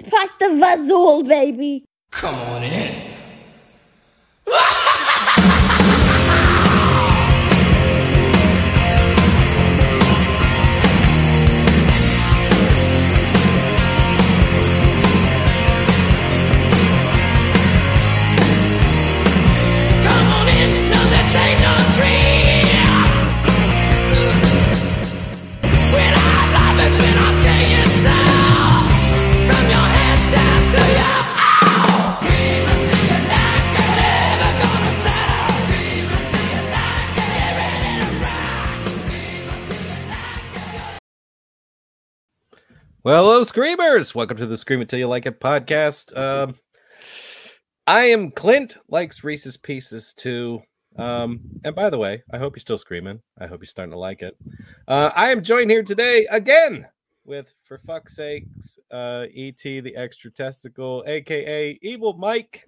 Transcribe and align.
It's 0.00 0.08
pasta 0.08 0.46
vazul, 0.46 1.28
baby. 1.28 1.84
Come 2.10 2.34
on 2.34 2.62
in. 2.62 3.09
Well, 43.02 43.24
hello, 43.24 43.44
Screamers! 43.44 44.14
Welcome 44.14 44.36
to 44.36 44.46
the 44.46 44.58
Scream 44.58 44.82
Until 44.82 44.98
You 44.98 45.06
Like 45.06 45.24
It 45.24 45.40
podcast. 45.40 46.14
Um, 46.14 46.54
I 47.86 48.04
am 48.04 48.30
Clint, 48.30 48.76
likes 48.88 49.24
Reese's 49.24 49.56
Pieces 49.56 50.12
too. 50.12 50.60
Um, 50.96 51.40
and 51.64 51.74
by 51.74 51.88
the 51.88 51.96
way, 51.96 52.22
I 52.30 52.36
hope 52.36 52.56
you're 52.56 52.60
still 52.60 52.76
screaming. 52.76 53.22
I 53.38 53.46
hope 53.46 53.60
you're 53.60 53.68
starting 53.68 53.92
to 53.92 53.98
like 53.98 54.20
it. 54.20 54.36
Uh, 54.86 55.12
I 55.16 55.30
am 55.30 55.42
joined 55.42 55.70
here 55.70 55.82
today 55.82 56.26
again 56.30 56.86
with, 57.24 57.54
for 57.64 57.80
fuck's 57.86 58.16
sakes, 58.16 58.78
uh, 58.90 59.28
E.T. 59.30 59.80
the 59.80 59.96
Extra 59.96 60.30
Testicle, 60.30 61.02
aka 61.06 61.78
Evil 61.80 62.18
Mike, 62.18 62.66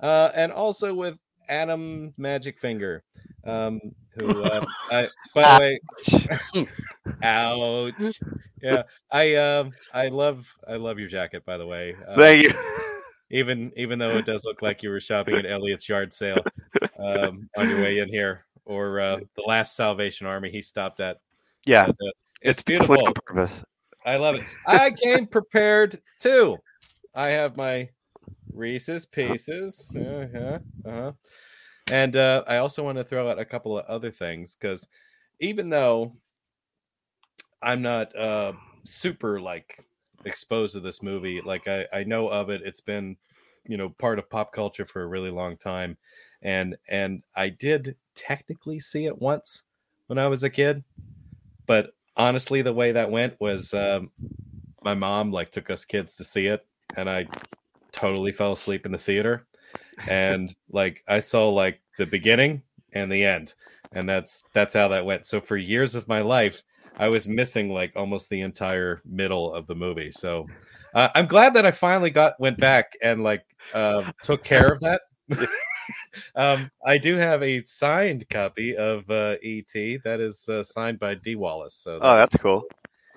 uh, 0.00 0.30
and 0.34 0.52
also 0.52 0.92
with 0.92 1.16
Adam 1.48 2.12
Magic 2.16 2.58
Finger, 2.58 3.02
um, 3.44 3.80
who, 4.14 4.42
uh, 4.42 4.64
I, 4.90 5.08
by 5.34 5.54
the 5.54 6.58
way, 6.58 6.66
ouch. 7.22 8.20
Yeah, 8.62 8.82
I 9.12 9.36
um 9.36 9.72
I 9.94 10.08
love 10.08 10.46
I 10.66 10.76
love 10.76 10.98
your 10.98 11.08
jacket 11.08 11.44
by 11.44 11.58
the 11.58 11.66
way. 11.66 11.94
Um, 12.08 12.18
Thank 12.18 12.42
you. 12.42 12.52
even 13.30 13.72
even 13.76 13.98
though 13.98 14.16
it 14.16 14.26
does 14.26 14.44
look 14.44 14.62
like 14.62 14.82
you 14.82 14.90
were 14.90 15.00
shopping 15.00 15.36
at 15.36 15.46
Elliot's 15.46 15.88
yard 15.88 16.12
sale 16.12 16.44
um 16.98 17.48
on 17.56 17.68
your 17.68 17.80
way 17.80 17.98
in 17.98 18.08
here 18.08 18.44
or 18.68 19.00
uh, 19.00 19.16
the 19.34 19.42
last 19.42 19.74
Salvation 19.74 20.26
Army 20.26 20.50
he 20.50 20.62
stopped 20.62 21.00
at. 21.00 21.18
Yeah, 21.66 21.86
But, 21.86 21.96
uh, 22.06 22.10
it's, 22.42 22.62
definitely 22.62 23.12
beautiful. 23.26 23.48
I 24.04 24.16
love 24.16 24.36
it. 24.36 24.44
I 24.66 24.90
came 24.90 25.26
prepared 25.26 26.00
too. 26.20 26.58
I 27.14 27.28
have 27.28 27.56
my 27.56 27.88
Reese's 28.58 29.06
Pieces. 29.06 29.96
Uh-huh, 29.96 30.58
uh-huh. 30.84 31.12
And 31.90 32.16
uh, 32.16 32.44
I 32.46 32.58
also 32.58 32.84
want 32.84 32.98
to 32.98 33.04
throw 33.04 33.30
out 33.30 33.38
a 33.38 33.44
couple 33.44 33.78
of 33.78 33.86
other 33.86 34.10
things 34.10 34.56
because 34.60 34.88
even 35.40 35.70
though 35.70 36.12
I'm 37.62 37.80
not 37.80 38.14
uh, 38.16 38.52
super 38.84 39.40
like 39.40 39.80
exposed 40.24 40.74
to 40.74 40.80
this 40.80 41.02
movie, 41.02 41.40
like 41.40 41.66
I, 41.68 41.86
I 41.92 42.04
know 42.04 42.28
of 42.28 42.50
it, 42.50 42.62
it's 42.64 42.80
been 42.80 43.16
you 43.64 43.76
know 43.76 43.90
part 43.90 44.18
of 44.18 44.28
pop 44.28 44.52
culture 44.52 44.84
for 44.84 45.02
a 45.02 45.08
really 45.08 45.30
long 45.30 45.56
time, 45.56 45.96
and 46.42 46.76
and 46.88 47.22
I 47.36 47.48
did 47.50 47.96
technically 48.14 48.80
see 48.80 49.06
it 49.06 49.20
once 49.20 49.62
when 50.08 50.18
I 50.18 50.26
was 50.26 50.42
a 50.42 50.50
kid, 50.50 50.84
but 51.66 51.92
honestly, 52.16 52.62
the 52.62 52.72
way 52.72 52.92
that 52.92 53.10
went 53.10 53.40
was 53.40 53.72
um, 53.72 54.10
my 54.82 54.94
mom 54.94 55.30
like 55.32 55.52
took 55.52 55.70
us 55.70 55.84
kids 55.84 56.16
to 56.16 56.24
see 56.24 56.48
it, 56.48 56.66
and 56.96 57.08
I 57.08 57.26
totally 57.98 58.32
fell 58.32 58.52
asleep 58.52 58.86
in 58.86 58.92
the 58.92 58.98
theater, 58.98 59.46
and 60.08 60.54
like 60.70 61.02
I 61.08 61.20
saw 61.20 61.48
like 61.48 61.80
the 61.96 62.06
beginning 62.06 62.62
and 62.92 63.10
the 63.10 63.24
end, 63.24 63.54
and 63.92 64.08
that's 64.08 64.44
that's 64.52 64.74
how 64.74 64.88
that 64.88 65.04
went. 65.04 65.26
So 65.26 65.40
for 65.40 65.56
years 65.56 65.94
of 65.94 66.06
my 66.06 66.20
life, 66.20 66.62
I 66.98 67.08
was 67.08 67.28
missing 67.28 67.70
like 67.70 67.92
almost 67.96 68.30
the 68.30 68.40
entire 68.42 69.02
middle 69.04 69.52
of 69.52 69.66
the 69.66 69.74
movie. 69.74 70.12
So 70.12 70.46
uh, 70.94 71.08
I'm 71.14 71.26
glad 71.26 71.54
that 71.54 71.66
I 71.66 71.70
finally 71.70 72.10
got 72.10 72.38
went 72.40 72.58
back 72.58 72.92
and 73.02 73.22
like 73.22 73.44
uh, 73.74 74.04
took 74.22 74.44
care 74.44 74.72
of 74.72 74.80
that. 74.80 75.00
um, 76.36 76.70
I 76.84 76.98
do 76.98 77.16
have 77.16 77.42
a 77.42 77.64
signed 77.64 78.28
copy 78.28 78.76
of 78.76 79.08
uh, 79.10 79.36
ET 79.42 80.02
that 80.04 80.20
is 80.20 80.48
uh, 80.48 80.62
signed 80.62 80.98
by 80.98 81.14
Dee 81.14 81.36
Wallace. 81.36 81.74
So 81.74 81.98
Oh, 82.00 82.16
that's 82.16 82.36
cool. 82.36 82.64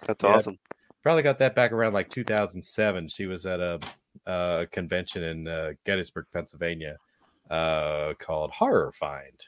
That's 0.07 0.23
Yeah. 0.23 0.35
awesome. 0.35 0.57
probably 1.03 1.23
got 1.23 1.39
that 1.39 1.55
back 1.55 1.71
around 1.71 1.93
like 1.93 2.09
2007. 2.09 3.07
She 3.07 3.25
was 3.25 3.45
at 3.45 3.59
a, 3.59 3.79
uh 4.27 4.65
convention 4.71 5.23
in 5.23 5.47
uh, 5.47 5.71
Gettysburg, 5.85 6.25
Pennsylvania, 6.33 6.97
uh, 7.49 8.13
called 8.19 8.51
HorrorFind, 8.51 9.47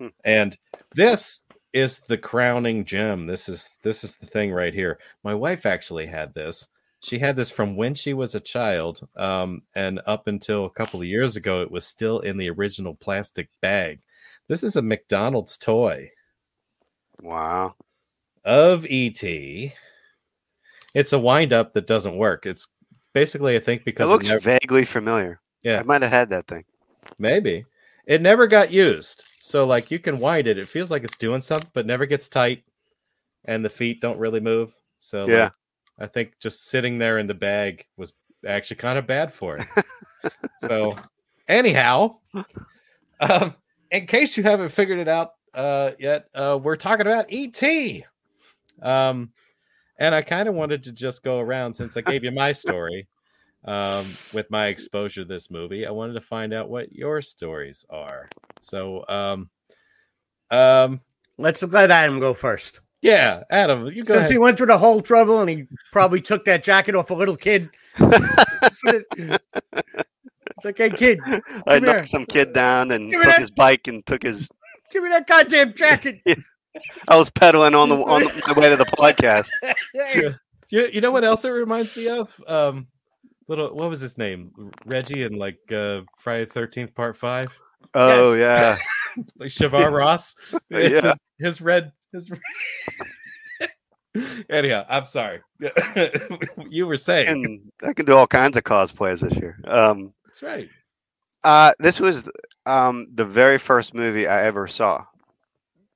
Hmm. 0.00 0.08
and 0.24 0.56
this 0.94 1.42
is 1.72 2.00
the 2.08 2.18
crowning 2.18 2.84
gem. 2.84 3.26
This 3.26 3.48
is 3.48 3.78
this 3.82 4.04
is 4.04 4.16
the 4.16 4.26
thing 4.26 4.52
right 4.52 4.72
here. 4.74 4.98
My 5.24 5.34
wife 5.34 5.66
actually 5.66 6.06
had 6.06 6.32
this. 6.34 6.68
She 7.00 7.18
had 7.18 7.36
this 7.36 7.50
from 7.50 7.76
when 7.76 7.94
she 7.94 8.12
was 8.14 8.34
a 8.34 8.40
child, 8.40 9.06
um, 9.16 9.62
and 9.76 10.00
up 10.06 10.26
until 10.26 10.64
a 10.64 10.70
couple 10.70 11.00
of 11.00 11.06
years 11.06 11.36
ago, 11.36 11.62
it 11.62 11.70
was 11.70 11.86
still 11.86 12.20
in 12.20 12.36
the 12.38 12.50
original 12.50 12.94
plastic 12.96 13.48
bag. 13.60 14.00
This 14.48 14.62
is 14.64 14.76
a 14.76 14.82
McDonald's 14.82 15.56
toy 15.58 16.10
Wow. 17.22 17.74
of 18.44 18.84
ET. 18.88 19.22
It's 20.94 21.12
a 21.12 21.18
wind 21.18 21.52
up 21.52 21.72
that 21.74 21.86
doesn't 21.86 22.16
work. 22.16 22.46
It's 22.46 22.66
basically, 23.12 23.56
I 23.56 23.58
think, 23.60 23.84
because 23.84 24.08
It 24.08 24.12
looks 24.12 24.28
never, 24.28 24.40
vaguely 24.40 24.84
familiar. 24.84 25.40
Yeah. 25.64 25.80
I 25.80 25.82
might 25.82 26.02
have 26.02 26.10
had 26.10 26.30
that 26.30 26.46
thing. 26.46 26.64
maybe 27.18 27.64
it 28.06 28.20
never 28.22 28.46
got 28.46 28.72
used. 28.72 29.22
So, 29.40 29.64
like, 29.64 29.90
you 29.90 29.98
can 29.98 30.16
wind 30.18 30.46
it. 30.46 30.58
It 30.58 30.66
feels 30.66 30.90
like 30.90 31.04
it's 31.04 31.16
doing 31.16 31.40
something, 31.40 31.70
but 31.74 31.86
never 31.86 32.04
gets 32.06 32.28
tight, 32.28 32.62
and 33.46 33.64
the 33.64 33.70
feet 33.70 34.00
don't 34.00 34.18
really 34.18 34.40
move. 34.40 34.72
So, 34.98 35.20
like, 35.20 35.28
Yeah. 35.28 35.50
I 35.98 36.06
think 36.06 36.34
just 36.38 36.66
sitting 36.66 36.98
there 36.98 37.18
in 37.18 37.26
the 37.26 37.34
bag 37.34 37.84
was 37.96 38.12
actually 38.46 38.76
kind 38.76 38.98
of 38.98 39.06
bad 39.06 39.32
for 39.32 39.56
it. 39.58 39.66
so, 40.58 40.94
anyhow, 41.48 42.18
um, 43.20 43.54
in 43.90 44.06
case 44.06 44.36
you 44.36 44.42
haven't 44.42 44.68
figured 44.68 44.98
it 44.98 45.08
out 45.08 45.32
uh, 45.54 45.92
yet, 45.98 46.28
uh, 46.34 46.58
we're 46.62 46.76
talking 46.76 47.06
about 47.06 47.26
ET. 47.30 48.04
Um, 48.82 49.32
and 49.98 50.14
I 50.14 50.22
kind 50.22 50.48
of 50.48 50.54
wanted 50.54 50.84
to 50.84 50.92
just 50.92 51.22
go 51.22 51.40
around 51.40 51.74
since 51.74 51.96
I 51.96 52.00
gave 52.02 52.24
you 52.24 52.30
my 52.30 52.52
story 52.64 53.06
um, 53.64 54.06
with 54.32 54.50
my 54.50 54.66
exposure 54.68 55.22
to 55.22 55.28
this 55.28 55.50
movie. 55.50 55.86
I 55.86 55.90
wanted 55.90 56.14
to 56.14 56.20
find 56.20 56.52
out 56.54 56.68
what 56.70 56.92
your 56.92 57.20
stories 57.22 57.84
are. 57.90 58.28
So, 58.60 59.04
um, 59.08 59.50
um, 60.50 61.00
Let's 61.38 61.62
let 61.62 61.90
Adam 61.90 62.18
go 62.20 62.34
first. 62.34 62.80
yeah, 63.02 63.42
Adam, 63.50 63.86
you 63.86 64.02
go 64.04 64.14
Since 64.14 64.20
ahead. 64.22 64.30
he 64.32 64.38
went 64.38 64.56
through 64.56 64.66
the 64.66 64.78
whole 64.78 65.00
trouble 65.00 65.40
and 65.40 65.48
he 65.48 65.64
probably 65.92 66.20
took 66.20 66.44
that 66.46 66.64
jacket 66.64 66.94
off 66.96 67.10
a 67.10 67.14
little 67.14 67.36
kid. 67.36 67.70
it's 68.00 69.38
like, 70.64 70.78
hey, 70.78 70.90
kid, 70.90 71.20
I 71.24 71.40
Come 71.40 71.84
here. 71.84 71.94
knocked 71.94 72.08
some 72.08 72.26
kid 72.26 72.52
down 72.52 72.90
and 72.90 73.10
Give 73.12 73.22
took 73.22 73.36
his 73.36 73.50
bike 73.50 73.86
and 73.88 74.04
took 74.06 74.22
his. 74.24 74.48
give 74.90 75.02
me 75.04 75.10
that 75.10 75.26
goddamn 75.26 75.74
jacket. 75.74 76.20
I 77.08 77.16
was 77.16 77.30
pedaling 77.30 77.74
on 77.74 77.88
the 77.88 77.96
on 78.04 78.22
the, 78.22 78.42
my 78.46 78.60
way 78.60 78.68
to 78.68 78.76
the 78.76 78.84
podcast. 78.84 79.48
Yeah. 79.94 80.34
You, 80.70 80.86
you 80.92 81.00
know 81.00 81.10
what 81.10 81.24
else 81.24 81.44
it 81.44 81.50
reminds 81.50 81.96
me 81.96 82.08
of? 82.08 82.30
Um, 82.46 82.88
little 83.48 83.74
what 83.74 83.88
was 83.88 84.00
his 84.00 84.18
name? 84.18 84.52
Reggie 84.84 85.22
in 85.22 85.38
like 85.38 85.58
uh, 85.72 86.02
Friday 86.18 86.44
Thirteenth 86.44 86.94
Part 86.94 87.16
Five, 87.16 87.58
Oh 87.94 88.34
yeah, 88.34 88.76
like 89.38 89.50
Shavar 89.50 89.92
Ross. 89.92 90.34
Yeah. 90.70 91.00
his, 91.00 91.20
his 91.38 91.60
red. 91.60 91.92
His... 92.12 92.30
Anyhow, 94.50 94.84
I'm 94.88 95.06
sorry. 95.06 95.40
you 96.68 96.86
were 96.86 96.96
saying 96.96 97.28
and 97.28 97.60
I 97.82 97.92
can 97.92 98.04
do 98.06 98.16
all 98.16 98.26
kinds 98.26 98.56
of 98.56 98.64
cosplays 98.64 99.20
this 99.20 99.36
year. 99.36 99.58
Um, 99.64 100.12
that's 100.24 100.42
right. 100.42 100.68
uh, 101.44 101.72
this 101.78 102.00
was 102.00 102.30
um 102.66 103.06
the 103.14 103.24
very 103.24 103.58
first 103.58 103.94
movie 103.94 104.26
I 104.26 104.44
ever 104.44 104.68
saw. 104.68 105.04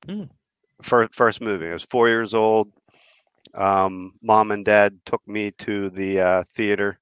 Hmm. 0.06 0.24
First 0.82 1.14
first 1.14 1.40
movie. 1.40 1.68
I 1.68 1.72
was 1.72 1.84
four 1.84 2.08
years 2.08 2.34
old. 2.34 2.72
Um, 3.54 4.14
mom 4.22 4.50
and 4.52 4.64
dad 4.64 4.98
took 5.06 5.26
me 5.28 5.50
to 5.58 5.90
the 5.90 6.20
uh, 6.20 6.44
theater. 6.48 6.98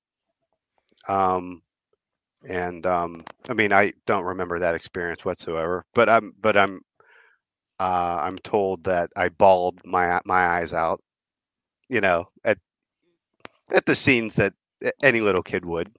Um, 1.09 1.63
and 2.49 2.87
um, 2.87 3.25
I 3.49 3.55
mean, 3.55 3.73
I 3.73 3.93
don't 4.07 4.25
remember 4.25 4.59
that 4.59 4.75
experience 4.75 5.25
whatsoever. 5.25 5.85
But 5.95 6.09
I'm, 6.09 6.33
but 6.41 6.57
I'm, 6.57 6.81
uh, 7.81 8.21
I'm 8.23 8.39
told 8.39 8.85
that 8.85 9.11
I 9.17 9.29
bawled 9.29 9.81
my 9.85 10.21
my 10.25 10.47
eyes 10.59 10.73
out. 10.73 11.03
You 11.89 12.01
know, 12.01 12.27
at 12.45 12.59
at 13.73 13.87
the 13.87 13.95
scenes 13.95 14.35
that 14.35 14.55
any 15.03 15.21
little 15.21 15.43
kid 15.43 15.65
would. 15.65 15.91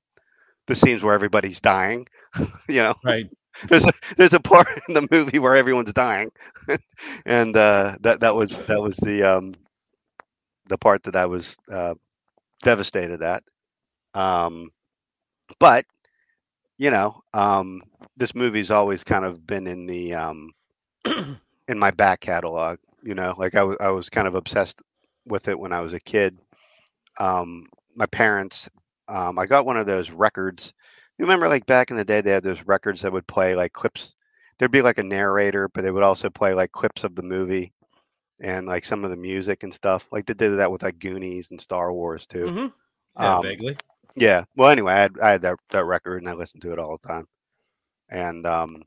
The 0.67 0.75
scenes 0.75 1.03
where 1.03 1.13
everybody's 1.13 1.61
dying. 1.61 2.07
you 2.69 2.83
know, 2.83 2.95
Right. 3.03 3.25
there's 3.69 3.85
a, 3.85 3.91
there's 4.17 4.33
a 4.33 4.39
part 4.39 4.67
in 4.87 4.93
the 4.93 5.07
movie 5.11 5.39
where 5.39 5.55
everyone's 5.55 5.93
dying, 5.93 6.31
and 7.25 7.55
uh, 7.57 7.97
that 8.01 8.19
that 8.21 8.35
was 8.35 8.57
that 8.67 8.81
was 8.81 8.97
the 8.97 9.23
um, 9.23 9.53
the 10.67 10.77
part 10.77 11.03
that 11.03 11.15
I 11.15 11.25
was 11.25 11.57
uh, 11.71 11.95
devastated 12.63 13.21
at. 13.23 13.43
Um, 14.13 14.71
but 15.59 15.85
you 16.77 16.91
know, 16.91 17.21
um, 17.33 17.81
this 18.17 18.35
movie's 18.35 18.71
always 18.71 19.03
kind 19.03 19.25
of 19.25 19.45
been 19.45 19.67
in 19.67 19.85
the 19.87 20.13
um, 20.15 20.51
in 21.05 21.77
my 21.79 21.91
back 21.91 22.21
catalog. 22.21 22.79
You 23.03 23.15
know, 23.15 23.35
like 23.37 23.55
I 23.55 23.63
was 23.63 23.77
I 23.81 23.89
was 23.89 24.09
kind 24.09 24.27
of 24.27 24.35
obsessed 24.35 24.81
with 25.25 25.47
it 25.47 25.59
when 25.59 25.73
I 25.73 25.81
was 25.81 25.93
a 25.93 25.99
kid. 25.99 26.39
Um, 27.19 27.67
my 27.95 28.07
parents, 28.07 28.69
um, 29.07 29.39
I 29.39 29.45
got 29.45 29.65
one 29.65 29.77
of 29.77 29.85
those 29.85 30.11
records. 30.11 30.73
You 31.21 31.27
remember, 31.27 31.47
like 31.49 31.67
back 31.67 31.91
in 31.91 31.97
the 31.97 32.03
day, 32.03 32.21
they 32.21 32.31
had 32.31 32.43
those 32.43 32.63
records 32.63 33.03
that 33.03 33.11
would 33.13 33.27
play 33.27 33.55
like 33.55 33.73
clips. 33.73 34.15
There'd 34.57 34.71
be 34.71 34.81
like 34.81 34.97
a 34.97 35.03
narrator, 35.03 35.69
but 35.69 35.83
they 35.83 35.91
would 35.91 36.01
also 36.01 36.31
play 36.31 36.55
like 36.55 36.71
clips 36.71 37.03
of 37.03 37.15
the 37.15 37.21
movie 37.21 37.73
and 38.41 38.67
like 38.67 38.83
some 38.85 39.03
of 39.03 39.11
the 39.11 39.17
music 39.17 39.63
and 39.63 39.73
stuff. 39.73 40.07
Like 40.11 40.25
they 40.25 40.33
did 40.33 40.57
that 40.57 40.71
with 40.71 40.83
like 40.83 40.99
Goonies 40.99 41.51
and 41.51 41.61
Star 41.61 41.93
Wars 41.93 42.27
too. 42.27 42.51
Mhm. 42.51 42.73
Yeah, 43.17 43.35
Um, 43.35 43.41
vaguely. 43.41 43.77
yeah. 44.15 44.45
Well, 44.55 44.69
anyway, 44.71 44.93
I 44.93 44.99
had, 45.01 45.19
I 45.21 45.31
had 45.31 45.41
that 45.43 45.57
that 45.71 45.85
record 45.85 46.23
and 46.23 46.29
I 46.29 46.33
listened 46.33 46.63
to 46.63 46.73
it 46.73 46.79
all 46.79 46.97
the 46.97 47.07
time. 47.07 47.27
And 48.09 48.45
um, 48.47 48.83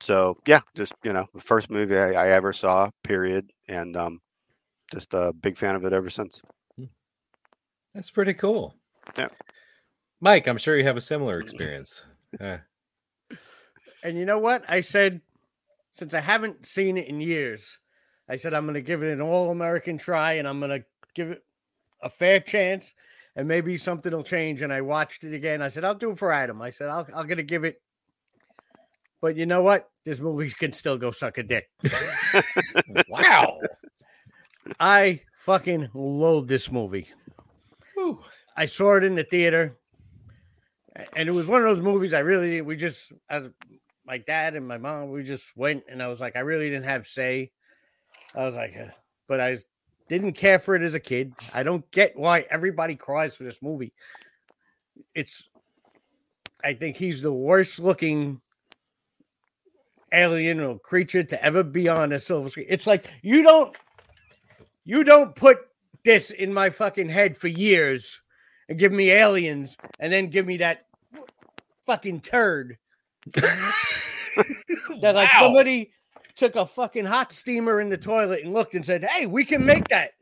so 0.00 0.38
yeah, 0.46 0.62
just 0.76 0.94
you 1.04 1.12
know, 1.12 1.26
the 1.34 1.40
first 1.42 1.70
movie 1.70 1.98
I, 1.98 2.12
I 2.12 2.28
ever 2.30 2.52
saw, 2.52 2.90
period, 3.04 3.52
and 3.68 3.96
um, 3.96 4.20
just 4.92 5.14
a 5.14 5.32
big 5.32 5.58
fan 5.58 5.76
of 5.76 5.84
it 5.84 5.92
ever 5.94 6.10
since. 6.10 6.42
That's 7.94 8.10
pretty 8.10 8.34
cool. 8.34 8.76
Yeah. 9.18 9.28
Mike, 10.22 10.46
I'm 10.46 10.56
sure 10.56 10.78
you 10.78 10.84
have 10.84 10.96
a 10.96 11.00
similar 11.00 11.40
experience. 11.42 12.06
Uh, 12.40 12.58
And 14.04 14.16
you 14.16 14.24
know 14.24 14.38
what? 14.38 14.64
I 14.68 14.80
said, 14.80 15.20
since 15.92 16.14
I 16.14 16.20
haven't 16.20 16.64
seen 16.64 16.96
it 16.96 17.08
in 17.08 17.20
years, 17.20 17.78
I 18.28 18.36
said 18.36 18.54
I'm 18.54 18.64
going 18.64 18.74
to 18.74 18.80
give 18.80 19.02
it 19.02 19.12
an 19.12 19.20
all 19.20 19.50
American 19.50 19.98
try 19.98 20.34
and 20.34 20.48
I'm 20.48 20.58
going 20.60 20.70
to 20.80 20.84
give 21.14 21.30
it 21.32 21.44
a 22.02 22.08
fair 22.08 22.40
chance 22.40 22.94
and 23.36 23.46
maybe 23.48 23.76
something 23.76 24.12
will 24.12 24.22
change. 24.22 24.62
And 24.62 24.72
I 24.72 24.80
watched 24.80 25.24
it 25.24 25.34
again. 25.34 25.60
I 25.60 25.68
said, 25.68 25.84
I'll 25.84 25.94
do 25.94 26.10
it 26.12 26.18
for 26.18 26.32
Adam. 26.32 26.62
I 26.62 26.70
said, 26.70 26.88
I'll, 26.88 27.06
I'm 27.14 27.26
going 27.26 27.36
to 27.38 27.42
give 27.42 27.64
it. 27.64 27.82
But 29.20 29.36
you 29.36 29.46
know 29.46 29.62
what? 29.62 29.90
This 30.04 30.20
movie 30.20 30.50
can 30.50 30.72
still 30.72 30.96
go 30.98 31.10
suck 31.10 31.38
a 31.38 31.42
dick. 31.42 31.68
wow. 33.08 33.58
I 34.80 35.20
fucking 35.38 35.90
loathe 35.94 36.48
this 36.48 36.70
movie. 36.72 37.08
Whew. 37.94 38.20
I 38.56 38.66
saw 38.66 38.96
it 38.96 39.04
in 39.04 39.14
the 39.14 39.24
theater, 39.24 39.76
a- 39.76 39.81
and 41.14 41.28
it 41.28 41.32
was 41.32 41.46
one 41.46 41.62
of 41.62 41.68
those 41.68 41.82
movies 41.82 42.12
I 42.12 42.20
really 42.20 42.60
we 42.60 42.76
just 42.76 43.12
as 43.30 43.48
my 44.04 44.18
dad 44.18 44.54
and 44.54 44.66
my 44.66 44.78
mom 44.78 45.10
we 45.10 45.22
just 45.22 45.56
went, 45.56 45.84
and 45.88 46.02
I 46.02 46.08
was 46.08 46.20
like 46.20 46.36
I 46.36 46.40
really 46.40 46.70
didn't 46.70 46.84
have 46.84 47.06
say. 47.06 47.50
I 48.34 48.44
was 48.44 48.56
like, 48.56 48.74
but 49.28 49.40
I 49.40 49.58
didn't 50.08 50.32
care 50.32 50.58
for 50.58 50.74
it 50.74 50.82
as 50.82 50.94
a 50.94 51.00
kid. 51.00 51.32
I 51.52 51.62
don't 51.62 51.88
get 51.90 52.16
why 52.16 52.46
everybody 52.50 52.94
cries 52.94 53.36
for 53.36 53.44
this 53.44 53.62
movie. 53.62 53.92
It's, 55.14 55.48
I 56.64 56.74
think 56.74 56.96
he's 56.96 57.20
the 57.20 57.32
worst 57.32 57.78
looking 57.78 58.40
alien 60.12 60.60
or 60.60 60.78
creature 60.78 61.24
to 61.24 61.44
ever 61.44 61.62
be 61.62 61.88
on 61.88 62.12
a 62.12 62.18
silver 62.18 62.48
screen. 62.48 62.66
It's 62.68 62.86
like 62.86 63.10
you 63.22 63.42
don't, 63.42 63.76
you 64.84 65.04
don't 65.04 65.34
put 65.34 65.58
this 66.04 66.30
in 66.30 66.52
my 66.52 66.70
fucking 66.70 67.08
head 67.08 67.36
for 67.36 67.48
years 67.48 68.21
and 68.72 68.78
give 68.80 68.90
me 68.92 69.10
aliens 69.10 69.76
and 70.00 70.10
then 70.12 70.28
give 70.28 70.46
me 70.46 70.56
that 70.56 70.86
fucking 71.86 72.20
turd. 72.22 72.78
that 73.36 73.72
like 75.00 75.32
Wow. 75.32 75.40
somebody 75.40 75.92
took 76.36 76.56
a 76.56 76.64
fucking 76.66 77.04
hot 77.04 77.32
steamer 77.32 77.80
in 77.82 77.88
the 77.90 77.98
toilet 77.98 78.42
and 78.42 78.52
looked 78.54 78.74
and 78.74 78.84
said, 78.84 79.04
"Hey, 79.04 79.26
we 79.26 79.44
can 79.44 79.64
make 79.64 79.86
that." 79.88 80.12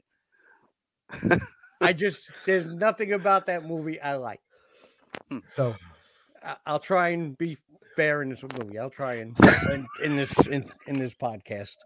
I 1.81 1.93
just 1.93 2.31
there's 2.45 2.67
nothing 2.67 3.13
about 3.13 3.47
that 3.47 3.65
movie 3.65 4.01
I 4.01 4.17
like. 4.17 4.41
Hmm. 5.31 5.39
So 5.49 5.75
I- 6.45 6.57
I'll 6.67 6.79
try 6.81 7.11
and 7.11 7.39
be 7.39 7.57
fair 7.97 8.23
in 8.23 8.31
this 8.31 8.43
movie. 8.43 8.79
I'll 8.79 8.91
try 8.91 9.15
and 9.15 9.37
in, 9.71 9.87
in 10.05 10.17
this 10.17 10.33
in, 10.49 10.69
in 10.89 10.97
this 10.97 11.15
podcast. 11.15 11.77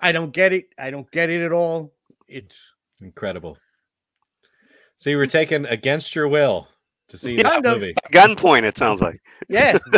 I 0.00 0.12
don't 0.12 0.32
get 0.32 0.52
it. 0.52 0.66
I 0.78 0.90
don't 0.90 1.10
get 1.10 1.30
it 1.30 1.42
at 1.42 1.52
all. 1.52 1.92
It's 2.28 2.74
Incredible. 3.00 3.56
So 4.96 5.10
you 5.10 5.16
were 5.18 5.26
taken 5.26 5.66
against 5.66 6.14
your 6.14 6.28
will 6.28 6.68
to 7.08 7.16
see 7.16 7.36
Kind 7.42 7.64
this 7.64 7.72
movie. 7.72 7.94
Gunpoint, 8.12 8.64
it 8.64 8.76
sounds 8.76 9.00
like. 9.00 9.20
yeah. 9.48 9.78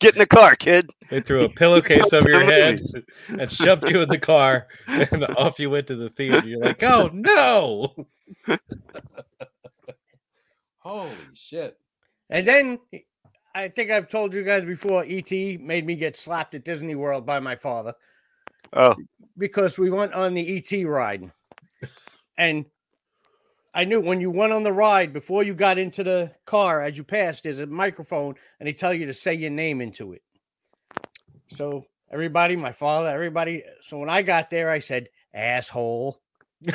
Get 0.00 0.14
in 0.14 0.18
the 0.18 0.26
car, 0.26 0.54
kid. 0.56 0.90
They 1.10 1.20
threw 1.20 1.44
a 1.44 1.48
pillowcase 1.48 2.12
over 2.12 2.28
your 2.28 2.44
head 2.44 2.80
and 3.28 3.50
shoved 3.50 3.88
you 3.88 4.02
in 4.02 4.08
the 4.08 4.18
car, 4.18 4.66
and 4.86 5.24
off 5.36 5.58
you 5.58 5.70
went 5.70 5.86
to 5.88 5.96
the 5.96 6.10
theater. 6.10 6.46
You're 6.46 6.60
like, 6.60 6.82
oh 6.82 7.10
no! 7.12 7.94
Holy 10.78 11.10
shit! 11.32 11.78
And 12.30 12.46
then 12.46 12.78
I 13.54 13.68
think 13.68 13.90
I've 13.90 14.08
told 14.08 14.34
you 14.34 14.42
guys 14.44 14.64
before, 14.64 15.04
ET 15.06 15.30
made 15.30 15.86
me 15.86 15.94
get 15.96 16.16
slapped 16.16 16.54
at 16.54 16.64
Disney 16.64 16.94
World 16.94 17.24
by 17.24 17.40
my 17.40 17.56
father 17.56 17.94
Oh, 18.72 18.94
because 19.38 19.78
we 19.78 19.90
went 19.90 20.12
on 20.12 20.34
the 20.34 20.56
ET 20.56 20.84
ride. 20.86 21.30
And 22.36 22.66
I 23.74 23.84
knew 23.84 24.00
when 24.00 24.20
you 24.20 24.30
went 24.30 24.52
on 24.52 24.62
the 24.62 24.72
ride, 24.72 25.12
before 25.12 25.42
you 25.42 25.52
got 25.52 25.78
into 25.78 26.04
the 26.04 26.30
car, 26.46 26.80
as 26.80 26.96
you 26.96 27.02
passed, 27.02 27.42
there's 27.42 27.58
a 27.58 27.66
microphone 27.66 28.36
and 28.60 28.68
they 28.68 28.72
tell 28.72 28.94
you 28.94 29.06
to 29.06 29.14
say 29.14 29.34
your 29.34 29.50
name 29.50 29.80
into 29.80 30.12
it. 30.12 30.22
So 31.48 31.84
everybody, 32.10 32.54
my 32.54 32.72
father, 32.72 33.10
everybody. 33.10 33.64
So 33.80 33.98
when 33.98 34.08
I 34.08 34.22
got 34.22 34.48
there, 34.48 34.70
I 34.70 34.78
said, 34.78 35.08
asshole. 35.34 36.20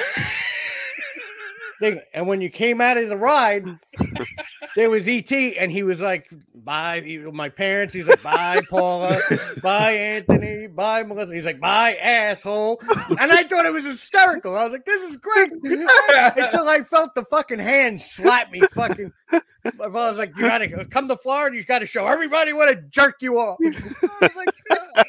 And 1.81 2.27
when 2.27 2.41
you 2.41 2.49
came 2.49 2.81
out 2.81 2.97
of 2.97 3.07
the 3.07 3.17
ride, 3.17 3.65
there 4.79 4.89
was 4.89 5.09
ET, 5.09 5.29
and 5.33 5.69
he 5.69 5.83
was 5.83 6.01
like, 6.01 6.29
"Bye." 6.55 7.01
He, 7.01 7.17
my 7.17 7.49
parents. 7.49 7.93
He's 7.93 8.07
like, 8.07 8.23
"Bye, 8.23 8.61
Paula. 8.69 9.19
Bye, 9.61 9.91
Anthony. 9.91 10.67
Bye, 10.67 11.03
Melissa." 11.03 11.33
He's 11.35 11.43
like, 11.43 11.59
"Bye, 11.59 11.95
asshole." 11.95 12.79
And 13.19 13.29
I 13.29 13.43
thought 13.43 13.65
it 13.65 13.73
was 13.73 13.83
hysterical. 13.83 14.55
I 14.55 14.63
was 14.63 14.71
like, 14.71 14.85
"This 14.85 15.03
is 15.03 15.17
great." 15.17 15.51
Until 15.63 16.69
I 16.69 16.81
felt 16.89 17.13
the 17.13 17.25
fucking 17.25 17.59
hand 17.59 17.99
slap 17.99 18.51
me. 18.51 18.61
Fucking. 18.71 19.11
My 19.33 19.89
father 19.89 20.11
was 20.11 20.17
like, 20.17 20.31
"You 20.37 20.43
gotta 20.43 20.85
come 20.85 21.09
to 21.09 21.17
Florida. 21.17 21.57
You 21.57 21.65
gotta 21.65 21.85
show 21.85 22.07
everybody 22.07 22.53
what 22.53 22.69
a 22.69 22.75
jerk 22.75 23.17
you 23.19 23.37
are." 23.37 23.57
I 23.61 24.17
was 24.21 24.35
like, 24.37 24.49
"God." 24.69 25.05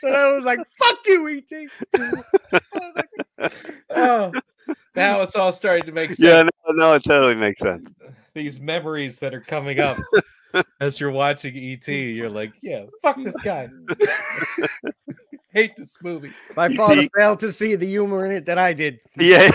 so 0.00 0.08
I 0.08 0.32
was 0.34 0.44
like, 0.44 0.58
"Fuck 0.66 0.98
you, 1.06 1.28
ET." 1.28 1.68
Like, 3.38 3.52
Oh, 3.90 4.32
now 4.96 5.20
it's 5.20 5.36
all 5.36 5.52
starting 5.52 5.86
to 5.86 5.92
make 5.92 6.10
sense. 6.14 6.20
yeah, 6.20 6.42
no, 6.42 6.72
no, 6.74 6.94
it 6.94 7.04
totally 7.04 7.36
makes 7.36 7.60
sense. 7.60 7.94
These 8.34 8.60
memories 8.60 9.18
that 9.20 9.34
are 9.34 9.40
coming 9.40 9.78
up 9.80 9.98
as 10.80 10.98
you're 10.98 11.10
watching 11.10 11.56
ET, 11.56 11.86
you're 11.88 12.30
like, 12.30 12.52
yeah, 12.62 12.84
fuck 13.02 13.16
this 13.22 13.36
guy. 13.44 13.68
Hate 15.52 15.76
this 15.76 15.98
movie. 16.02 16.32
My 16.56 16.74
father 16.74 17.06
failed 17.14 17.38
to 17.40 17.52
see 17.52 17.74
the 17.74 17.84
humor 17.86 18.24
in 18.24 18.32
it 18.32 18.46
that 18.46 18.56
I 18.58 18.72
did. 18.72 19.00
Yeah. 19.18 19.50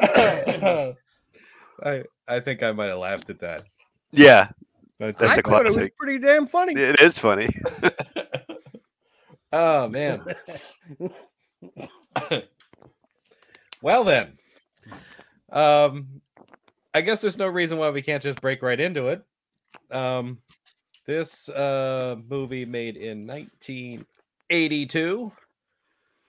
I 1.84 2.04
I 2.26 2.40
think 2.40 2.62
I 2.62 2.72
might 2.72 2.86
have 2.86 2.98
laughed 2.98 3.28
at 3.30 3.40
that. 3.40 3.64
yeah, 4.10 4.48
But 4.98 5.16
That's 5.18 5.36
I 5.36 5.40
a 5.40 5.42
thought 5.42 5.66
it 5.66 5.76
was 5.76 5.88
pretty 5.98 6.18
damn 6.18 6.46
funny. 6.46 6.72
it 6.76 6.98
is 7.00 7.18
funny. 7.18 7.48
oh 9.52 9.88
man. 9.88 10.24
well 13.82 14.04
then. 14.04 14.38
Um 15.52 16.20
I 16.94 17.00
guess 17.00 17.20
there's 17.20 17.38
no 17.38 17.48
reason 17.48 17.78
why 17.78 17.90
we 17.90 18.02
can't 18.02 18.22
just 18.22 18.40
break 18.40 18.62
right 18.62 18.80
into 18.80 19.08
it. 19.08 19.22
Um 19.90 20.38
this 21.06 21.48
uh 21.48 22.16
movie 22.28 22.64
made 22.64 22.96
in 22.96 23.26
1982 23.26 25.32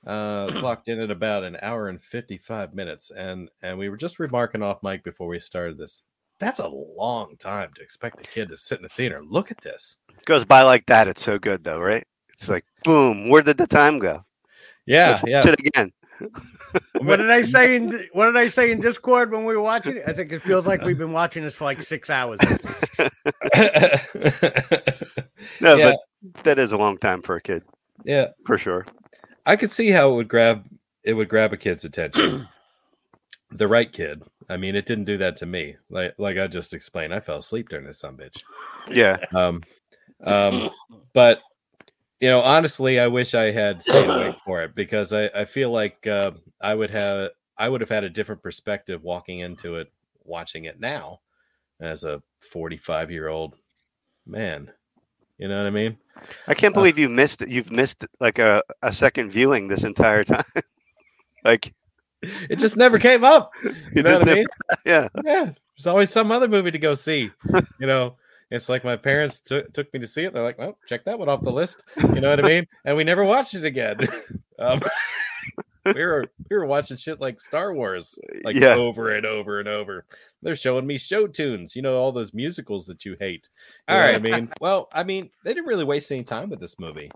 uh 0.08 0.48
clocked 0.60 0.88
in 0.88 1.00
at 1.00 1.12
about 1.12 1.44
an 1.44 1.58
hour 1.62 1.90
and 1.90 2.02
55 2.02 2.74
minutes 2.74 3.12
and 3.12 3.50
and 3.62 3.78
we 3.78 3.90
were 3.90 3.98
just 3.98 4.20
remarking 4.20 4.64
off 4.64 4.82
mic 4.82 5.04
before 5.04 5.28
we 5.28 5.38
started 5.38 5.78
this 5.78 6.02
that's 6.40 6.60
a 6.60 6.68
long 6.68 7.36
time 7.38 7.70
to 7.76 7.82
expect 7.82 8.22
a 8.22 8.24
kid 8.24 8.48
to 8.48 8.56
sit 8.56 8.80
in 8.80 8.84
the 8.84 8.90
theater 8.90 9.18
and 9.18 9.30
look 9.30 9.52
at 9.52 9.60
this 9.60 9.98
Goes 10.26 10.46
by 10.46 10.62
like 10.62 10.86
that. 10.88 11.08
It's 11.08 11.24
so 11.24 11.40
good, 11.40 11.64
though, 11.64 11.80
right? 11.80 12.04
It's 12.30 12.50
like, 12.50 12.66
boom. 12.84 13.30
Where 13.30 13.42
did 13.42 13.58
the 13.58 13.68
time 13.68 14.00
go? 14.00 14.24
yeah 14.86 15.20
Let's 15.24 15.46
yeah 15.46 15.54
it 15.54 15.60
again. 15.60 15.92
What 17.02 17.16
did 17.18 17.30
I 17.32 17.42
say 17.42 17.76
in 17.78 17.92
What 18.14 18.26
did 18.28 18.38
I 18.38 18.48
say 18.48 18.72
in 18.72 18.80
Discord 18.80 19.32
when 19.32 19.46
we 19.46 19.56
were 19.56 19.62
watching 19.62 19.98
it? 19.98 20.04
I 20.06 20.14
think 20.14 20.32
it 20.32 20.42
feels 20.44 20.68
like 20.68 20.82
we've 20.82 20.98
been 20.98 21.14
watching 21.14 21.44
this 21.44 21.56
for 21.56 21.64
like 21.66 21.82
six 21.82 22.10
hours. 22.10 22.40
No, 25.62 25.76
Yeah. 25.76 25.94
but 26.26 26.44
that 26.44 26.60
is 26.60 26.72
a 26.74 26.78
long 26.78 26.98
time 26.98 27.22
for 27.22 27.36
a 27.38 27.42
kid, 27.42 27.64
yeah 28.04 28.28
for 28.46 28.58
sure. 28.58 28.86
I 29.46 29.56
could 29.56 29.72
see 29.72 29.90
how 29.90 30.12
it 30.12 30.16
would 30.16 30.28
grab 30.28 30.66
it 31.04 31.14
would 31.14 31.30
grab 31.30 31.54
a 31.54 31.58
kid's 31.58 31.86
attention. 31.86 32.48
the 33.52 33.68
right 33.68 33.92
kid. 33.92 34.22
I 34.50 34.58
mean, 34.58 34.76
it 34.76 34.86
didn't 34.86 35.06
do 35.06 35.18
that 35.20 35.38
to 35.38 35.46
me. 35.46 35.76
Like 35.90 36.14
like 36.18 36.38
I 36.38 36.48
just 36.48 36.74
explained, 36.74 37.14
I 37.14 37.20
fell 37.20 37.38
asleep 37.38 37.70
during 37.70 37.86
this 37.86 38.00
some 38.00 38.18
bitch. 38.18 38.44
Yeah. 38.90 39.18
Um, 39.34 39.64
um, 40.24 40.70
but 41.14 41.40
you 42.20 42.30
know, 42.30 42.42
honestly, 42.42 43.00
I 43.00 43.08
wish 43.08 43.34
I 43.34 43.52
had 43.52 43.82
stayed 43.82 44.10
away 44.10 44.34
for 44.46 44.62
it 44.64 44.76
because 44.76 45.14
I 45.14 45.28
I 45.28 45.46
feel 45.46 45.72
like 45.72 46.06
uh, 46.08 46.32
I 46.62 46.74
would 46.76 46.90
have 46.92 47.30
I 47.58 47.70
would 47.70 47.82
have 47.82 47.90
had 47.90 48.04
a 48.04 48.10
different 48.10 48.44
perspective 48.44 49.04
walking 49.04 49.40
into 49.40 49.76
it, 49.76 49.92
watching 50.24 50.66
it 50.66 50.80
now, 50.80 51.22
as 51.82 52.04
a 52.04 52.22
45 52.52 53.12
year 53.12 53.28
old 53.30 53.56
man. 54.26 54.72
You 55.38 55.48
know 55.50 55.58
what 55.58 55.68
I 55.68 55.72
mean? 55.72 55.98
I 56.48 56.54
can't 56.54 56.74
Uh, 56.74 56.80
believe 56.80 56.98
you 56.98 57.10
missed 57.10 57.42
it. 57.42 57.50
You've 57.50 57.72
missed 57.72 58.06
like 58.20 58.40
a, 58.40 58.62
a 58.84 58.92
second 58.92 59.32
viewing 59.32 59.68
this 59.68 59.84
entire 59.84 60.24
time. 60.24 60.44
like, 61.46 61.74
It 62.50 62.58
just 62.60 62.78
never 62.78 63.00
came 63.00 63.24
up. 63.24 63.52
You 63.96 64.04
know 64.04 64.14
what 64.20 64.30
I 64.30 64.36
mean? 64.36 64.48
yeah, 64.86 65.08
Yeah, 65.24 65.52
there's 65.78 65.88
always 65.88 66.10
some 66.10 66.32
other 66.32 66.48
movie 66.48 66.72
to 66.72 66.80
go 66.80 66.96
see. 66.96 67.32
You 67.80 67.88
know, 67.88 68.18
it's 68.52 68.70
like 68.70 68.84
my 68.84 68.96
parents 68.96 69.40
took 69.40 69.72
took 69.74 69.94
me 69.94 70.00
to 70.00 70.08
see 70.08 70.24
it. 70.24 70.34
They're 70.34 70.44
like, 70.44 70.58
well, 70.58 70.78
check 70.88 71.06
that 71.06 71.20
one 71.20 71.30
off 71.30 71.44
the 71.44 71.52
list." 71.52 71.84
You 72.16 72.22
know 72.22 72.30
what 72.30 72.40
I 72.40 72.48
mean? 72.48 72.68
And 72.86 72.98
we 72.98 73.04
never 73.04 73.24
watched 73.24 73.56
it 73.56 73.66
again. 73.66 73.98
Um, 74.60 74.82
we 75.86 76.04
were 76.04 76.26
we 76.50 76.58
were 76.58 76.66
watching 76.66 76.98
shit 76.98 77.22
like 77.22 77.40
Star 77.40 77.74
Wars, 77.74 78.20
like 78.44 78.58
Yeah. 78.58 78.76
over 78.76 79.12
and 79.16 79.26
over 79.26 79.60
and 79.60 79.70
over. 79.70 80.06
They're 80.42 80.58
showing 80.58 80.86
me 80.86 80.98
show 80.98 81.28
tunes. 81.28 81.78
You 81.78 81.82
know, 81.82 81.96
all 81.96 82.12
those 82.12 82.34
musicals 82.34 82.86
that 82.88 83.06
you 83.06 83.16
hate. 83.22 83.48
You 83.88 83.96
All 83.96 84.02
know 84.02 84.06
right. 84.06 84.22
what 84.22 84.32
I 84.34 84.40
mean, 84.40 84.52
well, 84.60 84.90
I 84.92 85.04
mean, 85.06 85.30
they 85.46 85.54
didn't 85.54 85.68
really 85.68 85.86
waste 85.86 86.12
any 86.12 86.26
time 86.26 86.50
with 86.50 86.60
this 86.60 86.78
movie. 86.78 87.10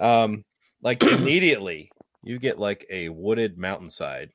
Um, 0.00 0.44
like 0.82 1.02
immediately, 1.04 1.90
you 2.24 2.40
get 2.40 2.58
like 2.58 2.84
a 2.90 3.08
wooded 3.08 3.56
mountainside, 3.56 4.30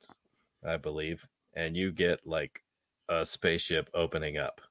I 0.65 0.77
believe, 0.77 1.27
and 1.55 1.75
you 1.75 1.91
get 1.91 2.25
like 2.25 2.61
a 3.09 3.25
spaceship 3.25 3.89
opening 3.93 4.37
up, 4.37 4.61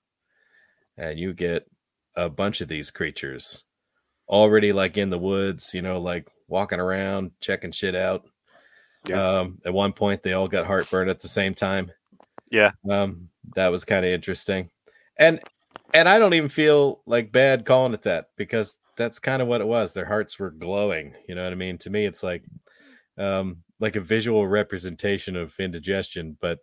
and 0.98 1.18
you 1.18 1.32
get 1.32 1.66
a 2.16 2.28
bunch 2.28 2.60
of 2.60 2.68
these 2.68 2.90
creatures 2.90 3.64
already 4.28 4.72
like 4.72 4.98
in 4.98 5.08
the 5.08 5.18
woods, 5.18 5.72
you 5.72 5.80
know, 5.80 6.00
like 6.00 6.28
walking 6.48 6.80
around, 6.80 7.30
checking 7.40 7.72
shit 7.72 7.94
out. 7.94 8.26
Yeah. 9.06 9.40
Um, 9.40 9.58
at 9.64 9.72
one 9.72 9.94
point, 9.94 10.22
they 10.22 10.34
all 10.34 10.48
got 10.48 10.66
heartburn 10.66 11.08
at 11.08 11.20
the 11.20 11.28
same 11.28 11.54
time. 11.54 11.90
Yeah. 12.50 12.72
Um, 12.90 13.30
that 13.54 13.68
was 13.68 13.84
kind 13.84 14.04
of 14.04 14.10
interesting, 14.10 14.68
and 15.18 15.40
and 15.94 16.08
I 16.08 16.18
don't 16.18 16.34
even 16.34 16.50
feel 16.50 17.00
like 17.06 17.32
bad 17.32 17.64
calling 17.64 17.94
it 17.94 18.02
that 18.02 18.30
because 18.36 18.76
that's 18.96 19.18
kind 19.18 19.40
of 19.40 19.48
what 19.48 19.60
it 19.60 19.66
was. 19.66 19.94
Their 19.94 20.04
hearts 20.04 20.38
were 20.38 20.50
glowing. 20.50 21.14
You 21.28 21.34
know 21.34 21.44
what 21.44 21.52
I 21.52 21.56
mean? 21.56 21.78
To 21.78 21.90
me, 21.90 22.04
it's 22.04 22.22
like, 22.22 22.44
um, 23.16 23.58
like 23.80 23.96
a 23.96 24.00
visual 24.00 24.46
representation 24.46 25.36
of 25.36 25.58
indigestion. 25.60 26.36
But, 26.40 26.58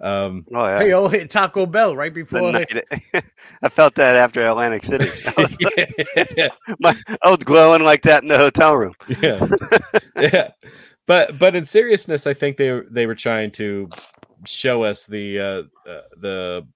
um, 0.00 0.46
oh 0.54 0.66
yeah. 0.66 0.78
Hey, 0.78 0.92
all 0.92 1.08
hit 1.08 1.30
Taco 1.30 1.66
Bell 1.66 1.94
right 1.96 2.12
before 2.12 2.52
they. 2.52 2.64
night- 2.70 3.24
I 3.62 3.68
felt 3.68 3.94
that 3.96 4.16
after 4.16 4.46
Atlantic 4.46 4.84
City. 4.84 5.08
Yeah, 6.36 6.48
my, 6.80 6.96
I 7.22 7.28
was 7.30 7.38
glowing 7.44 7.82
like 7.82 8.02
that 8.02 8.22
in 8.22 8.28
the 8.28 8.38
hotel 8.38 8.76
room. 8.76 8.94
yeah, 9.22 9.46
yeah. 10.16 10.50
But 11.06 11.38
but 11.38 11.54
in 11.56 11.64
seriousness, 11.64 12.26
I 12.26 12.34
think 12.34 12.56
they 12.56 12.70
were 12.72 12.86
they 12.90 13.06
were 13.06 13.14
trying 13.14 13.50
to 13.52 13.88
show 14.46 14.82
us 14.82 15.06
the 15.06 15.38
uh, 15.38 15.62
uh, 15.90 16.00
the 16.18 16.66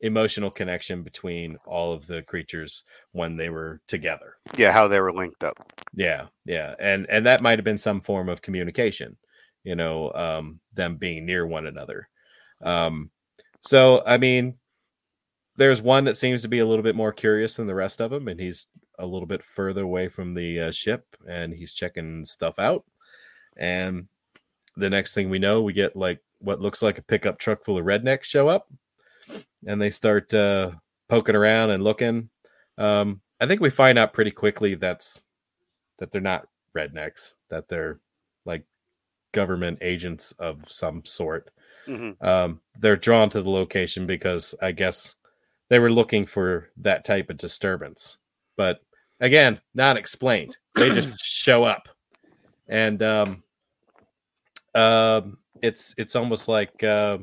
emotional 0.00 0.50
connection 0.50 1.02
between 1.02 1.56
all 1.66 1.92
of 1.92 2.06
the 2.06 2.22
creatures 2.22 2.82
when 3.12 3.36
they 3.36 3.50
were 3.50 3.80
together. 3.86 4.36
Yeah, 4.56 4.72
how 4.72 4.88
they 4.88 5.00
were 5.00 5.12
linked 5.12 5.44
up. 5.44 5.56
Yeah, 5.94 6.26
yeah, 6.44 6.74
and 6.78 7.06
and 7.08 7.26
that 7.26 7.42
might 7.42 7.58
have 7.58 7.64
been 7.64 7.78
some 7.78 8.00
form 8.00 8.28
of 8.28 8.42
communication, 8.42 9.16
you 9.64 9.76
know, 9.76 10.12
um, 10.14 10.60
them 10.74 10.96
being 10.96 11.26
near 11.26 11.46
one 11.46 11.66
another. 11.66 12.08
Um, 12.62 13.10
so 13.60 14.02
I 14.06 14.18
mean, 14.18 14.54
there's 15.56 15.82
one 15.82 16.04
that 16.04 16.16
seems 16.16 16.42
to 16.42 16.48
be 16.48 16.60
a 16.60 16.66
little 16.66 16.82
bit 16.82 16.96
more 16.96 17.12
curious 17.12 17.56
than 17.56 17.66
the 17.66 17.74
rest 17.74 18.00
of 18.00 18.10
them, 18.10 18.28
and 18.28 18.40
he's 18.40 18.66
a 18.98 19.06
little 19.06 19.26
bit 19.26 19.42
further 19.42 19.82
away 19.82 20.08
from 20.08 20.34
the 20.34 20.60
uh, 20.60 20.70
ship, 20.70 21.04
and 21.28 21.52
he's 21.52 21.72
checking 21.72 22.24
stuff 22.24 22.58
out. 22.58 22.84
And 23.56 24.08
the 24.76 24.90
next 24.90 25.14
thing 25.14 25.28
we 25.28 25.38
know, 25.38 25.62
we 25.62 25.72
get 25.72 25.96
like 25.96 26.20
what 26.38 26.60
looks 26.60 26.82
like 26.82 26.98
a 26.98 27.02
pickup 27.02 27.38
truck 27.38 27.64
full 27.64 27.78
of 27.78 27.84
rednecks 27.84 28.24
show 28.24 28.48
up, 28.48 28.68
and 29.66 29.80
they 29.80 29.90
start 29.90 30.32
uh, 30.34 30.72
poking 31.08 31.36
around 31.36 31.70
and 31.70 31.84
looking. 31.84 32.28
Um, 32.78 33.20
I 33.40 33.46
think 33.46 33.60
we 33.60 33.70
find 33.70 33.98
out 33.98 34.14
pretty 34.14 34.30
quickly 34.30 34.74
that's 34.74 35.20
that 35.98 36.10
they're 36.10 36.20
not 36.20 36.48
rednecks, 36.76 37.36
that 37.50 37.68
they're 37.68 38.00
like 38.44 38.64
government 39.32 39.78
agents 39.82 40.32
of 40.38 40.60
some 40.68 41.04
sort. 41.04 41.50
Hmm 41.86 42.10
Um, 42.20 42.60
they're 42.78 42.96
drawn 42.96 43.30
to 43.30 43.42
the 43.42 43.50
location 43.50 44.06
because 44.06 44.54
I 44.62 44.72
guess 44.72 45.14
they 45.68 45.78
were 45.78 45.90
looking 45.90 46.26
for 46.26 46.68
that 46.78 47.04
type 47.04 47.30
of 47.30 47.36
disturbance. 47.36 48.18
But 48.56 48.80
again, 49.20 49.60
not 49.74 49.96
explained. 49.96 50.56
They 50.76 50.90
just 50.90 51.18
show 51.24 51.64
up, 51.64 51.88
and 52.68 53.02
um, 53.02 53.42
um, 54.74 55.38
it's 55.62 55.94
it's 55.98 56.16
almost 56.16 56.48
like 56.48 56.82
uh, 56.82 57.18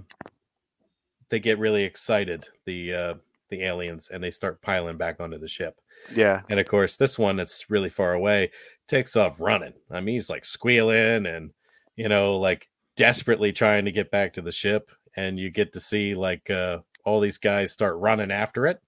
they 1.30 1.40
get 1.40 1.60
really 1.60 1.84
excited 1.84 2.48
the 2.66 2.94
uh, 2.94 3.14
the 3.50 3.64
aliens 3.64 4.10
and 4.10 4.24
they 4.24 4.32
start 4.32 4.62
piling 4.62 4.98
back 4.98 5.20
onto 5.20 5.38
the 5.38 5.48
ship. 5.48 5.80
Yeah. 6.14 6.42
And 6.50 6.60
of 6.60 6.68
course, 6.68 6.98
this 6.98 7.20
one 7.20 7.36
that's 7.36 7.70
really 7.70 7.90
far 7.90 8.14
away 8.14 8.52
takes 8.88 9.16
off 9.16 9.40
running. 9.40 9.74
I 9.92 10.00
mean, 10.02 10.16
he's 10.16 10.30
like 10.30 10.46
squealing 10.46 11.26
and, 11.26 11.52
you 11.96 12.10
know, 12.10 12.38
like 12.38 12.70
desperately 13.00 13.54
trying 13.54 13.86
to 13.86 13.92
get 13.94 14.12
back 14.12 14.34
to 14.34 14.42
the 14.42 14.52
ship. 14.52 14.92
And 15.16 15.40
you 15.40 15.50
get 15.50 15.72
to 15.74 15.80
see 15.80 16.14
like 16.14 16.50
uh, 16.50 16.80
all 17.06 17.22
these 17.22 17.38
guys 17.38 17.72
start 17.72 17.96
running 17.98 18.30
after 18.30 18.68
it. 18.68 18.80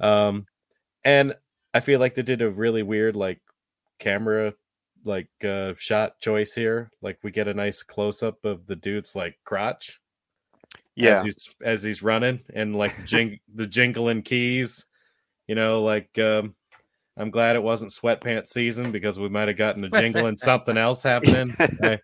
Um, 0.00 0.46
and 1.04 1.34
I 1.74 1.80
feel 1.80 1.98
like 2.00 2.14
they 2.14 2.22
did 2.22 2.40
a 2.42 2.48
really 2.50 2.82
weird, 2.84 3.16
like, 3.16 3.40
camera 4.00 4.52
like 5.04 5.28
uh 5.46 5.72
shot 5.78 6.18
choice 6.18 6.52
here 6.52 6.90
like 7.00 7.16
we 7.22 7.30
get 7.30 7.46
a 7.46 7.54
nice 7.54 7.82
close 7.82 8.22
up 8.24 8.44
of 8.44 8.66
the 8.66 8.74
dude's 8.74 9.14
like 9.14 9.38
crotch 9.44 10.00
as 10.64 10.80
Yeah. 10.96 11.22
he's 11.22 11.48
as 11.62 11.82
he's 11.82 12.02
running 12.02 12.40
and 12.54 12.74
like 12.74 13.04
jing 13.04 13.38
the 13.54 13.66
jingling 13.68 14.22
keys 14.24 14.86
you 15.46 15.54
know 15.54 15.82
like 15.82 16.18
um 16.18 16.54
i'm 17.16 17.30
glad 17.30 17.54
it 17.54 17.62
wasn't 17.62 17.92
sweatpants 17.92 18.48
season 18.48 18.90
because 18.90 19.18
we 19.18 19.28
might 19.28 19.46
have 19.48 19.56
gotten 19.58 19.84
a 19.84 19.90
jingling 19.90 20.36
something 20.38 20.76
else 20.76 21.02
happening 21.04 21.54
i 21.82 21.98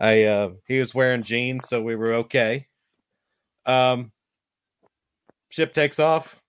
i 0.00 0.22
uh 0.24 0.50
he 0.66 0.78
was 0.78 0.94
wearing 0.94 1.22
jeans 1.22 1.68
so 1.68 1.82
we 1.82 1.94
were 1.96 2.14
okay 2.14 2.66
um 3.66 4.10
ship 5.50 5.72
takes 5.74 5.98
off 5.98 6.40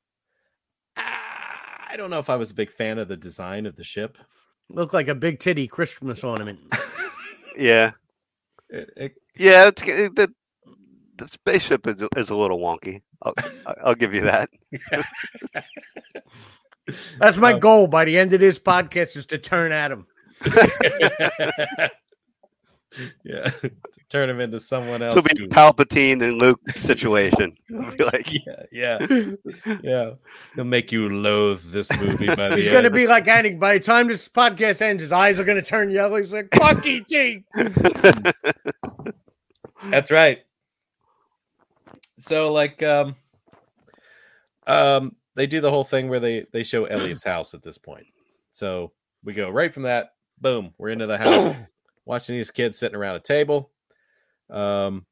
Ah, 0.97 1.87
i 1.89 1.95
don't 1.97 2.09
know 2.09 2.19
if 2.19 2.29
i 2.29 2.35
was 2.35 2.51
a 2.51 2.55
big 2.55 2.71
fan 2.71 2.97
of 2.99 3.07
the 3.07 3.17
design 3.17 3.65
of 3.65 3.75
the 3.75 3.83
ship 3.83 4.17
Looked 4.69 4.93
like 4.93 5.09
a 5.09 5.13
big 5.15 5.39
titty 5.39 5.67
Christmas 5.67 6.23
ornament. 6.23 6.59
Yeah. 7.57 7.91
It- 8.69 8.89
it- 8.97 9.15
Yeah. 9.35 9.67
It's 9.67 9.81
it, 9.83 10.15
the 10.15 10.33
the 11.17 11.27
spaceship 11.27 11.85
is, 11.85 12.01
is 12.15 12.29
a 12.31 12.35
little 12.35 12.57
wonky. 12.59 13.01
I'll, 13.21 13.33
I'll 13.83 13.93
give 13.95 14.15
you 14.15 14.21
that. 14.21 14.49
That's 17.19 17.37
my 17.37 17.53
Um, 17.53 17.59
goal 17.59 17.87
by 17.87 18.05
the 18.05 18.17
end 18.17 18.33
of 18.33 18.39
this 18.39 18.57
podcast 18.57 19.15
is 19.15 19.27
to 19.27 19.37
turn 19.37 19.71
at 19.71 19.91
him. 19.91 20.07
yeah 23.23 23.49
turn 24.09 24.29
him 24.29 24.39
into 24.39 24.59
someone 24.59 25.01
else 25.01 25.15
This 25.15 25.23
will 25.23 25.35
be 25.35 25.43
who- 25.43 25.49
Palpatine 25.49 26.21
and 26.21 26.37
Luke 26.37 26.59
situation. 26.75 27.57
I'll 27.81 27.91
be 27.95 28.03
like, 28.03 28.31
yeah 28.31 28.63
yeah 28.71 29.07
yeah 29.81 30.11
he'll 30.53 30.65
make 30.65 30.91
you 30.91 31.09
loathe 31.09 31.63
this 31.71 31.91
movie 31.99 32.27
by 32.27 32.49
the 32.49 32.57
He's 32.57 32.69
going 32.69 32.83
to 32.83 32.91
be 32.91 33.07
like 33.07 33.27
Annie. 33.27 33.55
By 33.55 33.73
the 33.73 33.83
time 33.83 34.07
this 34.07 34.29
podcast 34.29 34.81
ends, 34.83 35.01
his 35.01 35.11
eyes 35.11 35.39
are 35.39 35.43
going 35.43 35.55
to 35.61 35.67
turn 35.67 35.89
yellow. 35.89 36.17
He's 36.17 36.31
like, 36.31 36.47
fuck 36.55 36.85
E.T. 36.85 37.43
That's 39.89 40.11
right. 40.11 40.39
So 42.19 42.53
like 42.53 42.81
um 42.83 43.15
um 44.67 45.15
they 45.35 45.47
do 45.47 45.59
the 45.59 45.71
whole 45.71 45.83
thing 45.83 46.07
where 46.07 46.19
they 46.19 46.45
they 46.53 46.63
show 46.63 46.85
Elliot's 46.85 47.23
house 47.23 47.53
at 47.53 47.63
this 47.63 47.77
point. 47.77 48.05
So 48.51 48.91
we 49.23 49.33
go 49.33 49.49
right 49.49 49.73
from 49.73 49.83
that, 49.83 50.13
boom, 50.39 50.73
we're 50.77 50.89
into 50.89 51.07
the 51.07 51.17
house, 51.17 51.55
watching 52.05 52.35
these 52.35 52.51
kids 52.51 52.77
sitting 52.77 52.95
around 52.97 53.15
a 53.15 53.19
table. 53.19 53.71
Um 54.49 55.05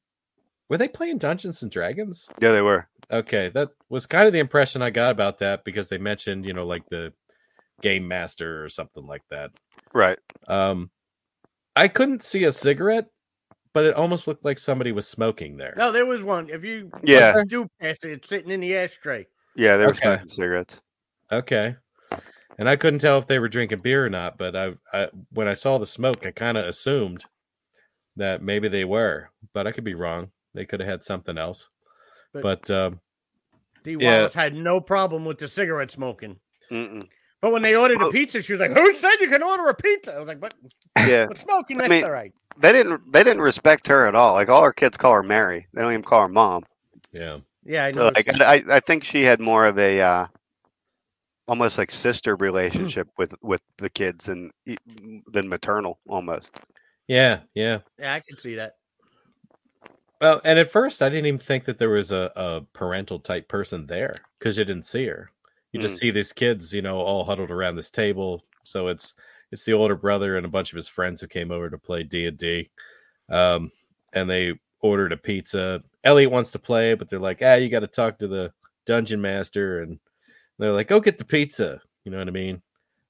were 0.69 0.77
they 0.77 0.87
playing 0.87 1.17
Dungeons 1.17 1.63
and 1.63 1.71
Dragons? 1.71 2.29
yeah, 2.41 2.51
they 2.53 2.61
were. 2.61 2.87
Okay, 3.11 3.49
that 3.49 3.69
was 3.89 4.05
kind 4.07 4.25
of 4.27 4.31
the 4.33 4.39
impression 4.39 4.81
I 4.81 4.89
got 4.89 5.11
about 5.11 5.39
that 5.39 5.65
because 5.65 5.89
they 5.89 5.97
mentioned, 5.97 6.45
you 6.45 6.53
know, 6.53 6.65
like 6.65 6.83
the 6.89 7.11
game 7.81 8.07
master 8.07 8.63
or 8.63 8.69
something 8.69 9.05
like 9.05 9.23
that. 9.29 9.51
Right. 9.93 10.19
Um 10.47 10.89
I 11.75 11.87
couldn't 11.87 12.23
see 12.23 12.43
a 12.45 12.51
cigarette, 12.51 13.07
but 13.73 13.85
it 13.85 13.95
almost 13.95 14.27
looked 14.27 14.43
like 14.45 14.59
somebody 14.59 14.91
was 14.91 15.07
smoking 15.07 15.57
there. 15.57 15.73
No, 15.77 15.91
there 15.91 16.05
was 16.05 16.23
one. 16.23 16.49
If 16.49 16.63
you 16.63 16.91
Yeah. 17.03 17.43
do 17.47 17.67
pass 17.79 17.97
it, 18.03 18.11
it's 18.11 18.29
sitting 18.29 18.51
in 18.51 18.59
the 18.59 18.75
ashtray. 18.77 19.27
Yeah, 19.55 19.77
they 19.77 19.85
were 19.85 19.91
Okay. 19.91 20.01
smoking 20.01 20.29
cigarettes. 20.29 20.81
Okay. 21.31 21.75
And 22.61 22.69
I 22.69 22.75
couldn't 22.75 22.99
tell 22.99 23.17
if 23.17 23.25
they 23.25 23.39
were 23.39 23.49
drinking 23.49 23.79
beer 23.79 24.05
or 24.05 24.09
not, 24.09 24.37
but 24.37 24.55
I, 24.55 24.73
I 24.93 25.07
when 25.33 25.47
I 25.47 25.53
saw 25.53 25.79
the 25.79 25.85
smoke, 25.87 26.27
I 26.27 26.31
kind 26.31 26.59
of 26.59 26.65
assumed 26.67 27.25
that 28.17 28.43
maybe 28.43 28.67
they 28.67 28.85
were, 28.85 29.31
but 29.51 29.65
I 29.65 29.71
could 29.71 29.83
be 29.83 29.95
wrong. 29.95 30.29
They 30.53 30.63
could 30.65 30.79
have 30.79 30.87
had 30.89 31.03
something 31.03 31.39
else. 31.39 31.69
But- 32.33 32.43
But 32.43 32.69
um, 32.69 32.99
Dee. 33.83 33.97
Yeah. 33.99 34.17
Wallace 34.19 34.35
had 34.35 34.53
no 34.53 34.79
problem 34.79 35.25
with 35.25 35.39
the 35.39 35.47
cigarette 35.47 35.89
smoking. 35.89 36.35
Mm-mm. 36.71 37.07
But 37.41 37.51
when 37.51 37.63
they 37.63 37.75
ordered 37.75 37.99
a 37.99 38.05
Oh. 38.05 38.11
pizza, 38.11 38.43
she 38.43 38.53
was 38.53 38.59
like, 38.59 38.73
"Who 38.73 38.93
said 38.93 39.15
you 39.19 39.27
can 39.27 39.41
order 39.41 39.67
a 39.69 39.73
pizza?" 39.73 40.13
I 40.13 40.19
was 40.19 40.27
like, 40.27 40.39
"But 40.39 40.53
Yeah. 40.99 41.25
but 41.25 41.39
smoking, 41.39 41.77
I 41.77 41.87
that's 41.87 41.89
mean- 41.89 42.03
all 42.05 42.11
right." 42.11 42.31
they 42.59 42.71
didn't 42.73 43.11
they 43.11 43.23
didn't 43.23 43.41
respect 43.41 43.87
her 43.87 44.05
at 44.05 44.13
all. 44.13 44.33
Like 44.33 44.49
all 44.49 44.63
her 44.63 44.71
kids 44.73 44.97
call 44.97 45.13
her 45.13 45.23
Mary. 45.23 45.65
They 45.73 45.81
don't 45.81 45.91
even 45.93 46.03
call 46.03 46.21
her 46.21 46.27
mom. 46.27 46.63
Yeah. 47.11 47.39
Yeah, 47.63 47.85
I 47.85 47.91
So, 47.91 47.99
know. 48.01 48.11
like 48.13 48.39
I, 48.41 48.63
I 48.69 48.79
think 48.81 49.03
she 49.03 49.23
had 49.23 49.39
more 49.39 49.65
of 49.65 49.79
a 49.79 49.99
uh, 49.99 50.27
almost 51.51 51.77
like 51.77 51.91
sister 51.91 52.37
relationship 52.37 53.09
with 53.17 53.33
with 53.41 53.61
the 53.77 53.89
kids 53.89 54.25
than 54.25 54.49
e, 54.65 54.77
than 55.27 55.49
maternal 55.49 55.99
almost. 56.07 56.49
Yeah. 57.07 57.41
Yeah. 57.53 57.79
yeah, 57.99 58.13
I 58.13 58.21
can 58.21 58.39
see 58.39 58.55
that. 58.55 58.75
Well, 60.21 60.39
and 60.45 60.57
at 60.57 60.71
first 60.71 61.01
I 61.01 61.09
didn't 61.09 61.25
even 61.25 61.39
think 61.39 61.65
that 61.65 61.77
there 61.77 61.89
was 61.89 62.13
a, 62.13 62.31
a 62.37 62.61
parental 62.71 63.19
type 63.19 63.49
person 63.49 63.85
there 63.85 64.15
because 64.39 64.57
you 64.57 64.63
didn't 64.63 64.85
see 64.85 65.05
her. 65.07 65.29
You 65.73 65.81
just 65.81 65.95
Mm. 65.95 65.99
see 65.99 66.11
these 66.11 66.31
kids, 66.31 66.73
you 66.73 66.81
know, 66.81 66.97
all 66.99 67.25
huddled 67.25 67.51
around 67.51 67.75
this 67.75 67.89
table. 67.91 68.45
So 68.63 68.87
it's 68.87 69.15
it's 69.51 69.65
the 69.65 69.73
older 69.73 69.97
brother 69.97 70.37
and 70.37 70.45
a 70.45 70.49
bunch 70.49 70.71
of 70.71 70.77
his 70.77 70.87
friends 70.87 71.19
who 71.19 71.27
came 71.27 71.51
over 71.51 71.69
to 71.69 71.77
play 71.77 72.03
D 72.03 72.27
and 72.27 72.37
D, 72.37 72.69
um, 73.29 73.71
and 74.13 74.29
they 74.29 74.53
ordered 74.79 75.11
a 75.11 75.17
pizza. 75.17 75.83
Elliot 76.05 76.31
wants 76.31 76.51
to 76.51 76.59
play, 76.59 76.93
but 76.93 77.09
they're 77.09 77.19
like, 77.19 77.39
ah, 77.43 77.55
you 77.55 77.67
got 77.67 77.81
to 77.81 77.87
talk 77.87 78.19
to 78.19 78.29
the 78.29 78.53
dungeon 78.85 79.19
master, 79.19 79.81
and 79.81 79.99
they're 80.61 80.73
like, 80.73 80.87
go 80.87 80.99
get 80.99 81.17
the 81.17 81.25
pizza. 81.25 81.81
You 82.05 82.11
know 82.11 82.19
what 82.19 82.27
I 82.27 82.31
mean? 82.31 82.61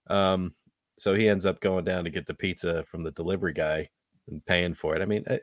Um, 0.08 0.54
so 0.98 1.14
he 1.14 1.28
ends 1.28 1.46
up 1.46 1.60
going 1.60 1.86
down 1.86 2.04
to 2.04 2.10
get 2.10 2.26
the 2.28 2.34
pizza 2.34 2.84
from 2.86 3.02
the 3.02 3.12
delivery 3.12 3.54
guy 3.54 3.90
and 4.30 4.46
paying 4.46 4.74
for 4.74 4.96
it. 4.96 5.02
I 5.02 5.06
mean, 5.06 5.24
I, 5.30 5.40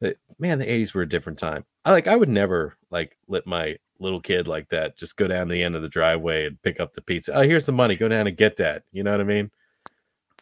the- 0.00 0.16
man, 0.38 0.58
the 0.58 0.66
'80s 0.66 0.94
were 0.94 1.02
a 1.02 1.08
different 1.08 1.38
time. 1.38 1.64
I 1.84 1.92
like, 1.92 2.06
I 2.06 2.16
would 2.16 2.28
never 2.28 2.76
like 2.90 3.16
let 3.28 3.46
my 3.46 3.76
little 3.98 4.20
kid 4.20 4.48
like 4.48 4.68
that 4.70 4.96
just 4.96 5.16
go 5.16 5.28
down 5.28 5.48
to 5.48 5.54
the 5.54 5.62
end 5.62 5.76
of 5.76 5.82
the 5.82 5.88
driveway 5.88 6.46
and 6.46 6.60
pick 6.62 6.80
up 6.80 6.94
the 6.94 7.02
pizza. 7.02 7.34
Oh, 7.34 7.42
here's 7.42 7.66
the 7.66 7.72
money. 7.72 7.96
Go 7.96 8.08
down 8.08 8.26
and 8.26 8.36
get 8.36 8.56
that. 8.56 8.82
You 8.92 9.04
know 9.04 9.12
what 9.12 9.20
I 9.20 9.24
mean? 9.24 9.50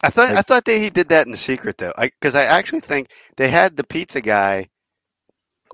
I 0.03 0.09
thought 0.09 0.35
I 0.35 0.41
thought 0.41 0.65
that 0.65 0.77
he 0.77 0.89
did 0.89 1.09
that 1.09 1.27
in 1.27 1.35
secret 1.35 1.77
though, 1.77 1.93
because 1.99 2.33
I, 2.33 2.45
actually 2.45 2.79
think 2.79 3.11
they 3.37 3.49
had 3.49 3.77
the 3.77 3.83
pizza 3.83 4.19
guy 4.19 4.67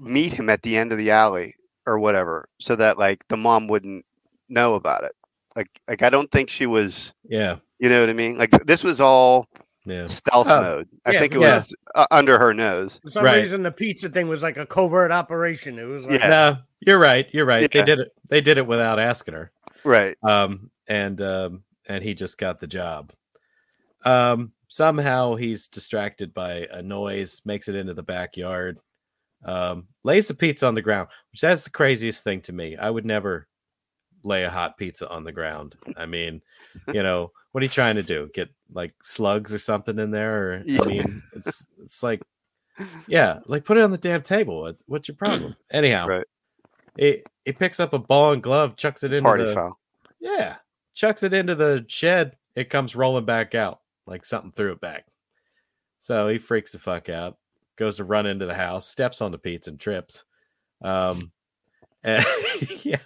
meet 0.02 0.34
him 0.34 0.50
at 0.50 0.62
the 0.64 0.78
end 0.78 0.92
of 0.92 0.98
the 0.98 1.12
alley 1.12 1.56
or 1.86 1.98
whatever, 1.98 2.50
so 2.60 2.76
that 2.76 2.98
like 2.98 3.24
the 3.30 3.38
mom 3.38 3.68
wouldn't 3.68 4.06
know 4.50 4.75
about 4.75 5.04
it. 5.04 5.13
Like 5.56 5.70
like 5.88 6.01
I 6.04 6.10
don't 6.10 6.32
think 6.32 6.50
she 6.50 6.66
was, 6.66 7.13
Yeah, 7.24 7.58
you 7.80 7.89
know 7.89 8.00
what 8.01 8.10
I 8.10 8.13
mean? 8.13 8.38
Like 8.38 8.51
this 8.66 8.84
was 8.84 9.01
all 9.01 9.48
yeah, 9.86 10.08
stealth 10.08 10.48
Oh, 10.50 10.62
mode. 10.62 10.89
I 11.06 11.13
yeah, 11.13 11.20
think 11.20 11.34
it 11.36 11.42
yeah. 11.42 11.56
was 11.56 11.75
uh, 11.96 12.06
under 12.12 12.38
her 12.38 12.54
nose. 12.54 13.00
For 13.04 13.10
some 13.10 13.24
Right. 13.24 13.38
reason, 13.38 13.63
the 13.63 13.72
pizza 13.72 14.10
thing 14.10 14.27
was 14.27 14.44
like 14.44 14.58
a 14.58 14.66
covert 14.66 15.12
operation. 15.12 15.80
It 15.80 15.86
was 15.86 16.06
like, 16.06 16.20
Yeah. 16.20 16.27
No, 16.27 16.58
you're 16.82 17.00
right. 17.00 17.27
You're 17.32 17.46
right. 17.46 17.72
They 17.72 17.84
did 17.84 18.00
it. 18.00 18.12
They 18.30 18.42
did 18.42 18.58
it 18.58 18.68
without 18.68 19.00
asking 19.00 19.34
her. 19.36 19.51
Right. 19.84 20.18
Um, 20.24 20.70
and 20.88 21.20
um, 21.22 21.63
and 21.88 22.04
he 22.04 22.13
just 22.13 22.38
got 22.38 22.60
the 22.60 22.68
job. 22.68 23.13
Um, 24.06 24.51
somehow 24.68 25.36
he's 25.36 25.68
distracted 25.70 26.34
by 26.34 26.68
a 26.72 26.82
noise, 26.82 27.42
makes 27.46 27.68
it 27.68 27.75
into 27.75 27.94
the 27.94 28.04
backyard, 28.04 28.77
um, 29.46 29.88
lays 30.04 30.27
the 30.27 30.34
pizza 30.34 30.68
on 30.68 30.75
the 30.75 30.82
ground, 30.82 31.08
which 31.32 31.42
that's 31.42 31.63
the 31.63 31.70
craziest 31.70 32.24
thing 32.24 32.42
to 32.42 32.54
me. 32.54 32.75
I 32.75 32.89
would 32.89 33.06
never 33.06 33.48
lay 34.24 34.44
a 34.44 34.50
hot 34.50 34.78
pizza 34.78 35.10
on 35.10 35.24
the 35.24 35.32
ground. 35.32 35.76
I 35.96 36.06
mean, 36.06 36.42
you 36.94 37.04
know, 37.04 37.32
what 37.52 37.62
are 37.62 37.66
you 37.66 37.70
trying 37.70 37.96
to 37.96 38.04
do? 38.04 38.30
Get 38.34 38.50
like 38.74 38.94
slugs 39.04 39.54
or 39.54 39.60
something 39.60 39.98
in 40.00 40.12
there? 40.12 40.54
Or 40.54 40.64
Yeah. 40.66 40.82
I 40.82 40.86
mean, 40.86 41.24
it's 41.36 41.66
it's 41.84 42.04
like, 42.04 42.22
yeah, 43.08 43.40
like 43.48 43.66
put 43.66 43.78
it 43.78 43.84
on 43.84 43.92
the 43.92 43.98
damn 43.98 44.22
table. 44.22 44.62
What- 44.62 44.82
What's 44.88 45.08
your 45.08 45.16
problem? 45.18 45.56
Anyhow, 45.72 46.08
Right. 46.08 46.26
He 46.98 47.24
he 47.46 47.54
picks 47.54 47.80
up 47.80 47.94
a 47.94 48.00
ball 48.00 48.34
and 48.34 48.42
glove, 48.44 48.76
chucks 48.76 49.04
it 49.04 49.14
into 49.14 49.28
Party 49.28 49.46
the 49.46 49.54
foul. 49.54 49.80
yeah, 50.20 50.56
chucks 50.96 51.24
it 51.24 51.34
into 51.34 51.56
the 51.56 51.86
shed. 51.88 52.36
It 52.56 52.70
comes 52.72 52.96
rolling 52.96 53.26
back 53.26 53.54
out 53.56 53.82
like 54.08 54.26
something 54.26 54.52
threw 54.52 54.72
it 54.72 54.82
back. 54.82 55.06
So 56.00 56.28
he 56.28 56.38
freaks 56.40 56.72
the 56.72 56.80
fuck 56.80 57.10
out, 57.10 57.38
goes 57.76 57.98
to 57.98 58.04
run 58.04 58.26
into 58.26 58.46
the 58.48 58.54
house, 58.56 58.88
steps 58.88 59.22
on 59.22 59.32
the 59.32 59.38
pizza 59.38 59.70
and 59.72 59.80
trips. 59.80 60.24
Um, 60.84 61.32
and, 62.08 62.26
yeah, 62.86 62.98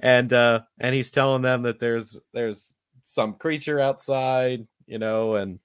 and 0.00 0.32
uh, 0.32 0.60
and 0.78 0.94
he's 0.94 1.10
telling 1.10 1.42
them 1.42 1.62
that 1.62 1.80
there's 1.80 2.20
there's 2.32 2.76
some 3.02 3.34
creature 3.34 3.80
outside, 3.80 4.66
you 4.86 4.98
know, 4.98 5.34
and 5.34 5.58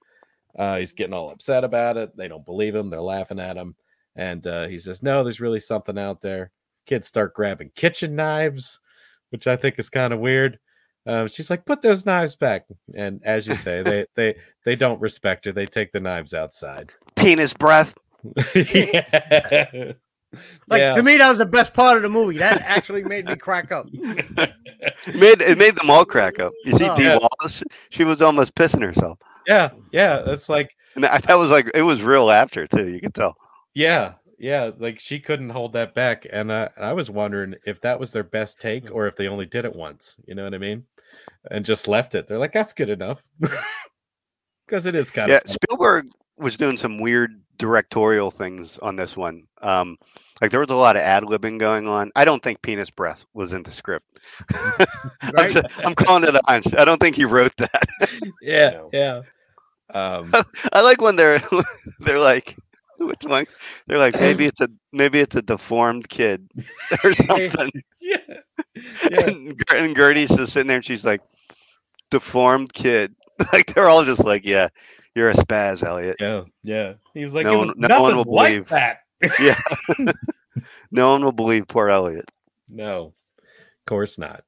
uh, 0.58 0.76
he's 0.76 0.92
getting 0.92 1.14
all 1.14 1.30
upset 1.30 1.64
about 1.64 1.96
it. 1.96 2.16
They 2.16 2.28
don't 2.28 2.44
believe 2.44 2.74
him. 2.74 2.90
They're 2.90 3.00
laughing 3.00 3.38
at 3.40 3.56
him, 3.56 3.76
and 4.16 4.46
uh, 4.46 4.66
he 4.66 4.78
says, 4.78 5.02
"No, 5.02 5.22
there's 5.22 5.40
really 5.40 5.60
something 5.60 5.98
out 5.98 6.20
there." 6.20 6.50
Kids 6.86 7.06
start 7.06 7.34
grabbing 7.34 7.70
kitchen 7.76 8.16
knives, 8.16 8.80
which 9.30 9.46
I 9.46 9.56
think 9.56 9.78
is 9.78 9.88
kind 9.88 10.12
of 10.12 10.18
weird. 10.18 10.58
Um, 11.06 11.28
she's 11.28 11.50
like, 11.50 11.64
"Put 11.64 11.82
those 11.82 12.04
knives 12.04 12.34
back," 12.34 12.66
and 12.94 13.20
as 13.24 13.46
you 13.46 13.54
say, 13.54 13.82
they 13.82 14.06
they 14.16 14.34
they 14.64 14.76
don't 14.76 15.00
respect 15.00 15.44
her. 15.44 15.52
They 15.52 15.66
take 15.66 15.92
the 15.92 16.00
knives 16.00 16.34
outside. 16.34 16.90
Penis 17.14 17.54
breath. 17.54 17.94
yeah. 18.54 19.92
like 20.68 20.80
Yeah. 20.80 20.94
to 20.94 21.02
me, 21.02 21.16
that 21.18 21.28
was 21.28 21.38
the 21.38 21.46
best 21.46 21.74
part 21.74 21.96
of 21.96 22.02
the 22.02 22.08
movie. 22.08 22.38
That 22.38 22.60
actually 22.62 23.04
made 23.04 23.26
me 23.26 23.36
crack 23.36 23.70
up. 23.72 23.86
It 23.92 24.26
made 25.14 25.42
it 25.42 25.58
made 25.58 25.76
them 25.76 25.90
all 25.90 26.04
crack 26.04 26.38
up. 26.40 26.52
You 26.64 26.72
see, 26.72 26.88
Oh. 26.88 26.96
Dee 26.96 27.04
Yeah. 27.04 27.18
Wallace, 27.18 27.62
she 27.90 28.04
was 28.04 28.22
almost 28.22 28.54
pissing 28.54 28.82
herself, 28.82 29.18
yeah, 29.46 29.70
yeah. 29.92 30.20
That's 30.20 30.48
like, 30.48 30.74
and 30.94 31.04
that, 31.04 31.22
that 31.24 31.34
was 31.34 31.50
like 31.50 31.70
it 31.74 31.82
was 31.82 32.02
real 32.02 32.24
laughter 32.24 32.66
too. 32.66 32.88
You 32.88 33.00
could 33.00 33.14
tell. 33.14 33.36
yeah, 33.74 34.14
yeah. 34.38 34.70
Like 34.78 34.98
she 35.00 35.20
couldn't 35.20 35.50
hold 35.50 35.72
that 35.74 35.94
back, 35.94 36.26
and 36.30 36.50
uh, 36.50 36.68
I 36.76 36.92
was 36.92 37.10
wondering 37.10 37.54
if 37.66 37.80
that 37.82 37.98
was 38.00 38.12
their 38.12 38.24
best 38.24 38.60
take 38.60 38.90
or 38.90 39.06
if 39.06 39.16
they 39.16 39.28
only 39.28 39.46
did 39.46 39.64
it 39.64 39.74
once. 39.74 40.16
You 40.26 40.34
know 40.34 40.44
what 40.44 40.54
I 40.54 40.58
mean? 40.58 40.84
And 41.50 41.64
just 41.64 41.88
left 41.88 42.14
it. 42.14 42.26
They're 42.28 42.38
like, 42.38 42.52
"That's 42.52 42.72
good 42.72 42.88
enough," 42.90 43.22
because 44.66 44.86
it 44.86 44.94
is 44.94 45.10
kind 45.10 45.30
Yeah, 45.30 45.38
of 45.44 45.48
Spielberg 45.48 46.08
was 46.36 46.56
doing 46.56 46.76
some 46.76 47.00
weird 47.00 47.40
directorial 47.58 48.30
things 48.30 48.78
on 48.78 48.96
this 48.96 49.16
one. 49.16 49.44
Um, 49.60 49.96
like 50.40 50.50
there 50.50 50.60
was 50.60 50.70
a 50.70 50.74
lot 50.76 50.96
of 50.96 51.02
ad 51.02 51.22
libbing 51.24 51.58
going 51.58 51.86
on. 51.86 52.10
I 52.16 52.24
don't 52.24 52.42
think 52.42 52.62
penis 52.62 52.90
breath 52.90 53.24
was 53.34 53.52
in 53.52 53.62
the 53.62 53.70
script. 53.70 54.06
I'm, 55.22 55.48
just- 55.50 55.66
I'm 55.84 55.94
calling 55.94 56.24
it 56.24 56.34
a 56.34 56.40
hunch. 56.46 56.66
I 56.76 56.84
don't 56.84 57.00
think 57.00 57.14
he 57.16 57.24
wrote 57.24 57.56
that. 57.58 57.82
yeah, 58.42 58.70
No. 58.70 58.90
yeah. 58.92 59.22
Um, 59.94 60.32
I 60.72 60.80
like 60.80 61.00
when 61.02 61.16
they're 61.16 61.42
they're 62.00 62.18
like, 62.18 62.56
which 62.98 63.24
one? 63.24 63.46
They're 63.86 63.98
like 63.98 64.14
maybe 64.18 64.46
it's 64.46 64.60
a 64.60 64.68
maybe 64.90 65.20
it's 65.20 65.36
a 65.36 65.42
deformed 65.42 66.08
kid 66.08 66.50
or 67.04 67.12
something. 67.12 67.70
yeah, 68.00 68.16
yeah. 69.10 69.20
And, 69.26 69.60
and 69.70 69.94
Gertie's 69.94 70.34
just 70.34 70.54
sitting 70.54 70.68
there 70.68 70.76
and 70.76 70.84
she's 70.84 71.04
like, 71.04 71.20
deformed 72.10 72.72
kid. 72.72 73.14
Like 73.52 73.74
they're 73.74 73.88
all 73.88 74.04
just 74.04 74.24
like, 74.24 74.44
yeah, 74.44 74.68
you're 75.14 75.30
a 75.30 75.34
spaz, 75.34 75.82
Elliot. 75.82 76.16
Yeah, 76.20 76.42
yeah. 76.62 76.94
He 77.14 77.24
was 77.24 77.34
like, 77.34 77.46
No 77.46 77.54
it 77.54 77.58
one- 77.58 77.66
was 77.68 77.74
no 77.76 78.02
one 78.02 78.16
will 78.16 78.24
like 78.34 78.52
believe. 78.52 78.68
that. 78.68 78.98
Yeah. 79.40 79.60
no 80.90 81.10
one 81.10 81.24
will 81.24 81.32
believe 81.32 81.68
poor 81.68 81.88
Elliot. 81.88 82.28
No, 82.68 83.12
of 83.38 83.86
course 83.86 84.18
not. 84.18 84.44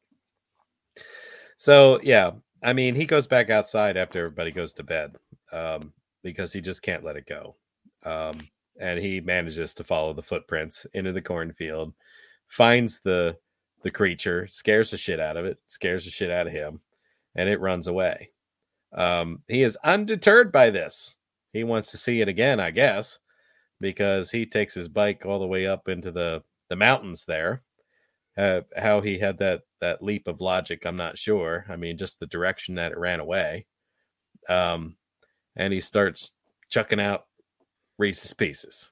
So 1.57 2.01
yeah, 2.03 2.33
I 2.63 2.73
mean, 2.73 2.95
he 2.95 3.07
goes 3.07 3.27
back 3.27 3.51
outside 3.51 3.97
after 3.97 4.19
everybody 4.19 4.51
goes 4.51 4.73
to 4.75 4.83
bed 4.83 5.15
um, 5.53 5.93
because 6.23 6.53
he 6.53 6.61
just 6.61 6.83
can't 6.83 7.05
let 7.05 7.17
it 7.17 7.27
go, 7.27 7.57
um, 8.05 8.39
and 8.81 8.99
he 8.99 9.21
manages 9.21 9.75
to 9.75 9.85
follow 9.85 10.13
the 10.13 10.23
footprints 10.23 10.87
into 10.95 11.13
the 11.13 11.23
cornfield, 11.23 11.93
finds 12.49 13.01
the 13.01 13.37
the 13.83 13.91
creature, 13.91 14.47
scares 14.49 14.91
the 14.91 14.97
shit 14.97 15.21
out 15.21 15.37
of 15.37 15.45
it, 15.45 15.59
scares 15.67 16.05
the 16.05 16.11
shit 16.11 16.31
out 16.31 16.47
of 16.47 16.53
him, 16.53 16.81
and 17.37 17.49
it 17.49 17.61
runs 17.61 17.87
away. 17.87 18.31
Um, 18.95 19.43
he 19.49 19.63
is 19.63 19.77
undeterred 19.85 20.53
by 20.53 20.71
this. 20.71 21.17
He 21.53 21.65
wants 21.65 21.91
to 21.91 21.97
see 21.97 22.21
it 22.21 22.29
again, 22.29 22.61
I 22.61 22.71
guess, 22.71 23.19
because 23.81 24.31
he 24.31 24.47
takes 24.47 24.75
his 24.75 24.89
bike 24.89 25.25
all 25.27 25.39
the 25.39 25.47
way 25.47 25.67
up 25.67 25.89
into 25.89 26.11
the 26.11 26.43
the 26.69 26.77
mountains 26.77 27.25
there. 27.25 27.63
Uh, 28.37 28.63
how 28.77 29.01
he 29.01 29.19
had 29.19 29.39
that 29.39 29.63
that 29.81 30.03
leap 30.03 30.27
of 30.27 30.41
logic 30.41 30.85
i'm 30.87 30.97
not 30.97 31.19
sure. 31.19 31.65
I 31.69 31.77
mean 31.77 31.97
just 31.99 32.19
the 32.19 32.27
direction 32.27 32.75
that 32.77 32.93
it 32.93 32.99
ran 32.99 33.21
away. 33.21 33.67
Um 34.49 34.97
and 35.57 35.73
he 35.73 35.81
starts 35.81 36.33
chucking 36.69 37.01
out 37.01 37.27
reese's 37.99 38.33
pieces 38.33 38.91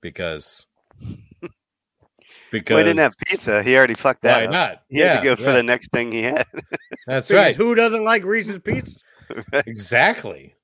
because 0.00 0.66
because 2.52 2.78
he 2.78 2.84
didn't 2.84 2.98
have 3.00 3.14
pizza. 3.26 3.62
He 3.62 3.76
already 3.76 3.94
fucked 3.94 4.22
that 4.22 4.40
why 4.42 4.44
up. 4.46 4.52
not 4.52 4.82
He 4.88 5.00
had 5.00 5.18
to 5.18 5.24
go 5.24 5.34
for 5.36 5.50
the 5.52 5.62
next 5.62 5.90
thing 5.90 6.12
he 6.12 6.22
had. 6.22 6.46
that's 7.06 7.28
Because 7.28 7.30
right 7.32 7.56
Who 7.56 7.74
doesn't 7.74 8.04
like 8.04 8.24
Reese's 8.24 8.60
Pieces? 8.60 9.02
exactly 9.66 10.54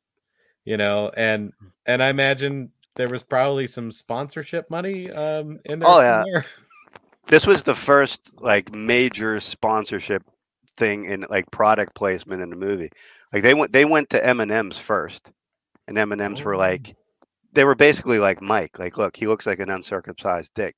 you 0.64 0.77
know 0.77 1.11
and 1.16 1.53
and 1.87 2.03
i 2.03 2.09
imagine 2.09 2.70
there 2.96 3.09
was 3.09 3.22
probably 3.22 3.66
some 3.66 3.90
sponsorship 3.90 4.68
money 4.70 5.11
um 5.11 5.59
in 5.64 5.79
there 5.79 5.88
Oh, 5.88 6.01
yeah. 6.01 6.42
this 7.29 7.46
was 7.46 7.62
the 7.62 7.74
first 7.74 8.40
like 8.42 8.74
major 8.74 9.40
sponsorship 9.40 10.22
thing 10.77 11.07
in 11.07 11.24
like 11.31 11.51
product 11.51 11.94
placement 11.94 12.42
in 12.42 12.51
the 12.51 12.57
movie. 12.57 12.90
Like 13.33 13.42
they 13.42 13.55
went 13.55 13.72
they 13.72 13.85
went 13.85 14.11
to 14.11 14.24
M 14.27 14.40
and 14.40 14.51
M's 14.51 14.77
first, 14.79 15.31
and 15.87 15.96
M 15.98 16.12
and 16.12 16.20
M's 16.20 16.42
were 16.42 16.55
Oh. 16.55 16.59
like 16.59 16.94
they 17.53 17.65
were 17.65 17.75
basically 17.75 18.19
like 18.19 18.41
Mike. 18.43 18.79
Like, 18.79 18.97
look, 18.97 19.17
he 19.17 19.27
looks 19.27 19.47
like 19.47 19.59
an 19.61 19.71
uncircumcised 19.71 20.53
dick. 20.55 20.77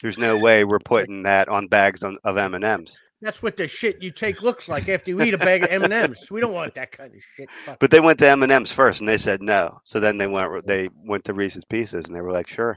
There's 0.00 0.18
no 0.18 0.36
way 0.38 0.64
we're 0.64 0.78
putting 0.78 1.22
that 1.24 1.48
on 1.48 1.66
bags 1.68 2.02
on, 2.02 2.18
of 2.24 2.36
M 2.36 2.54
and 2.54 2.64
M's. 2.64 2.98
That's 3.20 3.40
what 3.42 3.56
the 3.56 3.68
shit 3.68 4.02
you 4.02 4.10
take 4.10 4.42
looks 4.42 4.68
like 4.68 4.88
after 4.88 5.12
you 5.12 5.22
eat 5.22 5.32
a 5.34 5.38
bag 5.38 5.62
of 5.62 5.70
M 5.70 5.84
and 5.84 5.92
M's. 5.92 6.28
We 6.30 6.40
don't 6.40 6.52
want 6.52 6.74
that 6.74 6.90
kind 6.90 7.14
of 7.14 7.22
shit. 7.22 7.48
Fuck. 7.64 7.78
But 7.78 7.90
they 7.92 8.00
went 8.00 8.18
to 8.18 8.28
M 8.28 8.42
and 8.42 8.50
M's 8.50 8.72
first, 8.72 9.00
and 9.00 9.08
they 9.08 9.16
said 9.18 9.40
no. 9.42 9.78
So 9.84 10.00
then 10.00 10.18
they 10.18 10.26
went. 10.26 10.66
They 10.66 10.88
went 11.04 11.24
to 11.26 11.34
Reese's 11.34 11.64
Pieces, 11.64 12.06
and 12.06 12.16
they 12.16 12.20
were 12.20 12.32
like, 12.32 12.48
"Sure." 12.48 12.76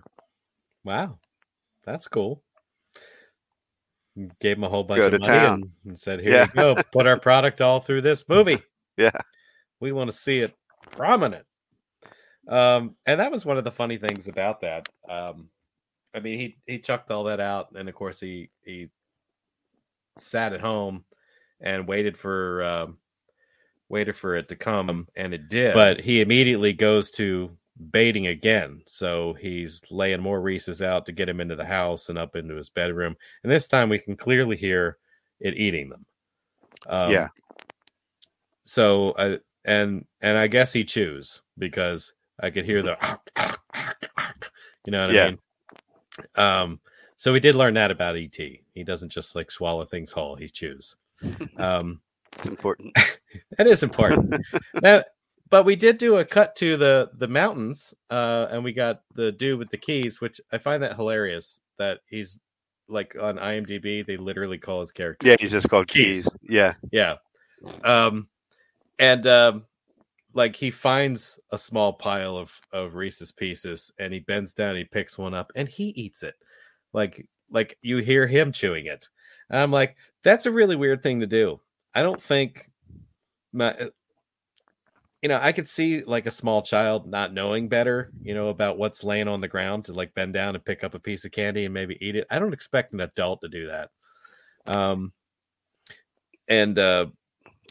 Wow, 0.83 1.17
that's 1.83 2.07
cool. 2.07 2.43
Gave 4.39 4.57
him 4.57 4.63
a 4.63 4.69
whole 4.69 4.83
bunch 4.83 4.99
Go 5.01 5.07
of 5.07 5.13
to 5.13 5.19
money 5.19 5.31
town. 5.31 5.53
and, 5.53 5.71
and 5.87 5.99
said, 5.99 6.19
"Here 6.21 6.35
Yeah. 6.37 6.43
you 6.55 6.61
go. 6.75 6.75
Put 6.91 7.07
our 7.07 7.19
product 7.19 7.59
all 7.59 7.79
through 7.81 8.01
this 8.01 8.27
movie. 8.29 8.61
Yeah. 8.97 9.11
We 9.81 9.91
want 9.91 10.09
to 10.09 10.15
see 10.15 10.39
it 10.39 10.53
prominent." 10.91 11.45
Um, 12.47 12.95
and 13.05 13.19
that 13.19 13.31
was 13.31 13.45
one 13.45 13.57
of 13.57 13.63
the 13.63 13.71
funny 13.71 13.97
things 13.97 14.27
about 14.27 14.61
that. 14.61 14.87
Um, 15.09 15.49
I 16.13 16.19
mean, 16.19 16.39
he 16.39 16.57
he 16.65 16.79
chucked 16.79 17.11
all 17.11 17.23
that 17.25 17.39
out, 17.39 17.71
and 17.75 17.89
of 17.89 17.95
course 17.95 18.19
he 18.19 18.49
he 18.63 18.89
sat 20.17 20.53
at 20.53 20.61
home 20.61 21.03
and 21.59 21.87
waited 21.87 22.17
for 22.17 22.63
um, 22.63 22.97
waited 23.89 24.15
for 24.15 24.35
it 24.35 24.47
to 24.49 24.55
come, 24.55 25.07
and 25.15 25.33
it 25.33 25.49
did. 25.49 25.73
But 25.73 25.99
he 25.99 26.21
immediately 26.21 26.73
goes 26.73 27.11
to 27.11 27.51
baiting 27.91 28.27
again, 28.27 28.81
so 28.87 29.33
he's 29.33 29.81
laying 29.91 30.21
more 30.21 30.41
Reese's 30.41 30.81
out 30.81 31.05
to 31.05 31.11
get 31.11 31.27
him 31.27 31.41
into 31.41 31.55
the 31.55 31.65
house 31.65 32.09
and 32.09 32.17
up 32.17 32.35
into 32.35 32.55
his 32.55 32.69
bedroom, 32.69 33.15
and 33.43 33.51
this 33.51 33.67
time 33.67 33.89
we 33.89 33.99
can 33.99 34.15
clearly 34.15 34.55
hear 34.55 34.97
it 35.39 35.57
eating 35.57 35.89
them. 35.89 36.05
Um, 36.87 37.11
Yeah. 37.11 37.27
So, 38.63 39.11
uh, 39.11 39.37
and 39.65 40.05
and 40.21 40.37
I 40.37 40.47
guess 40.47 40.71
he 40.71 40.83
chews 40.83 41.41
because 41.57 42.13
I 42.39 42.49
could 42.49 42.65
hear 42.65 42.81
the, 42.81 42.97
you 44.85 44.91
know 44.91 45.05
what 45.05 45.13
Yeah. 45.15 45.23
I 45.23 45.29
mean. 45.29 45.39
Um, 46.35 46.79
so 47.17 47.31
we 47.33 47.39
did 47.39 47.55
learn 47.55 47.73
that 47.75 47.91
about 47.91 48.15
ET. 48.17 48.35
He 48.37 48.83
doesn't 48.83 49.09
just 49.11 49.35
like 49.35 49.51
swallow 49.51 49.85
things 49.85 50.11
whole; 50.11 50.35
he 50.35 50.47
chews. 50.49 50.95
Um, 51.57 52.01
It's 52.37 52.47
important. 52.47 52.95
that 53.57 53.67
is 53.67 53.83
important. 53.83 54.33
now, 54.81 55.03
but 55.49 55.63
we 55.65 55.75
did 55.75 55.97
do 55.97 56.17
a 56.17 56.25
cut 56.25 56.55
to 56.57 56.75
the 56.77 57.09
the 57.17 57.27
mountains, 57.27 57.93
uh, 58.09 58.47
and 58.51 58.63
we 58.63 58.73
got 58.73 59.01
the 59.13 59.31
dude 59.31 59.59
with 59.59 59.69
the 59.69 59.77
keys, 59.77 60.19
which 60.19 60.41
I 60.51 60.57
find 60.57 60.83
that 60.83 60.95
hilarious. 60.95 61.59
That 61.77 61.99
he's 62.07 62.39
like 62.87 63.15
on 63.19 63.37
IMDb, 63.37 64.05
they 64.05 64.17
literally 64.17 64.57
call 64.57 64.81
his 64.81 64.91
character. 64.91 65.27
Yeah, 65.27 65.35
he's 65.39 65.51
just 65.51 65.69
called 65.69 65.87
Keys. 65.87 66.23
Keys. 66.27 66.37
Yeah. 66.43 66.73
Yeah. 66.91 67.15
Um, 67.83 68.27
and 68.99 69.25
um, 69.27 69.65
like 70.35 70.55
he 70.55 70.69
finds 70.69 71.39
a 71.51 71.57
small 71.57 71.93
pile 71.93 72.37
of 72.37 72.51
of 72.71 72.93
Reese's 72.93 73.31
pieces, 73.31 73.91
and 73.97 74.13
he 74.13 74.19
bends 74.19 74.53
down, 74.53 74.75
he 74.75 74.83
picks 74.83 75.17
one 75.17 75.33
up, 75.33 75.51
and 75.55 75.67
he 75.67 75.85
eats 75.89 76.21
it. 76.21 76.35
Like 76.93 77.25
like 77.49 77.77
you 77.81 77.97
hear 77.97 78.27
him 78.27 78.51
chewing 78.51 78.85
it. 78.85 79.09
And 79.49 79.59
I'm 79.59 79.71
like, 79.71 79.95
that's 80.23 80.45
a 80.45 80.51
really 80.51 80.75
weird 80.75 81.01
thing 81.01 81.21
to 81.21 81.27
do. 81.27 81.59
I 81.93 82.01
don't 82.01 82.21
think 82.21 82.69
my 83.53 83.71
uh, 83.71 83.89
you 85.21 85.29
know, 85.29 85.39
I 85.41 85.53
could 85.53 85.67
see 85.67 86.03
like 86.03 86.25
a 86.25 86.31
small 86.31 86.61
child 86.61 87.07
not 87.07 87.33
knowing 87.33 87.69
better, 87.69 88.11
you 88.21 88.35
know, 88.35 88.49
about 88.49 88.77
what's 88.77 89.03
laying 89.03 89.27
on 89.27 89.41
the 89.41 89.47
ground 89.47 89.85
to 89.85 89.93
like 89.93 90.13
bend 90.13 90.33
down 90.33 90.53
and 90.53 90.65
pick 90.65 90.83
up 90.83 90.93
a 90.93 90.99
piece 90.99 91.25
of 91.25 91.31
candy 91.31 91.65
and 91.65 91.73
maybe 91.73 91.97
eat 92.01 92.15
it. 92.15 92.27
I 92.29 92.39
don't 92.39 92.53
expect 92.53 92.93
an 92.93 92.99
adult 92.99 93.41
to 93.41 93.47
do 93.47 93.67
that. 93.67 93.89
Um 94.67 95.13
and 96.49 96.77
uh 96.77 97.07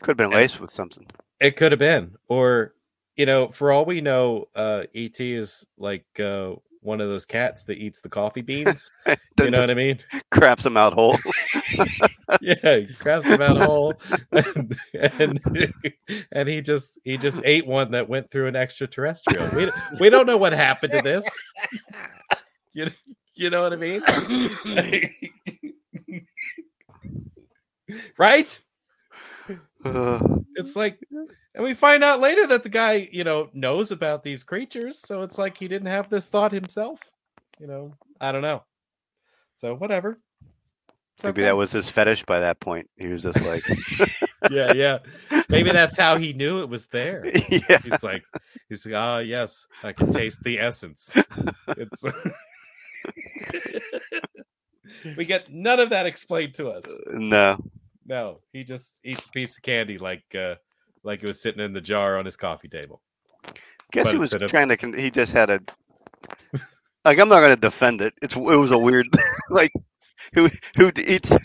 Could 0.00 0.18
have 0.18 0.31
been 0.31 0.37
laced 0.37 0.61
with 0.61 0.70
something. 0.70 1.07
It 1.45 1.57
could 1.57 1.73
have 1.73 1.79
been, 1.79 2.17
or 2.29 2.73
you 3.17 3.27
know, 3.27 3.49
for 3.49 3.71
all 3.71 3.85
we 3.85 4.01
know, 4.01 4.49
uh, 4.57 4.85
ET 4.95 5.21
is 5.21 5.67
like 5.77 6.07
uh, 6.19 6.55
one 6.81 7.03
of 7.03 7.11
those 7.11 7.27
cats 7.27 7.65
that 7.65 7.77
eats 7.77 8.01
the 8.01 8.09
coffee 8.09 8.41
beans. 8.51 8.91
you 9.39 9.51
know 9.51 9.61
what 9.61 9.71
I 9.71 9.75
mean? 9.75 9.99
Craps 10.31 10.65
them 10.65 10.77
out 10.79 10.95
whole. 10.95 11.19
Yeah, 12.41 12.81
craps 12.99 13.29
them 13.29 13.43
out 13.43 13.59
whole, 13.59 13.95
and, 14.33 14.77
and 14.95 15.41
and 16.33 16.49
he 16.49 16.63
just 16.63 16.99
he 17.05 17.17
just 17.19 17.41
ate 17.45 17.67
one 17.67 17.91
that 17.93 18.09
went 18.09 18.31
through 18.31 18.49
an 18.49 18.57
extraterrestrial. 18.57 19.49
We 19.55 19.71
we 20.01 20.11
don't 20.11 20.27
know 20.27 20.39
what 20.39 20.53
happened 20.53 20.93
to 20.93 21.03
this. 21.03 21.25
You 22.73 22.91
you 23.35 23.51
know 23.51 23.63
what 23.63 23.73
I 23.73 23.77
mean? 23.77 24.03
right? 28.19 28.63
Uh, 29.85 30.20
it's 30.57 30.77
like 30.77 30.99
and 31.55 31.64
we 31.64 31.75
find 31.75 32.03
out 32.03 32.20
later 32.20 32.47
that 32.47 32.62
the 32.62 32.68
guy 32.68 33.09
you 33.12 33.25
know 33.25 33.49
knows 33.53 33.90
about 33.90 34.23
these 34.23 34.42
creatures 34.42 35.01
so 35.01 35.23
it's 35.23 35.38
like 35.38 35.57
he 35.57 35.68
didn't 35.68 35.88
have 35.88 36.09
this 36.09 36.29
thought 36.29 36.53
himself 36.53 37.01
you 37.59 37.66
know 37.66 37.92
i 38.20 38.33
don't 38.33 38.42
know 38.42 38.62
so 39.57 39.75
whatever 39.75 40.18
It's 41.16 41.25
maybe 41.25 41.42
okay. 41.42 41.42
that 41.42 41.57
was 41.57 41.73
his 41.73 41.90
fetish 41.90 42.25
by 42.25 42.40
that 42.40 42.61
point. 42.61 42.88
He 42.97 43.09
was 43.09 43.23
just 43.23 43.40
like, 43.42 43.62
yeah 44.51 44.73
yeah 44.73 44.99
maybe 45.49 45.70
that's 45.70 45.97
how 45.97 46.16
he 46.16 46.33
knew 46.33 46.61
it 46.61 46.68
was 46.68 46.87
there 46.87 47.25
yeah. 47.49 47.79
he's 47.83 48.03
like 48.03 48.25
he's 48.68 48.85
like 48.85 48.94
ah 48.94 49.18
yes 49.18 49.66
i 49.83 49.92
can 49.92 50.11
taste 50.11 50.40
the 50.44 50.59
essence 50.59 51.14
it's 51.68 52.05
we 55.16 55.25
get 55.25 55.51
none 55.53 55.81
of 55.81 55.90
that 55.90 56.07
explained 56.07 56.55
to 56.55 56.68
us 56.68 56.85
No. 57.12 57.59
No 58.07 58.40
he 58.53 58.64
just 58.64 59.01
eats 59.05 59.25
a 59.27 59.31
piece 59.31 59.57
of 59.57 59.62
candy 59.62 59.99
like 59.99 60.25
uh 60.35 60.55
like 61.03 61.23
it 61.23 61.27
was 61.27 61.40
sitting 61.40 61.62
in 61.64 61.73
the 61.73 61.81
jar 61.81 62.19
on 62.19 62.25
his 62.25 62.37
coffee 62.37 62.69
table 62.69 63.01
Guess 63.93 64.07
But 64.07 64.12
he 64.12 64.19
was 64.19 64.33
instead 64.33 64.43
of- 64.43 64.51
trying 64.51 64.69
to. 64.69 64.77
Con- 64.77 64.93
he 64.95 65.11
just 65.11 65.31
had 65.33 65.51
a. 65.51 65.61
Like 67.05 67.19
I'm 67.19 67.29
not 67.29 67.40
going 67.40 67.55
to 67.55 67.61
defend 67.61 68.01
it. 68.01 68.14
It's 68.23 68.35
it 68.35 68.40
was 68.40 68.71
a 68.71 68.79
weird 68.79 69.07
like 69.51 69.71
who 70.35 70.49
who 70.77 70.90
eats 70.97 71.37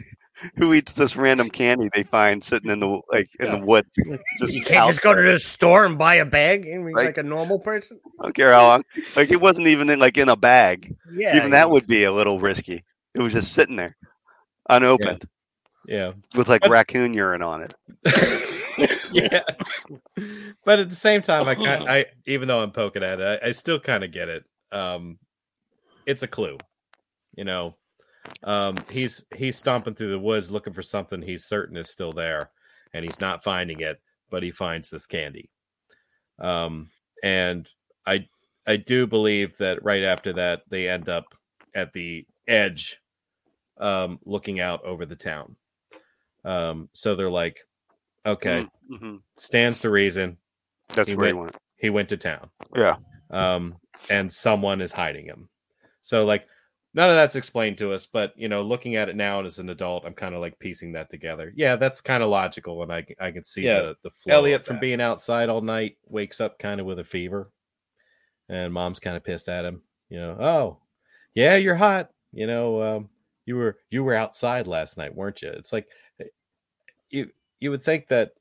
who 0.55 0.73
eats 0.73 0.95
this 0.95 1.15
random 1.17 1.49
candy 1.49 1.89
they 1.93 2.03
find 2.03 2.41
sitting 2.41 2.71
in 2.71 2.79
the 2.79 3.01
like 3.11 3.29
in 3.39 3.45
Yeah. 3.47 3.55
the 3.57 3.65
woods. 3.65 3.89
Just 4.39 4.55
you 4.55 4.63
can't 4.63 4.79
out- 4.83 4.87
just 4.87 5.01
go 5.01 5.13
to 5.13 5.21
the 5.21 5.37
store 5.37 5.85
and 5.85 5.97
buy 5.97 6.15
a 6.15 6.25
bag 6.25 6.65
and 6.65 6.85
be 6.87 6.93
Like- 6.93 7.05
like 7.07 7.17
a 7.17 7.23
normal 7.23 7.59
person. 7.59 7.99
I 8.21 8.23
don't 8.23 8.33
care 8.35 8.53
how 8.53 8.67
long. 8.67 8.83
Like 9.17 9.31
it 9.31 9.41
wasn't 9.41 9.67
even 9.67 9.89
in 9.89 9.99
like 9.99 10.17
in 10.17 10.29
a 10.29 10.37
bag. 10.37 10.95
Yeah, 11.13 11.35
even 11.35 11.51
that 11.51 11.69
would 11.69 11.85
be 11.85 12.05
a 12.05 12.11
little 12.11 12.39
risky. 12.39 12.83
It 13.13 13.21
was 13.21 13.33
just 13.33 13.51
sitting 13.51 13.75
there, 13.75 13.97
unopened, 14.69 15.25
yeah 15.87 16.11
with 16.35 16.47
like 16.49 16.61
But- 16.61 16.71
raccoon 16.71 17.13
urine 17.13 17.41
on 17.41 17.61
it. 17.61 17.73
yeah. 19.11 19.41
But 20.65 20.79
at 20.79 20.89
the 20.89 20.95
same 20.95 21.21
time, 21.21 21.47
I, 21.47 21.55
I 21.99 22.05
even 22.25 22.47
though 22.47 22.61
I'm 22.61 22.71
poking 22.71 23.03
at 23.03 23.19
it, 23.19 23.41
I, 23.43 23.47
I 23.47 23.51
still 23.51 23.79
kind 23.79 24.03
of 24.03 24.11
get 24.11 24.29
it. 24.29 24.43
Um, 24.71 25.17
it's 26.05 26.23
a 26.23 26.27
clue, 26.27 26.57
you 27.35 27.43
know. 27.43 27.75
Um, 28.43 28.77
he's 28.89 29.25
he's 29.35 29.57
stomping 29.57 29.95
through 29.95 30.11
the 30.11 30.19
woods 30.19 30.51
looking 30.51 30.73
for 30.73 30.81
something 30.83 31.21
he's 31.21 31.45
certain 31.45 31.77
is 31.77 31.89
still 31.89 32.13
there, 32.13 32.51
and 32.93 33.03
he's 33.03 33.19
not 33.19 33.43
finding 33.43 33.79
it, 33.81 33.99
but 34.29 34.43
he 34.43 34.51
finds 34.51 34.89
this 34.89 35.05
candy. 35.05 35.49
Um, 36.39 36.89
and 37.23 37.67
I 38.05 38.27
I 38.67 38.77
do 38.77 39.07
believe 39.07 39.57
that 39.57 39.83
right 39.83 40.03
after 40.03 40.33
that 40.33 40.61
they 40.69 40.87
end 40.87 41.09
up 41.09 41.33
at 41.75 41.91
the 41.93 42.25
edge, 42.47 42.97
um, 43.79 44.19
looking 44.25 44.59
out 44.59 44.83
over 44.83 45.05
the 45.05 45.15
town. 45.15 45.55
Um, 46.45 46.89
so 46.93 47.15
they're 47.15 47.29
like, 47.29 47.59
okay, 48.25 48.67
hmm 48.89 49.17
stands 49.37 49.79
to 49.81 49.89
reason 49.89 50.37
That's 50.93 51.09
He 51.09 51.15
where 51.15 51.27
he 51.27 51.33
went- 51.33 51.43
went. 51.51 51.55
he 51.77 51.89
went 51.89 52.09
to 52.09 52.17
town. 52.17 52.49
Yeah, 52.75 52.95
um 53.29 53.75
and 54.09 54.31
someone 54.31 54.81
is 54.81 54.91
hiding 54.91 55.25
him. 55.25 55.49
So 56.01 56.25
like 56.25 56.47
none 56.95 57.09
of 57.09 57.15
that's 57.15 57.35
explained 57.35 57.77
to 57.77 57.93
us 57.93 58.07
but 58.07 58.33
you 58.35 58.47
know 58.49 58.63
looking 58.63 58.95
at 58.95 59.09
it 59.09 59.15
now 59.15 59.39
as 59.43 59.59
an 59.59 59.69
adult 59.69 60.03
i'm 60.07 60.13
kind 60.15 60.33
of 60.33 60.41
like 60.41 60.57
piecing 60.57 60.91
that 60.93 61.09
together. 61.11 61.53
Yeah 61.55 61.75
that's 61.75 62.01
kind 62.01 62.23
of 62.23 62.29
logical 62.29 62.81
and 62.81 62.91
i 62.91 63.05
i 63.19 63.29
can 63.29 63.43
see 63.43 63.61
Yeah, 63.61 63.81
the 63.81 63.95
the 64.03 64.09
flow 64.09 64.33
Elliot 64.33 64.65
from 64.65 64.79
being 64.79 64.99
outside 64.99 65.49
all 65.49 65.61
night 65.61 65.97
wakes 66.07 66.41
up 66.41 66.57
kind 66.57 66.79
of 66.81 66.87
with 66.87 66.97
a 66.97 67.03
fever 67.03 67.51
and 68.49 68.73
mom's 68.73 68.99
kind 68.99 69.15
of 69.15 69.23
pissed 69.23 69.49
at 69.49 69.65
him 69.65 69.83
you 70.09 70.17
know 70.19 70.35
oh 70.39 70.77
yeah 71.35 71.55
you're 71.57 71.75
hot 71.75 72.09
you 72.33 72.47
know 72.47 72.81
um 72.81 73.09
you 73.45 73.55
were 73.55 73.77
you 73.91 74.03
were 74.03 74.15
outside 74.15 74.65
last 74.65 74.97
night 74.97 75.13
weren't 75.13 75.41
you? 75.43 75.49
It's 75.49 75.71
like 75.73 75.87
you 77.09 77.31
you 77.59 77.71
would 77.71 77.83
think 77.83 78.07
that 78.07 78.31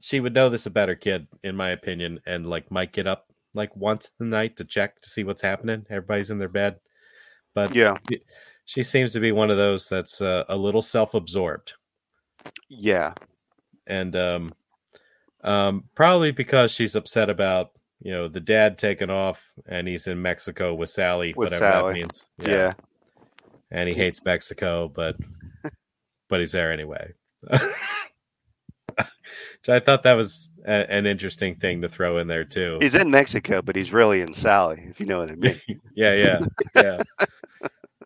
she 0.00 0.20
would 0.20 0.34
know 0.34 0.48
this 0.48 0.66
about 0.66 0.88
her 0.88 0.94
kid, 0.96 1.26
in 1.44 1.56
my 1.56 1.70
opinion, 1.70 2.20
and 2.26 2.46
like 2.48 2.70
might 2.70 2.92
get 2.92 3.06
up 3.06 3.26
like 3.54 3.74
once 3.76 4.10
the 4.18 4.24
night 4.24 4.56
to 4.56 4.64
check 4.64 5.00
to 5.02 5.08
see 5.08 5.24
what's 5.24 5.42
happening. 5.42 5.86
Everybody's 5.90 6.30
in 6.30 6.38
their 6.38 6.48
bed, 6.48 6.80
but 7.54 7.74
yeah, 7.74 7.94
she 8.64 8.82
seems 8.82 9.12
to 9.12 9.20
be 9.20 9.32
one 9.32 9.50
of 9.50 9.56
those 9.56 9.88
that's 9.88 10.20
uh, 10.20 10.44
a 10.48 10.56
little 10.56 10.82
self-absorbed, 10.82 11.74
yeah. 12.68 13.12
and 13.86 14.16
um, 14.16 14.54
um, 15.44 15.84
probably 15.94 16.32
because 16.32 16.70
she's 16.72 16.96
upset 16.96 17.30
about 17.30 17.72
you 18.00 18.10
know 18.12 18.28
the 18.28 18.40
dad 18.40 18.78
taking 18.78 19.10
off 19.10 19.52
and 19.66 19.86
he's 19.86 20.06
in 20.06 20.20
Mexico 20.20 20.74
with 20.74 20.90
Sally, 20.90 21.34
With 21.36 21.52
whatever 21.52 21.70
Sally. 21.70 21.92
that 21.92 22.00
means. 22.00 22.26
Yeah. 22.38 22.72
and 23.70 23.88
he 23.88 23.94
hates 23.94 24.24
Mexico, 24.24 24.88
but 24.88 25.16
but 26.28 26.40
he's 26.40 26.52
there 26.52 26.72
anyway. 26.72 27.12
Which 27.48 27.60
I 29.68 29.78
thought 29.78 30.02
that 30.02 30.14
was 30.14 30.50
a, 30.66 30.90
an 30.90 31.06
interesting 31.06 31.56
thing 31.56 31.82
to 31.82 31.88
throw 31.88 32.18
in 32.18 32.26
there 32.26 32.44
too. 32.44 32.78
He's 32.80 32.94
in 32.94 33.10
Mexico, 33.10 33.62
but 33.62 33.76
he's 33.76 33.92
really 33.92 34.20
in 34.20 34.34
Sally, 34.34 34.84
if 34.88 34.98
you 34.98 35.06
know 35.06 35.18
what 35.18 35.30
I 35.30 35.34
mean. 35.36 35.60
yeah, 35.94 36.14
yeah, 36.14 36.40
yeah. 36.74 37.02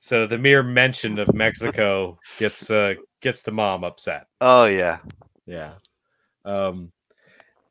so 0.00 0.26
the 0.26 0.38
mere 0.38 0.62
mention 0.62 1.18
of 1.18 1.32
Mexico 1.34 2.18
gets 2.38 2.70
uh, 2.70 2.94
gets 3.20 3.42
the 3.42 3.52
mom 3.52 3.84
upset. 3.84 4.26
Oh 4.40 4.66
yeah. 4.66 4.98
Yeah. 5.46 5.72
Um, 6.44 6.92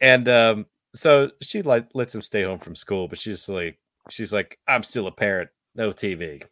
and 0.01 0.27
um, 0.29 0.65
so 0.93 1.31
she 1.41 1.61
like 1.61 1.87
lets 1.93 2.15
him 2.15 2.21
stay 2.21 2.43
home 2.43 2.59
from 2.59 2.75
school, 2.75 3.07
but 3.07 3.19
she's 3.19 3.47
like, 3.47 3.77
she's 4.09 4.33
like, 4.33 4.57
I'm 4.67 4.83
still 4.83 5.07
a 5.07 5.11
parent, 5.11 5.49
no 5.75 5.91
TV. 5.91 6.43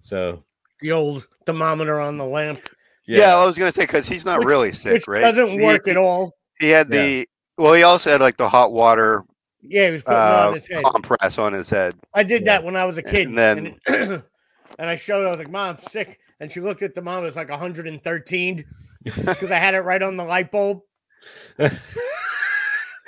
So 0.00 0.44
The 0.80 0.92
old 0.92 1.26
thermometer 1.46 2.00
on 2.00 2.16
the 2.16 2.24
lamp, 2.24 2.60
Yeah, 3.06 3.34
I 3.36 3.44
was 3.44 3.56
gonna 3.58 3.72
say 3.72 3.82
because 3.82 4.06
he's 4.06 4.24
not 4.24 4.38
Which- 4.40 4.48
really 4.48 4.72
sick, 4.72 4.92
which 4.92 5.08
right? 5.08 5.20
doesn't 5.22 5.48
He- 5.58 5.60
work 5.64 5.88
at 5.88 5.96
all. 5.96 6.34
He 6.60 6.68
had 6.68 6.88
Yeah. 6.92 7.02
the 7.02 7.28
well. 7.58 7.74
He 7.74 7.82
also 7.82 8.10
had 8.10 8.20
like 8.20 8.36
the 8.36 8.48
hot 8.48 8.72
water 8.72 9.24
Yeah, 9.62 9.86
he 9.86 9.92
was 9.92 10.02
putting 10.02 10.18
it 10.20 10.22
uh, 10.22 10.46
on 10.48 10.54
his 10.54 10.66
head. 10.68 10.84
compress 10.84 11.38
on 11.38 11.52
his 11.52 11.68
head. 11.70 11.94
I 12.14 12.22
did 12.22 12.42
Yeah. 12.42 12.58
that 12.58 12.64
when 12.64 12.76
I 12.76 12.84
was 12.84 12.98
a 12.98 13.02
kid, 13.02 13.28
And 13.28 13.38
then- 13.38 13.76
and, 13.86 14.22
and 14.78 14.88
I 14.90 14.96
showed. 14.96 15.22
her, 15.22 15.28
I 15.28 15.30
was 15.30 15.38
like, 15.38 15.50
"Mom, 15.50 15.70
I'm 15.70 15.78
sick," 15.78 16.18
and 16.40 16.50
she 16.50 16.60
looked 16.60 16.82
at 16.82 16.94
the 16.94 17.02
mom. 17.02 17.22
It 17.22 17.26
was 17.26 17.36
like 17.36 17.48
113 17.50 18.64
because 19.04 19.50
I 19.50 19.56
had 19.58 19.74
it 19.74 19.80
right 19.80 20.02
on 20.02 20.16
the 20.16 20.24
light 20.24 20.50
bulb. 20.52 20.80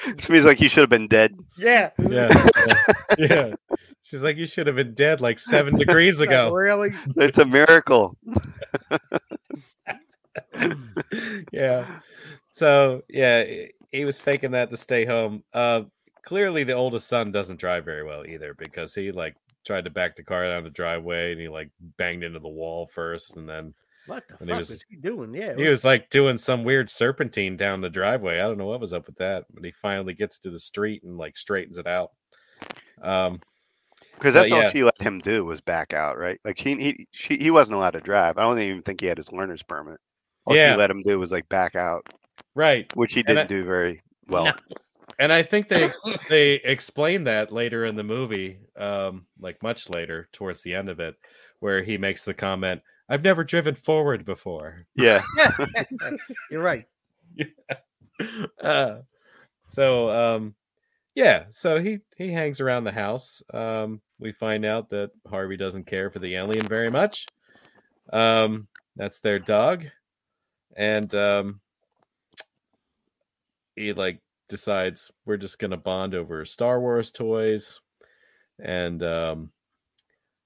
Which 0.07 0.29
means 0.29 0.45
like 0.45 0.61
you 0.61 0.69
should 0.69 0.81
have 0.83 0.91
been 0.91 1.09
dead. 1.09 1.35
Yeah, 1.57 1.91
yeah, 2.11 2.29
yeah, 2.69 2.75
yeah. 3.19 3.55
She's 4.03 4.21
like, 4.23 4.37
you 4.37 4.45
should 4.47 4.67
have 4.67 4.77
been 4.77 4.93
dead 4.93 5.23
like 5.23 5.39
seven 5.39 5.77
degrees 5.79 6.21
ago. 6.21 6.53
really? 6.53 6.93
It's 7.17 7.39
a 7.39 7.45
miracle. 7.47 8.17
yeah. 11.53 12.01
So 12.53 13.03
yeah, 13.09 13.45
he- 13.93 14.05
was 14.05 14.19
faking 14.19 14.51
that 14.53 14.71
to 14.71 14.77
stay 14.77 15.05
home. 15.05 15.43
Uh, 15.53 15.83
clearly, 16.25 16.65
the 16.65 16.73
oldest 16.73 17.09
son 17.09 17.31
doesn't 17.33 17.61
drive 17.61 17.85
very 17.85 18.03
well 18.05 18.27
either 18.27 18.55
because 18.55 18.95
he 18.95 19.13
like 19.13 19.37
tried 19.65 19.85
to 19.85 19.91
back 19.91 20.17
the 20.17 20.23
car 20.23 20.45
down 20.47 20.65
the 20.65 20.71
driveway 20.71 21.33
and 21.33 21.41
he 21.41 21.49
like 21.49 21.71
banged 21.97 22.23
into 22.25 22.39
the 22.41 22.49
wall 22.49 22.87
first, 22.87 23.37
and 23.37 23.49
then 23.49 23.73
What 24.07 24.27
the 24.29 24.37
And 24.41 24.49
he 24.49 24.53
fuck 24.53 24.59
was- 24.59 24.71
is 24.73 24.85
he 24.89 24.97
doing? 24.97 25.33
Yeah, 25.35 25.55
he 25.57 25.69
was 25.69 25.85
like 25.85 26.11
doing 26.11 26.37
some 26.37 26.65
weird 26.65 26.91
serpentine 26.91 27.57
down 27.57 27.81
the 27.81 27.89
driveway. 27.91 28.41
I 28.41 28.43
don't 28.43 28.59
know 28.59 28.67
what 28.67 28.81
was 28.81 28.93
up 28.93 29.07
with 29.07 29.17
that, 29.17 29.45
but 29.53 29.65
he 29.65 29.71
finally 29.73 30.15
gets 30.15 30.39
to 30.41 30.51
the 30.51 30.59
street 30.59 31.03
and 31.05 31.17
like 31.17 31.37
straightens 31.37 31.79
it 31.79 31.87
out. 31.87 32.11
Um, 33.03 33.41
Because 34.17 34.35
But 34.35 34.41
that's 34.43 34.53
all 34.53 34.63
yeah. 34.63 34.71
she 34.71 34.85
let 34.85 35.01
him 35.01 35.19
do 35.21 35.45
was 35.45 35.61
back 35.61 35.93
out, 35.93 36.19
right? 36.19 36.41
Like 36.45 36.59
he 36.59 36.75
he 36.77 37.07
she, 37.11 37.37
he 37.37 37.51
wasn't 37.51 37.77
allowed 37.77 37.91
to 37.93 38.01
drive. 38.01 38.39
I 38.39 38.43
don't 38.43 38.59
even 38.59 38.83
think 38.83 39.01
he 39.01 39.07
had 39.07 39.19
his 39.19 39.33
learner's 39.33 39.63
permit. 39.63 39.99
All 40.47 40.55
Yeah. 40.57 40.73
she 40.73 40.79
let 40.79 40.91
him 40.91 41.03
do 41.03 41.19
was 41.19 41.33
like 41.33 41.49
back 41.49 41.75
out, 41.75 42.07
right. 42.55 42.87
which 42.97 43.15
he 43.15 43.23
didn't 43.23 43.45
I- 43.45 43.47
do 43.47 43.65
very 43.65 44.03
well. 44.29 44.45
No. 44.47 44.53
and 45.19 45.33
I 45.33 45.43
think 45.43 45.69
they 45.69 45.85
ex- 45.85 45.99
they 46.29 46.55
explain 46.55 47.25
that 47.25 47.53
later 47.53 47.85
in 47.87 47.97
the 47.97 48.05
movie, 48.05 48.59
um, 48.77 49.27
like 49.39 49.63
much 49.63 49.89
later 49.91 50.29
towards 50.33 50.63
the 50.63 50.75
end 50.75 50.89
of 50.89 51.01
it, 51.01 51.17
where 51.61 51.83
he 51.83 51.97
makes 51.99 52.25
the 52.25 52.35
comment, 52.35 52.81
"I've 53.09 53.23
never 53.23 53.45
driven 53.45 53.75
forward 53.75 54.25
before." 54.25 54.87
Yeah, 54.97 55.23
You're 56.51 56.63
right. 56.63 56.87
uh, 58.61 58.99
so 59.67 60.09
um, 60.11 60.55
yeah, 61.15 61.45
so 61.49 61.81
he 61.81 62.01
he 62.17 62.31
hangs 62.31 62.61
around 62.61 62.85
the 62.85 62.93
house. 62.93 63.43
Um, 63.53 64.01
we 64.19 64.33
find 64.33 64.65
out 64.65 64.91
that 64.91 65.11
Harvey 65.29 65.57
doesn't 65.57 65.87
care 65.87 66.11
for 66.11 66.19
the 66.19 66.35
alien 66.35 66.67
very 66.67 66.91
much. 66.91 67.27
Um, 68.13 68.69
that's 68.97 69.21
their 69.21 69.39
dog, 69.39 69.85
and 70.77 71.13
um, 71.15 71.61
he 73.77 73.93
like 73.93 74.21
decides 74.49 75.11
we're 75.25 75.37
just 75.37 75.59
gonna 75.59 75.77
bond 75.77 76.15
over 76.15 76.45
Star 76.45 76.81
Wars 76.81 77.11
toys 77.11 77.81
and 78.59 79.03
um, 79.03 79.51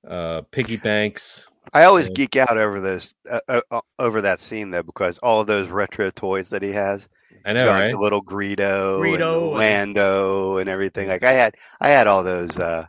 uh, 0.07 0.43
piggy 0.51 0.77
banks. 0.77 1.49
I 1.75 1.85
always 1.85 2.07
Yeah. 2.09 2.15
geek 2.15 2.37
out 2.37 2.57
over 2.57 2.81
this 2.81 3.15
uh, 3.31 3.61
uh, 3.71 3.81
over 3.99 4.21
that 4.23 4.39
scene 4.39 4.71
though 4.71 4.83
because 4.83 5.19
all 5.19 5.41
of 5.41 5.47
those 5.47 5.69
retro 5.69 6.11
toys 6.11 6.51
that 6.51 6.63
he 6.63 6.73
has. 6.73 7.09
I 7.45 7.53
know, 7.53 7.65
got, 7.65 7.81
right? 7.81 7.91
the 7.93 7.99
little 7.99 8.23
Greedo, 8.23 9.01
Greedo 9.01 9.37
and 9.37 9.51
and- 9.51 9.97
Lando, 9.97 10.57
and 10.59 10.69
everything. 10.69 11.09
Like 11.09 11.25
I 11.25 11.33
had, 11.33 11.55
I 11.81 11.91
had 11.91 12.07
all 12.07 12.23
those, 12.23 12.59
uh, 12.59 12.87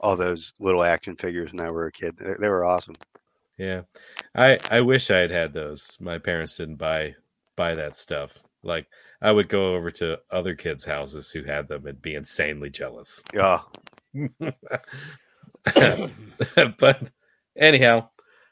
all 0.00 0.16
those 0.16 0.54
little 0.58 0.82
action 0.82 1.16
figures 1.16 1.52
when 1.52 1.60
I 1.64 1.70
were 1.70 1.86
a 1.86 1.92
kid. 1.92 2.16
They, 2.18 2.34
they 2.38 2.48
were 2.48 2.64
awesome. 2.64 2.94
Yeah, 3.58 3.82
I 4.34 4.58
I 4.70 4.80
wish 4.80 5.10
I 5.10 5.18
had 5.18 5.30
had 5.30 5.52
those. 5.52 5.98
My 6.00 6.16
parents 6.18 6.56
didn't 6.56 6.76
buy 6.76 7.14
buy 7.56 7.74
that 7.74 7.94
stuff. 7.94 8.32
Like 8.62 8.86
I 9.20 9.30
would 9.32 9.48
go 9.50 9.74
over 9.74 9.90
to 9.92 10.18
other 10.30 10.54
kids' 10.54 10.84
houses 10.84 11.30
who 11.30 11.42
had 11.44 11.68
them 11.68 11.86
and 11.86 12.00
be 12.00 12.14
insanely 12.14 12.70
jealous. 12.70 13.22
Yeah, 13.34 13.60
but 16.78 17.02
anyhow, 17.56 18.08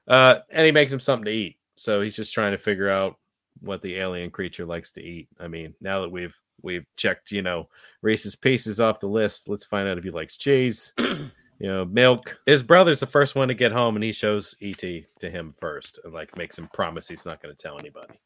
uh, 0.07 0.41
and 0.51 0.67
he 0.67 0.73
makes 0.73 0.93
him 0.93 1.01
something 1.01 1.25
to 1.25 1.31
eat. 1.33 1.57
So 1.77 2.01
he's 2.03 2.17
just 2.17 2.35
trying 2.35 2.53
to 2.53 2.59
figure 2.59 2.91
out 2.91 3.17
what 3.61 3.83
the 3.83 3.97
alien 3.97 4.31
creature 4.31 4.65
likes 4.65 4.93
to 4.93 5.03
eat. 5.03 5.29
I 5.39 5.49
mean, 5.49 5.75
now 5.81 6.01
that 6.01 6.11
we've 6.11 6.37
we've 6.63 6.87
checked, 6.97 7.31
you 7.31 7.43
know, 7.43 7.69
Reese's 8.03 8.37
Pieces 8.37 8.81
off 8.81 9.01
the 9.01 9.07
list, 9.07 9.49
let's 9.49 9.65
find 9.65 9.89
out 9.89 9.99
if 9.99 10.05
he 10.05 10.11
likes 10.11 10.37
cheese, 10.37 10.93
you 10.99 11.31
know, 11.61 11.85
milk. 11.85 12.37
His 12.47 12.63
brother's 12.63 13.01
the 13.01 13.07
first 13.07 13.35
one 13.35 13.49
to 13.49 13.55
get 13.55 13.73
home, 13.73 13.97
and 13.97 14.05
he 14.05 14.13
shows 14.13 14.55
ET 14.63 14.79
to 14.79 15.31
him 15.31 15.55
first, 15.61 16.01
and 16.05 16.13
like 16.13 16.37
makes 16.37 16.59
him 16.59 16.69
promise 16.73 17.09
he's 17.09 17.27
not 17.27 17.43
going 17.43 17.55
to 17.55 17.63
tell 17.63 17.79
anybody. 17.79 18.21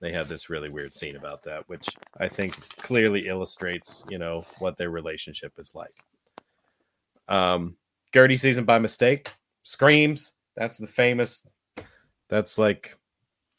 They 0.00 0.12
have 0.12 0.28
this 0.28 0.50
really 0.50 0.68
weird 0.68 0.94
scene 0.94 1.14
about 1.14 1.44
that, 1.44 1.68
which 1.68 1.88
I 2.18 2.26
think 2.26 2.58
clearly 2.78 3.28
illustrates, 3.28 4.04
you 4.08 4.18
know, 4.18 4.44
what 4.58 4.76
their 4.76 4.90
relationship 4.90 5.52
is 5.58 5.74
like. 5.76 5.94
Um, 7.28 7.76
Gertie 8.12 8.36
sees 8.36 8.58
him 8.58 8.64
by 8.64 8.80
mistake, 8.80 9.30
screams. 9.62 10.34
That's 10.56 10.76
the 10.76 10.88
famous. 10.88 11.46
That's 12.28 12.58
like 12.58 12.96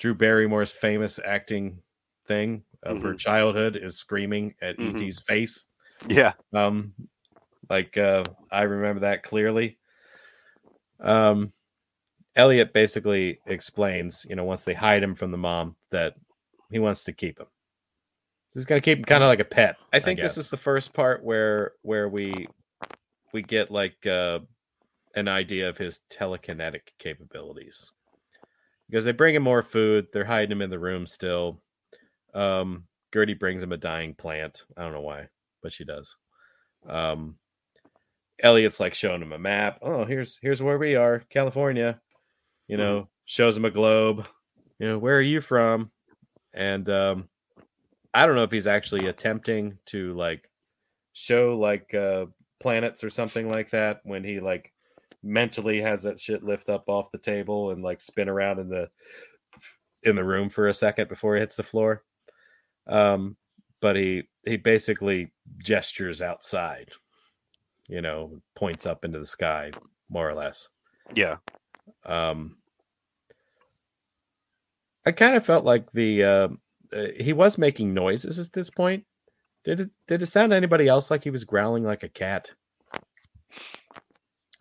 Drew 0.03 0.13
Barrymore's 0.13 0.73
famous 0.73 1.17
acting 1.23 1.81
thing 2.27 2.65
of 2.83 3.01
her 3.01 3.13
Mhm. 3.13 3.19
childhood 3.19 3.77
is 3.77 3.97
screaming 3.97 4.53
at 4.61 4.77
Mhm. 4.77 5.01
ET's 5.01 5.21
face. 5.21 5.65
yeah. 6.09 6.33
Um, 6.51 6.93
like 7.69 7.97
uh, 7.97 8.25
I 8.51 8.63
remember 8.63 8.99
that 8.99 9.23
clearly. 9.23 9.77
Um, 10.99 11.53
Elliot 12.35 12.73
basically 12.73 13.39
explains, 13.45 14.25
you 14.29 14.35
know, 14.35 14.43
once 14.43 14.65
they 14.65 14.73
hide 14.73 15.01
him 15.01 15.15
from 15.15 15.31
the 15.31 15.37
mom, 15.37 15.77
that 15.91 16.15
he 16.69 16.79
wants 16.79 17.05
to 17.05 17.13
keep 17.13 17.39
him. 17.39 17.47
He's 18.53 18.65
gonna 18.65 18.81
keep 18.81 18.97
him 18.97 19.05
kind 19.05 19.23
of 19.23 19.27
like 19.27 19.39
a 19.39 19.45
pet. 19.45 19.77
I 19.93 20.01
think 20.01 20.19
this 20.19 20.37
is 20.37 20.49
the 20.49 20.57
first 20.57 20.91
part 20.91 21.23
where 21.23 21.75
where 21.83 22.09
we 22.09 22.49
we 23.31 23.41
get 23.41 23.71
like 23.71 24.05
uh, 24.05 24.41
an 25.15 25.29
idea 25.29 25.69
of 25.69 25.77
his 25.77 26.01
telekinetic 26.09 26.89
capabilities 26.99 27.93
because 28.93 29.05
they 29.05 29.11
bring 29.11 29.33
him 29.33 29.41
more 29.41 29.63
food. 29.63 30.05
They're 30.13 30.23
hiding 30.23 30.51
him 30.51 30.61
in 30.61 30.69
the 30.69 30.77
room 30.77 31.07
still. 31.07 31.59
Um, 32.35 32.83
Gertie 33.11 33.33
brings 33.33 33.63
him 33.63 33.71
a 33.71 33.77
dying 33.77 34.13
plant. 34.13 34.65
I 34.77 34.83
don't 34.83 34.93
know 34.93 35.01
why, 35.01 35.29
but 35.63 35.73
she 35.73 35.83
does. 35.83 36.15
Um, 36.87 37.37
Elliot's 38.43 38.79
like 38.79 38.93
showing 38.93 39.23
him 39.23 39.33
a 39.33 39.39
map. 39.39 39.79
Oh, 39.81 40.05
here's 40.05 40.37
here's 40.43 40.61
where 40.61 40.77
we 40.77 40.93
are, 40.95 41.23
California. 41.31 41.99
You 42.67 42.77
know, 42.77 43.09
shows 43.25 43.57
him 43.57 43.65
a 43.65 43.71
globe. 43.71 44.27
You 44.77 44.89
know, 44.89 44.99
where 44.99 45.17
are 45.17 45.21
you 45.21 45.41
from? 45.41 45.89
And 46.53 46.87
um, 46.87 47.29
I 48.13 48.27
don't 48.27 48.35
know 48.35 48.43
if 48.43 48.51
he's 48.51 48.67
actually 48.67 49.07
attempting 49.07 49.79
to 49.87 50.13
like 50.13 50.47
show 51.13 51.57
like 51.57 51.95
uh, 51.95 52.27
planets 52.61 53.03
or 53.03 53.09
something 53.09 53.49
like 53.49 53.71
that 53.71 54.01
when 54.03 54.23
he 54.23 54.39
like 54.39 54.71
mentally 55.23 55.81
has 55.81 56.03
that 56.03 56.19
shit 56.19 56.43
lift 56.43 56.69
up 56.69 56.83
off 56.87 57.11
the 57.11 57.17
table 57.17 57.71
and 57.71 57.81
like 57.81 58.01
spin 58.01 58.29
around 58.29 58.59
in 58.59 58.69
the 58.69 58.89
in 60.03 60.15
the 60.15 60.23
room 60.23 60.49
for 60.49 60.67
a 60.67 60.73
second 60.73 61.07
before 61.07 61.35
he 61.35 61.39
hits 61.39 61.55
the 61.55 61.63
floor. 61.63 62.03
Um, 62.87 63.37
but 63.81 63.95
he 63.95 64.23
he 64.45 64.57
basically 64.57 65.31
gestures 65.59 66.21
outside, 66.21 66.89
you 67.87 68.01
know, 68.01 68.41
points 68.55 68.85
up 68.85 69.05
into 69.05 69.19
the 69.19 69.25
sky, 69.25 69.71
more 70.09 70.29
or 70.29 70.33
less. 70.33 70.67
Yeah. 71.15 71.37
Um, 72.05 72.57
I 75.05 75.11
kind 75.11 75.35
of 75.35 75.45
felt 75.45 75.65
like 75.65 75.91
the 75.93 76.23
uh, 76.23 76.47
uh, 76.93 77.07
he 77.19 77.33
was 77.33 77.57
making 77.57 77.93
noises 77.93 78.39
at 78.39 78.53
this 78.53 78.69
point. 78.69 79.05
Did 79.63 79.79
it 79.79 79.89
did 80.07 80.21
it 80.21 80.27
sound 80.27 80.51
to 80.51 80.55
anybody 80.55 80.87
else 80.87 81.09
like 81.09 81.23
he 81.23 81.29
was 81.29 81.45
growling 81.45 81.83
like 81.83 82.03
a 82.03 82.09
cat? 82.09 82.51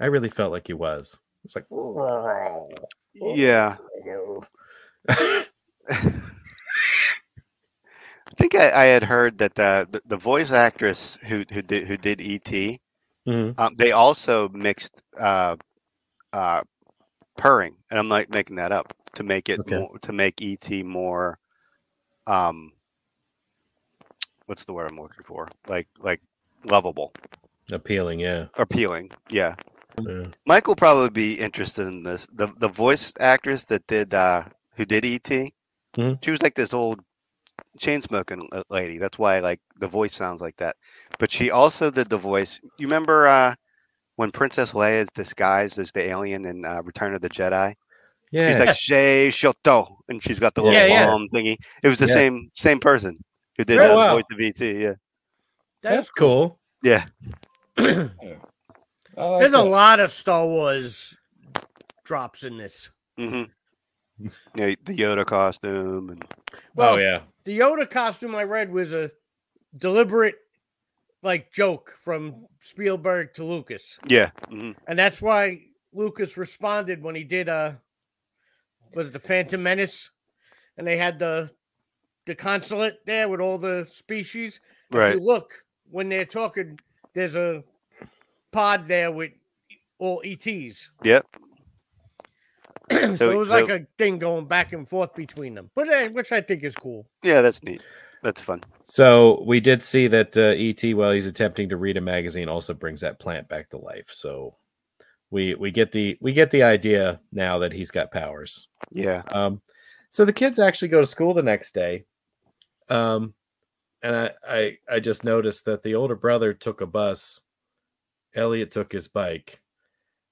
I 0.03 0.07
really 0.07 0.31
felt 0.31 0.53
like 0.53 0.67
he 0.67 0.75
was. 0.75 1.21
It's 1.45 1.55
like 1.57 1.67
Yeah. 3.15 3.77
I 5.09 5.47
think 8.37 8.55
I, 8.57 8.71
I 8.71 8.85
had 8.87 9.05
heard 9.05 9.39
that 9.39 9.55
the, 9.55 9.89
the 9.91 10.03
the 10.07 10.17
voice 10.17 10.51
actress 10.51 11.17
who 11.29 11.45
who 11.53 11.63
did 11.63 11.87
who 11.87 11.97
did 11.97 12.21
ET, 12.21 12.81
Mhm. 13.27 13.57
um, 13.59 13.75
they 13.77 13.93
also 13.93 14.49
mixed 14.51 15.03
uh, 15.19 15.57
uh, 16.33 16.63
purring, 17.37 17.77
and 17.91 17.99
I'm 18.01 18.09
like 18.09 18.31
making 18.31 18.57
that 18.57 18.73
up 18.73 18.95
to 19.15 19.23
make 19.25 19.49
it 19.49 19.61
Okay. 19.61 19.77
more, 19.77 19.99
to 20.01 20.13
make 20.13 20.43
ET 20.43 20.83
more, 20.85 21.39
um, 22.27 22.73
what's 24.47 24.65
the 24.65 24.73
word 24.73 24.91
I'm 24.91 25.01
looking 25.01 25.25
for? 25.25 25.49
Like 25.69 25.89
like 26.01 26.21
lovable, 26.65 27.13
appealing, 27.73 28.21
yeah. 28.21 28.47
appealing. 28.57 29.11
Yeah, 29.31 29.55
Yeah. 30.01 30.27
Mike 30.47 30.67
will 30.67 30.77
probably 30.77 31.11
be 31.11 31.39
interested 31.39 31.87
in 31.87 32.03
this. 32.03 32.27
The 32.33 32.49
the 32.59 32.69
voice 32.69 33.13
actress 33.21 33.65
that 33.67 33.87
did 33.87 34.15
uh, 34.15 34.43
who 34.77 34.79
who 34.79 34.85
did 34.87 35.05
ET. 35.05 35.53
Mhm. 35.97 36.19
She 36.23 36.31
was 36.31 36.43
like 36.43 36.55
this 36.55 36.73
old 36.75 37.01
chain 37.79 38.03
smoking 38.03 38.49
lady. 38.71 38.99
That's 38.99 39.19
why 39.19 39.41
like 39.41 39.61
the 39.79 39.87
voice 39.89 40.15
sounds 40.15 40.41
like 40.41 40.57
that. 40.57 40.77
But 41.19 41.31
she 41.33 41.51
also 41.51 41.91
did 41.91 42.09
the 42.09 42.19
voice. 42.19 42.59
You 42.79 42.87
remember 42.87 43.27
uh, 43.27 43.55
when 44.17 44.31
Princess 44.33 44.73
Leia 44.73 45.01
is 45.01 45.09
disguised 45.13 45.79
as 45.79 45.93
the 45.93 46.03
alien 46.03 46.45
in 46.47 46.65
uh, 46.65 46.83
Return 46.83 47.15
of 47.15 47.21
the 47.21 47.31
Jedi? 47.31 47.75
Yeah. 48.31 48.49
She's 48.49 48.59
like 48.61 48.75
Shay 48.75 49.29
Shoto, 49.31 49.97
and 50.09 50.23
she's 50.23 50.39
got 50.39 50.55
the 50.55 50.63
little 50.63 50.81
Yeah, 50.81 50.87
yeah. 50.87 51.07
bomb 51.07 51.29
thingy. 51.35 51.57
It 51.83 51.89
was 51.89 51.99
the 51.99 52.09
Yeah. 52.09 52.15
same 52.15 52.51
same 52.55 52.81
person 52.81 53.17
who 53.57 53.65
did 53.65 53.79
Really? 53.79 53.91
the 53.91 53.97
Wow. 53.97 54.15
voice 54.17 54.25
of 54.33 54.41
ET. 54.41 54.61
Yeah, 54.83 54.95
That's 55.83 56.11
cool. 56.11 56.59
yeah. 56.83 57.05
I 59.17 59.25
like 59.27 59.41
There's 59.41 59.53
a 59.53 59.63
lot 59.63 60.01
of 60.01 60.11
Star 60.11 60.47
Wars 60.47 61.17
drops 62.05 62.45
in 62.45 62.57
this. 62.57 62.91
hmm 63.17 63.43
Yeah, 64.55 64.75
the 64.85 64.97
Yoda 64.97 65.25
costume 65.27 66.11
and 66.11 66.25
Well, 66.75 66.95
oh 66.95 66.99
yeah. 66.99 67.21
the 67.45 67.59
Yoda 67.59 67.89
costume 67.89 68.35
I 68.35 68.45
read 68.45 68.71
was 68.71 68.93
a 68.93 69.11
deliberate 69.77 70.37
like 71.23 71.53
joke 71.53 71.97
from 72.01 72.47
Spielberg 72.59 73.33
to 73.35 73.45
Lucas. 73.45 73.99
yeah. 74.07 74.31
hmm 74.49 74.73
And 74.87 74.99
that's 74.99 75.23
why 75.23 75.61
Lucas 75.93 76.37
responded 76.37 77.03
when 77.03 77.15
he 77.15 77.25
did 77.25 77.49
uh 77.49 77.73
was 78.95 79.09
it 79.09 79.13
the 79.13 79.19
Phantom 79.19 79.63
Menace 79.63 80.11
and 80.77 80.87
they 80.87 80.97
had 80.97 81.19
the 81.19 81.51
the 82.27 82.35
consulate 82.35 83.05
there 83.05 83.29
with 83.29 83.41
all 83.41 83.59
the 83.59 83.85
species. 83.91 84.61
If 84.91 84.97
Right. 84.97 85.15
you 85.15 85.21
look 85.21 85.53
when 85.91 86.09
they're 86.09 86.25
talking, 86.25 86.79
there's 87.15 87.37
a 87.37 87.63
pod 88.53 88.87
there 88.87 89.11
with 89.11 89.33
all 89.99 90.23
ETs. 90.25 90.91
Yep. 91.05 91.27
so, 92.91 93.17
So- 93.17 93.31
it 93.31 93.37
was 93.37 93.51
like 93.51 93.69
a 93.71 93.87
thing 93.99 94.19
going 94.19 94.47
back 94.47 94.73
and 94.73 94.89
forth 94.89 95.15
between 95.15 95.55
them, 95.55 95.71
but 95.75 95.89
uh, 95.89 96.09
which 96.11 96.33
I 96.33 96.41
think 96.41 96.63
is 96.63 96.75
cool. 96.77 97.07
Yeah, 97.23 97.41
that's 97.41 97.63
neat. 97.63 97.83
That's 98.23 98.41
fun. 98.41 98.63
So 98.87 99.43
we 99.47 99.59
did 99.59 99.83
see 99.83 100.07
that 100.09 100.37
uh, 100.37 100.55
ET, 100.57 100.95
while 100.95 101.11
he's 101.11 101.27
attempting 101.27 101.69
to 101.71 101.77
read 101.77 101.97
a 101.97 102.01
magazine, 102.01 102.49
also 102.49 102.73
brings 102.73 103.01
that 103.01 103.19
plant 103.19 103.49
back 103.49 103.69
to 103.71 103.79
life. 103.79 104.07
So 104.11 104.55
we 105.31 105.55
we 105.57 105.73
get 105.73 105.91
the 105.91 106.17
we 106.21 106.33
get 106.33 106.51
the 106.53 106.63
idea 106.63 107.21
now 107.33 107.59
that 107.59 107.73
he's 107.73 107.91
got 107.91 108.13
powers. 108.13 108.69
Yeah. 108.93 109.23
Um, 109.33 109.61
so 110.11 110.25
the 110.25 110.33
kids 110.33 110.61
actually 110.61 110.89
go 110.89 111.01
to 111.01 111.07
school 111.07 111.35
the 111.35 111.43
next 111.43 111.75
day. 111.75 112.05
Um, 112.89 113.35
and 114.03 114.15
I, 114.15 114.31
I 114.49 114.79
I 114.89 115.01
just 115.01 115.25
noticed 115.25 115.65
that 115.65 115.83
the 115.83 115.97
older 115.97 116.15
brother 116.17 116.53
took 116.55 116.81
a 116.81 116.87
bus, 116.87 117.41
Elliot 118.35 118.71
took 118.71 118.93
his 118.93 119.09
bike, 119.09 119.61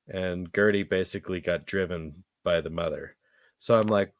and 0.08 0.48
Gertie 0.54 0.82
basically 0.82 1.40
got 1.40 1.66
driven 1.66 2.24
by 2.44 2.60
the 2.60 2.70
mother. 2.70 3.16
So 3.58 3.78
I'm 3.78 3.88
like, 3.88 4.12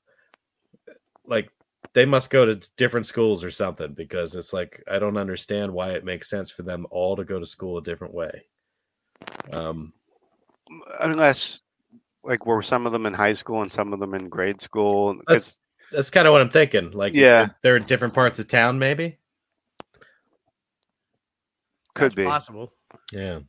like 1.24 1.50
they 1.94 2.04
must 2.04 2.30
go 2.30 2.44
to 2.44 2.70
different 2.76 3.06
schools 3.06 3.42
or 3.42 3.50
something 3.50 3.94
because 3.94 4.34
it's 4.34 4.52
like 4.52 4.82
I 4.90 4.98
don't 4.98 5.16
understand 5.16 5.72
why 5.72 5.90
it 5.90 6.04
makes 6.04 6.28
sense 6.28 6.50
for 6.50 6.62
them 6.62 6.86
all 6.90 7.16
to 7.16 7.24
go 7.24 7.38
to 7.40 7.46
school 7.46 7.78
a 7.78 7.82
different 7.82 8.14
way. 8.14 8.44
Um, 9.52 9.92
Unless 11.00 11.60
like 12.22 12.44
were 12.46 12.62
some 12.62 12.86
of 12.86 12.92
them 12.92 13.06
in 13.06 13.14
high 13.14 13.32
school 13.32 13.62
and 13.62 13.72
some 13.72 13.92
of 13.92 13.98
them 14.00 14.14
in 14.14 14.28
grade 14.28 14.60
school. 14.60 15.18
that's 15.26 15.58
that's 15.90 16.10
kind 16.10 16.28
of 16.28 16.32
what 16.32 16.42
I'm 16.42 16.50
thinking. 16.50 16.92
Like, 16.92 17.14
Yeah. 17.14 17.48
they're 17.62 17.76
in 17.76 17.82
different 17.84 18.14
parts 18.14 18.38
of 18.38 18.46
town, 18.46 18.78
maybe. 18.78 19.16
could 21.94 22.04
That's 22.04 22.14
be. 22.14 22.24
possible. 22.24 22.72
Yeah. 23.12 23.40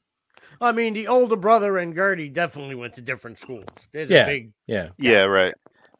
I 0.61 0.71
mean, 0.71 0.93
the 0.93 1.07
older 1.07 1.35
brother 1.35 1.79
and 1.79 1.93
Gertie 1.95 2.29
definitely 2.29 2.75
went 2.75 2.93
to 2.93 3.01
different 3.01 3.39
schools. 3.39 3.65
There's 3.91 4.09
Yeah. 4.11 4.23
a 4.23 4.27
big 4.27 4.53
Yeah. 4.67 4.89
Yeah, 4.97 5.23
right. 5.23 5.55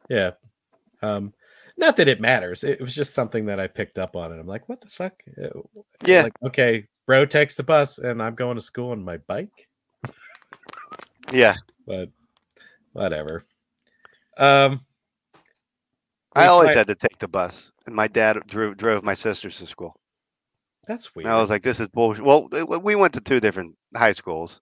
Yeah. 0.08 0.32
Um, 1.02 1.34
not 1.76 1.96
that 1.96 2.06
it 2.08 2.20
matters. 2.20 2.62
It 2.64 2.80
was 2.80 2.94
just 2.94 3.12
something 3.14 3.46
that 3.46 3.58
I 3.58 3.66
picked 3.66 3.98
up 3.98 4.14
on, 4.14 4.30
and 4.30 4.40
I'm 4.40 4.46
like, 4.46 4.68
"What 4.68 4.80
the 4.80 4.88
fuck?" 4.88 5.14
Uh, 5.42 5.48
Yeah. 6.06 6.22
Like, 6.22 6.34
okay, 6.44 6.86
bro 7.06 7.24
takes 7.26 7.56
the 7.56 7.62
bus, 7.64 7.98
and 7.98 8.22
I'm 8.22 8.34
going 8.36 8.54
to 8.56 8.60
school 8.60 8.92
on 8.92 9.02
my 9.04 9.16
bike. 9.18 9.68
Yeah. 11.32 11.56
But 11.86 12.10
whatever. 12.92 13.44
Um, 14.38 14.84
I 16.34 16.46
always 16.46 16.68
find- 16.68 16.78
had 16.78 16.86
to 16.86 16.94
take 16.94 17.18
the 17.18 17.28
bus, 17.28 17.72
and 17.86 17.94
my 17.94 18.06
dad 18.08 18.38
drove 18.46 18.76
drove 18.76 19.02
my 19.02 19.14
sisters 19.14 19.58
to 19.58 19.66
school. 19.66 20.00
That's 20.86 21.14
weird. 21.14 21.26
And 21.26 21.34
I 21.36 21.40
was 21.40 21.50
like, 21.50 21.62
"This 21.62 21.80
is 21.80 21.88
bullshit." 21.88 22.24
Well, 22.24 22.48
we 22.82 22.94
went 22.96 23.14
to 23.14 23.20
two 23.20 23.40
different 23.40 23.76
high 23.94 24.12
schools 24.12 24.60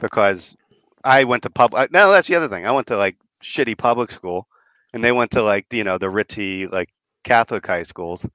because 0.00 0.56
I 1.04 1.24
went 1.24 1.42
to 1.44 1.50
public. 1.50 1.92
No, 1.92 2.10
that's 2.10 2.28
the 2.28 2.34
other 2.34 2.48
thing. 2.48 2.66
I 2.66 2.72
went 2.72 2.86
to 2.88 2.96
like 2.96 3.16
shitty 3.42 3.76
public 3.78 4.10
school, 4.10 4.48
and 4.92 5.04
they 5.04 5.12
went 5.12 5.30
to 5.32 5.42
like 5.42 5.66
you 5.72 5.84
know 5.84 5.98
the 5.98 6.06
ritzy 6.06 6.70
like 6.70 6.88
Catholic 7.22 7.66
high 7.66 7.84
schools. 7.84 8.26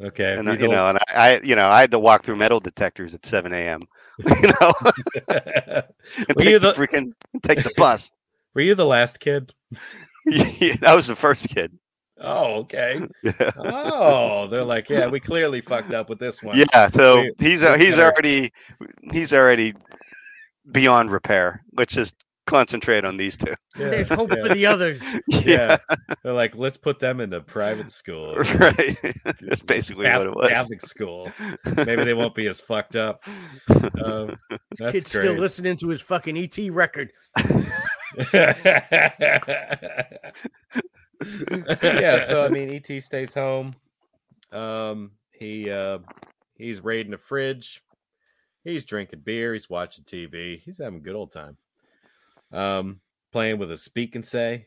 okay. 0.00 0.34
And 0.36 0.48
uh, 0.48 0.52
you 0.52 0.68
know, 0.68 0.88
and 0.88 0.98
I, 0.98 1.04
I 1.14 1.40
you 1.44 1.54
know 1.54 1.68
I 1.68 1.80
had 1.80 1.92
to 1.92 1.98
walk 1.98 2.24
through 2.24 2.36
metal 2.36 2.60
detectors 2.60 3.14
at 3.14 3.24
seven 3.24 3.52
a.m. 3.52 3.82
You 4.26 4.52
know, 4.60 4.72
and 5.28 5.84
Were 6.28 6.34
take 6.38 6.48
you 6.48 6.58
the 6.58 6.72
the- 6.72 6.74
freaking 6.74 7.12
take 7.42 7.62
the 7.62 7.72
bus. 7.76 8.10
Were 8.54 8.60
you 8.62 8.74
the 8.76 8.86
last 8.86 9.18
kid? 9.20 9.52
Yeah, 10.26 10.76
I 10.82 10.94
was 10.94 11.08
the 11.08 11.16
first 11.16 11.48
kid. 11.48 11.76
Oh, 12.20 12.54
okay. 12.60 13.00
Yeah. 13.22 13.50
Oh, 13.56 14.46
they're 14.48 14.62
like, 14.64 14.88
yeah, 14.88 15.08
we 15.08 15.18
clearly 15.20 15.60
fucked 15.60 15.92
up 15.92 16.08
with 16.08 16.18
this 16.18 16.42
one. 16.42 16.56
Yeah, 16.56 16.88
so 16.88 17.22
We- 17.22 17.32
he's 17.38 17.62
we 17.62 17.78
he's 17.78 17.96
better- 17.96 18.02
already 18.12 18.52
he's 19.12 19.32
already 19.32 19.74
beyond 20.72 21.10
repair. 21.10 21.62
Let's 21.76 21.92
just 21.94 22.14
concentrate 22.46 23.04
on 23.06 23.16
these 23.16 23.36
two. 23.38 23.54
Yeah, 23.76 23.88
there's 23.90 24.10
hope 24.10 24.30
yeah. 24.34 24.42
for 24.46 24.54
the 24.54 24.66
others. 24.66 25.02
yeah. 25.28 25.78
They're 26.22 26.32
like, 26.34 26.54
let's 26.54 26.76
put 26.76 27.00
them 27.00 27.20
into 27.20 27.40
private 27.40 27.90
school. 27.90 28.36
right. 28.36 28.96
That's 29.40 29.62
basically 29.62 30.04
what 30.04 30.06
it 30.06 30.10
Catholic, 30.12 30.34
was. 30.36 30.48
Catholic 30.50 30.82
school. 30.82 31.32
Maybe 31.86 32.04
they 32.04 32.14
won't 32.14 32.34
be 32.34 32.46
as 32.46 32.60
fucked 32.60 32.96
up. 32.96 33.22
Um, 34.04 34.36
that's 34.78 34.92
Kid's 34.92 35.10
still 35.10 35.34
listening 35.34 35.76
to 35.78 35.88
his 35.88 36.02
fucking 36.02 36.36
ET 36.36 36.56
record. 36.70 37.10
yeah, 41.82 42.24
so 42.24 42.44
I 42.44 42.48
mean, 42.48 42.70
ET 42.70 43.02
stays 43.02 43.34
home. 43.34 43.74
Um, 44.52 45.12
he 45.32 45.70
uh, 45.70 45.98
he's 46.56 46.82
raiding 46.82 47.12
the 47.12 47.18
fridge. 47.18 47.82
He's 48.62 48.84
drinking 48.84 49.20
beer. 49.24 49.52
He's 49.52 49.68
watching 49.68 50.04
TV. 50.04 50.58
He's 50.58 50.78
having 50.78 50.98
a 50.98 51.02
good 51.02 51.16
old 51.16 51.32
time. 51.32 51.56
Um, 52.52 53.00
playing 53.32 53.58
with 53.58 53.70
a 53.70 53.76
speak 53.76 54.14
and 54.14 54.24
say. 54.24 54.66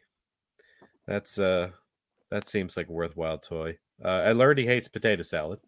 That's 1.08 1.40
uh, 1.40 1.70
that 2.30 2.48
seems 2.48 2.78
like 2.78 2.90
a 2.90 2.94
worthwhile 2.94 3.38
toy. 3.38 3.78
Uh, 4.04 4.24
I 4.26 4.32
learned 4.34 4.60
he 4.60 4.66
hates 4.66 4.88
potato 4.88 5.24
salad. 5.24 5.60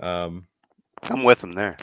Um, 0.00 0.46
I'm 1.02 1.24
with 1.24 1.42
him 1.42 1.54
there. 1.54 1.76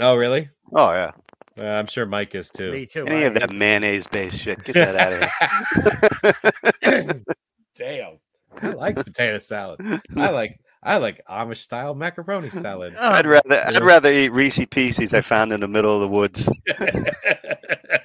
oh 0.00 0.16
really? 0.16 0.50
Oh 0.74 0.92
yeah. 0.92 1.12
Uh, 1.58 1.64
I'm 1.64 1.86
sure 1.86 2.06
Mike 2.06 2.34
is 2.34 2.50
too. 2.50 2.72
Me 2.72 2.86
too. 2.86 3.06
Any 3.06 3.24
I 3.24 3.28
of 3.28 3.34
that 3.34 3.52
mayonnaise 3.52 4.06
based 4.06 4.40
shit. 4.40 4.64
Get 4.64 4.74
that 4.74 4.96
out 4.96 5.12
of 5.12 6.42
here. 6.82 7.22
Damn. 7.74 8.18
I 8.60 8.68
like 8.68 8.96
potato 8.96 9.38
salad. 9.38 9.80
I 10.16 10.30
like 10.30 10.58
I 10.82 10.98
like 10.98 11.22
Amish 11.30 11.58
style 11.58 11.94
macaroni 11.94 12.50
salad. 12.50 12.94
Oh, 12.98 13.10
I'd 13.10 13.26
rather 13.26 13.54
Yeah. 13.54 13.70
I'd 13.74 13.82
rather 13.82 14.10
eat 14.12 14.30
Reese 14.30 14.60
Pieces 14.70 15.14
I 15.14 15.20
found 15.20 15.52
in 15.52 15.60
the 15.60 15.68
middle 15.68 15.94
of 15.94 16.00
the 16.00 16.08
woods. 16.08 16.50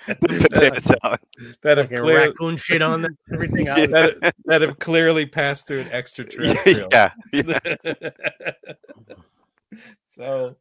potato 0.07 0.79
salad. 0.79 1.19
that 1.63 1.77
have 1.77 1.87
fucking 1.89 2.03
clear, 2.03 2.27
raccoon 2.27 2.55
shit 2.55 2.81
on 2.81 3.01
them, 3.01 3.17
everything. 3.33 3.67
I 3.69 3.81
was- 3.81 3.89
that, 3.89 4.35
that 4.45 4.61
have 4.61 4.79
clearly 4.79 5.25
passed 5.25 5.67
through 5.67 5.81
an 5.81 5.87
extraterrestrial. 5.89 6.87
yeah, 6.91 7.11
yeah. 7.33 7.59
so, 10.05 10.55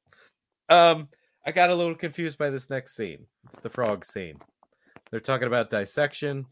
um, 0.68 1.08
I 1.44 1.52
got 1.52 1.70
a 1.70 1.74
little 1.74 1.94
confused 1.94 2.38
by 2.38 2.50
this 2.50 2.70
next 2.70 2.96
scene. 2.96 3.26
It's 3.46 3.60
the 3.60 3.70
frog 3.70 4.04
scene. 4.04 4.40
They're 5.10 5.20
talking 5.20 5.46
about 5.46 5.70
dissection. 5.70 6.46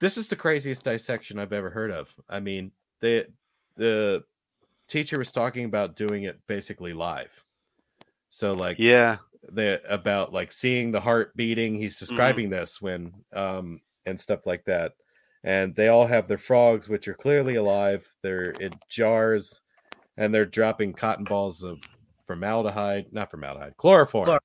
This 0.00 0.16
is 0.16 0.28
the 0.28 0.36
craziest 0.36 0.82
dissection 0.84 1.38
I've 1.38 1.52
ever 1.52 1.70
heard 1.70 1.90
of. 1.90 2.14
I 2.28 2.40
mean, 2.40 2.72
the 3.00 3.26
the 3.76 4.24
teacher 4.88 5.18
was 5.18 5.30
talking 5.32 5.64
about 5.66 5.94
doing 5.96 6.24
it 6.24 6.40
basically 6.46 6.92
live. 6.92 7.30
So, 8.30 8.52
like, 8.54 8.78
Yeah. 8.78 9.18
the 9.52 9.80
about 9.88 10.32
like 10.32 10.52
seeing 10.52 10.90
the 10.90 11.00
heart 11.00 11.34
beating. 11.36 11.74
He's 11.76 11.98
describing 11.98 12.50
this 12.50 12.80
when 12.80 13.12
um 13.32 13.80
and 14.06 14.18
stuff 14.18 14.46
like 14.46 14.64
that. 14.64 14.92
And 15.42 15.74
they 15.74 15.88
all 15.88 16.06
have 16.06 16.28
their 16.28 16.38
frogs, 16.38 16.88
which 16.88 17.08
are 17.08 17.14
clearly 17.14 17.54
alive. 17.56 18.06
They're 18.22 18.50
in 18.50 18.74
jars, 18.90 19.62
and 20.16 20.34
they're 20.34 20.44
dropping 20.44 20.92
cotton 20.92 21.24
balls 21.24 21.62
of 21.64 21.78
formaldehyde, 22.26 23.12
not 23.12 23.30
formaldehyde, 23.30 23.76
chloroform. 23.76 24.26
Chlor- 24.26 24.38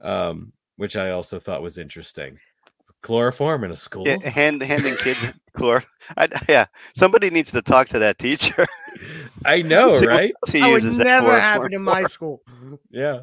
Um, 0.00 0.52
which 0.76 0.96
I 0.96 1.10
also 1.10 1.38
thought 1.40 1.60
was 1.62 1.76
interesting. 1.76 2.38
Chloroform 3.02 3.64
in 3.64 3.70
a 3.70 3.76
school. 3.76 4.06
Yeah, 4.06 4.28
hand 4.28 4.62
handing 4.62 4.96
kid 4.96 5.16
chlor. 5.56 5.84
I, 6.16 6.28
yeah, 6.48 6.66
somebody 6.94 7.30
needs 7.30 7.50
to 7.52 7.62
talk 7.62 7.88
to 7.90 7.98
that 8.00 8.18
teacher. 8.18 8.66
I 9.44 9.62
know, 9.62 9.98
right? 10.00 10.32
else 10.42 10.50
he 10.52 10.60
that 10.60 10.68
would 10.68 10.82
uses 10.82 10.98
that 10.98 11.04
never 11.04 11.26
chloroform 11.26 11.40
happen 11.42 11.74
in 11.74 11.82
my 11.82 12.02
school. 12.04 12.42
Yeah. 12.90 13.22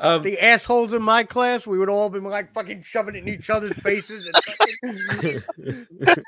Um, 0.00 0.22
The 0.22 0.40
assholes 0.40 0.94
in 0.94 1.02
my 1.02 1.24
class, 1.24 1.66
we 1.66 1.78
would 1.78 1.88
all 1.88 2.08
be 2.08 2.20
like 2.20 2.52
fucking 2.52 2.82
shoving 2.82 3.14
it 3.16 3.22
in 3.22 3.28
each 3.28 3.50
other's 3.50 3.76
faces. 3.78 4.26
And 4.82 5.42
fucking- 5.42 6.24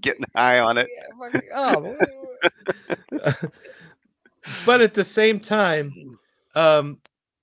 getting 0.00 0.24
high 0.34 0.58
on 0.60 0.78
it. 0.78 0.88
Yeah, 0.94 1.06
fucking- 1.18 1.48
oh, 1.54 3.36
but 4.66 4.80
at 4.80 4.94
the 4.94 5.04
same 5.04 5.40
time, 5.40 5.92
um, 6.54 6.98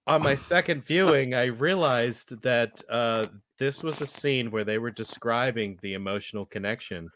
on 0.05 0.23
my 0.23 0.35
second 0.35 0.83
viewing, 0.85 1.33
I 1.33 1.45
realized 1.45 2.41
that 2.43 2.81
uh, 2.89 3.27
this 3.59 3.83
was 3.83 4.01
a 4.01 4.07
scene 4.07 4.51
where 4.51 4.63
they 4.63 4.77
were 4.77 4.91
describing 4.91 5.77
the 5.81 5.93
emotional 5.93 6.45
connection 6.45 7.09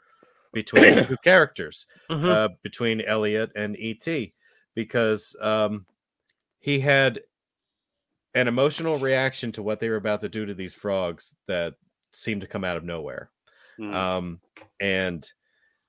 between 0.54 0.96
the 0.96 1.06
two 1.06 1.18
characters, 1.24 1.86
Mhm. 2.10 2.26
uh, 2.30 2.50
between 2.64 3.02
Elliot 3.02 3.52
and 3.56 3.76
ET, 3.80 4.34
because 4.76 5.36
um, 5.42 5.86
he 6.60 6.80
had 6.80 7.22
an 8.34 8.48
emotional 8.48 8.98
reaction 8.98 9.52
to 9.52 9.64
what 9.64 9.80
they 9.80 9.90
were 9.90 9.98
about 9.98 10.22
to 10.22 10.30
do 10.30 10.46
to 10.46 10.54
these 10.54 10.74
frogs 10.74 11.36
that 11.48 11.74
seemed 12.12 12.42
to 12.42 12.48
come 12.48 12.64
out 12.64 12.78
of 12.78 12.84
nowhere 12.84 13.30
Mm. 13.80 13.94
um, 13.96 14.42
and 14.80 15.32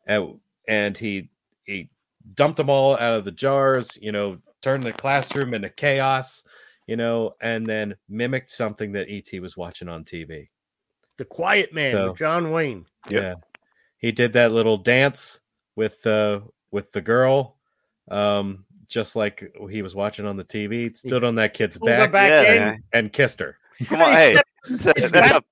and 0.06 0.38
and 0.68 0.96
he 0.96 1.28
he 1.64 1.90
dumped 2.34 2.56
them 2.56 2.70
all 2.70 2.94
out 2.96 3.14
of 3.14 3.24
the 3.24 3.32
jars, 3.32 3.98
you 4.00 4.12
know, 4.12 4.38
turned 4.62 4.84
the 4.84 4.92
classroom 4.92 5.52
into 5.52 5.68
chaos, 5.68 6.44
you 6.86 6.96
know, 6.96 7.34
and 7.40 7.66
then 7.66 7.94
mimicked 8.08 8.50
something 8.50 8.92
that 8.92 9.08
ET 9.08 9.40
was 9.40 9.56
watching 9.56 9.88
on 9.88 10.04
TV. 10.04 10.48
the 11.18 11.24
Quiet 11.26 11.72
Man 11.74 11.90
So- 11.90 12.08
with 12.08 12.18
John 12.18 12.50
Wayne. 12.50 12.86
Yep. 13.08 13.22
Yeah, 13.22 13.34
he 13.98 14.12
did 14.12 14.32
that 14.34 14.52
little 14.52 14.76
dance 14.78 15.40
with 15.76 16.04
uh 16.06 16.40
with 16.70 16.90
the 16.92 17.00
girl, 17.02 17.56
um, 18.10 18.64
just 18.88 19.14
like 19.16 19.52
he 19.70 19.82
was 19.82 19.94
watching 19.94 20.24
on 20.26 20.36
the 20.36 20.44
TV. 20.44 20.96
Stood 20.96 21.22
on 21.24 21.34
that 21.36 21.52
kid's 21.54 21.78
back, 21.78 22.10
back 22.12 22.30
Yeah. 22.32 22.72
in. 22.74 22.82
and 22.92 23.12
kissed 23.12 23.40
her. 23.40 23.58
Come 23.86 24.00
on, 24.02 24.12
hey, 24.12 24.36
that's 24.68 24.86
a, 24.86 24.92
that's 25.10 25.12
a 25.32 25.42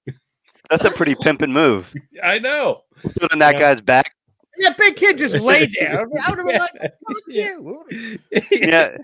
that's 0.71 0.85
a 0.85 0.91
pretty 0.91 1.15
pimping 1.17 1.53
move. 1.53 1.93
I 2.23 2.39
know. 2.39 2.83
Stood 3.07 3.33
on 3.33 3.39
that 3.41 3.55
Yeah. 3.55 3.61
guy's 3.61 3.81
back. 3.81 4.11
That 4.59 4.77
big 4.79 4.97
kid 4.97 5.19
just 5.19 5.37
laid 5.41 5.73
there. 5.79 6.01
I 6.01 6.05
would 6.05 6.39
have 6.39 6.47
been 6.47 6.59
like, 6.59 6.73
fuck 6.81 7.23
you. 7.29 8.19
Yeah, 8.51 8.97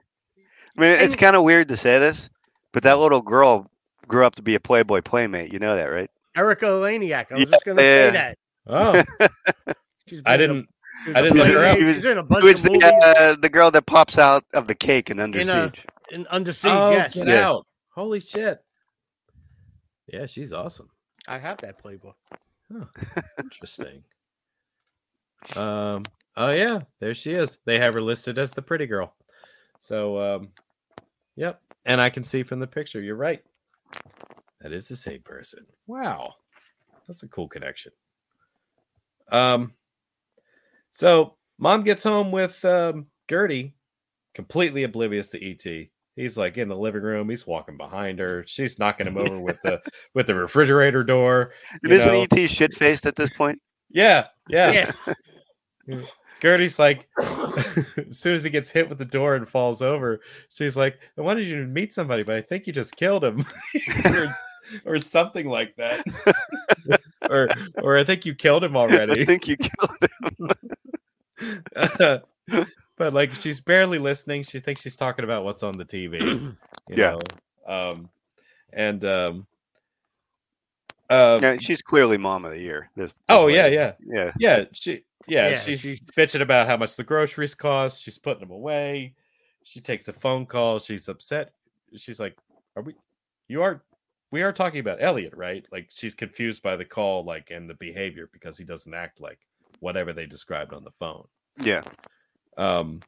I 0.76 0.80
mean 0.80 0.90
it's 0.92 1.16
kind 1.16 1.36
of 1.36 1.42
weird 1.42 1.68
to 1.68 1.76
say 1.76 1.98
this, 1.98 2.28
but 2.72 2.82
that 2.84 2.98
little 2.98 3.22
girl 3.22 3.70
grew 4.08 4.24
up 4.26 4.34
to 4.36 4.42
be 4.42 4.54
a 4.54 4.60
Playboy 4.60 5.00
playmate. 5.02 5.52
You 5.52 5.58
know 5.58 5.74
that, 5.76 5.86
right? 5.86 6.10
Erika 6.36 6.66
Eleniak. 6.66 7.32
I 7.32 7.34
was 7.36 7.44
Yeah, 7.44 7.50
just 7.50 7.64
going 7.64 7.76
to 7.78 7.82
yeah. 7.82 8.06
say 8.08 8.12
that. 8.12 8.38
Oh, 8.66 9.02
She's 10.06 10.22
I 10.26 10.36
been 10.36 10.50
in 10.50 10.50
a- 10.50 10.54
didn't. 10.54 10.68
she 11.04 11.12
was 11.12 11.14
didn't 11.16 11.24
look 11.24 11.38
bunch 11.38 11.52
her 11.52 11.62
of- 11.64 11.70
up. 11.70 11.76
She's 11.78 12.04
in 12.04 12.18
a 12.18 12.22
bunch 12.22 12.42
Who 12.42 12.48
is 12.48 12.60
of 12.64 12.66
movies. 12.72 12.80
the 12.82 13.14
uh, 13.18 13.36
the 13.40 13.48
girl 13.48 13.70
that 13.70 13.86
pops 13.86 14.18
out 14.18 14.44
of 14.54 14.66
the 14.66 14.74
cake 14.74 15.10
and 15.10 15.20
Under 15.20 15.40
In 15.40 15.48
a- 15.48 15.64
Siege? 15.72 15.84
in 16.12 16.26
Under 16.30 16.52
Siege, 16.52 16.72
Oh, 16.72 16.90
yes. 16.92 17.14
get 17.14 17.26
Yeah. 17.28 17.48
out! 17.48 17.66
Holy 17.94 18.20
shit! 18.20 18.58
Yeah, 20.12 20.26
she's 20.26 20.52
awesome. 20.52 20.88
I 21.26 21.38
have 21.38 21.58
that 21.62 21.78
Playboy. 21.78 22.12
Interesting. 23.38 24.02
um. 25.56 26.04
Oh 26.36 26.54
yeah, 26.54 26.80
there 27.00 27.14
she 27.14 27.32
is. 27.32 27.58
They 27.64 27.78
have 27.78 27.94
her 27.94 28.02
listed 28.02 28.38
as 28.38 28.52
the 28.52 28.60
pretty 28.62 28.86
girl. 28.86 29.14
So, 29.80 30.18
um, 30.36 30.48
yep. 31.36 31.60
And 31.84 32.00
I 32.00 32.10
can 32.10 32.24
see 32.24 32.42
from 32.42 32.60
the 32.60 32.66
picture. 32.66 33.00
You're 33.00 33.16
right. 33.16 33.42
That 34.60 34.72
is 34.72 34.88
the 34.88 34.96
same 34.96 35.22
person. 35.22 35.64
Wow, 35.86 36.34
that's 37.06 37.22
a 37.22 37.28
cool 37.28 37.48
connection. 37.48 37.92
Um. 39.30 39.74
So, 40.92 41.34
mom 41.58 41.84
gets 41.84 42.02
home 42.02 42.32
with 42.32 42.64
um, 42.64 43.06
Gertie, 43.28 43.74
completely 44.34 44.84
oblivious 44.84 45.28
to 45.28 45.50
ET. 45.50 45.88
He's 46.16 46.38
like 46.38 46.56
in 46.56 46.68
the 46.68 46.76
living 46.76 47.02
room. 47.02 47.28
He's 47.28 47.46
walking 47.46 47.76
behind 47.76 48.18
her. 48.18 48.42
She's 48.46 48.78
knocking 48.78 49.06
him 49.06 49.18
over 49.18 49.38
with 49.38 49.60
the 49.62 49.82
with 50.14 50.26
the 50.26 50.34
refrigerator 50.34 51.04
door. 51.04 51.52
And 51.82 51.92
you 51.92 51.98
isn't 51.98 52.12
know. 52.12 52.26
ET 52.30 52.50
shit 52.50 52.72
faced 52.72 53.04
at 53.04 53.14
this 53.14 53.30
point? 53.30 53.60
Yeah, 53.90 54.28
yeah. 54.48 54.90
Yeah. 55.86 56.00
Gertie's 56.40 56.78
like, 56.78 57.06
as 58.08 58.18
soon 58.18 58.34
as 58.34 58.44
he 58.44 58.50
gets 58.50 58.70
hit 58.70 58.88
with 58.88 58.98
the 58.98 59.04
door 59.04 59.34
and 59.36 59.48
falls 59.48 59.82
over, 59.82 60.20
she's 60.48 60.76
like, 60.76 60.98
I 61.16 61.20
wanted 61.20 61.46
you 61.46 61.60
to 61.60 61.66
meet 61.66 61.92
somebody, 61.92 62.22
but 62.22 62.36
I 62.36 62.40
think 62.42 62.66
you 62.66 62.72
just 62.72 62.96
killed 62.96 63.24
him. 63.24 63.44
or, 64.04 64.36
or 64.84 64.98
something 64.98 65.48
like 65.48 65.74
that. 65.76 66.04
or 67.30 67.48
or 67.82 67.96
I 67.98 68.04
think 68.04 68.26
you 68.26 68.34
killed 68.34 68.64
him 68.64 68.76
already. 68.76 69.22
I 69.22 69.24
think 69.24 69.48
you 69.48 69.56
killed 69.56 69.90
him. 70.38 70.50
but 72.96 73.12
like 73.12 73.34
she's 73.34 73.60
barely 73.60 73.98
listening. 73.98 74.42
She 74.42 74.60
thinks 74.60 74.82
she's 74.82 74.96
talking 74.96 75.24
about 75.24 75.44
what's 75.44 75.62
on 75.62 75.76
the 75.76 75.84
TV. 75.84 76.20
You 76.88 76.96
Yeah. 76.96 77.18
Know? 77.66 77.74
Um 77.74 78.08
and 78.72 79.04
um 79.04 79.46
uh, 81.10 81.38
Yeah, 81.42 81.56
she's 81.58 81.82
clearly 81.82 82.16
mom 82.18 82.44
of 82.44 82.52
the 82.52 82.58
year. 82.60 82.90
This. 82.96 83.12
this 83.12 83.20
oh 83.28 83.48
yeah, 83.48 83.62
lady. 83.64 83.76
yeah. 83.76 83.92
yeah. 84.06 84.32
Yeah, 84.38 84.64
she 84.72 85.02
yeah, 85.28 85.50
Yeah, 85.50 85.58
she's 85.58 85.80
she's- 85.80 86.00
bitching 86.00 86.40
about 86.42 86.66
how 86.68 86.76
much 86.76 86.96
the 86.96 87.04
groceries 87.04 87.54
cost. 87.54 88.02
She's 88.02 88.18
putting 88.18 88.40
them 88.40 88.50
away. 88.50 89.14
She 89.64 89.80
takes 89.80 90.08
a 90.08 90.12
phone 90.12 90.46
call. 90.46 90.78
She's 90.78 91.08
upset. 91.08 91.52
She's 91.96 92.20
like, 92.20 92.36
"Are 92.76 92.82
we? 92.82 92.94
You 93.48 93.62
are? 93.62 93.82
We 94.30 94.42
are 94.42 94.52
talking 94.52 94.80
about 94.80 95.02
Elliot, 95.02 95.34
right?" 95.36 95.66
Like 95.72 95.88
she's 95.92 96.14
confused 96.14 96.62
by 96.62 96.76
the 96.76 96.84
call, 96.84 97.24
like 97.24 97.50
and 97.50 97.68
the 97.68 97.74
behavior 97.74 98.28
because 98.32 98.56
he 98.56 98.64
doesn't 98.64 98.94
act 98.94 99.20
like 99.20 99.38
whatever 99.80 100.12
they 100.12 100.26
described 100.26 100.72
on 100.72 100.84
the 100.84 100.92
phone. 101.00 101.26
Yeah. 101.60 101.82
Um, 102.56 103.00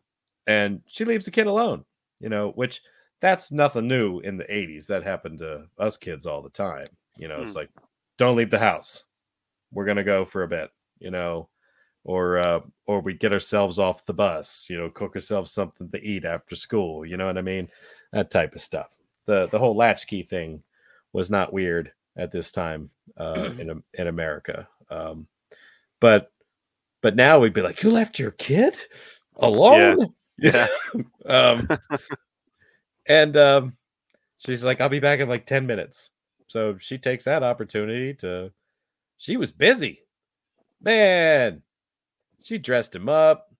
and 0.46 0.80
she 0.86 1.04
leaves 1.04 1.24
the 1.26 1.30
kid 1.30 1.46
alone. 1.46 1.84
You 2.20 2.28
know, 2.28 2.50
which 2.56 2.80
that's 3.20 3.52
nothing 3.52 3.86
new 3.86 4.18
in 4.20 4.36
the 4.36 4.44
'80s. 4.44 4.86
That 4.88 5.04
happened 5.04 5.38
to 5.38 5.66
us 5.78 5.96
kids 5.96 6.26
all 6.26 6.42
the 6.42 6.50
time. 6.50 6.88
You 7.16 7.28
know, 7.28 7.40
it's 7.40 7.54
like, 7.56 7.68
don't 8.18 8.36
leave 8.36 8.50
the 8.50 8.58
house. 8.58 9.04
We're 9.72 9.86
gonna 9.86 10.04
go 10.04 10.24
for 10.24 10.42
a 10.42 10.48
bit. 10.48 10.70
You 10.98 11.10
know, 11.10 11.48
or 12.04 12.38
uh, 12.38 12.60
or 12.86 13.00
we 13.00 13.14
get 13.14 13.32
ourselves 13.32 13.78
off 13.78 14.06
the 14.06 14.12
bus. 14.12 14.66
You 14.68 14.78
know, 14.78 14.90
cook 14.90 15.14
ourselves 15.14 15.50
something 15.50 15.90
to 15.90 16.02
eat 16.02 16.24
after 16.24 16.54
school. 16.54 17.06
You 17.06 17.16
know 17.16 17.26
what 17.26 17.38
I 17.38 17.42
mean? 17.42 17.68
That 18.12 18.30
type 18.30 18.54
of 18.54 18.60
stuff. 18.60 18.90
the 19.26 19.48
The 19.48 19.58
whole 19.58 19.76
latchkey 19.76 20.22
thing 20.22 20.62
was 21.12 21.30
not 21.30 21.52
weird 21.52 21.92
at 22.16 22.32
this 22.32 22.52
time 22.52 22.90
uh, 23.16 23.50
in 23.58 23.82
in 23.94 24.06
America. 24.06 24.68
Um, 24.90 25.26
but 26.00 26.30
but 27.00 27.16
now 27.16 27.38
we'd 27.38 27.54
be 27.54 27.62
like, 27.62 27.82
you 27.82 27.90
left 27.90 28.18
your 28.18 28.32
kid 28.32 28.76
alone. 29.36 30.14
Yeah. 30.36 30.66
um, 31.26 31.68
and 33.06 33.36
um, 33.36 33.76
she's 34.38 34.64
like, 34.64 34.80
I'll 34.80 34.88
be 34.88 35.00
back 35.00 35.20
in 35.20 35.28
like 35.28 35.46
10 35.46 35.66
minutes. 35.66 36.10
So 36.48 36.76
she 36.78 36.98
takes 36.98 37.24
that 37.24 37.42
opportunity 37.42 38.14
to, 38.14 38.50
she 39.18 39.36
was 39.36 39.52
busy. 39.52 40.00
Man, 40.82 41.62
she 42.42 42.58
dressed 42.58 42.94
him 42.94 43.08
up, 43.08 43.52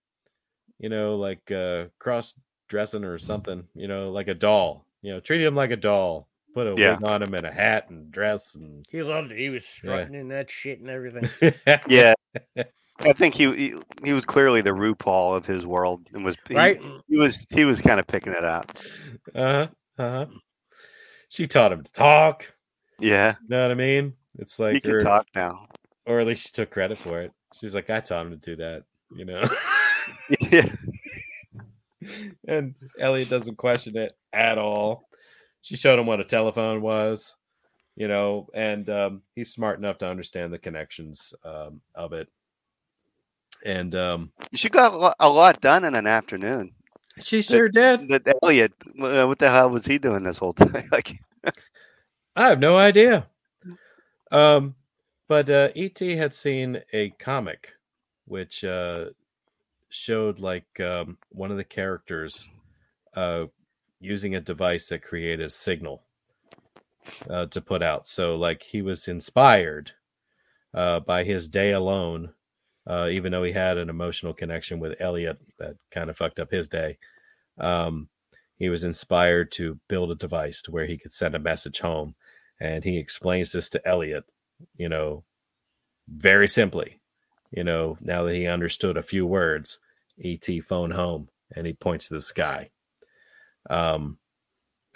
you 0.79 0.89
know, 0.89 1.17
like 1.17 1.51
uh, 1.51 1.87
cross 1.99 2.35
dressing 2.69 3.05
or 3.05 3.19
something, 3.19 3.65
you 3.75 3.89
know, 3.89 4.11
like 4.11 4.29
a 4.29 4.35
doll, 4.35 4.85
you 5.03 5.13
know, 5.13 5.21
treated 5.21 5.47
him 5.47 5.55
like 5.55 5.71
a 5.71 5.77
doll, 5.77 6.29
put 6.55 6.67
a 6.67 6.75
Yeah. 6.81 6.95
wig 6.97 7.05
on 7.05 7.23
him 7.23 7.35
and 7.35 7.47
a 7.47 7.51
hat 7.53 7.91
and 7.91 8.11
dress 8.11 8.55
and 8.55 8.87
He 8.89 9.03
loved 9.03 9.33
it. 9.33 9.39
He 9.39 9.49
was 9.49 9.67
strutting 9.67 10.15
in 10.15 10.29
that 10.29 10.51
shit 10.51 10.81
and 10.81 10.89
everything. 10.91 11.29
Yeah. 11.89 12.15
I 13.01 13.13
think 13.13 13.35
he, 13.35 13.55
he 13.55 13.75
he 14.03 14.13
was 14.13 14.25
clearly 14.25 14.61
the 14.61 14.71
RuPaul 14.71 15.37
of 15.37 15.47
his 15.47 15.65
world 15.65 16.09
and 16.13 16.25
was 16.25 16.37
he, 16.49 16.55
Right? 16.57 16.83
He 17.09 17.17
was 17.17 17.47
he 17.51 17.65
was 17.65 17.81
kind 17.81 18.01
of 18.01 18.07
picking 18.07 18.33
it 18.33 18.45
up. 18.45 18.71
Uh-huh. 19.35 19.69
Uh-huh. 19.99 20.27
She 21.29 21.47
taught 21.47 21.73
him 21.73 21.83
to 21.85 21.93
talk. 21.93 22.53
Yeah, 22.99 23.35
You 23.43 23.49
know 23.51 23.63
what 23.63 23.71
I 23.71 23.75
mean? 23.75 24.15
It's 24.39 24.59
like, 24.59 24.85
or, 24.87 25.03
talk 25.03 25.27
now. 25.35 25.67
or 26.07 26.21
at 26.21 26.27
least 26.27 26.47
she 26.47 26.53
took 26.53 26.71
credit 26.71 26.99
for 26.99 27.21
it. 27.23 27.33
She's 27.59 27.75
like, 27.75 27.91
I 27.91 28.01
taught 28.01 28.27
him 28.27 28.31
to 28.33 28.37
do 28.37 28.57
that, 28.57 28.83
you 29.17 29.25
know? 29.25 29.49
Yeah, 30.51 30.69
and 32.49 32.75
Elliot 32.99 33.29
doesn't 33.29 33.57
question 33.57 33.97
it 33.97 34.17
at 34.33 34.59
all. 34.59 35.09
She 35.63 35.77
showed 35.77 35.99
him 35.99 36.07
what 36.07 36.21
a 36.21 36.25
telephone 36.25 36.81
was, 36.83 37.37
you 37.97 38.09
know, 38.09 38.49
and 38.55 38.89
um, 38.89 39.23
he's 39.35 39.53
smart 39.53 39.79
enough 39.79 39.99
to 39.99 40.09
understand 40.09 40.53
the 40.53 40.59
connections 40.59 41.35
um, 41.45 41.81
of 41.95 42.13
it. 42.15 42.29
And 43.65 43.95
um, 43.95 44.33
she 44.55 44.69
got 44.69 44.93
a 44.93 44.97
lo- 44.97 45.13
a 45.21 45.29
lot 45.29 45.61
done 45.61 45.85
in 45.85 45.95
an 45.95 46.07
afternoon. 46.07 46.73
she 47.21 47.43
sure 47.43 47.69
did. 47.69 48.11
Elliot, 48.43 48.73
uh, 49.01 49.27
what 49.27 49.39
the 49.39 49.51
hell 49.51 49.69
was 49.71 49.85
he 49.85 49.99
doing 49.99 50.23
this 50.23 50.39
whole 50.39 50.53
time? 50.55 50.89
like, 50.93 51.19
I 52.39 52.51
have 52.51 52.61
no 52.61 52.77
idea. 52.77 53.27
Um, 54.31 54.77
but 55.27 55.51
uh, 55.51 55.71
ET 55.75 55.99
had 55.99 56.33
seen 56.33 56.81
a 56.93 57.11
comic 57.19 57.73
which 58.27 58.63
uh, 58.63 59.07
showed 59.89 60.39
like 60.39 60.79
um, 60.79 61.19
one 61.31 61.51
of 61.51 61.57
the 61.57 61.65
characters 61.65 62.49
uh, 63.17 63.47
using 64.01 64.37
a 64.37 64.41
device 64.41 64.89
that 64.89 65.03
created 65.03 65.47
a 65.47 65.51
signal 65.51 66.05
uh, 67.29 67.47
to 67.47 67.61
put 67.61 67.83
out. 67.83 68.07
So, 68.07 68.37
like, 68.37 68.63
he 68.63 68.83
was 68.83 69.09
inspired 69.09 69.91
uh, 70.75 71.01
by 71.01 71.25
his 71.25 71.49
day 71.49 71.73
alone, 71.73 72.33
uh, 72.87 73.09
even 73.11 73.33
though 73.33 73.43
he 73.43 73.53
had 73.53 73.79
an 73.79 73.89
emotional 73.89 74.33
connection 74.33 74.79
with 74.79 75.01
Elliot 75.01 75.39
that 75.59 75.75
kind 75.91 76.09
of 76.09 76.17
fucked 76.17 76.39
up 76.39 76.53
his 76.53 76.69
day. 76.69 76.99
Um, 77.59 78.09
he 78.59 78.69
was 78.69 78.85
inspired 78.85 79.51
to 79.53 79.81
build 79.89 80.13
a 80.13 80.15
device 80.15 80.63
to 80.63 80.71
where 80.71 80.87
he 80.87 80.99
could 80.99 81.13
send 81.13 81.35
a 81.35 81.41
message 81.41 81.81
home 81.81 82.15
and 82.61 82.85
he 82.85 82.99
explains 82.99 83.53
this 83.53 83.69
to 83.71 83.89
Elliot, 83.89 84.25
you 84.77 84.89
know, 84.89 85.25
very 86.09 86.49
simply. 86.49 87.01
you 87.51 87.65
know, 87.65 87.97
now 88.01 88.25
that 88.25 88.35
he 88.35 88.47
understood 88.47 88.97
a 88.97 89.03
few 89.03 89.27
words, 89.27 89.79
ET 90.25 90.47
phone 90.69 90.91
home 90.91 91.29
and 91.57 91.67
he 91.67 91.73
points 91.73 92.09
to 92.09 92.15
the 92.15 92.21
sky. 92.23 92.71
Um 93.71 94.19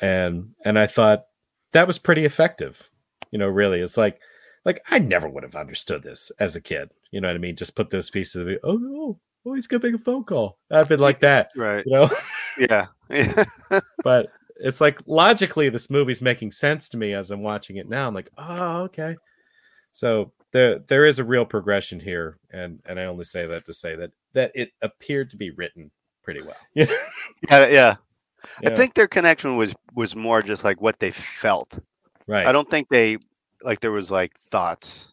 and 0.01 0.51
and 0.65 0.79
I 0.79 0.87
thought 0.87 1.25
that 1.73 1.87
was 1.87 1.99
pretty 1.99 2.25
effective. 2.25 2.91
You 3.31 3.39
know, 3.39 3.49
really. 3.49 3.81
It's 3.81 3.97
like 3.97 4.21
like 4.65 4.85
I 4.91 4.99
never 4.99 5.29
would 5.29 5.43
have 5.45 5.57
understood 5.57 6.03
this 6.03 6.31
as 6.41 6.57
a 6.57 6.61
kid. 6.61 6.91
You 7.11 7.21
know 7.21 7.29
what 7.29 7.35
I 7.37 7.39
mean? 7.41 7.57
Just 7.57 7.75
put 7.77 7.91
those 7.91 8.11
pieces 8.11 8.37
of 8.37 8.49
it. 8.49 8.61
Oh 8.65 8.75
no, 8.77 9.21
oh 9.47 9.55
he's 9.55 9.67
gonna 9.67 9.85
make 9.85 9.95
a 9.95 9.99
phone 10.05 10.25
call. 10.25 10.59
I've 10.71 10.89
been 10.89 11.01
like 11.01 11.21
that, 11.21 11.51
Right. 11.57 11.85
you 11.87 11.93
know. 11.93 12.11
Yeah. 12.59 12.87
Yeah. 13.11 13.45
but 14.05 14.29
it's 14.57 14.81
like 14.81 15.01
logically 15.07 15.69
this 15.69 15.91
movie's 15.91 16.21
making 16.21 16.51
sense 16.51 16.89
to 16.91 16.97
me 16.97 17.15
as 17.15 17.31
I'm 17.31 17.43
watching 17.43 17.77
it 17.77 17.89
now. 17.89 18.07
I'm 18.07 18.15
like, 18.15 18.31
oh, 18.39 18.83
okay. 18.83 19.17
So 19.93 20.33
there 20.53 20.79
there 20.79 21.05
is 21.05 21.19
a 21.19 21.25
real 21.25 21.45
progression 21.45 22.01
here, 22.01 22.39
and 22.53 22.81
and 22.87 22.99
I 22.99 23.05
only 23.05 23.25
say 23.25 23.47
that 23.47 23.67
to 23.67 23.75
say 23.75 23.95
that 23.97 24.11
that 24.33 24.53
it 24.55 24.73
appeared 24.83 25.31
to 25.31 25.37
be 25.37 25.51
written 25.51 25.91
pretty 26.23 26.43
well. 26.43 26.57
Yeah, 26.75 27.67
yeah. 27.69 27.97
Yeah. 28.61 28.71
I 28.71 28.75
think 28.75 28.95
their 28.95 29.09
connection 29.09 29.57
was 29.57 29.75
was 29.95 30.17
more 30.17 30.43
just 30.43 30.65
like 30.65 30.81
what 30.81 30.99
they 30.99 31.11
felt. 31.11 31.79
right. 32.27 32.47
I 32.47 32.53
don't 32.53 32.69
think 32.69 32.89
they 32.89 33.19
like 33.63 33.81
there 33.81 33.93
was 33.93 34.11
like 34.11 34.37
thoughts 34.37 35.13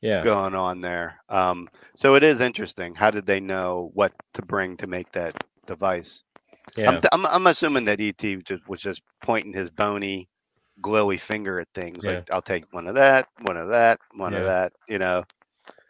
yeah, 0.00 0.22
going 0.22 0.54
on 0.54 0.80
there. 0.80 1.20
Um, 1.28 1.68
so 1.96 2.14
it 2.14 2.22
is 2.22 2.40
interesting. 2.40 2.94
How 2.94 3.10
did 3.10 3.26
they 3.26 3.40
know 3.40 3.90
what 3.94 4.12
to 4.34 4.42
bring 4.42 4.76
to 4.78 4.86
make 4.86 5.10
that 5.12 5.42
device? 5.66 6.22
Yeah, 6.76 6.88
I'm, 6.90 6.94
th- 7.00 7.08
I'm 7.12 7.26
I'm 7.26 7.46
assuming 7.46 7.84
that 7.86 8.00
ET 8.00 8.18
just 8.44 8.68
was 8.68 8.80
just 8.80 9.02
pointing 9.22 9.52
his 9.52 9.70
bony, 9.70 10.28
glowy 10.82 11.18
finger 11.18 11.58
at 11.60 11.68
things. 11.74 12.04
Yeah. 12.04 12.12
Like 12.12 12.30
I'll 12.32 12.42
take 12.42 12.64
one 12.72 12.86
of 12.86 12.94
that, 12.96 13.28
one 13.42 13.56
of 13.56 13.68
that, 13.68 13.98
one 14.14 14.32
Yeah. 14.32 14.40
of 14.40 14.44
that. 14.46 14.72
You 14.88 14.98
know. 14.98 15.24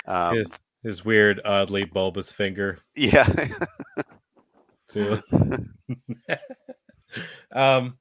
Um, 0.06 0.36
his, 0.36 0.50
his 0.82 1.04
weird, 1.04 1.40
oddly 1.44 1.84
bulbous 1.84 2.32
finger 2.32 2.78
yeah. 2.96 3.28
too. 4.88 5.20
um, 7.52 7.98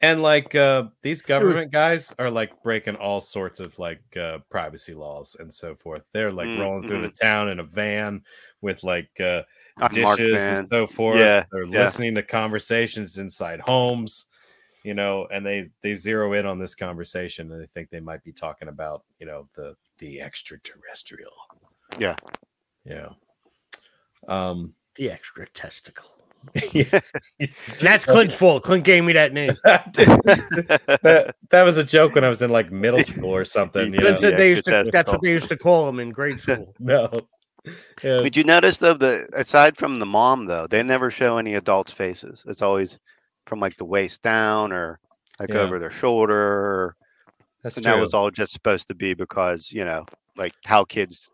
and 0.00 0.22
like 0.22 0.54
uh, 0.54 0.84
these 1.02 1.22
government 1.22 1.72
guys 1.72 2.14
are 2.18 2.30
like 2.30 2.62
breaking 2.62 2.94
all 2.94 3.20
sorts 3.20 3.58
of 3.58 3.76
like 3.78 4.00
uh, 4.16 4.38
privacy 4.50 4.94
laws 4.94 5.36
and 5.40 5.52
so 5.52 5.74
forth. 5.74 6.02
They're 6.12 6.30
like 6.30 6.48
Mm, 6.48 6.60
rolling 6.60 6.86
through 6.86 7.02
the 7.02 7.12
town 7.20 7.48
in 7.48 7.58
a 7.58 7.64
van 7.64 8.22
with 8.60 8.84
like 8.84 9.10
uh, 9.20 9.42
Unmarked 9.80 10.20
dishes 10.20 10.58
and 10.58 10.68
so 10.68 10.86
forth. 10.86 11.20
Yeah, 11.20 11.44
They're 11.50 11.64
yeah. 11.64 11.82
listening 11.82 12.14
to 12.16 12.22
conversations 12.22 13.18
inside 13.18 13.60
homes, 13.60 14.26
you 14.82 14.94
know, 14.94 15.26
and 15.32 15.44
they 15.44 15.70
they 15.82 15.94
zero 15.94 16.32
in 16.32 16.46
on 16.46 16.58
this 16.58 16.74
conversation 16.74 17.50
and 17.52 17.60
they 17.62 17.66
think 17.66 17.90
they 17.90 18.00
might 18.00 18.22
be 18.24 18.32
talking 18.32 18.68
about, 18.68 19.04
you 19.18 19.26
know, 19.26 19.48
the 19.54 19.74
the 19.98 20.20
extraterrestrial. 20.20 21.32
Yeah. 21.98 22.16
Yeah. 22.84 23.10
Um 24.26 24.74
The 24.96 25.10
extra 25.10 25.46
testicle. 25.48 26.08
yeah. 26.72 27.00
That's 27.80 28.04
Clint's 28.04 28.34
fault. 28.34 28.62
Clint 28.62 28.84
gave 28.84 29.04
me 29.04 29.12
that 29.12 29.32
name. 29.32 29.52
that, 29.64 31.34
that 31.50 31.62
was 31.62 31.78
a 31.78 31.84
joke 31.84 32.14
when 32.14 32.24
I 32.24 32.28
was 32.28 32.42
in 32.42 32.50
like 32.50 32.70
middle 32.70 33.02
school 33.02 33.34
or 33.34 33.44
something. 33.44 33.92
You 33.92 33.98
know? 33.98 34.00
Clint 34.00 34.20
said 34.20 34.36
they 34.36 34.50
used 34.50 34.64
to. 34.66 34.84
That's 34.92 35.10
what 35.10 35.22
they 35.22 35.30
used 35.30 35.48
to 35.48 35.56
call 35.56 35.88
him 35.88 36.00
in 36.00 36.10
grade 36.10 36.40
school. 36.40 36.74
No. 36.78 37.28
Yeah, 38.02 38.20
Did 38.22 38.36
you 38.36 38.44
notice 38.44 38.78
though 38.78 38.94
the 38.94 39.28
aside 39.34 39.76
from 39.76 39.98
the 39.98 40.06
mom 40.06 40.46
though, 40.46 40.66
they 40.66 40.82
never 40.82 41.10
show 41.10 41.38
any 41.38 41.54
adults' 41.54 41.92
faces. 41.92 42.44
It's 42.46 42.62
always 42.62 42.98
from 43.46 43.60
like 43.60 43.76
the 43.76 43.84
waist 43.84 44.22
down 44.22 44.72
or 44.72 45.00
like 45.40 45.50
Yeah. 45.50 45.58
over 45.60 45.78
their 45.78 45.90
shoulder. 45.90 46.34
Or, 46.36 46.96
that's 47.62 47.76
and 47.76 47.84
true. 47.84 47.94
that 47.94 48.00
was 48.00 48.14
all 48.14 48.30
just 48.30 48.52
supposed 48.52 48.86
to 48.88 48.94
be 48.94 49.14
because 49.14 49.72
you 49.72 49.84
know 49.84 50.04
like 50.36 50.54
how 50.64 50.84
kids 50.84 51.30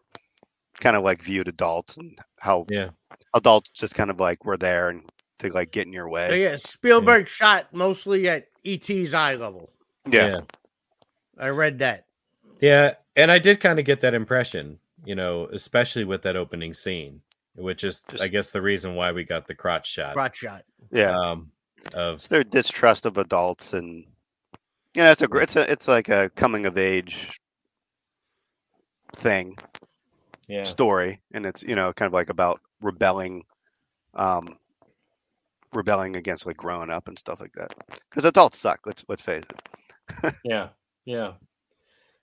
kind 0.81 0.97
of 0.97 1.03
like 1.03 1.23
viewed 1.23 1.49
adults 1.49 1.97
and 1.99 2.19
how 2.41 2.65
yeah. 2.71 2.89
adults 3.35 3.71
just 3.75 3.95
kind 3.95 4.11
of 4.11 4.19
like 4.19 4.45
were 4.45 4.57
there 4.57 4.89
and 4.89 5.03
to 5.39 5.53
like 5.53 5.71
get 5.71 5.87
in 5.87 5.93
your 5.93 6.07
So, 6.07 6.13
way. 6.13 6.43
yeah, 6.43 6.57
Spielberg 6.57 7.29
shot 7.29 7.67
mostly 7.73 8.29
at 8.29 8.47
ET's 8.65 9.13
eye 9.15 9.35
level. 9.35 9.71
Yeah. 10.09 10.29
yeah. 10.29 10.41
I 11.39 11.49
read 11.49 11.79
that. 11.81 12.07
Yeah, 12.61 12.95
and 13.17 13.31
I 13.31 13.39
did 13.39 13.61
kind 13.61 13.79
of 13.79 13.85
get 13.85 14.01
that 14.01 14.15
impression, 14.15 14.79
you 15.05 15.15
know, 15.15 15.49
especially 15.53 16.05
with 16.05 16.23
that 16.23 16.37
opening 16.37 16.75
scene, 16.75 17.21
which 17.57 17.85
is, 17.85 18.03
I 18.21 18.29
guess, 18.29 18.51
the 18.51 18.63
reason 18.63 18.95
why 18.95 19.13
we 19.13 19.25
got 19.25 19.47
the 19.47 19.55
crotch 19.55 19.89
shot. 19.89 20.15
Crotch 20.15 20.37
shot. 20.37 20.65
Yeah. 20.91 21.17
Um, 21.17 21.51
of 21.93 22.19
It's 22.19 22.29
their 22.29 22.45
distrust 22.45 23.05
of 23.05 23.19
adults 23.19 23.75
and 23.75 24.07
you 24.95 25.03
know 25.03 25.11
it's 25.11 25.21
a 25.21 25.29
gr- 25.29 25.41
it's 25.41 25.55
a 25.55 25.71
it's 25.71 25.87
like 25.87 26.09
a 26.09 26.31
coming 26.35 26.65
of 26.65 26.79
age 26.79 27.39
thing 29.17 29.59
yeah, 30.49 30.63
story 30.63 31.21
and 31.33 31.45
it's 31.45 31.63
you 31.63 31.75
know 31.75 31.93
kind 31.93 32.07
of 32.07 32.15
like 32.15 32.31
about 32.31 32.59
rebelling 32.81 33.45
um 34.15 34.57
rebelling 35.75 36.17
against 36.17 36.47
like 36.47 36.57
growing 36.57 36.89
up 36.89 37.07
and 37.07 37.19
stuff 37.19 37.39
like 37.39 37.53
that 37.53 37.75
because 38.09 38.25
adults 38.25 38.57
suck 38.57 38.81
let's 38.87 39.05
let's 39.09 39.21
face 39.21 39.43
it 39.51 39.69
yeah, 40.45 40.69
yeah. 41.05 41.33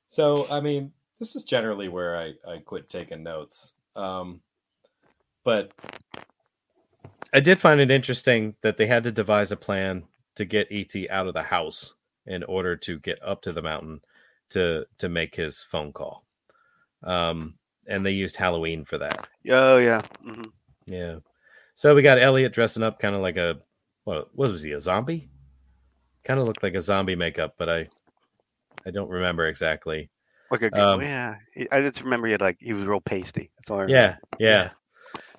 So, 0.07 0.47
I 0.49 0.61
mean, 0.61 0.91
this 1.21 1.35
is 1.35 1.43
generally 1.43 1.87
where 1.87 2.17
I 2.17 2.33
I 2.47 2.57
quit 2.57 2.89
taking 2.89 3.21
notes. 3.21 3.73
Um, 3.95 4.41
but 5.43 5.71
I 7.31 7.39
did 7.39 7.61
find 7.61 7.79
it 7.79 7.91
interesting 7.91 8.55
that 8.63 8.77
they 8.77 8.87
had 8.87 9.03
to 9.03 9.11
devise 9.11 9.51
a 9.51 9.55
plan 9.55 10.03
to 10.35 10.45
get 10.45 10.67
ET 10.71 10.93
out 11.11 11.27
of 11.27 11.35
the 11.35 11.43
house 11.43 11.93
in 12.25 12.43
order 12.45 12.75
to 12.75 12.99
get 12.99 13.19
up 13.23 13.43
to 13.43 13.53
the 13.53 13.61
mountain 13.61 14.01
to 14.49 14.85
to 14.97 15.09
make 15.09 15.35
his 15.35 15.63
phone 15.63 15.93
call. 15.93 16.25
Um, 17.03 17.53
and 17.87 18.03
they 18.03 18.11
used 18.11 18.35
Halloween 18.35 18.83
for 18.83 18.97
that. 18.97 19.27
oh 19.49 19.77
yeah 19.77 20.01
hmm 20.23 20.41
Yeah. 20.87 21.17
So 21.75 21.93
we 21.93 22.01
got 22.01 22.19
Elliot 22.19 22.51
dressing 22.53 22.83
up 22.83 22.99
kind 22.99 23.15
of 23.15 23.21
like 23.21 23.37
a 23.37 23.59
what 24.05 24.29
what 24.33 24.49
was 24.49 24.63
he, 24.63 24.71
a 24.71 24.81
zombie? 24.81 25.29
Kind 26.23 26.39
of 26.39 26.47
looked 26.47 26.63
like 26.63 26.75
a 26.75 26.81
zombie 26.81 27.15
makeup, 27.15 27.53
but 27.59 27.69
I 27.69 27.89
I 28.87 28.89
don't 28.89 29.09
remember 29.09 29.45
exactly. 29.45 30.09
Like 30.51 30.61
a 30.61 30.81
Um, 30.81 31.01
yeah 31.01 31.35
i 31.71 31.81
just 31.81 32.01
remember 32.01 32.27
he 32.27 32.31
had 32.33 32.41
like 32.41 32.57
he 32.59 32.73
was 32.73 32.85
real 32.85 33.01
pasty 33.01 33.49
that's 33.57 33.69
all 33.71 33.79
I 33.79 33.83
remember. 33.83 34.19
Yeah, 34.39 34.47
yeah. 34.47 34.69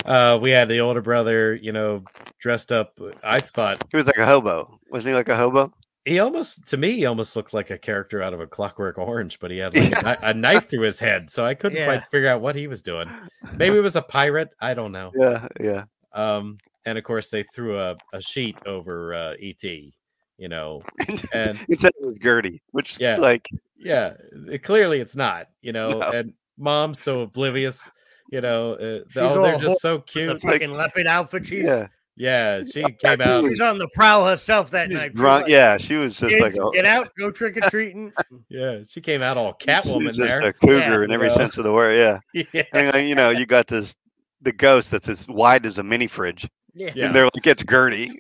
Uh 0.05 0.39
we 0.41 0.51
had 0.51 0.69
the 0.69 0.81
older 0.81 1.01
brother, 1.03 1.55
you 1.55 1.73
know, 1.73 2.05
dressed 2.41 2.73
up. 2.73 2.99
I 3.23 3.41
thought 3.41 3.85
he 3.91 3.97
was 3.97 4.07
like 4.07 4.17
a 4.19 4.27
hobo 4.27 4.79
wasn't 4.91 5.11
he 5.11 5.15
like 5.15 5.29
a 5.29 5.37
hobo 5.37 5.73
he 6.05 6.19
almost 6.19 6.67
to 6.69 6.77
me 6.77 6.93
he 6.93 7.07
almost 7.07 7.37
looked 7.37 7.55
like 7.55 7.71
a 7.71 7.79
character 7.79 8.21
out 8.23 8.35
of 8.35 8.41
a 8.41 8.47
clockwork 8.47 8.99
orange, 8.99 9.39
but 9.39 9.51
he 9.53 9.59
had 9.59 9.75
like 9.75 9.93
a, 10.05 10.19
a 10.31 10.35
knife 10.35 10.69
through 10.69 10.81
his 10.83 10.99
head, 10.99 11.31
so 11.31 11.45
I 11.45 11.55
couldn't 11.55 11.79
Yeah. 11.79 11.85
quite 11.85 12.05
figure 12.11 12.29
out 12.29 12.41
what 12.41 12.57
he 12.57 12.67
was 12.67 12.83
doing. 12.83 13.09
Maybe 13.57 13.77
it 13.77 13.83
was 13.83 13.95
a 13.97 14.03
pirate, 14.03 14.49
I 14.61 14.75
don't 14.75 14.91
know. 14.93 15.13
yeah 15.15 15.47
yeah 15.61 15.85
Um 16.13 16.59
and 16.85 16.99
of 16.99 17.05
course 17.05 17.31
they 17.31 17.45
threw 17.55 17.79
a, 17.79 17.97
a 18.13 18.21
sheet 18.21 18.57
over 18.67 19.15
uh 19.15 19.35
ET, 19.41 19.63
you 19.63 20.49
know, 20.49 20.83
and 21.33 21.57
he 21.69 21.77
said 21.77 21.93
it 22.01 22.07
was 22.07 22.19
gertie 22.19 22.61
which 22.73 22.99
Yeah. 23.01 23.17
like 23.17 23.49
yeah 23.83 24.14
it- 24.49 24.62
clearly 24.62 25.01
it's 25.01 25.16
not 25.16 25.49
you 25.61 25.72
know 25.72 25.89
No. 25.99 26.11
and 26.11 26.33
mom's 26.59 27.01
so 27.01 27.22
oblivious 27.22 27.91
you 28.30 28.41
know 28.41 28.74
uh, 28.74 29.01
She's 29.09 29.16
oh, 29.22 29.43
they're 29.43 29.59
just 29.59 29.80
so 29.80 29.99
The 29.99 30.03
cute 30.05 30.45
like- 30.45 30.55
fucking 30.61 30.72
leopard 30.72 31.07
outfit. 31.07 31.47
She's 31.47 31.64
yeah 31.66 31.87
yeah 32.14 32.62
she 32.64 32.83
came 33.03 33.22
out 33.22 33.43
she's 33.45 33.61
on 33.62 33.78
the 33.78 33.89
prowl 33.95 34.26
herself 34.26 34.70
that 34.72 34.91
She's 34.91 34.99
night. 34.99 35.11
She's 35.12 35.16
drunk 35.20 35.43
like, 35.45 35.51
yeah 35.51 35.76
she 35.78 35.95
was 35.97 36.18
just 36.18 36.39
like 36.41 36.53
Kids, 36.53 36.59
a, 36.59 36.70
get 36.74 36.85
out, 36.85 37.09
go 37.18 37.30
trick 37.30 37.57
or 37.57 37.62
treating. 37.70 38.12
yeah 38.51 38.80
she 38.87 39.01
came 39.01 39.22
out 39.22 39.39
all 39.39 39.57
she 39.61 39.66
catwoman 39.66 40.05
was 40.05 40.16
just 40.18 40.28
there 40.39 40.49
a 40.49 40.53
cougar 40.53 40.76
Yeah, 40.78 41.05
in 41.05 41.11
every 41.11 41.28
you 41.28 41.30
know. 41.30 41.37
sense 41.37 41.57
of 41.57 41.64
the 41.64 41.72
word 41.72 41.97
yeah 41.97 42.45
yeah 42.53 42.64
and 42.74 42.95
uh, 42.95 42.99
you 42.99 43.14
know 43.14 43.30
you 43.30 43.47
got 43.47 43.66
this 43.66 43.97
the 44.43 44.53
ghost 44.53 44.91
that's 44.91 45.09
as 45.09 45.26
wide 45.26 45.64
as 45.64 45.78
a 45.78 45.83
mini 45.83 46.07
fridge 46.07 46.47
Yeah. 46.74 46.91
Yeah. 46.95 47.07
and 47.07 47.16
they're 47.16 47.24
like 47.24 47.47
it's 47.47 47.64
gertie 47.64 48.12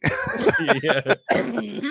yeah 0.82 1.14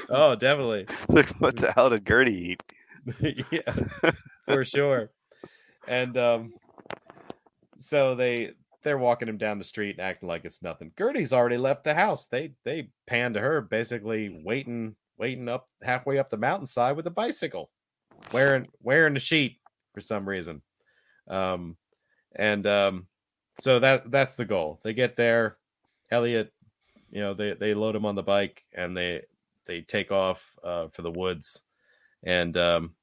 oh 0.10 0.36
definitely 0.36 0.88
like 1.10 1.30
what 1.40 1.56
the 1.56 1.72
hell 1.72 1.90
did 1.92 2.06
gertie 2.08 2.52
eat 2.52 2.64
yeah. 3.52 3.74
For 4.46 4.66
sure. 4.66 5.12
And 5.88 6.18
um 6.18 6.54
so 7.78 8.16
they 8.16 8.52
they're 8.84 8.98
walking 8.98 9.28
him 9.28 9.38
down 9.38 9.58
the 9.58 9.64
street 9.64 9.98
and 9.98 10.02
acting 10.02 10.28
like 10.28 10.46
it's 10.46 10.64
nothing. 10.64 10.92
Gertie's 10.98 11.34
already 11.34 11.58
left 11.58 11.84
the 11.84 11.94
house. 11.94 12.28
They 12.28 12.54
they 12.64 12.90
pan 13.08 13.34
to 13.34 13.40
her 13.40 13.62
basically 13.62 14.42
waiting 14.44 14.96
waiting 15.18 15.50
up 15.50 15.68
halfway 15.84 16.18
up 16.18 16.30
the 16.30 16.38
mountainside 16.38 16.96
with 16.96 17.08
a 17.08 17.12
bicycle 17.12 17.70
wearing 18.32 18.68
wearing 18.82 19.14
the 19.14 19.20
sheet 19.20 19.58
for 19.94 20.02
some 20.02 20.28
reason. 20.28 20.62
Um 21.28 21.78
and 22.36 22.66
um 22.68 23.08
so 23.60 23.80
that 23.80 24.10
that's 24.12 24.36
the 24.36 24.46
goal. 24.46 24.80
They 24.84 24.94
get 24.94 25.16
there. 25.16 25.58
Elliot 26.12 26.52
you 27.12 27.22
know 27.22 27.34
they 27.34 27.54
they 27.54 27.74
load 27.74 27.96
him 27.96 28.06
on 28.06 28.16
the 28.16 28.24
bike 28.24 28.64
and 28.74 28.96
they 28.96 29.22
they 29.66 29.82
take 29.82 30.12
off 30.12 30.44
uh 30.64 30.88
for 30.90 31.02
the 31.02 31.12
woods 31.12 31.62
and 32.24 32.58
um 32.58 32.94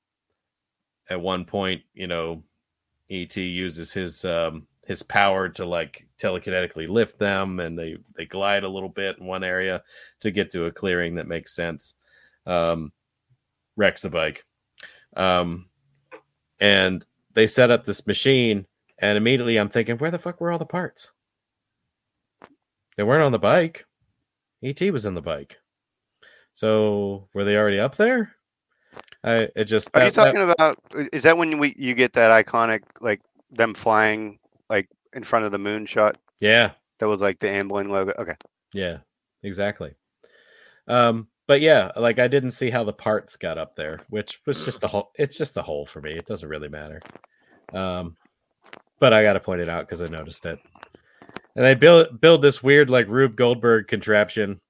at 1.10 1.20
one 1.20 1.44
point 1.44 1.82
you 1.94 2.06
know 2.06 2.42
et 3.10 3.36
uses 3.36 3.92
his 3.92 4.24
um 4.24 4.66
his 4.86 5.02
power 5.02 5.48
to 5.48 5.64
like 5.64 6.06
telekinetically 6.18 6.88
lift 6.88 7.18
them 7.18 7.60
and 7.60 7.78
they 7.78 7.96
they 8.16 8.24
glide 8.24 8.64
a 8.64 8.68
little 8.68 8.88
bit 8.88 9.18
in 9.18 9.26
one 9.26 9.44
area 9.44 9.82
to 10.20 10.30
get 10.30 10.50
to 10.50 10.66
a 10.66 10.72
clearing 10.72 11.14
that 11.14 11.26
makes 11.26 11.54
sense 11.54 11.94
um 12.46 12.92
wrecks 13.76 14.02
the 14.02 14.10
bike 14.10 14.44
um 15.16 15.66
and 16.60 17.04
they 17.34 17.46
set 17.46 17.70
up 17.70 17.84
this 17.84 18.06
machine 18.06 18.66
and 18.98 19.16
immediately 19.16 19.56
I'm 19.56 19.68
thinking, 19.68 19.96
where 19.98 20.10
the 20.10 20.18
fuck 20.18 20.40
were 20.40 20.50
all 20.50 20.58
the 20.58 20.66
parts? 20.66 21.12
They 22.96 23.04
weren't 23.04 23.22
on 23.22 23.32
the 23.32 23.38
bike. 23.38 23.86
ET 24.62 24.80
was 24.92 25.04
in 25.04 25.14
the 25.14 25.22
bike. 25.22 25.56
So 26.54 27.28
were 27.32 27.44
they 27.44 27.56
already 27.56 27.78
up 27.78 27.96
there? 27.96 28.34
I 29.24 29.48
it 29.56 29.64
just 29.64 29.90
Are 29.94 30.04
you 30.04 30.10
that- 30.10 30.14
that- 30.14 30.24
talking 30.34 30.50
about? 30.50 30.78
Is 31.12 31.22
that 31.24 31.36
when 31.36 31.58
we 31.58 31.74
you 31.76 31.94
get 31.94 32.12
that 32.14 32.30
iconic 32.46 32.82
like 33.00 33.20
them 33.50 33.74
flying 33.74 34.38
like 34.70 34.88
in 35.14 35.22
front 35.24 35.44
of 35.44 35.52
the 35.52 35.58
moon 35.58 35.86
shot? 35.86 36.16
yeah, 36.40 36.72
That 37.00 37.08
was 37.08 37.20
like 37.20 37.38
the 37.38 37.48
Amblin 37.48 37.88
logo. 37.90 38.12
Okay. 38.18 38.34
yeah, 38.72 38.98
exactly. 39.42 39.94
Um, 40.86 41.28
but 41.46 41.60
yeah, 41.60 41.90
like 41.96 42.18
I 42.18 42.28
didn't 42.28 42.52
see 42.52 42.70
how 42.70 42.84
the 42.84 42.92
parts 42.92 43.36
got 43.36 43.58
up 43.58 43.74
there, 43.74 44.00
which 44.10 44.40
was 44.46 44.64
just 44.64 44.82
a 44.84 44.86
hole. 44.88 45.10
It's 45.16 45.36
just 45.36 45.56
a 45.56 45.62
hole 45.62 45.84
for 45.86 46.00
me. 46.00 46.12
It 46.12 46.26
doesn't 46.26 46.48
really 46.48 46.68
matter. 46.68 47.00
Um, 47.72 48.16
but 49.00 49.12
I 49.12 49.22
got 49.22 49.32
to 49.34 49.40
point 49.40 49.60
it 49.60 49.68
out 49.68 49.86
because 49.86 50.02
I 50.02 50.06
noticed 50.08 50.46
it. 50.46 50.58
And 51.56 51.66
I 51.66 51.74
build 51.74 52.20
build 52.20 52.42
this 52.42 52.62
weird 52.62 52.88
like 52.90 53.08
Rube 53.08 53.34
Goldberg 53.36 53.88
contraption, 53.88 54.60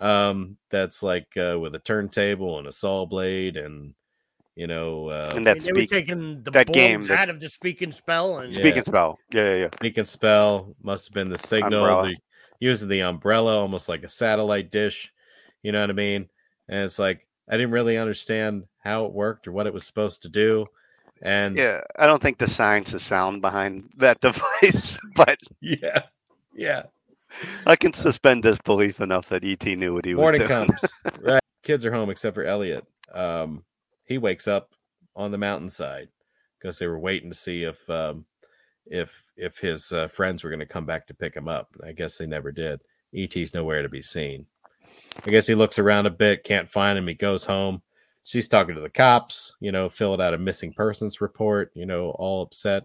um, 0.00 0.56
that's 0.70 1.02
like 1.02 1.28
uh, 1.36 1.58
with 1.58 1.74
a 1.74 1.78
turntable 1.78 2.58
and 2.58 2.66
a 2.66 2.72
saw 2.72 3.06
blade 3.06 3.56
and 3.56 3.94
you 4.56 4.66
know 4.66 5.08
uh, 5.08 5.30
And 5.34 5.46
that 5.46 5.60
they 5.60 5.72
were 5.72 5.78
speak 5.78 5.90
taking 5.90 6.42
the 6.42 6.50
that 6.50 6.66
game, 6.72 7.02
that- 7.06 7.18
out 7.18 7.30
of 7.30 7.40
the 7.40 7.48
Speak 7.48 7.82
and 7.82 7.94
Spell 7.94 8.38
and 8.38 8.52
Yeah. 8.52 8.62
speaking 8.62 8.84
spell. 8.84 9.18
Yeah, 9.32 9.44
yeah, 9.44 9.56
yeah. 9.56 9.68
Beacon 9.80 10.04
spell 10.04 10.74
must 10.82 11.08
have 11.08 11.14
been 11.14 11.28
the 11.28 11.38
signal. 11.38 12.02
The, 12.02 12.16
using 12.58 12.88
the 12.88 13.00
umbrella, 13.00 13.56
almost 13.58 13.88
like 13.88 14.02
a 14.02 14.08
satellite 14.08 14.70
dish. 14.70 15.10
You 15.62 15.72
know 15.72 15.80
what 15.80 15.88
I 15.90 15.94
mean? 15.94 16.28
And 16.68 16.84
it's 16.84 16.98
like 16.98 17.26
I 17.48 17.52
didn't 17.56 17.70
really 17.72 17.96
understand 17.96 18.64
how 18.80 19.06
it 19.06 19.12
worked 19.12 19.46
or 19.48 19.52
what 19.52 19.66
it 19.66 19.72
was 19.74 19.84
supposed 19.86 20.22
to 20.22 20.28
do. 20.28 20.66
And 21.22 21.56
Yeah, 21.56 21.80
I 21.98 22.06
don't 22.06 22.20
think 22.20 22.38
the 22.38 22.48
science 22.48 22.92
is 22.94 23.02
sound 23.02 23.40
behind 23.42 23.90
that 23.96 24.20
device, 24.22 24.98
but 25.14 25.38
yeah, 25.60 26.02
yeah. 26.54 26.82
I 27.66 27.76
can 27.76 27.92
suspend 27.92 28.42
disbelief 28.42 29.00
enough 29.00 29.28
that 29.28 29.44
ET 29.44 29.64
knew 29.64 29.94
what 29.94 30.04
he 30.04 30.14
was 30.14 30.22
Morning 30.22 30.46
doing. 30.46 30.48
comes. 30.48 30.84
right. 31.22 31.42
Kids 31.62 31.84
are 31.84 31.92
home 31.92 32.10
except 32.10 32.34
for 32.34 32.44
Elliot. 32.44 32.84
Um, 33.12 33.64
he 34.04 34.18
wakes 34.18 34.48
up 34.48 34.70
on 35.14 35.30
the 35.30 35.38
mountainside 35.38 36.08
because 36.58 36.78
they 36.78 36.86
were 36.86 36.98
waiting 36.98 37.30
to 37.30 37.36
see 37.36 37.64
if 37.64 37.88
um, 37.90 38.24
if 38.86 39.10
if 39.36 39.58
his 39.58 39.92
uh, 39.92 40.08
friends 40.08 40.42
were 40.42 40.50
going 40.50 40.60
to 40.60 40.66
come 40.66 40.86
back 40.86 41.06
to 41.06 41.14
pick 41.14 41.34
him 41.34 41.48
up. 41.48 41.68
I 41.84 41.92
guess 41.92 42.18
they 42.18 42.26
never 42.26 42.52
did. 42.52 42.80
ET's 43.14 43.54
nowhere 43.54 43.82
to 43.82 43.88
be 43.88 44.02
seen. 44.02 44.46
I 45.26 45.30
guess 45.30 45.46
he 45.46 45.54
looks 45.54 45.78
around 45.78 46.06
a 46.06 46.10
bit, 46.10 46.44
can't 46.44 46.70
find 46.70 46.98
him. 46.98 47.06
He 47.06 47.14
goes 47.14 47.44
home. 47.44 47.82
She's 48.24 48.48
talking 48.48 48.74
to 48.74 48.80
the 48.80 48.90
cops, 48.90 49.56
you 49.60 49.72
know, 49.72 49.88
filling 49.88 50.20
out 50.20 50.34
a 50.34 50.38
missing 50.38 50.72
persons 50.72 51.20
report, 51.20 51.72
you 51.74 51.86
know, 51.86 52.10
all 52.10 52.42
upset. 52.42 52.84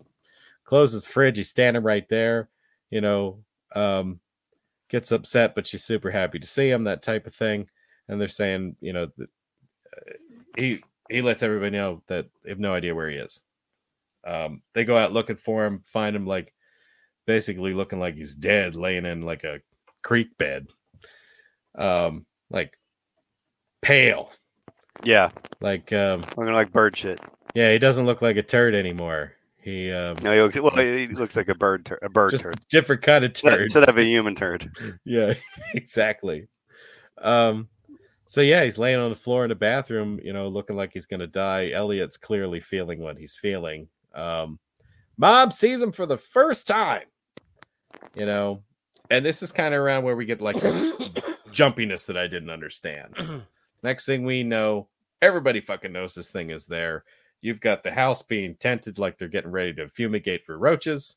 Closes 0.64 1.04
the 1.06 1.10
fridge. 1.12 1.38
He's 1.38 1.50
standing 1.50 1.84
right 1.84 2.08
there, 2.10 2.50
you 2.90 3.02
know, 3.02 3.44
um, 3.76 4.20
gets 4.90 5.12
upset, 5.12 5.56
but 5.56 5.68
she's 5.68 5.84
super 5.84 6.12
happy 6.12 6.40
to 6.40 6.48
see 6.48 6.70
him, 6.70 6.84
that 6.86 7.02
type 7.04 7.26
of 7.28 7.36
thing. 7.36 7.68
And 8.08 8.20
they're 8.22 8.28
saying, 8.28 8.76
you 8.82 8.94
know, 8.94 9.08
that, 9.18 9.30
uh, 9.96 10.12
he 10.58 10.80
he 11.10 11.22
lets 11.22 11.44
everybody 11.44 11.72
know 11.72 12.02
that 12.08 12.28
they 12.44 12.50
have 12.50 12.60
no 12.60 12.74
idea 12.74 12.96
where 12.96 13.10
he 13.10 13.18
is. 13.18 13.42
Um, 14.26 14.62
they 14.74 14.86
go 14.86 14.98
out 14.98 15.14
looking 15.14 15.36
for 15.36 15.66
him, 15.66 15.84
find 15.92 16.16
him 16.16 16.26
like 16.26 16.54
basically 17.28 17.74
looking 17.74 18.00
like 18.00 18.16
he's 18.16 18.36
dead, 18.36 18.76
laying 18.76 19.06
in 19.06 19.22
like 19.22 19.44
a 19.44 19.62
creek 20.04 20.38
bed, 20.38 20.68
um, 21.78 22.26
like 22.50 22.74
pale, 23.82 24.32
Yeah, 25.04 25.30
like 25.62 25.92
um, 25.94 26.22
looking 26.38 26.54
like 26.54 26.72
bird 26.72 26.98
shit. 26.98 27.20
yeah, 27.54 27.72
he 27.72 27.80
doesn't 27.80 28.06
look 28.06 28.22
like 28.22 28.38
a 28.38 28.44
turd 28.44 28.74
anymore. 28.76 29.34
He 29.66 29.92
um, 29.92 30.16
No, 30.22 30.32
he 30.32 30.42
looks, 30.42 30.60
well, 30.60 30.78
he 30.78 31.08
looks 31.08 31.36
like 31.36 31.50
a 31.50 31.56
bird, 31.56 31.88
tur- 31.88 31.98
a 32.04 32.08
bird 32.10 32.30
just 32.30 32.44
turd 32.44 32.60
different 32.70 33.02
kind 33.02 33.26
of 33.26 33.32
instead, 33.32 33.50
turd. 33.50 33.62
instead 33.64 33.90
of 33.90 33.98
a 33.98 34.04
human 34.04 34.36
turd. 34.36 34.70
yeah, 35.06 35.34
exactly. 35.74 36.48
Um, 37.18 37.68
so 38.28 38.42
yeah, 38.42 38.64
he's 38.64 38.78
laying 38.78 39.00
on 39.00 39.10
the 39.10 39.16
floor 39.16 39.44
in 39.44 39.50
the 39.50 39.56
bathroom, 39.56 40.20
you 40.24 40.34
know, 40.34 40.48
looking 40.50 40.76
like 40.76 40.94
he's 40.94 41.08
gonna 41.08 41.26
die. 41.26 41.72
Elliot's 41.72 42.16
clearly 42.16 42.60
feeling 42.60 43.00
what 43.00 43.18
he's 43.18 43.38
feeling. 43.38 43.88
Um, 44.14 44.60
Mom 45.18 45.50
sees 45.50 45.82
him 45.82 45.92
for 45.92 46.06
the 46.06 46.20
first 46.20 46.68
time, 46.68 47.06
you 48.14 48.28
know, 48.28 48.62
and 49.10 49.26
this 49.26 49.42
is 49.42 49.52
kind 49.52 49.74
of 49.74 49.82
around 49.82 50.04
where 50.04 50.16
we 50.16 50.26
get 50.26 50.42
like 50.42 50.62
this 50.62 50.78
jumpiness 51.52 52.06
that 52.06 52.18
I 52.18 52.28
didn't 52.28 52.52
understand. 52.52 53.16
Next 53.84 54.06
thing 54.06 54.26
we 54.26 54.44
know, 54.44 54.90
everybody 55.24 55.60
fucking 55.60 55.92
knows 55.92 56.14
this 56.14 56.32
thing 56.32 56.52
is 56.52 56.68
there. 56.68 57.04
You've 57.46 57.60
got 57.60 57.84
the 57.84 57.92
house 57.92 58.22
being 58.24 58.56
tented 58.56 58.98
like 58.98 59.18
they're 59.18 59.28
getting 59.28 59.52
ready 59.52 59.74
to 59.76 59.88
fumigate 59.90 60.46
for 60.46 60.58
roaches. 60.58 61.16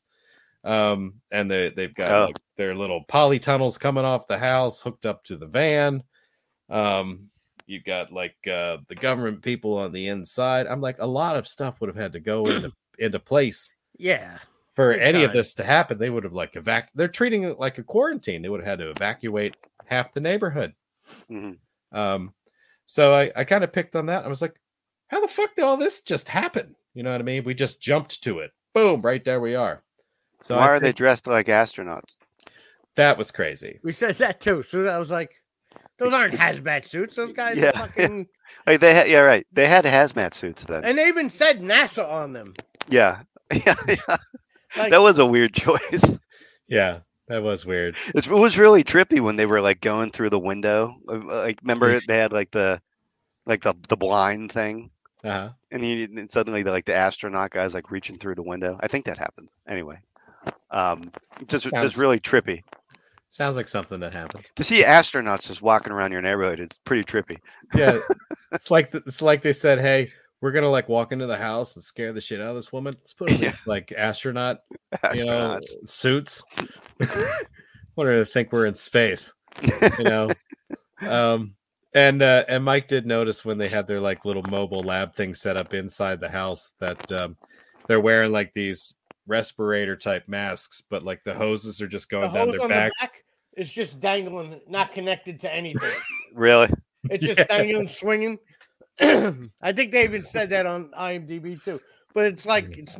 Um, 0.63 1.15
and 1.31 1.49
they 1.49 1.69
they've 1.69 1.93
got 1.95 2.09
Oh. 2.11 2.25
like 2.27 2.39
their 2.57 2.75
little 2.75 3.03
polytunnels 3.05 3.79
coming 3.79 4.05
off 4.05 4.27
the 4.27 4.37
house 4.37 4.81
hooked 4.81 5.05
up 5.05 5.23
to 5.25 5.37
the 5.37 5.47
van. 5.47 6.03
Um, 6.69 7.29
you've 7.65 7.83
got 7.85 8.11
like 8.11 8.35
uh 8.47 8.77
the 8.87 8.95
government 8.95 9.41
people 9.41 9.77
on 9.77 9.91
the 9.91 10.07
inside. 10.09 10.67
I'm 10.67 10.81
like, 10.81 10.97
a 10.99 11.07
lot 11.07 11.37
of 11.37 11.47
stuff 11.47 11.79
would 11.81 11.87
have 11.87 11.95
had 11.95 12.13
to 12.13 12.19
go 12.19 12.45
into 12.47 12.71
into 12.99 13.19
place 13.19 13.73
yeah. 13.97 14.37
for 14.75 14.91
Big 14.93 15.01
any 15.01 15.23
of 15.23 15.33
this 15.33 15.53
to 15.55 15.63
happen. 15.63 15.97
They 15.97 16.09
would 16.09 16.25
have 16.25 16.33
like 16.33 16.53
evac. 16.53 16.87
They're 16.93 17.07
treating 17.07 17.43
it 17.43 17.59
like 17.59 17.77
a 17.77 17.83
quarantine. 17.83 18.41
They 18.41 18.49
would 18.49 18.59
have 18.59 18.67
had 18.67 18.79
to 18.79 18.91
evacuate 18.91 19.55
half 19.85 20.13
the 20.13 20.19
neighborhood. 20.19 20.73
Mhm. 21.29 21.57
Um, 21.91 22.33
so 22.85 23.13
I, 23.13 23.31
I 23.35 23.43
kind 23.45 23.63
of 23.63 23.71
picked 23.71 23.95
on 23.95 24.07
that. 24.07 24.25
I 24.25 24.27
was 24.27 24.41
like, 24.41 24.59
how 25.09 25.21
the 25.21 25.27
fuck 25.27 25.55
did 25.55 25.65
all 25.65 25.77
this 25.77 26.01
just 26.01 26.29
happen? 26.29 26.75
You 26.93 27.03
know 27.03 27.11
what 27.11 27.21
I 27.21 27.23
mean? 27.23 27.43
We 27.43 27.53
just 27.53 27.81
jumped 27.81 28.23
to 28.23 28.39
it. 28.39 28.51
Boom, 28.73 29.01
right 29.01 29.23
there 29.23 29.39
we 29.41 29.55
are. 29.55 29.83
So 30.41 30.55
Why 30.55 30.63
I 30.63 30.67
are 30.69 30.79
they 30.79 30.93
dressed 30.93 31.27
like 31.27 31.47
astronauts? 31.47 32.15
that 32.95 33.17
was 33.17 33.31
crazy. 33.31 33.79
We 33.83 33.91
said 33.93 34.15
that 34.17 34.41
too. 34.41 34.61
So 34.63 34.87
I 34.87 34.97
was 34.99 35.11
like, 35.11 35.31
those 35.97 36.11
aren't 36.13 36.33
hazmat 36.45 36.85
suits. 36.85 37.15
Those 37.15 37.33
guys 37.33 37.57
Yeah. 37.57 37.69
are 37.69 37.73
fucking. 37.87 38.27
Like 38.65 38.79
they 38.79 38.95
had, 38.95 39.07
yeah, 39.07 39.19
right. 39.19 39.45
They 39.53 39.67
had 39.67 39.85
hazmat 39.85 40.33
suits 40.33 40.63
then. 40.63 40.83
And 40.83 40.97
they 40.97 41.07
even 41.07 41.29
said 41.29 41.61
NASA 41.61 42.09
on 42.09 42.33
them. 42.33 42.55
yeah, 42.89 43.21
yeah, 43.53 43.75
yeah. 43.87 44.17
Like, 44.75 44.89
That 44.89 45.01
was 45.03 45.19
a 45.19 45.25
weird 45.25 45.53
choice. 45.53 46.03
Yeah, 46.67 46.99
that 47.27 47.43
was 47.43 47.63
weird. 47.63 47.95
It 48.15 48.27
was 48.27 48.57
really 48.57 48.83
trippy 48.83 49.19
when 49.19 49.35
they 49.35 49.45
were 49.45 49.61
like 49.61 49.81
going 49.81 50.11
through 50.11 50.31
the 50.31 50.39
window. 50.39 50.95
Like, 51.05 51.59
remember 51.61 51.99
they 52.07 52.17
had 52.17 52.31
like 52.31 52.49
the, 52.49 52.81
like 53.45 53.61
the 53.61 53.75
the 53.87 53.97
blind 53.97 54.51
thing, 54.51 54.89
Uh-huh. 55.23 55.49
and, 55.71 55.83
he, 55.83 56.03
and 56.03 56.29
suddenly 56.31 56.63
the, 56.63 56.71
like 56.71 56.85
the 56.85 56.95
astronaut 56.95 57.51
guys 57.51 57.73
like 57.73 57.91
reaching 57.91 58.15
through 58.17 58.35
the 58.35 58.41
window. 58.43 58.77
I 58.81 58.87
think 58.87 59.05
that 59.05 59.17
happened. 59.17 59.49
Anyway, 59.67 59.99
um, 60.71 61.11
just 61.47 61.67
Sounds- 61.69 61.83
just 61.83 61.97
really 61.97 62.19
trippy 62.19 62.63
Sounds 63.31 63.55
like 63.55 63.67
something 63.67 63.99
that 63.99 64.11
happened. 64.13 64.49
to 64.55 64.63
see 64.63 64.81
astronauts 64.83 65.47
just 65.47 65.61
walking 65.61 65.93
around 65.93 66.11
your 66.11 66.21
neighborhood. 66.21 66.59
It's 66.59 66.79
pretty 66.79 67.03
trippy. 67.03 67.37
Yeah, 67.75 67.99
it's 68.51 68.71
like 68.71 68.89
it's 68.95 69.21
like 69.21 69.43
they 69.43 69.53
said, 69.53 69.79
"Hey, 69.79 70.09
we're 70.41 70.51
gonna 70.51 70.69
like 70.69 70.89
walk 70.89 71.11
into 71.11 71.27
the 71.27 71.37
house 71.37 71.75
and 71.75 71.83
scare 71.83 72.11
the 72.11 72.21
shit 72.21 72.41
out 72.41 72.47
of 72.49 72.55
this 72.55 72.71
woman. 72.73 72.95
Let's 72.99 73.13
put 73.13 73.29
Yeah. 73.31 73.53
like 73.67 73.91
astronaut, 73.95 74.61
you 75.13 75.25
know, 75.25 75.59
suits. 75.85 76.43
Want 77.95 78.07
her 78.09 78.17
to 78.17 78.25
think 78.25 78.51
we're 78.51 78.65
in 78.65 78.73
space, 78.75 79.31
you 79.61 80.05
know." 80.05 80.29
um, 81.07 81.53
and 81.93 82.21
uh, 82.21 82.45
and 82.47 82.63
Mike 82.63 82.87
did 82.87 83.05
notice 83.05 83.43
when 83.43 83.57
they 83.57 83.69
had 83.69 83.87
their 83.87 83.99
like 83.99 84.25
little 84.25 84.43
mobile 84.49 84.81
lab 84.81 85.15
thing 85.15 85.33
set 85.33 85.57
up 85.57 85.73
inside 85.73 86.19
the 86.19 86.29
house 86.29 86.73
that 86.79 87.11
um, 87.11 87.35
they're 87.87 87.99
wearing 87.99 88.31
like 88.31 88.53
these 88.53 88.93
respirator 89.27 89.95
type 89.95 90.27
masks, 90.27 90.81
but 90.89 91.03
like 91.03 91.23
the 91.23 91.33
hoses 91.33 91.81
are 91.81 91.87
just 91.87 92.09
going 92.09 92.31
the 92.31 92.37
down 92.37 92.47
hose 92.47 92.57
their 92.57 92.63
on 92.63 92.69
back. 92.69 92.91
the 92.91 93.05
back 93.05 93.23
is 93.57 93.71
just 93.71 93.99
dangling, 93.99 94.59
not 94.67 94.91
connected 94.91 95.39
to 95.41 95.53
anything. 95.53 95.93
really? 96.33 96.69
It's 97.09 97.25
just 97.25 97.39
Yeah. 97.49 97.57
dangling, 97.57 97.87
swinging. 97.87 98.37
I 99.01 99.71
think 99.73 99.91
they 99.91 100.03
even 100.03 100.23
said 100.23 100.49
that 100.49 100.65
on 100.65 100.91
IMDb 100.97 101.63
too. 101.63 101.79
But 102.13 102.25
it's 102.25 102.45
like 102.45 102.77
it's 102.77 102.97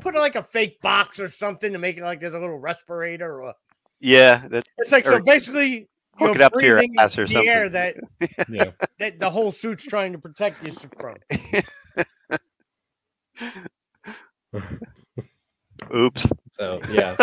put 0.00 0.14
like 0.14 0.36
a 0.36 0.42
fake 0.42 0.80
box 0.82 1.18
or 1.18 1.28
something 1.28 1.72
to 1.72 1.78
make 1.78 1.96
it 1.96 2.02
like 2.02 2.20
there's 2.20 2.34
a 2.34 2.38
little 2.38 2.58
respirator. 2.58 3.42
Or 3.42 3.54
Yeah, 4.00 4.46
that 4.48 4.64
it's 4.78 4.92
like 4.92 5.06
so 5.06 5.20
basically 5.20 5.88
hook 6.20 6.34
you're 6.34 6.36
it 6.36 6.42
up 6.42 6.52
to 6.52 6.64
your 6.64 6.76
breathing 6.78 6.94
ass 6.98 7.18
or 7.18 7.26
the 7.26 7.48
air 7.48 7.64
something. 7.70 8.02
that 8.20 8.48
Yeah. 8.48 8.70
that 8.98 9.18
the 9.18 9.30
whole 9.30 9.52
suit's 9.52 9.84
trying 9.84 10.12
to 10.12 10.18
protect 10.18 10.64
you 10.64 10.72
from. 10.72 11.16
oops. 15.94 16.26
So 16.52 16.80
yeah. 16.90 17.16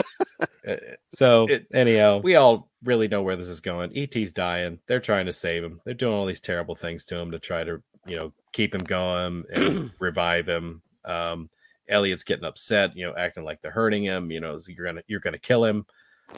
Uh, 0.68 0.76
so 1.14 1.48
it, 1.48 1.68
anyhow, 1.74 2.20
we 2.24 2.36
all 2.36 2.70
really 2.84 3.08
know 3.08 3.22
where 3.22 3.36
this 3.36 3.48
is 3.48 3.62
going. 3.62 3.96
ET's 3.98 4.32
dying. 4.32 4.80
They're 4.88 5.00
trying 5.00 5.26
to 5.28 5.34
save 5.34 5.64
him. 5.64 5.80
They're 5.86 5.94
doing 5.94 6.14
all 6.14 6.26
these 6.26 6.42
terrible 6.42 6.76
things 6.76 7.06
to 7.06 7.18
him 7.18 7.32
to 7.32 7.40
try 7.40 7.64
to, 7.64 7.82
you 8.06 8.16
know, 8.16 8.34
keep 8.54 8.74
him 8.74 8.84
going 8.84 9.44
and 9.54 9.92
revive 10.00 10.48
him. 10.48 10.82
Um, 11.06 11.50
Elliot's 11.88 12.24
getting 12.24 12.46
upset, 12.46 12.96
you 12.98 13.06
know, 13.06 13.16
acting 13.18 13.46
like 13.46 13.62
they're 13.62 13.72
hurting 13.72 14.04
him. 14.04 14.32
You 14.32 14.42
know, 14.42 14.60
you're 14.68 14.86
gonna 14.86 15.04
you're 15.08 15.20
gonna 15.22 15.40
kill 15.40 15.64
him. 15.64 15.86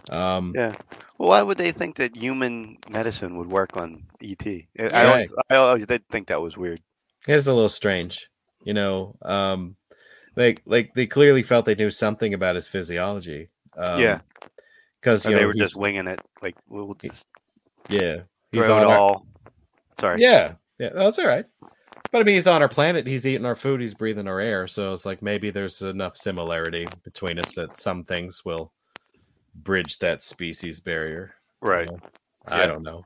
Um, 0.10 0.54
Yeah. 0.56 0.76
Well, 1.18 1.30
why 1.30 1.42
would 1.42 1.58
they 1.58 1.72
think 1.72 1.98
that 1.98 2.16
human 2.16 2.78
medicine 2.90 3.38
would 3.38 3.50
work 3.50 3.76
on 3.76 4.04
ET? 4.22 4.46
I, 4.48 4.68
Yeah. 4.76 5.10
always, 5.12 5.34
I 5.50 5.56
always 5.56 5.86
did 5.86 6.08
think 6.10 6.28
that 6.28 6.42
was 6.42 6.58
weird. 6.58 6.80
It's 7.28 7.48
a 7.48 7.54
little 7.54 7.70
strange, 7.70 8.30
you 8.64 8.74
know. 8.74 9.18
Um, 9.22 9.76
they 10.36 10.58
like 10.66 10.94
they 10.96 11.06
clearly 11.06 11.44
felt 11.44 11.66
they 11.66 11.76
knew 11.76 11.92
something 11.92 12.34
about 12.34 12.56
his 12.56 12.68
physiology. 12.68 13.50
Um, 13.78 14.00
Yeah. 14.00 14.22
because 15.02 15.26
you 15.26 15.32
know, 15.32 15.38
they 15.38 15.46
were 15.46 15.54
just 15.54 15.80
winging 15.80 16.08
it. 16.08 16.22
Like 16.42 16.56
we'll 16.68 16.94
just 16.94 17.28
yeah, 17.90 18.22
throw 18.54 18.62
he's 18.62 18.66
it 18.66 18.72
on 18.72 18.84
our, 18.86 18.98
all. 18.98 19.26
Sorry. 20.00 20.22
yeah, 20.22 20.54
yeah, 20.80 20.90
that's 20.94 21.20
all 21.20 21.28
right. 21.28 21.46
But 22.12 22.22
I 22.22 22.24
mean, 22.24 22.36
he's 22.36 22.48
on 22.48 22.62
our 22.62 22.70
planet. 22.70 23.06
He's 23.06 23.26
eating 23.28 23.46
our 23.46 23.56
food. 23.56 23.82
He's 23.82 23.94
breathing 23.94 24.28
our 24.28 24.40
air. 24.40 24.68
So 24.68 24.94
it's 24.94 25.06
like 25.06 25.22
maybe 25.22 25.50
there's 25.52 25.82
enough 25.82 26.18
similarity 26.18 26.88
between 27.04 27.38
us 27.38 27.54
that 27.56 27.76
some 27.76 28.04
things 28.04 28.44
will 28.46 28.72
bridge 29.64 30.00
that 30.00 30.22
species 30.22 30.80
barrier. 30.80 31.36
you 31.62 31.70
Right. 31.70 31.90
know? 31.90 32.00
I 32.48 32.66
don't 32.66 32.84
know. 32.84 33.06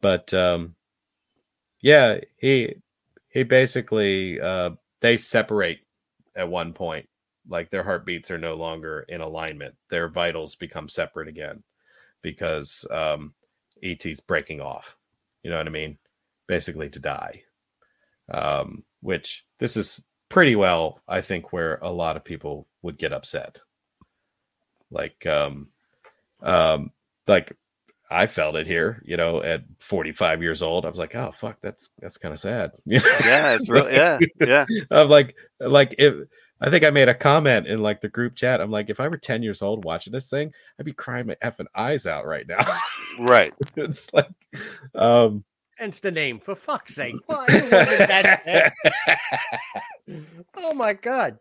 But 0.00 0.32
um 0.34 0.74
yeah, 1.80 2.20
he 2.36 2.76
he 3.28 3.42
basically 3.42 4.40
uh 4.40 4.70
they 5.00 5.16
separate 5.16 5.80
at 6.36 6.48
one 6.48 6.72
point. 6.72 7.08
Like 7.48 7.70
their 7.70 7.82
heartbeats 7.82 8.30
are 8.30 8.38
no 8.38 8.54
longer 8.54 9.04
in 9.08 9.20
alignment. 9.20 9.74
Their 9.88 10.08
vitals 10.08 10.54
become 10.54 10.88
separate 10.88 11.28
again 11.28 11.62
because 12.22 12.86
um 12.90 13.34
ET's 13.82 14.20
breaking 14.20 14.60
off. 14.60 14.96
You 15.42 15.50
know 15.50 15.56
what 15.56 15.66
I 15.66 15.70
mean? 15.70 15.98
Basically 16.46 16.90
to 16.90 16.98
die. 16.98 17.42
Um 18.30 18.84
which 19.00 19.44
this 19.58 19.76
is 19.76 20.04
pretty 20.28 20.54
well 20.56 21.00
I 21.08 21.20
think 21.22 21.52
where 21.52 21.76
a 21.82 21.90
lot 21.90 22.16
of 22.16 22.24
people 22.24 22.68
would 22.82 22.98
get 22.98 23.12
upset. 23.12 23.60
Like 24.90 25.26
um 25.26 25.68
um 26.42 26.90
like 27.26 27.56
I 28.10 28.26
felt 28.26 28.56
it 28.56 28.66
here, 28.66 29.00
you 29.04 29.16
know, 29.16 29.40
at 29.40 29.62
45 29.78 30.42
years 30.42 30.62
old. 30.62 30.84
I 30.84 30.88
was 30.90 30.98
like, 30.98 31.14
oh 31.14 31.32
fuck, 31.32 31.58
that's 31.62 31.88
that's 32.00 32.18
kind 32.18 32.32
of 32.34 32.40
sad. 32.40 32.72
You 32.84 32.98
know? 32.98 33.16
Yeah. 33.20 33.54
It's 33.54 33.70
real. 33.70 33.90
Yeah. 33.90 34.18
Yeah. 34.40 34.66
I'm 34.90 35.08
like, 35.08 35.36
like 35.60 35.94
if 35.98 36.26
I 36.60 36.68
think 36.68 36.84
I 36.84 36.90
made 36.90 37.08
a 37.08 37.14
comment 37.14 37.66
in 37.66 37.80
like 37.80 38.00
the 38.00 38.08
group 38.08 38.36
chat. 38.36 38.60
I'm 38.60 38.70
like, 38.70 38.90
if 38.90 39.00
I 39.00 39.08
were 39.08 39.16
10 39.16 39.42
years 39.42 39.62
old 39.62 39.84
watching 39.84 40.12
this 40.12 40.28
thing, 40.28 40.52
I'd 40.78 40.84
be 40.84 40.92
crying 40.92 41.26
my 41.26 41.36
effing 41.42 41.66
eyes 41.74 42.06
out 42.06 42.26
right 42.26 42.46
now. 42.46 42.64
Right. 43.18 43.54
it's 43.76 44.12
like, 44.12 44.28
um, 44.94 45.44
Hence 45.76 46.00
the 46.00 46.10
name, 46.10 46.40
for 46.40 46.54
fuck's 46.54 46.94
sake. 46.94 47.16
Why 47.26 47.46
oh 50.56 50.74
my 50.74 50.92
god. 50.92 51.38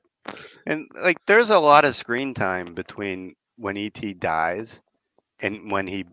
And 0.65 0.87
like, 0.95 1.17
there's 1.25 1.49
a 1.49 1.59
lot 1.59 1.83
of 1.83 1.95
screen 1.95 2.33
time 2.33 2.73
between 2.73 3.35
when 3.59 3.77
ET 3.77 4.15
dies 4.15 4.81
and 5.41 5.71
when 5.71 5.87
he, 5.87 6.05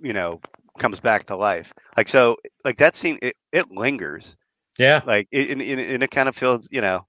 you 0.00 0.14
know, 0.14 0.40
comes 0.78 1.00
back 1.00 1.26
to 1.26 1.36
life. 1.36 1.72
Like, 1.96 2.08
so, 2.08 2.36
like 2.64 2.78
that 2.78 2.96
scene, 2.96 3.18
it, 3.22 3.36
it 3.52 3.70
lingers. 3.72 4.36
yeah, 4.78 5.02
Like, 5.04 5.28
it, 5.32 5.50
and, 5.50 5.62
and 5.62 6.02
it 6.04 6.10
kind 6.12 6.28
of 6.28 6.36
feels, 6.36 6.68
you 6.72 6.82
know, 6.82 7.06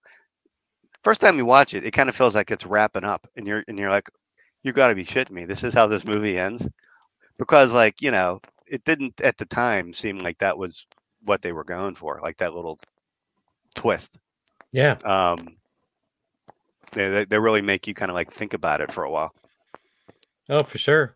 first 1.03 1.21
time 1.21 1.37
you 1.37 1.45
watch 1.45 1.73
it, 1.73 1.85
it 1.85 1.91
kind 1.91 2.09
of 2.09 2.15
feels 2.15 2.35
like 2.35 2.51
it's 2.51 2.65
wrapping 2.65 3.03
up, 3.03 3.27
and 3.35 3.47
you're 3.47 3.63
and 3.67 3.77
you're 3.79 3.89
like, 3.89 4.09
you 4.63 4.73
got 4.73 4.89
to 4.89 4.95
be 4.95 5.05
shitting 5.05 5.31
me. 5.31 5.45
This 5.45 5.63
is 5.63 5.73
how 5.73 5.87
this 5.87 6.05
movie 6.05 6.37
ends, 6.37 6.67
because 7.39 7.73
like, 7.73 8.01
you 8.01 8.11
know, 8.11 8.41
it 8.67 8.83
didn't 8.85 9.21
at 9.21 9.37
the 9.37 9.45
time 9.45 9.93
seem 9.93 10.19
like 10.19 10.39
that 10.39 10.57
was 10.57 10.87
what 11.23 11.41
they 11.41 11.53
were 11.53 11.65
going 11.65 11.95
for, 11.95 12.19
like 12.23 12.37
that 12.39 12.53
little 12.55 12.79
twist. 13.75 14.17
yeah, 14.71 14.97
Um, 15.03 15.57
they, 16.93 17.25
they 17.25 17.39
really 17.39 17.61
make 17.61 17.87
you 17.87 17.93
kind 17.93 18.11
of 18.11 18.15
like 18.15 18.31
think 18.31 18.53
about 18.53 18.81
it 18.81 18.91
for 18.91 19.03
a 19.03 19.11
while. 19.11 19.33
Oh 20.49 20.63
for 20.63 20.77
sure. 20.77 21.15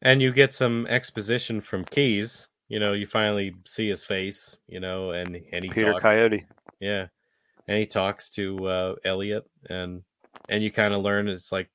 And 0.00 0.20
you 0.20 0.32
get 0.32 0.54
some 0.54 0.86
exposition 0.88 1.60
from 1.60 1.84
Keys. 1.84 2.48
You 2.68 2.80
know, 2.80 2.92
you 2.92 3.06
finally 3.06 3.54
see 3.64 3.88
his 3.88 4.02
face. 4.02 4.56
You 4.66 4.80
know, 4.80 5.10
and 5.12 5.40
and 5.52 5.64
he 5.64 5.70
Peter 5.70 5.92
talks. 5.92 6.02
Coyote. 6.02 6.46
Yeah, 6.80 7.06
and 7.68 7.78
he 7.78 7.86
talks 7.86 8.30
to 8.34 8.66
uh, 8.66 8.94
Elliot, 9.04 9.44
and 9.68 10.02
and 10.48 10.62
you 10.62 10.70
kind 10.70 10.94
of 10.94 11.02
learn 11.02 11.28
it's 11.28 11.52
like, 11.52 11.70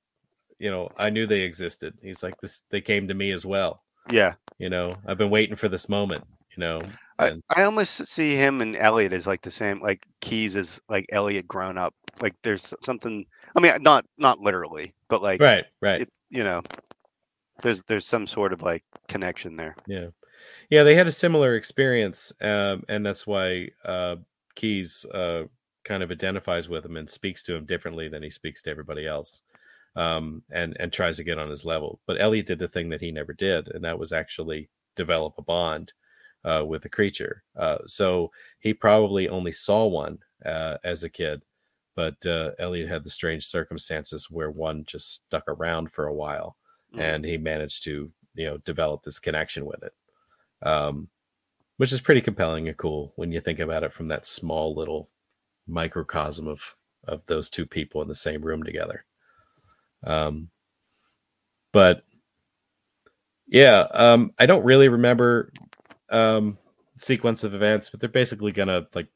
you 0.60 0.70
know, 0.72 0.90
I 0.98 1.10
knew 1.10 1.26
they 1.26 1.42
existed. 1.42 1.94
He's 2.02 2.24
like 2.24 2.40
this. 2.42 2.64
They 2.70 2.82
came 2.82 3.08
to 3.08 3.14
me 3.14 3.32
as 3.32 3.46
well. 3.46 3.84
Yeah, 4.10 4.36
You 4.58 4.70
know, 4.70 4.96
I've 5.06 5.18
been 5.18 5.30
waiting 5.30 5.56
for 5.56 5.68
this 5.68 5.90
moment. 5.90 6.24
You 6.56 6.62
know, 6.62 6.82
I, 7.20 7.34
I 7.50 7.64
almost 7.64 8.08
see 8.08 8.36
him 8.36 8.62
and 8.62 8.76
Elliot 8.76 9.14
as 9.14 9.28
like 9.28 9.42
the 9.42 9.52
same. 9.52 9.82
Like 9.82 10.06
Keys 10.22 10.56
is 10.56 10.82
like 10.90 11.06
Elliot 11.12 11.48
grown 11.48 11.78
up. 11.78 11.94
Like 12.22 12.34
there's 12.42 12.74
something. 12.84 13.26
I 13.56 13.60
mean, 13.60 13.74
not 13.82 14.06
not 14.18 14.40
literally, 14.40 14.94
but 15.10 15.22
like 15.22 15.42
right, 15.42 15.66
right. 15.82 16.02
it, 16.02 16.10
you 16.30 16.44
know, 16.44 16.62
there's 17.62 17.84
there's 17.84 18.06
some 18.06 18.28
sort 18.28 18.54
of 18.54 18.62
like 18.62 18.84
connection 19.08 19.56
there. 19.56 19.76
Yeah, 19.88 20.08
yeah. 20.70 20.84
They 20.84 20.96
had 20.96 21.08
a 21.08 21.12
similar 21.12 21.56
experience, 21.56 22.34
um, 22.42 22.84
and 22.90 23.06
that's 23.06 23.26
why 23.26 23.70
uh, 23.86 24.18
Keys 24.56 25.06
uh, 25.14 25.44
kind 25.84 26.04
of 26.04 26.12
identifies 26.12 26.70
with 26.70 26.86
him 26.86 26.98
and 26.98 27.10
speaks 27.10 27.44
to 27.44 27.56
him 27.56 27.66
differently 27.66 28.10
than 28.10 28.24
he 28.24 28.30
speaks 28.30 28.62
to 28.64 28.70
everybody 28.70 29.08
else, 29.08 29.42
um, 29.96 30.44
and 30.52 30.76
and 30.80 30.92
tries 30.92 31.18
to 31.18 31.24
get 31.24 31.40
on 31.40 31.50
his 31.50 31.66
level. 31.66 32.00
But 32.06 32.22
Elliot 32.22 32.46
did 32.46 32.60
the 32.60 32.68
thing 32.68 32.90
that 32.90 33.02
he 33.02 33.12
never 33.12 33.34
did, 33.34 33.70
and 33.70 33.84
that 33.84 34.00
was 34.00 34.12
actually 34.12 34.70
develop 34.96 35.36
a 35.38 35.44
bond 35.44 35.94
uh, 36.44 36.64
with 36.66 36.86
a 36.86 36.90
creature. 36.90 37.44
Uh, 37.56 37.78
so 37.86 38.32
he 38.60 38.74
probably 38.74 39.30
only 39.30 39.52
saw 39.52 39.86
one 39.86 40.18
uh, 40.46 40.78
as 40.84 41.04
a 41.04 41.10
kid, 41.10 41.42
but 41.98 42.24
uh, 42.28 42.52
Elliot 42.60 42.88
had 42.88 43.04
the 43.04 43.10
strange 43.10 43.44
circumstances 43.44 44.30
where 44.30 44.52
one 44.52 44.86
just 44.86 45.26
stuck 45.26 45.44
around 45.50 45.92
for 45.92 46.06
a 46.08 46.14
while 46.14 46.56
Mhm. 46.94 47.00
and 47.02 47.26
he 47.26 47.38
managed 47.38 47.84
to 47.84 48.10
you 48.36 48.46
know 48.46 48.58
develop 48.60 49.04
this 49.04 49.20
connection 49.20 49.66
with 49.66 49.84
it 49.84 49.94
um 50.66 51.10
which 51.76 51.92
is 51.92 52.00
pretty 52.00 52.22
compelling 52.22 52.70
and 52.70 52.78
cool 52.78 53.12
when 53.18 53.32
you 53.32 53.42
think 53.42 53.60
about 53.60 53.84
it 53.84 53.92
from 53.92 54.08
that 54.08 54.26
small 54.26 54.74
little 54.74 55.10
microcosm 55.68 56.48
of 56.48 56.62
of 57.06 57.22
those 57.26 57.50
two 57.50 57.66
people 57.66 58.02
in 58.02 58.08
the 58.08 58.16
same 58.16 58.42
room 58.42 58.64
together 58.64 59.04
um 60.06 60.50
but 61.74 62.04
yeah 63.48 63.82
um 63.92 64.32
i 64.40 64.46
don't 64.46 64.64
really 64.64 64.88
remember 64.90 65.52
um 66.10 66.58
sequence 66.98 67.44
of 67.44 67.54
events 67.54 67.90
but 67.90 68.00
they're 68.00 68.08
basically 68.10 68.52
gonna 68.54 68.88
like 68.94 69.08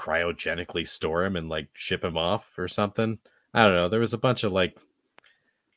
cryogenically 0.00 0.86
store 0.86 1.24
him 1.24 1.36
and 1.36 1.48
like 1.48 1.68
ship 1.74 2.02
him 2.02 2.16
off 2.16 2.46
or 2.56 2.68
something. 2.68 3.18
I 3.52 3.64
don't 3.64 3.74
know. 3.74 3.88
There 3.88 4.00
was 4.00 4.14
a 4.14 4.18
bunch 4.18 4.44
of 4.44 4.52
like 4.52 4.76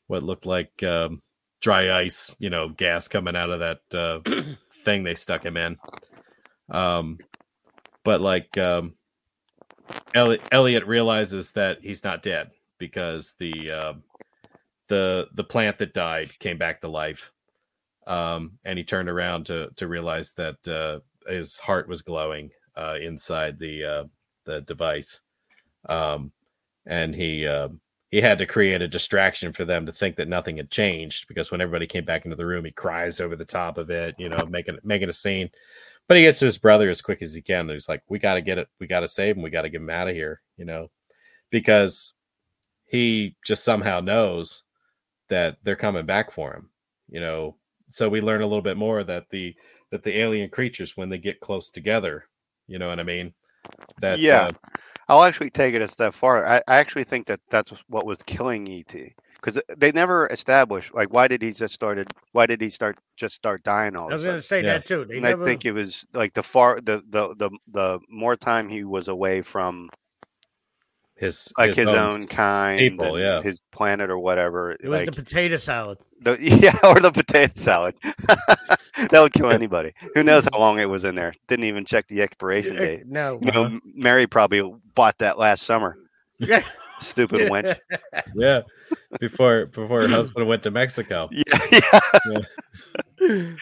what 0.06 0.22
looked 0.22 0.46
like 0.46 0.82
um, 0.82 1.20
dry 1.60 2.00
ice, 2.00 2.30
you 2.38 2.50
know, 2.50 2.68
gas 2.68 3.08
coming 3.08 3.36
out 3.36 3.50
of 3.50 3.60
that 3.60 3.80
uh, 3.94 4.42
thing 4.84 5.02
they 5.04 5.14
stuck 5.14 5.44
him 5.44 5.56
in. 5.56 5.76
Um, 6.70 7.18
but 8.04 8.20
like 8.20 8.56
um, 8.56 8.94
Elliot, 10.14 10.42
Elliot 10.50 10.86
realizes 10.86 11.52
that 11.52 11.78
he's 11.82 12.04
not 12.04 12.22
dead 12.22 12.50
because 12.78 13.34
the 13.38 13.70
uh, 13.70 13.92
the 14.88 15.28
the 15.34 15.44
plant 15.44 15.78
that 15.78 15.94
died 15.94 16.38
came 16.38 16.58
back 16.58 16.80
to 16.80 16.88
life, 16.88 17.32
um, 18.06 18.58
and 18.64 18.78
he 18.78 18.84
turned 18.84 19.08
around 19.08 19.46
to 19.46 19.70
to 19.76 19.88
realize 19.88 20.32
that 20.34 20.68
uh, 20.68 21.00
his 21.30 21.58
heart 21.58 21.88
was 21.88 22.02
glowing 22.02 22.50
uh, 22.76 22.98
inside 23.00 23.58
the 23.58 23.84
uh, 23.84 24.04
the 24.44 24.60
device, 24.62 25.22
um, 25.88 26.32
and 26.86 27.14
he. 27.14 27.46
Uh, 27.46 27.68
he 28.10 28.20
had 28.20 28.38
to 28.38 28.46
create 28.46 28.80
a 28.80 28.86
distraction 28.86 29.52
for 29.52 29.64
them 29.64 29.84
to 29.86 29.92
think 29.92 30.14
that 30.14 30.28
nothing 30.28 30.58
had 30.58 30.70
changed 30.70 31.26
because 31.26 31.50
when 31.50 31.60
everybody 31.60 31.84
came 31.84 32.04
back 32.04 32.24
into 32.24 32.36
the 32.36 32.46
room, 32.46 32.64
he 32.64 32.70
cries 32.70 33.20
over 33.20 33.34
the 33.34 33.44
top 33.44 33.76
of 33.76 33.90
it, 33.90 34.14
you 34.18 34.28
know, 34.28 34.38
making 34.48 34.78
making 34.84 35.08
a 35.08 35.12
scene. 35.12 35.50
But 36.06 36.18
he 36.18 36.22
gets 36.22 36.38
to 36.38 36.44
his 36.44 36.56
brother 36.56 36.88
as 36.90 37.02
quick 37.02 37.22
as 37.22 37.34
he 37.34 37.42
can. 37.42 37.68
He's 37.68 37.88
like, 37.88 38.02
"We 38.08 38.20
got 38.20 38.34
to 38.34 38.40
get 38.40 38.58
it. 38.58 38.68
We 38.78 38.86
got 38.86 39.00
to 39.00 39.08
save 39.08 39.36
him. 39.36 39.42
We 39.42 39.50
got 39.50 39.62
to 39.62 39.68
get 39.68 39.80
him 39.80 39.90
out 39.90 40.06
of 40.06 40.14
here," 40.14 40.42
you 40.56 40.64
know, 40.64 40.92
because 41.50 42.14
he 42.86 43.34
just 43.44 43.64
somehow 43.64 43.98
knows 43.98 44.62
that 45.28 45.56
they're 45.64 45.74
coming 45.74 46.06
back 46.06 46.30
for 46.30 46.54
him, 46.54 46.70
you 47.08 47.18
know. 47.18 47.56
So 47.90 48.08
we 48.08 48.20
learn 48.20 48.42
a 48.42 48.46
little 48.46 48.62
bit 48.62 48.76
more 48.76 49.02
that 49.02 49.28
the 49.30 49.56
that 49.90 50.04
the 50.04 50.16
alien 50.18 50.50
creatures, 50.50 50.96
when 50.96 51.08
they 51.08 51.18
get 51.18 51.40
close 51.40 51.68
together, 51.68 52.28
you 52.66 52.78
know 52.78 52.88
what 52.88 53.00
I 53.00 53.04
mean. 53.04 53.32
That 54.00 54.20
Yeah. 54.20 54.32
uh, 54.32 54.52
I'll 55.08 55.22
actually 55.24 55.50
take 55.50 55.74
it 55.74 55.82
a 55.82 55.88
step 55.88 56.14
farther. 56.14 56.46
I, 56.46 56.56
I 56.68 56.76
actually 56.78 57.04
think 57.04 57.26
that 57.26 57.40
that's 57.50 57.72
what 57.88 58.06
was 58.06 58.22
killing 58.22 58.68
ET 58.68 59.14
because 59.34 59.60
they 59.76 59.92
never 59.92 60.26
established 60.28 60.94
like 60.94 61.12
why 61.12 61.28
did 61.28 61.42
he 61.42 61.52
just 61.52 61.74
started 61.74 62.08
why 62.32 62.46
did 62.46 62.60
he 62.60 62.70
start 62.70 62.96
just 63.16 63.34
start 63.34 63.62
dying 63.62 63.96
all 63.96 64.10
I 64.10 64.14
was 64.14 64.24
going 64.24 64.36
to 64.36 64.42
say 64.42 64.62
Yeah. 64.62 64.72
that 64.72 64.86
too. 64.86 65.04
They 65.04 65.16
and 65.16 65.24
never. 65.24 65.44
I 65.44 65.46
think 65.50 65.64
it 65.66 65.72
was 65.72 66.06
like 66.14 66.32
the 66.34 66.42
far 66.42 66.80
the, 66.80 67.02
the 67.10 67.34
the 67.36 67.50
the 67.72 68.00
more 68.08 68.36
time 68.36 68.68
he 68.68 68.84
was 68.84 69.08
away 69.08 69.42
from 69.42 69.90
his 71.16 71.52
like 71.56 71.76
his, 71.76 71.86
own, 71.86 72.18
s- 72.18 72.26
kind 72.26 72.78
people, 72.78 73.14
and 73.16 73.24
yeah. 73.24 73.42
his 73.42 73.60
planet 73.70 74.10
or 74.10 74.18
whatever 74.18 74.72
it 74.72 74.88
was 74.88 75.00
like, 75.00 75.06
the 75.06 75.12
potato 75.12 75.56
salad. 75.56 75.98
the- 76.22 76.36
yeah 76.40 76.76
or 76.82 77.00
the 77.00 77.12
potato 77.12 77.52
salad. 77.54 77.94
That 79.10 79.20
would 79.20 79.32
kill 79.32 79.50
anybody. 79.50 79.92
Who 80.14 80.22
knows 80.22 80.46
how 80.52 80.60
long 80.60 80.78
it 80.78 80.84
was 80.84 81.02
in 81.02 81.16
there. 81.16 81.34
Didn't 81.48 81.64
even 81.64 81.84
check 81.84 82.06
the 82.06 82.22
expiration 82.22 82.76
date. 82.76 83.06
No. 83.06 83.40
you 83.42 83.50
know, 83.50 83.64
uh-huh. 83.64 83.78
Mary 83.92 84.26
probably 84.28 84.62
bought 84.94 85.18
that 85.18 85.36
last 85.36 85.64
summer. 85.64 85.98
Yeah. 86.38 86.62
stupid 87.00 87.50
wench. 87.50 87.76
Yeah 88.36 88.62
before 89.20 89.66
before 89.66 90.02
her 90.02 90.08
husband 90.08 90.46
went 90.46 90.62
to 90.62 90.70
mexico. 90.70 91.28
Yeah. 91.32 92.00
Yeah. 93.20 93.58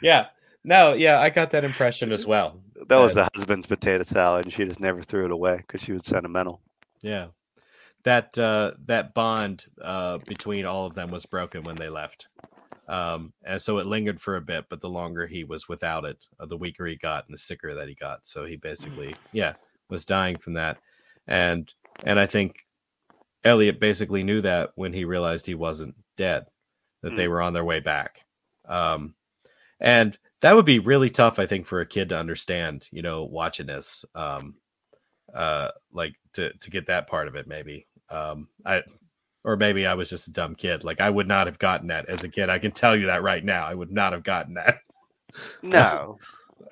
Yeah 0.00 0.26
no 0.64 0.92
yeah 0.92 1.20
i 1.20 1.30
got 1.30 1.50
that 1.50 1.64
impression 1.64 2.12
as 2.12 2.26
well 2.26 2.60
that 2.90 2.96
was 2.96 3.14
the 3.14 3.28
husband's 3.34 3.68
potato 3.68 4.02
salad, 4.02 4.44
and 4.44 4.52
she 4.52 4.64
just 4.64 4.80
never 4.80 5.00
threw 5.00 5.24
it 5.24 5.30
away 5.30 5.58
because 5.58 5.80
she 5.80 5.92
was 5.92 6.04
sentimental. 6.04 6.60
Yeah. 7.02 7.28
That 8.02 8.36
uh 8.36 8.72
that 8.86 9.14
bond 9.14 9.66
uh 9.80 10.18
between 10.18 10.64
all 10.64 10.86
of 10.86 10.94
them 10.94 11.10
was 11.10 11.24
broken 11.24 11.62
when 11.62 11.76
they 11.76 11.88
left. 11.88 12.28
Um 12.88 13.32
and 13.44 13.62
so 13.62 13.78
it 13.78 13.86
lingered 13.86 14.20
for 14.20 14.36
a 14.36 14.40
bit, 14.40 14.64
but 14.68 14.80
the 14.80 14.88
longer 14.88 15.26
he 15.26 15.44
was 15.44 15.68
without 15.68 16.04
it, 16.04 16.26
uh, 16.40 16.46
the 16.46 16.56
weaker 16.56 16.84
he 16.84 16.96
got 16.96 17.26
and 17.26 17.34
the 17.34 17.38
sicker 17.38 17.74
that 17.74 17.88
he 17.88 17.94
got. 17.94 18.26
So 18.26 18.44
he 18.44 18.56
basically 18.56 19.14
yeah, 19.32 19.54
was 19.88 20.04
dying 20.04 20.38
from 20.38 20.54
that. 20.54 20.78
And 21.28 21.72
and 22.02 22.18
I 22.18 22.26
think 22.26 22.66
Elliot 23.44 23.78
basically 23.78 24.24
knew 24.24 24.40
that 24.40 24.70
when 24.74 24.92
he 24.92 25.04
realized 25.04 25.46
he 25.46 25.54
wasn't 25.54 25.94
dead, 26.16 26.46
that 27.02 27.16
they 27.16 27.28
were 27.28 27.40
on 27.40 27.52
their 27.52 27.64
way 27.64 27.80
back. 27.80 28.24
Um 28.68 29.14
and 29.78 30.18
that 30.42 30.54
would 30.56 30.66
be 30.66 30.78
really 30.78 31.10
tough 31.10 31.38
I 31.38 31.46
think 31.46 31.66
for 31.66 31.80
a 31.80 31.86
kid 31.86 32.08
to 32.10 32.18
understand, 32.18 32.88
you 32.92 33.02
know, 33.02 33.24
watching 33.24 33.66
this. 33.66 34.04
Um 34.14 34.56
uh 35.34 35.68
like 35.92 36.14
to 36.34 36.52
to 36.54 36.70
get 36.70 36.86
that 36.86 37.06
part 37.08 37.28
of 37.28 37.36
it 37.36 37.46
maybe 37.46 37.86
um 38.10 38.48
i 38.66 38.82
or 39.44 39.56
maybe 39.56 39.86
i 39.86 39.94
was 39.94 40.10
just 40.10 40.28
a 40.28 40.32
dumb 40.32 40.54
kid 40.54 40.84
like 40.84 41.00
i 41.00 41.10
would 41.10 41.28
not 41.28 41.46
have 41.46 41.58
gotten 41.58 41.88
that 41.88 42.06
as 42.08 42.24
a 42.24 42.28
kid 42.28 42.50
i 42.50 42.58
can 42.58 42.72
tell 42.72 42.96
you 42.96 43.06
that 43.06 43.22
right 43.22 43.44
now 43.44 43.66
i 43.66 43.74
would 43.74 43.92
not 43.92 44.12
have 44.12 44.24
gotten 44.24 44.54
that 44.54 44.78
No, 45.62 46.20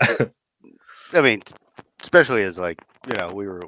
I 1.12 1.20
mean, 1.20 1.42
especially 2.02 2.42
as 2.44 2.58
like 2.58 2.78
you 3.06 3.14
know, 3.14 3.32
we 3.32 3.46
were 3.48 3.62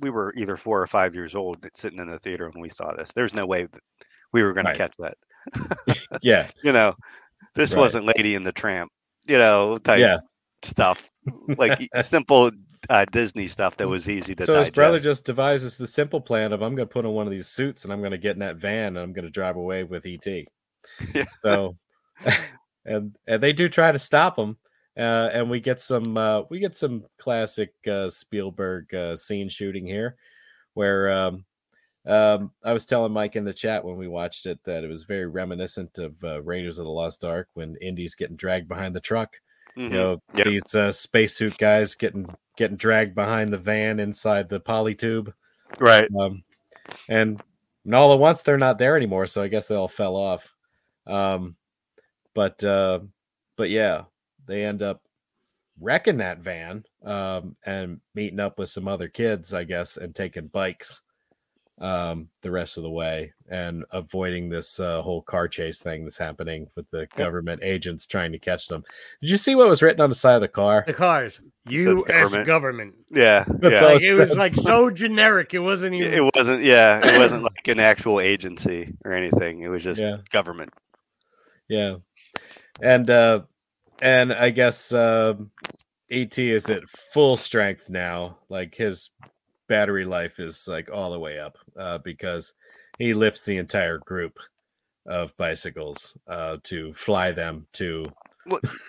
we 0.00 0.10
were 0.10 0.32
either 0.36 0.56
four 0.56 0.80
or 0.80 0.86
five 0.86 1.14
years 1.14 1.34
old 1.34 1.64
sitting 1.74 1.98
in 1.98 2.08
the 2.08 2.18
theater 2.18 2.48
when 2.50 2.62
we 2.62 2.68
saw 2.68 2.92
this. 2.94 3.12
There's 3.14 3.34
no 3.34 3.46
way 3.46 3.64
that 3.64 3.82
we 4.32 4.42
were 4.42 4.52
going 4.52 4.66
Right. 4.66 4.72
to 4.72 4.72
catch 4.72 4.94
that. 4.98 5.16
yeah 6.22 6.48
You 6.62 6.72
know, 6.72 6.94
this 7.58 7.74
Right. 7.74 7.80
wasn't 7.80 8.06
Lady 8.06 8.34
and 8.34 8.46
the 8.46 8.52
Tramp. 8.52 8.90
You 9.26 9.36
know, 9.38 9.76
type 9.76 10.00
yeah 10.00 10.18
stuff 10.62 11.08
like 11.56 11.88
simple 12.00 12.50
uh, 12.90 13.04
Disney 13.12 13.46
stuff 13.46 13.76
that 13.76 13.86
was 13.88 14.08
easy 14.08 14.34
to 14.34 14.46
so 14.46 14.54
his 14.54 14.60
digest. 14.62 14.74
brother 14.74 14.98
just 14.98 15.24
devises 15.24 15.76
the 15.76 15.86
simple 15.86 16.20
plan 16.20 16.52
of 16.52 16.62
i'm 16.62 16.74
going 16.74 16.88
to 16.88 16.92
put 16.92 17.04
on 17.04 17.12
one 17.12 17.26
of 17.26 17.30
these 17.30 17.46
suits 17.46 17.84
and 17.84 17.92
i'm 17.92 18.00
going 18.00 18.10
to 18.10 18.18
get 18.18 18.32
in 18.32 18.40
that 18.40 18.56
van 18.56 18.88
and 18.88 18.98
i'm 18.98 19.12
going 19.12 19.24
to 19.24 19.30
drive 19.30 19.54
away 19.56 19.84
with 19.84 20.04
et 20.06 20.26
Yeah. 21.14 21.26
so 21.42 21.76
and 22.86 23.16
and 23.28 23.40
they 23.42 23.52
do 23.52 23.68
try 23.68 23.92
to 23.92 23.98
stop 24.00 24.36
him 24.36 24.56
uh, 24.98 25.30
and 25.32 25.48
we 25.48 25.60
get 25.60 25.80
some 25.80 26.16
uh, 26.16 26.42
we 26.50 26.58
get 26.58 26.74
some 26.74 27.04
classic 27.18 27.72
uh, 27.88 28.08
Spielberg 28.08 28.92
uh, 28.92 29.14
scene 29.14 29.48
shooting 29.48 29.86
here, 29.86 30.16
where 30.74 31.08
um, 31.10 31.44
um, 32.08 32.50
I 32.64 32.72
was 32.72 32.86
telling 32.86 33.12
Mike 33.12 33.36
in 33.36 33.44
the 33.44 33.52
chat 33.52 33.84
when 33.84 33.96
we 33.96 34.08
watched 34.08 34.46
it 34.46 34.58
that 34.64 34.82
it 34.82 34.88
was 34.88 35.04
very 35.04 35.26
reminiscent 35.26 35.98
of 35.98 36.14
uh, 36.24 36.42
Raiders 36.42 36.78
of 36.78 36.86
the 36.86 36.90
Lost 36.90 37.22
Ark 37.22 37.48
when 37.54 37.76
Indy's 37.82 38.14
getting 38.14 38.36
dragged 38.36 38.66
behind 38.68 38.96
the 38.96 39.00
truck. 39.00 39.36
Mhm. 39.76 39.82
You 39.84 39.88
know 39.90 40.22
Yep. 40.34 40.46
these 40.46 40.74
uh, 40.74 40.90
spacesuit 40.90 41.56
guys 41.58 41.94
getting 41.94 42.26
getting 42.56 42.76
dragged 42.78 43.14
behind 43.14 43.52
the 43.52 43.58
van 43.58 44.00
inside 44.00 44.48
the 44.48 44.60
polytube, 44.60 45.32
right. 45.78 46.08
um, 46.18 46.42
and, 47.08 47.40
and 47.84 47.94
all 47.94 48.12
at 48.12 48.18
once 48.18 48.42
they're 48.42 48.58
not 48.58 48.78
there 48.78 48.96
anymore. 48.96 49.26
So 49.26 49.42
I 49.42 49.48
guess 49.48 49.68
they 49.68 49.76
all 49.76 49.86
fell 49.86 50.16
off. 50.16 50.52
Um, 51.06 51.56
but 52.34 52.62
uh, 52.64 53.00
but 53.56 53.70
yeah, 53.70 54.04
they 54.46 54.64
end 54.64 54.82
up 54.82 55.02
wrecking 55.80 56.16
that 56.16 56.38
van 56.38 56.84
um, 57.04 57.54
and 57.66 58.00
meeting 58.14 58.40
up 58.40 58.58
with 58.58 58.70
some 58.70 58.88
other 58.88 59.08
kids, 59.08 59.54
I 59.54 59.64
guess, 59.64 59.96
and 59.98 60.14
taking 60.14 60.48
bikes 60.48 61.02
um, 61.80 62.28
the 62.42 62.50
rest 62.50 62.76
of 62.76 62.82
the 62.82 62.90
way 62.90 63.32
and 63.48 63.84
avoiding 63.92 64.48
this 64.48 64.80
uh, 64.80 65.00
whole 65.02 65.22
car 65.22 65.48
chase 65.48 65.80
thing 65.82 66.04
that's 66.04 66.18
happening 66.18 66.68
with 66.74 66.90
the 66.90 67.06
government 67.16 67.62
agents 67.62 68.06
trying 68.06 68.32
to 68.32 68.38
catch 68.38 68.66
them. 68.66 68.84
Did 69.20 69.30
you 69.30 69.36
see 69.36 69.54
what 69.54 69.68
was 69.68 69.80
written 69.82 70.00
on 70.00 70.08
the 70.08 70.14
side 70.16 70.34
of 70.34 70.40
the 70.40 70.48
car? 70.48 70.84
The 70.86 70.92
cars, 70.92 71.40
U.S. 71.68 72.06
government. 72.08 72.46
government. 72.46 72.94
Yeah. 73.10 73.44
That's 73.48 73.80
yeah. 73.80 73.88
Like 73.88 74.02
it 74.02 74.14
was 74.14 74.36
like 74.36 74.56
so 74.56 74.90
generic. 74.90 75.54
It 75.54 75.60
wasn't 75.60 75.94
even. 75.94 76.12
It 76.14 76.30
wasn't. 76.34 76.62
Yeah. 76.62 77.06
It 77.06 77.18
wasn't 77.18 77.44
like 77.44 77.68
an 77.68 77.80
actual 77.80 78.20
agency 78.20 78.94
or 79.04 79.12
anything. 79.12 79.60
It 79.62 79.68
was 79.68 79.84
just 79.84 80.00
Yeah. 80.00 80.18
government. 80.30 80.72
Yeah. 81.68 81.96
And 82.82 83.08
uh 83.10 83.42
and 84.00 84.32
I 84.32 84.50
guess 84.50 84.92
um 84.92 85.50
ET 86.10 86.38
is 86.38 86.68
at 86.70 86.88
full 86.88 87.36
strength 87.36 87.88
now. 87.90 88.38
Like 88.48 88.74
his 88.74 89.10
battery 89.68 90.04
life 90.04 90.40
is 90.40 90.66
like 90.66 90.90
all 90.90 91.12
the 91.12 91.18
way 91.18 91.38
up 91.38 91.56
uh 91.78 91.98
because 91.98 92.54
he 92.98 93.14
lifts 93.14 93.44
the 93.44 93.56
entire 93.56 93.98
group 93.98 94.38
of 95.06 95.36
bicycles 95.36 96.16
uh 96.26 96.56
to 96.64 96.92
fly 96.94 97.30
them 97.30 97.66
to 97.72 98.10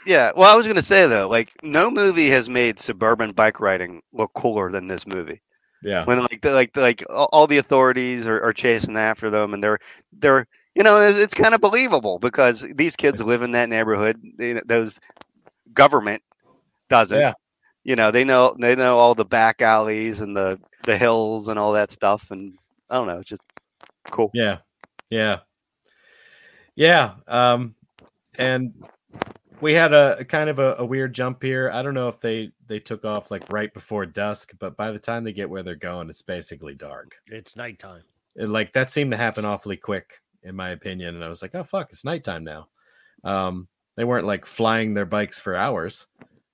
Yeah. 0.05 0.32
Well, 0.36 0.51
I 0.51 0.55
was 0.55 0.67
gonna 0.67 0.82
say 0.82 1.07
though, 1.07 1.27
like 1.27 1.51
no 1.63 1.89
movie 1.91 2.30
has 2.30 2.49
made 2.49 2.80
suburban 2.80 3.32
bike 3.32 3.59
riding 3.59 4.01
look 4.13 4.34
cooler 4.34 4.71
than 4.71 4.88
this 4.88 5.05
movie. 5.05 5.41
yeah. 5.82 6.05
When 6.05 6.19
like 6.21 6.41
the, 6.41 6.51
like 6.51 6.75
like 6.75 7.03
all 7.09 7.47
the 7.47 7.57
authorities 7.57 8.27
are, 8.27 8.41
are 8.41 8.53
chasing 8.53 8.97
after 8.97 9.30
them, 9.30 9.53
and 9.53 9.63
they're 9.63 9.80
they're 10.13 10.47
you 10.75 10.84
know 10.84 10.97
it's 10.99 11.34
kind 11.34 11.53
of 11.53 11.61
believable 11.61 12.19
because 12.19 12.65
these 12.75 12.95
kids 12.95 13.21
live 13.21 13.41
in 13.41 13.51
that 13.51 13.69
neighborhood. 13.69 14.21
They, 14.38 14.53
those 14.65 14.99
government 15.73 16.23
doesn't. 16.89 17.19
Yeah. 17.19 17.34
You 17.84 17.95
know 17.95 18.11
they 18.11 18.23
know 18.23 18.55
they 18.59 18.75
know 18.75 18.97
all 18.97 19.15
the 19.15 19.25
back 19.25 19.61
alleys 19.61 20.21
and 20.21 20.36
the 20.36 20.59
the 20.86 20.97
hills 20.97 21.47
and 21.47 21.57
all 21.57 21.71
that 21.73 21.91
stuff, 21.91 22.32
and 22.32 22.57
I 22.89 22.95
don't 22.95 23.07
know, 23.07 23.19
it's 23.19 23.30
just 23.30 23.41
cool. 24.11 24.32
Yeah. 24.34 24.57
Yeah. 25.09 25.39
Yeah. 26.75 27.15
Um 27.27 27.75
and 28.38 28.73
we 29.61 29.73
had 29.73 29.91
a, 29.93 30.17
a 30.19 30.25
kind 30.25 30.49
of 30.49 30.59
a, 30.59 30.75
a 30.80 30.86
weird 30.86 31.13
jump 31.13 31.43
here. 31.43 31.69
I 31.73 31.82
don't 31.82 31.93
know 31.93 32.07
if 32.07 32.19
they 32.21 32.51
they 32.67 32.80
took 32.80 33.05
off 33.05 33.32
like 33.32 33.49
right 33.49 33.73
before 33.73 34.05
dusk, 34.05 34.53
but 34.59 34.77
by 34.77 34.91
the 34.91 34.99
time 34.99 35.23
they 35.23 35.34
get 35.34 35.49
where 35.49 35.63
they're 35.63 35.75
going, 35.75 36.09
it's 36.09 36.21
basically 36.21 36.75
dark. 36.75 37.15
It's 37.27 37.55
nighttime. 37.55 38.03
It- 38.36 38.49
like 38.49 38.71
that 38.73 38.89
seemed 38.89 39.11
to 39.11 39.17
happen 39.17 39.43
awfully 39.45 39.77
quick 39.77 40.21
in 40.43 40.55
my 40.55 40.69
opinion 40.69 41.15
and 41.15 41.23
i 41.23 41.27
was 41.27 41.41
like 41.41 41.53
oh 41.55 41.63
fuck 41.65 41.89
it's 41.89 42.05
nighttime 42.05 42.45
now 42.45 42.67
um 43.25 43.67
they 43.97 44.05
weren't 44.05 44.25
like 44.25 44.45
flying 44.45 44.93
their 44.93 45.05
bikes 45.05 45.38
for 45.38 45.53
hours 45.53 46.07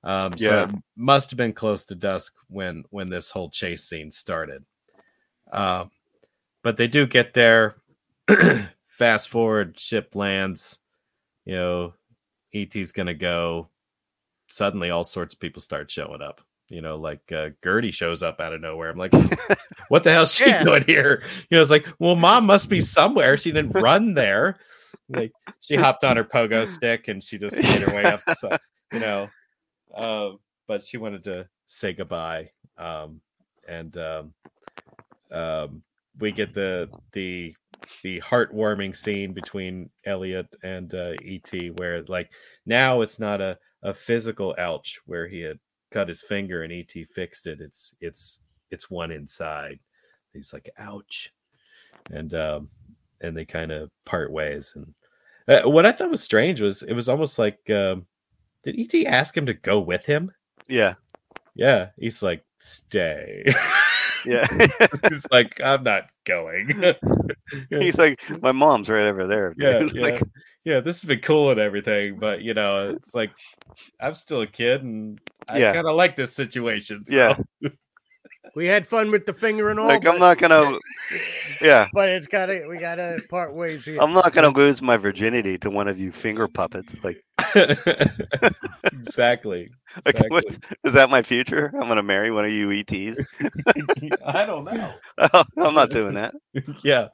um 0.05 0.37
so 0.37 0.45
Yeah. 0.45 0.63
it 0.69 0.75
must 0.95 1.29
have 1.31 1.37
been 1.37 1.53
close 1.53 1.83
to 1.85 1.95
dusk 1.95 2.33
when 2.47 2.83
when 2.91 3.09
this 3.09 3.29
whole 3.29 3.49
chase 3.49 3.83
scene 3.83 4.11
started. 4.11 4.63
Um 5.51 5.91
but 6.63 6.77
they 6.77 6.87
do 6.87 7.05
get 7.05 7.33
there. 7.33 7.75
Fast 8.87 9.29
forward 9.29 9.79
ship 9.79 10.15
lands. 10.15 10.79
You 11.45 11.55
know 11.55 11.93
et's 12.53 12.91
gonna 12.91 13.13
go. 13.13 13.69
Suddenly 14.49 14.89
all 14.91 15.03
sorts 15.03 15.33
of 15.33 15.39
people 15.39 15.61
start 15.61 15.91
showing 15.91 16.21
up. 16.21 16.41
You 16.69 16.81
know 16.81 16.95
like 16.95 17.31
uh, 17.31 17.49
gertie 17.63 17.91
shows 17.91 18.23
up 18.23 18.39
out 18.39 18.53
of 18.53 18.61
nowhere. 18.61 18.89
I'm 18.89 18.97
like 18.97 19.13
what 19.89 20.03
the 20.03 20.11
hell's 20.11 20.33
she 20.33 20.45
Yeah. 20.45 20.63
doing 20.63 20.83
here? 20.85 21.21
You 21.49 21.57
know 21.57 21.61
it's 21.61 21.69
like 21.71 21.87
well 21.99 22.15
mom 22.15 22.45
must 22.45 22.69
be 22.69 22.81
somewhere. 22.81 23.37
She 23.37 23.51
didn't 23.51 23.71
run 23.81 24.13
there. 24.13 24.57
Like 25.09 25.31
she 25.59 25.75
hopped 25.75 26.03
on 26.03 26.17
her 26.17 26.23
pogo 26.23 26.67
stick 26.67 27.07
and 27.07 27.21
she 27.23 27.37
just 27.37 27.57
made 27.61 27.81
her 27.81 27.95
way 27.95 28.05
up 28.05 28.21
so, 28.37 28.55
you 28.93 28.99
know 28.99 29.27
um 29.95 30.39
but 30.67 30.83
she 30.83 30.97
wanted 30.97 31.23
to 31.23 31.47
say 31.67 31.93
goodbye 31.93 32.49
um 32.77 33.19
and 33.67 33.97
um 33.97 34.33
um 35.31 35.83
we 36.19 36.31
get 36.31 36.53
the 36.53 36.89
the 37.13 37.53
the 38.03 38.19
heartwarming 38.21 38.95
scene 38.95 39.33
between 39.33 39.89
Elliot 40.05 40.47
and 40.63 40.93
uh, 40.93 41.13
ET, 41.23 41.51
where 41.75 42.03
like 42.03 42.31
now 42.65 43.01
it's 43.01 43.19
not 43.19 43.41
a 43.41 43.57
a 43.83 43.93
physical 43.93 44.55
ouch 44.57 44.99
where 45.05 45.27
he 45.27 45.41
had 45.41 45.59
cut 45.91 46.07
his 46.07 46.21
finger 46.21 46.63
and 46.63 46.73
ET 46.73 46.93
fixed 47.13 47.47
it. 47.47 47.61
It's 47.61 47.95
it's 48.01 48.39
it's 48.71 48.89
one 48.89 49.11
inside. 49.11 49.79
He's 50.33 50.53
like 50.53 50.69
ouch, 50.77 51.31
and 52.11 52.33
um 52.33 52.69
and 53.21 53.35
they 53.35 53.45
kind 53.45 53.71
of 53.71 53.89
part 54.05 54.31
ways. 54.31 54.73
And 54.75 54.93
uh, 55.47 55.69
what 55.69 55.85
I 55.85 55.91
thought 55.91 56.09
was 56.09 56.23
strange 56.23 56.61
was 56.61 56.81
it 56.83 56.93
was 56.93 57.09
almost 57.09 57.37
like 57.39 57.69
um, 57.69 58.05
did 58.65 58.77
ET 58.95 59.05
ask 59.05 59.35
him 59.35 59.45
to 59.45 59.53
go 59.53 59.79
with 59.79 60.05
him? 60.05 60.31
Yeah. 60.67 60.95
Yeah, 61.55 61.89
he's 61.97 62.21
like 62.21 62.43
stay. 62.59 63.45
Yeah. 64.25 64.43
he's 65.09 65.25
like 65.31 65.61
I'm 65.63 65.83
not 65.83 66.09
going. 66.25 66.83
He's 67.69 67.97
like, 67.97 68.19
my 68.41 68.51
mom's 68.51 68.89
right 68.89 69.05
over 69.05 69.27
there. 69.27 69.53
yeah, 69.57 69.79
yeah, 69.93 70.01
like, 70.01 70.21
yeah. 70.63 70.79
This 70.79 71.01
has 71.01 71.07
been 71.07 71.19
cool 71.19 71.51
and 71.51 71.59
everything, 71.59 72.17
but 72.19 72.41
you 72.41 72.53
know, 72.55 72.89
it's 72.89 73.13
like 73.13 73.31
I'm 74.01 74.15
still 74.15 74.41
a 74.41 74.47
kid, 74.47 74.81
and 74.83 75.19
I 75.47 75.59
Yeah. 75.59 75.73
kind 75.73 75.87
of 75.87 75.95
like 75.95 76.15
this 76.15 76.33
situation. 76.33 77.05
So. 77.05 77.15
Yeah. 77.15 77.69
We 78.55 78.65
had 78.67 78.87
fun 78.87 79.11
with 79.11 79.25
the 79.25 79.33
finger 79.33 79.69
and 79.69 79.79
all. 79.79 79.87
like 79.87 80.05
I'm 80.05 80.17
not 80.19 80.37
gonna. 80.39 80.79
Yeah. 81.61 81.87
but 81.93 82.09
it's 82.09 82.27
gotta. 82.27 82.65
We 82.67 82.77
gotta 82.77 83.21
part 83.29 83.53
ways 83.53 83.85
here. 83.85 83.99
I'm 84.01 84.13
not 84.13 84.33
gonna 84.33 84.49
lose 84.49 84.81
my 84.81 84.97
virginity 84.97 85.57
to 85.59 85.69
one 85.69 85.87
of 85.87 85.99
you 85.99 86.11
finger 86.11 86.47
puppets. 86.47 86.95
Like, 87.03 87.17
exactly. 88.91 89.69
like 90.05 90.15
exactly. 90.15 90.57
is 90.83 90.93
that 90.93 91.09
my 91.09 91.23
future? 91.23 91.71
I'm 91.73 91.87
gonna 91.87 92.03
marry 92.03 92.31
one 92.31 92.45
of 92.45 92.51
you 92.51 92.71
ETs. 92.71 93.17
I 94.25 94.45
don't 94.45 94.65
know. 94.65 94.93
I'm 95.17 95.73
not 95.73 95.89
doing 95.89 96.15
that. 96.15 96.33
yeah. 96.83 97.07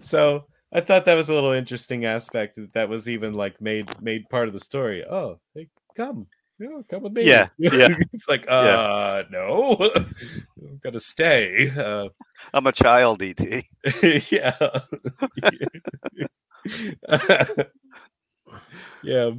So 0.00 0.46
I 0.72 0.80
thought 0.80 1.04
that 1.04 1.14
was 1.14 1.28
a 1.28 1.34
little 1.34 1.52
interesting 1.52 2.04
aspect 2.04 2.56
that 2.56 2.72
that 2.74 2.88
was 2.88 3.08
even 3.08 3.34
like 3.34 3.60
made 3.60 3.88
made 4.02 4.28
part 4.28 4.48
of 4.48 4.54
the 4.54 4.60
story. 4.60 5.04
Oh, 5.04 5.38
hey, 5.54 5.68
come, 5.96 6.26
You 6.58 6.70
know, 6.70 6.84
come 6.90 7.02
with 7.04 7.12
me. 7.12 7.24
Yeah, 7.24 7.48
yeah. 7.58 7.94
it's 8.12 8.28
like, 8.28 8.44
uh, 8.48 9.24
no, 9.30 9.76
I'm 9.96 10.80
gonna 10.82 11.00
stay. 11.00 11.70
Uh, 11.70 12.08
I'm 12.52 12.66
a 12.66 12.72
child, 12.72 13.22
ET. 13.22 13.40
yeah. 14.30 14.56
yeah. 19.02 19.30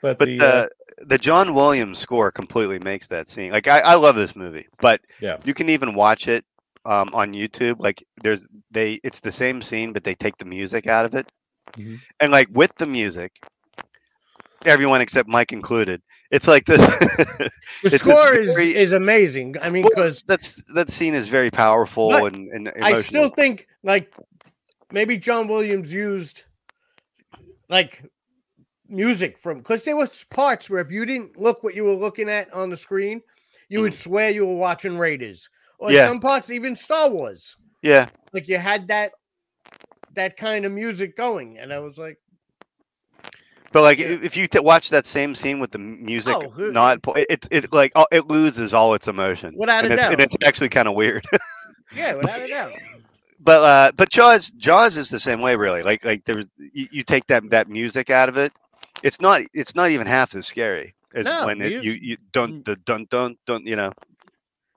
But, 0.00 0.18
But 0.18 0.26
the, 0.26 0.36
the 0.38 0.46
uh, 0.46 0.68
the 0.98 1.18
John 1.18 1.54
Williams 1.54 1.98
score 1.98 2.30
completely 2.30 2.78
makes 2.80 3.06
that 3.08 3.28
scene. 3.28 3.52
Like 3.52 3.66
I, 3.68 3.80
I 3.80 3.94
love 3.94 4.16
this 4.16 4.34
movie, 4.36 4.66
but 4.80 5.00
Yeah. 5.20 5.38
you 5.44 5.54
can 5.54 5.68
even 5.68 5.94
watch 5.94 6.28
it 6.28 6.44
um, 6.84 7.10
on 7.12 7.32
YouTube. 7.32 7.76
Like 7.78 8.04
there's 8.22 8.46
they 8.70 9.00
it's 9.04 9.20
the 9.20 9.32
same 9.32 9.62
scene, 9.62 9.92
but 9.92 10.04
they 10.04 10.14
take 10.14 10.36
the 10.38 10.44
music 10.44 10.86
out 10.86 11.04
of 11.04 11.14
it, 11.14 11.30
Mhm. 11.76 11.98
and 12.20 12.32
like 12.32 12.48
with 12.52 12.74
the 12.78 12.86
music, 12.86 13.32
everyone 14.64 15.00
except 15.00 15.28
Mike 15.28 15.52
included, 15.52 16.02
it's 16.30 16.48
like 16.48 16.64
this. 16.66 16.80
The 17.82 17.90
score 17.90 18.34
is, 18.34 18.56
very- 18.56 18.74
is 18.74 18.90
amazing. 18.92 19.54
I 19.62 19.70
mean, 19.70 19.82
Well, 19.84 19.90
because 19.94 20.22
that's 20.22 20.60
that 20.74 20.90
scene 20.90 21.14
is 21.14 21.28
very 21.28 21.50
powerful 21.50 22.12
and, 22.26 22.48
and 22.52 22.72
I 22.82 23.00
still 23.02 23.28
think 23.28 23.68
like 23.84 24.12
maybe 24.90 25.16
John 25.16 25.46
Williams 25.46 25.92
used 25.92 26.42
like 27.68 28.04
music 28.88 29.36
from 29.38 29.58
because 29.58 29.82
there 29.84 29.96
was 29.96 30.24
parts 30.24 30.68
where 30.70 30.80
if 30.80 30.90
you 30.90 31.04
didn't 31.04 31.38
look 31.38 31.62
what 31.62 31.74
you 31.74 31.84
were 31.84 31.92
looking 31.94 32.28
at 32.28 32.52
on 32.52 32.70
the 32.70 32.76
screen, 32.76 33.20
you 33.68 33.80
would 33.82 33.94
swear 33.94 34.30
you 34.30 34.46
were 34.46 34.56
watching 34.56 34.96
Raiders. 34.98 35.48
Or 35.78 35.92
Yeah. 35.92 36.06
some 36.08 36.20
parts, 36.20 36.50
even 36.50 36.74
Star 36.74 37.08
Wars. 37.08 37.56
yeah, 37.82 38.06
Like 38.32 38.48
you 38.48 38.58
had 38.58 38.88
that 38.88 39.12
that 40.14 40.36
kind 40.36 40.64
of 40.64 40.72
music 40.72 41.16
going, 41.16 41.58
and 41.58 41.72
I 41.72 41.78
was 41.78 41.96
like, 41.98 42.18
but 43.72 43.82
like 43.82 43.98
Yeah. 43.98 44.18
if 44.22 44.36
you 44.36 44.48
t- 44.48 44.58
watch 44.58 44.88
that 44.90 45.06
same 45.06 45.34
scene 45.34 45.60
with 45.60 45.70
the 45.70 45.78
music 45.78 46.34
Oh, 46.34 46.48
who- 46.50 46.72
not, 46.72 47.02
po- 47.02 47.14
it's 47.16 47.46
it 47.50 47.72
like 47.72 47.92
it 48.10 48.26
loses 48.26 48.74
all 48.74 48.94
its 48.94 49.06
emotion. 49.08 49.54
Without 49.56 49.84
and 49.84 49.92
a 49.92 49.94
it's, 49.94 50.02
and 50.02 50.18
doubt. 50.18 50.28
it's 50.32 50.46
actually 50.46 50.70
kind 50.70 50.88
of 50.88 50.94
weird. 50.94 51.24
yeah, 51.96 52.14
without 52.14 52.40
a 52.40 52.48
doubt. 52.48 52.72
but 53.40 53.62
uh 53.62 53.92
but 53.96 54.08
jaws 54.10 54.50
jaws 54.52 54.96
is 54.96 55.10
the 55.10 55.20
same 55.20 55.40
way 55.40 55.54
really 55.54 55.82
like 55.84 56.04
like 56.04 56.24
there's 56.24 56.46
you, 56.72 56.88
you 56.90 57.02
take 57.04 57.24
that 57.28 57.48
that 57.50 57.68
music 57.68 58.10
out 58.10 58.28
of 58.28 58.36
it 58.36 58.52
it's 59.02 59.20
not 59.20 59.42
it's 59.54 59.74
not 59.74 59.90
even 59.90 60.06
half 60.06 60.34
as 60.34 60.46
scary 60.46 60.94
as 61.14 61.24
No, 61.26 61.46
when 61.46 61.60
it, 61.62 61.72
you 61.84 61.92
mus- 61.92 62.00
you 62.02 62.16
don't 62.32 62.64
the 62.64 62.76
dun 62.76 63.06
dun 63.10 63.36
dun 63.46 63.66
you 63.66 63.76
know 63.76 63.92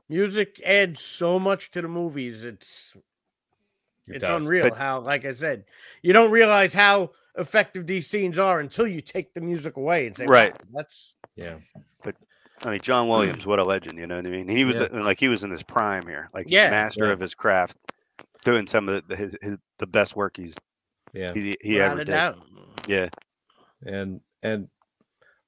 Music 0.10 0.62
adds 0.66 1.02
so 1.02 1.40
much 1.40 1.72
to 1.72 1.82
the 1.82 1.88
movies. 1.88 2.44
It's 2.44 2.94
it 4.08 4.16
it's 4.16 4.24
does. 4.26 4.44
unreal 4.44 4.68
But- 4.70 4.78
how, 4.78 5.00
like 5.00 5.24
I 5.26 5.34
said, 5.34 5.64
you 6.02 6.12
don't 6.12 6.32
realize 6.32 6.74
how 6.74 7.12
effective 7.38 7.88
these 7.88 8.08
scenes 8.08 8.38
are 8.38 8.60
until 8.60 8.86
you 8.86 9.00
take 9.00 9.34
the 9.34 9.40
music 9.40 9.78
away 9.78 10.08
and 10.08 10.18
say, 10.18 10.26
Right. 10.26 10.52
"Wow, 10.54 10.82
that's 10.82 11.14
Yeah. 11.38 11.60
But 12.04 12.16
I 12.62 12.72
mean 12.72 12.82
john 12.82 13.08
williams 13.08 13.46
what 13.46 13.60
a 13.60 13.64
legend 13.64 13.98
you 13.98 14.06
know 14.06 14.18
what 14.18 14.26
i 14.28 14.30
mean 14.30 14.48
he 14.50 14.66
was 14.66 14.82
Yeah. 14.82 14.88
like 15.02 15.18
he 15.20 15.30
was 15.30 15.44
in 15.46 15.50
his 15.50 15.64
prime 15.64 16.06
here 16.06 16.30
like 16.34 16.48
Yeah. 16.50 16.70
master 16.70 17.06
Yeah. 17.06 17.12
of 17.14 17.20
his 17.22 17.34
craft 17.34 17.78
doing 18.44 18.68
some 18.68 18.90
of 18.90 19.08
the 19.08 19.16
his, 19.16 19.36
his 19.42 19.56
the 19.80 19.88
best 19.88 20.16
work 20.18 20.36
he's 20.36 20.54
Yeah. 21.14 21.34
he, 21.34 21.56
he 21.62 21.74
without 21.76 21.92
ever 21.92 22.04
did 22.04 22.12
doubt. 22.12 22.38
yeah 22.86 23.08
and 23.86 24.22
and 24.44 24.70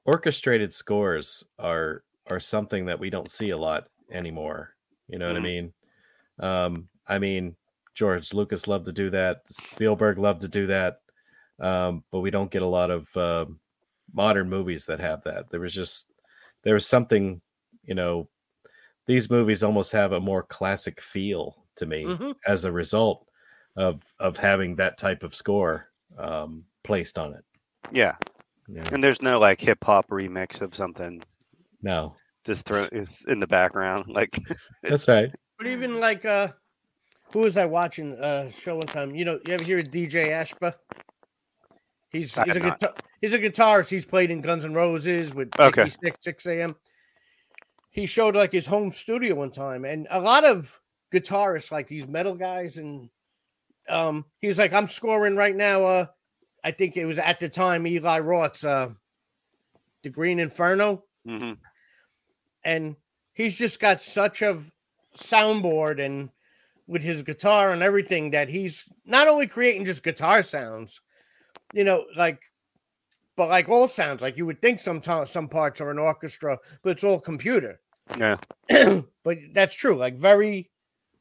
orchestrated 0.05 0.73
scores 0.73 1.43
are 1.59 2.03
are 2.27 2.39
something 2.39 2.85
that 2.85 2.99
we 2.99 3.09
don't 3.09 3.29
see 3.31 3.51
a 3.51 3.57
lot 3.57 3.89
anymore 4.11 4.75
you 5.07 5.17
know 5.19 5.27
what 5.27 5.37
i 5.37 5.39
Mhm. 5.39 5.43
mean 5.43 5.73
um 6.39 6.89
i 7.07 7.19
mean 7.19 7.55
george 7.95 8.33
lucas 8.33 8.67
loved 8.67 8.85
to 8.85 8.93
do 8.93 9.09
that 9.09 9.43
spielberg 9.49 10.17
loved 10.17 10.41
to 10.41 10.47
do 10.47 10.67
that 10.67 11.01
um 11.59 12.03
but 12.11 12.21
we 12.21 12.31
don't 12.31 12.51
get 12.51 12.61
a 12.61 12.67
lot 12.67 12.91
of 12.91 13.15
uh, 13.17 13.45
modern 14.13 14.49
movies 14.49 14.85
that 14.85 14.99
have 14.99 15.23
that 15.23 15.49
there 15.49 15.59
was 15.61 15.73
just 15.73 16.11
there 16.63 16.73
was 16.75 16.87
something 16.87 17.41
you 17.83 17.95
know 17.95 18.29
these 19.05 19.29
movies 19.29 19.63
almost 19.63 19.91
have 19.91 20.11
a 20.13 20.19
more 20.19 20.43
classic 20.43 21.01
feel 21.01 21.65
to 21.75 21.85
me 21.85 22.19
Mhm. 22.19 22.35
as 22.47 22.65
a 22.65 22.71
result 22.71 23.27
of 23.75 24.03
of 24.19 24.37
having 24.37 24.75
that 24.75 24.97
type 24.97 25.23
of 25.23 25.35
score 25.35 25.91
um 26.17 26.65
placed 26.83 27.17
on 27.17 27.33
it 27.33 27.45
yeah 27.91 28.15
Yeah. 28.67 28.87
and 28.91 29.03
there's 29.03 29.21
no 29.21 29.39
like 29.39 29.59
hip-hop 29.59 30.09
remix 30.09 30.61
of 30.61 30.75
something 30.75 31.21
No, 31.81 32.15
just 32.45 32.65
throw 32.65 32.87
it's 32.91 33.25
in 33.25 33.39
the 33.39 33.47
background 33.47 34.05
like 34.13 34.37
that's 34.81 35.07
right. 35.07 35.29
But 35.57 35.67
even 35.67 35.99
like, 35.99 36.25
uh, 36.25 36.49
who 37.31 37.39
was 37.39 37.57
I 37.57 37.65
watching? 37.65 38.13
Uh, 38.17 38.49
show 38.49 38.77
one 38.77 38.87
time. 38.87 39.15
You 39.15 39.23
know, 39.25 39.39
you 39.45 39.53
ever 39.53 39.63
hear 39.63 39.79
of 39.79 39.85
DJ 39.85 40.29
Ashba? 40.29 40.73
He's 42.09 42.37
I 42.37 42.43
he's 42.45 42.57
a 42.57 42.59
have 42.59 42.79
guitar, 42.79 42.95
he's 43.21 43.33
a 43.33 43.39
guitarist. 43.39 43.89
He's 43.89 44.05
played 44.05 44.29
in 44.31 44.41
Guns 44.41 44.65
N' 44.65 44.73
Roses 44.73 45.33
with 45.33 45.49
Okay. 45.59 45.87
Six 45.89 46.17
Six 46.21 46.45
AM. 46.47 46.75
He 47.91 48.05
showed 48.05 48.35
like 48.35 48.51
his 48.51 48.65
home 48.65 48.91
studio 48.91 49.35
one 49.35 49.51
time, 49.51 49.85
and 49.85 50.07
a 50.09 50.19
lot 50.19 50.43
of 50.43 50.79
guitarists, 51.13 51.71
like 51.71 51.87
these 51.87 52.07
metal 52.07 52.35
guys, 52.35 52.77
and 52.77 53.09
um, 53.89 54.25
he's 54.41 54.57
like, 54.59 54.73
I'm 54.73 54.87
scoring 54.87 55.35
right 55.35 55.55
now. 55.55 55.85
Uh, 55.85 56.05
I 56.63 56.71
think 56.71 56.97
it 56.97 57.05
was 57.05 57.17
at 57.19 57.39
the 57.39 57.49
time 57.49 57.85
Eli 57.85 58.19
Roth's 58.19 58.63
uh, 58.63 58.89
"The 60.01 60.09
Green 60.09 60.39
Inferno." 60.39 61.03
hmm 61.25 61.53
and 62.65 62.95
he's 63.33 63.57
just 63.57 63.79
got 63.79 64.01
such 64.01 64.41
a 64.41 64.59
soundboard 65.17 66.03
and 66.03 66.29
with 66.87 67.01
his 67.03 67.21
guitar 67.21 67.71
and 67.71 67.81
everything 67.81 68.31
that 68.31 68.49
he's 68.49 68.85
not 69.05 69.27
only 69.27 69.47
creating 69.47 69.85
just 69.85 70.03
guitar 70.03 70.43
sounds, 70.43 71.01
you 71.73 71.83
know, 71.83 72.05
like 72.15 72.41
but 73.35 73.49
like 73.49 73.67
all 73.67 73.87
sounds, 73.87 74.21
like 74.21 74.37
you 74.37 74.45
would 74.45 74.61
think 74.61 74.79
sometimes 74.79 75.29
some 75.31 75.47
parts 75.47 75.81
are 75.81 75.89
an 75.89 75.97
orchestra, 75.97 76.57
but 76.83 76.91
it's 76.91 77.03
all 77.03 77.19
computer. 77.19 77.79
yeah 78.17 78.37
but 79.23 79.37
that's 79.53 79.73
true. 79.73 79.95
Like 79.95 80.15
very 80.15 80.69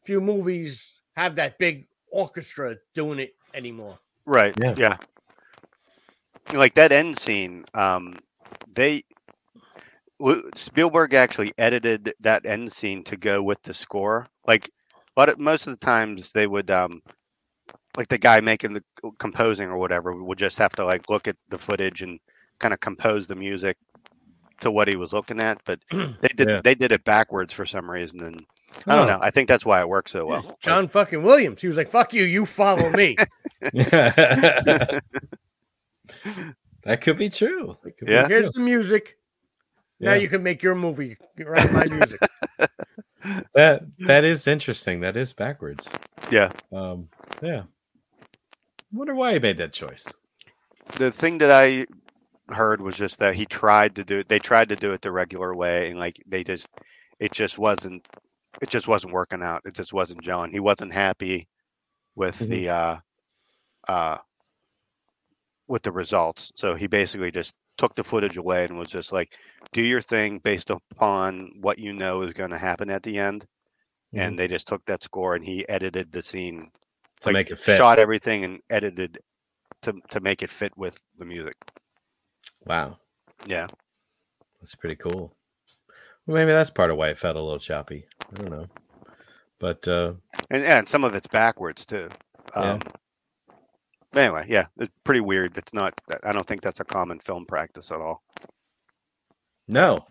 few 0.03 0.21
movies 0.21 1.01
have 1.17 1.37
that 1.37 1.59
big 1.59 1.87
orchestra 2.11 2.77
doing 2.95 3.19
it 3.19 3.35
anymore. 3.55 3.99
Right. 4.27 4.55
Yeah. 4.59 4.75
Yeah. 4.77 4.97
Like 6.53 6.75
that 6.75 6.93
end 6.93 7.19
scene, 7.19 7.65
um, 7.75 8.17
they 8.75 9.05
Spielberg 10.55 11.15
actually 11.15 11.53
edited 11.59 12.15
that 12.21 12.47
end 12.47 12.71
scene 12.71 13.03
to 13.05 13.17
go 13.17 13.43
with 13.43 13.61
the 13.63 13.75
score. 13.75 14.27
Like, 14.47 14.71
but 15.15 15.39
most 15.39 15.67
of 15.67 15.73
the 15.73 15.85
times 15.85 16.31
they 16.33 16.47
would, 16.47 16.71
um, 16.71 17.03
like 17.97 18.09
the 18.09 18.19
guy 18.19 18.41
making 18.41 18.73
the 18.73 18.83
composing 19.19 19.69
or 19.69 19.77
whatever 19.79 20.15
would 20.15 20.39
just 20.39 20.59
have 20.59 20.73
to 20.77 20.85
like 20.85 21.09
look 21.11 21.27
at 21.29 21.37
the 21.49 21.59
footage 21.59 22.03
and 22.03 22.19
kind 22.59 22.73
of 22.73 22.81
compose 22.81 23.27
the 23.27 23.35
music 23.35 23.77
to 24.61 24.71
what 24.71 24.87
he 24.89 24.97
was 24.97 25.13
looking 25.13 25.41
at. 25.41 25.61
But 25.65 25.81
they 25.91 26.29
did 26.37 26.49
Yeah. 26.49 26.61
they 26.63 26.75
did 26.75 26.93
it 26.93 27.05
backwards 27.05 27.53
for 27.53 27.67
some 27.67 27.91
reason, 27.91 28.21
and 28.23 28.45
I 28.87 28.95
don't 28.95 29.09
Oh. 29.09 29.17
know. 29.17 29.19
I 29.23 29.31
think 29.31 29.49
that's 29.49 29.67
why 29.67 29.81
it 29.81 29.89
works 29.89 30.13
so 30.13 30.27
well. 30.27 30.57
John 30.61 30.87
fucking 30.89 31.23
Williams. 31.23 31.61
He 31.61 31.67
was 31.69 31.77
like, 31.77 31.89
"Fuck 31.89 32.13
you, 32.15 32.25
you 32.25 32.47
follow 32.47 32.91
me." 32.91 33.17
that 36.85 37.01
could 37.01 37.19
be 37.19 37.29
true. 37.31 37.77
That 37.85 37.97
could 37.97 38.07
be 38.07 38.13
Yeah. 38.13 38.29
Here's 38.29 38.51
the 38.51 38.61
music. 38.61 39.17
Now 40.01 40.13
Yeah. 40.15 40.21
you 40.21 40.29
can 40.29 40.43
make 40.43 40.63
your 40.63 40.75
movie 40.75 41.17
around 41.41 41.73
my 41.73 41.85
music. 41.87 42.21
That 43.55 43.83
that 44.01 44.25
is 44.25 44.49
interesting. 44.49 44.99
That 45.01 45.17
is 45.17 45.33
backwards. 45.33 45.89
Yeah. 46.31 46.51
Um, 46.73 47.09
yeah. 47.41 47.63
Wonder 48.93 49.15
why 49.15 49.35
he 49.35 49.39
made 49.39 49.59
that 49.59 49.73
choice. 49.73 50.07
the 50.97 51.13
thing 51.13 51.39
that 51.39 51.53
I 51.53 51.87
heard 52.53 52.81
was 52.81 52.97
just 52.97 53.21
that 53.21 53.35
he 53.35 53.47
tried 53.47 53.95
to 53.95 54.03
do 54.05 54.19
it. 54.19 54.29
They 54.29 54.41
tried 54.41 54.69
to 54.71 54.77
do 54.77 54.93
it 54.93 55.03
the 55.03 55.13
regular 55.13 55.55
way, 55.55 55.89
and 55.91 56.01
like 56.01 56.21
they 56.27 56.43
just, 56.43 56.67
it 57.21 57.31
just 57.33 57.59
wasn't, 57.59 58.07
it 58.61 58.69
just 58.69 58.89
wasn't 58.89 59.13
working 59.13 59.41
out. 59.43 59.63
It 59.65 59.75
just 59.75 59.93
wasn't 59.93 60.23
gelling. 60.25 60.51
He 60.51 60.59
wasn't 60.61 60.93
happy 60.93 61.47
with 62.17 62.37
Mhm. 62.41 62.49
the, 62.49 62.69
uh, 62.71 62.97
uh, 63.87 64.19
with 65.73 65.83
the 65.83 65.91
results. 65.91 66.53
So 66.55 66.75
he 66.75 66.87
basically 66.87 67.31
just 67.31 67.55
took 67.79 67.95
the 67.95 68.05
footage 68.05 68.37
away 68.37 68.65
and 68.67 68.79
was 68.79 68.89
just 68.89 69.11
like, 69.11 69.33
do 69.73 69.81
your 69.81 70.03
thing 70.03 70.39
based 70.39 70.69
upon 70.69 71.51
what 71.63 71.79
you 71.79 71.95
know 71.95 72.21
is 72.23 72.35
going 72.35 72.51
to 72.51 72.59
happen 72.59 72.91
at 72.91 73.03
the 73.03 73.19
end. 73.19 73.47
And 74.15 74.39
they 74.39 74.47
just 74.47 74.69
took 74.69 74.85
that 74.85 75.03
score 75.03 75.35
and 75.35 75.43
he 75.43 75.67
edited 75.71 76.13
the 76.13 76.21
scene 76.21 76.71
to 77.23 77.29
like, 77.29 77.33
make 77.33 77.51
it 77.51 77.59
fit. 77.59 77.79
shot 77.79 77.99
everything 77.99 78.45
and 78.45 78.61
edited 78.69 79.19
to 79.81 79.95
to 80.11 80.21
make 80.21 80.43
it 80.43 80.51
fit 80.51 80.77
with 80.77 81.03
the 81.17 81.25
music. 81.25 81.55
Wow, 82.67 82.99
Yeah. 83.47 83.69
that's 84.61 84.75
pretty 84.75 84.97
cool. 84.97 85.35
Well, 86.27 86.37
maybe 86.37 86.53
that's 86.53 86.69
part 86.69 86.91
of 86.91 86.99
why 86.99 87.09
it 87.09 87.19
felt 87.19 87.37
a 87.37 87.41
little 87.41 87.59
choppy. 87.59 88.05
I 88.31 88.35
don't 88.43 88.51
know, 88.51 88.67
but 89.59 89.89
uh, 89.89 90.13
And 90.51 90.63
and 90.65 90.87
some 90.87 91.05
of 91.05 91.15
it's 91.15 91.27
backwards 91.27 91.87
too. 91.87 92.11
Yeah. 92.55 92.73
Um, 92.73 92.81
but 92.81 93.02
anyway, 94.15 94.47
yeah, 94.49 94.67
it's 94.79 94.93
pretty 95.05 95.21
weird. 95.21 95.57
It's 95.59 95.73
not. 95.75 95.99
I 96.25 96.33
don't 96.33 96.47
think 96.47 96.61
that's 96.63 96.81
a 96.81 96.85
common 96.85 97.19
film 97.21 97.47
practice 97.47 97.91
at 97.91 98.01
all. 98.01 98.23
no, 99.69 100.05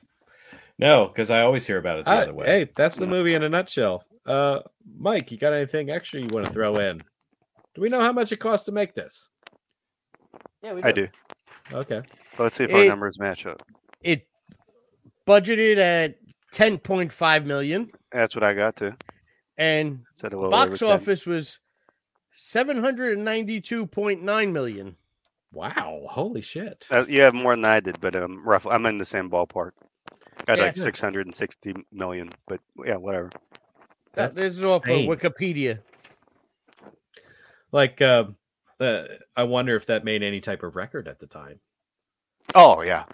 no, 0.80 1.08
because 1.08 1.30
I 1.30 1.42
always 1.42 1.66
hear 1.68 1.78
about 1.78 2.00
it 2.00 2.06
the 2.06 2.12
Uh, 2.12 2.16
other 2.22 2.34
way. 2.34 2.46
Hey, 2.46 2.70
that's 2.76 2.98
the 2.98 3.08
movie 3.08 3.34
in 3.36 3.44
a 3.44 3.50
nutshell. 3.50 4.04
Uh, 4.26 4.60
Mike, 4.98 5.32
you 5.32 5.38
got 5.38 5.54
anything 5.54 5.90
extra 5.90 6.20
you 6.20 6.28
want 6.28 6.46
to 6.46 6.52
throw 6.54 6.76
in? 6.78 7.02
Do 7.76 7.82
we 7.82 7.90
know 7.90 8.02
how 8.02 8.12
much 8.12 8.32
it 8.32 8.38
costs 8.38 8.66
to 8.66 8.72
make 8.72 8.94
this? 8.96 9.28
Yeah, 10.64 10.74
we 10.74 10.84
I 10.84 10.92
do. 10.92 11.08
Okay. 11.72 12.02
But 12.38 12.44
let's 12.44 12.56
see 12.56 12.66
if 12.66 12.74
our 12.74 12.86
numbers 12.86 13.18
match 13.20 13.46
up. 13.46 13.62
It 14.02 14.28
budgeted 15.28 15.78
at 15.78 16.16
10.5 16.54 17.46
million, 17.46 17.90
That's 18.12 18.36
what 18.36 18.44
I 18.44 18.54
got 18.54 18.76
to. 18.78 18.96
and 19.58 20.00
Said 20.14 20.34
a 20.34 20.38
little 20.38 20.54
over 20.54 20.68
box 20.70 20.80
10. 20.80 20.90
office 20.90 21.26
was 21.26 21.60
792.9 22.36 24.52
million. 24.52 24.96
Wow, 25.54 26.06
holy 26.10 26.42
shit. 26.42 26.88
Uh, 26.90 27.06
you 27.08 27.22
have 27.22 27.34
more 27.34 27.56
than 27.56 27.66
I 27.66 27.80
did, 27.82 28.00
but 28.00 28.16
um, 28.16 28.42
rough. 28.48 28.66
I'm 28.66 28.86
in 28.86 28.98
the 28.98 29.06
same 29.06 29.30
ballpark. 29.30 29.72
Got 30.46 30.58
Yeah. 30.58 30.64
like 30.66 30.78
660 30.78 31.76
million, 31.92 32.32
but 32.48 32.62
yeah, 32.86 32.96
whatever. 32.96 33.30
That, 34.14 34.34
That's 34.34 34.36
this 34.36 34.58
is 34.58 34.66
off 34.66 34.86
of. 34.88 34.92
Wikipedia. 34.92 35.80
Like, 37.72 38.02
uh, 38.02 38.26
uh, 38.80 39.04
I 39.36 39.44
wonder 39.44 39.76
if 39.76 39.86
that 39.88 40.04
made 40.06 40.24
any 40.24 40.42
type 40.42 40.64
of 40.64 40.76
record 40.76 41.08
at 41.08 41.20
the 41.20 41.28
time. 41.28 41.60
Oh 42.56 42.82
yeah, 42.82 43.06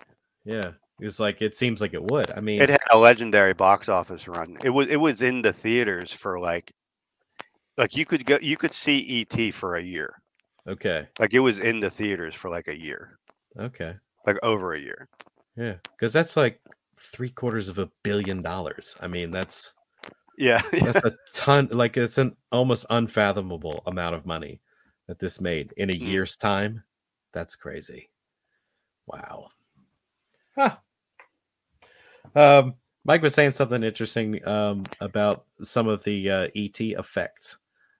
Yeah, 0.46 0.72
it 1.00 1.06
was 1.06 1.20
like 1.20 1.42
it 1.42 1.54
seems 1.54 1.82
like 1.82 1.94
it 1.94 2.04
would. 2.04 2.32
I 2.32 2.40
mean, 2.40 2.62
it 2.62 2.70
had 2.70 2.80
a 2.92 2.98
legendary 2.98 3.54
box 3.54 3.90
office 3.90 4.28
run. 4.28 4.58
It 4.64 4.70
was 4.70 4.88
it 4.88 4.96
was 4.96 5.22
in 5.22 5.42
the 5.42 5.52
theaters 5.54 6.14
for 6.14 6.40
like, 6.40 6.72
like 7.78 7.96
you 7.96 8.06
could 8.06 8.26
go, 8.26 8.38
you 8.42 8.58
could 8.58 8.74
see 8.74 9.22
ET 9.30 9.52
for 9.54 9.76
a 9.76 9.82
year. 9.82 10.22
okay, 10.68 11.08
Like 11.20 11.34
it 11.34 11.40
was 11.40 11.60
in 11.60 11.80
the 11.80 11.90
theaters 11.90 12.36
for 12.36 12.50
like 12.50 12.68
a 12.68 12.78
year, 12.78 13.20
okay, 13.60 13.96
like 14.26 14.38
over 14.44 14.74
a 14.74 14.80
year. 14.80 15.08
yeah, 15.56 15.76
because 15.96 16.12
that's 16.14 16.36
like 16.38 16.60
three 17.00 17.30
quarters 17.30 17.70
of 17.70 17.78
a 17.80 17.90
billion 18.04 18.42
dollars. 18.42 18.96
I 19.02 19.08
mean, 19.08 19.32
that's 19.32 19.74
Yeah, 20.38 20.62
that's 20.72 21.04
a 21.04 21.14
ton. 21.34 21.68
Like 21.72 21.98
it's 21.98 22.18
an 22.20 22.36
almost 22.52 22.86
unfathomable 22.92 23.82
amount 23.88 24.16
of 24.16 24.26
money 24.26 24.62
that 25.08 25.20
this 25.20 25.42
made 25.42 25.74
in 25.78 25.90
a 25.90 25.94
Mm. 25.94 26.00
year's 26.00 26.38
time. 26.38 26.84
That's 27.34 27.56
crazy. 27.56 28.10
Wow. 29.08 29.50
Huh. 30.56 30.78
Um, 32.36 32.76
Mike 33.06 33.22
was 33.22 33.34
saying 33.34 33.52
something 33.52 33.84
interesting 33.84 34.46
um, 34.48 34.86
about 35.00 35.46
some 35.64 35.88
of 35.88 36.04
the 36.04 36.30
uh, 36.30 36.48
ET 36.56 36.80
effects. 36.82 37.58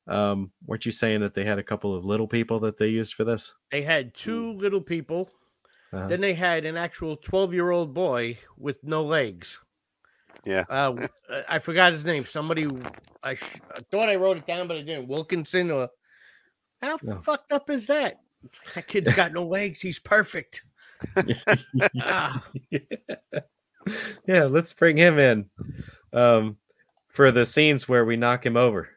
Um, 0.08 0.52
weren't 0.66 0.86
you 0.86 0.92
saying 0.92 1.22
that 1.22 1.34
they 1.34 1.44
had 1.44 1.60
a 1.60 1.64
couple 1.64 1.96
of 1.96 2.06
little 2.06 2.28
people 2.28 2.60
that 2.62 2.78
they 2.78 2.88
used 2.88 3.14
for 3.14 3.24
this? 3.26 3.54
They 3.72 3.82
had 3.82 4.14
two 4.14 4.54
little 4.54 4.82
people. 4.82 5.30
Uh-huh. 5.94 6.08
Then 6.08 6.22
they 6.22 6.34
had 6.34 6.66
an 6.66 6.78
actual 6.78 7.18
12 7.18 7.54
year 7.54 7.72
old 7.72 7.94
boy 7.94 8.38
with 8.58 8.84
no 8.84 9.04
legs. 9.04 9.60
Yeah. 10.46 10.64
Uh, 10.70 11.08
uh, 11.30 11.42
I 11.50 11.60
forgot 11.60 11.92
his 11.92 12.06
name. 12.06 12.26
Somebody, 12.26 12.70
I, 13.24 13.36
sh- 13.36 13.60
I 13.76 13.82
thought 13.92 14.10
I 14.10 14.16
wrote 14.16 14.38
it 14.38 14.48
down, 14.48 14.68
but 14.68 14.78
I 14.78 14.82
didn't. 14.82 15.08
Wilkinson 15.08 15.72
or 15.72 15.90
how 16.82 16.98
No. 17.04 17.20
fucked 17.22 17.52
up 17.52 17.70
is 17.70 17.88
that? 17.88 18.20
That 18.76 18.88
kid's 18.88 19.12
got 19.14 19.34
no 19.34 19.46
legs. 19.46 19.82
He's 19.82 20.00
perfect. 20.00 20.64
Ah, 22.02 22.48
yeah, 24.28 24.44
let's 24.44 24.74
bring 24.74 24.98
him 24.98 25.20
in 25.20 25.50
um, 26.14 26.58
for 27.08 27.32
the 27.32 27.46
scenes 27.46 27.88
where 27.90 28.06
we 28.06 28.16
knock 28.16 28.46
him 28.46 28.58
over. 28.58 28.90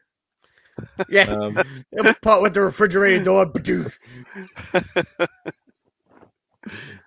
Yeah. 1.09 1.23
Um, 1.23 1.61
The 1.91 2.15
part 2.21 2.41
with 2.41 2.53
the 2.53 2.61
refrigerator 2.61 3.23
door. 3.23 3.45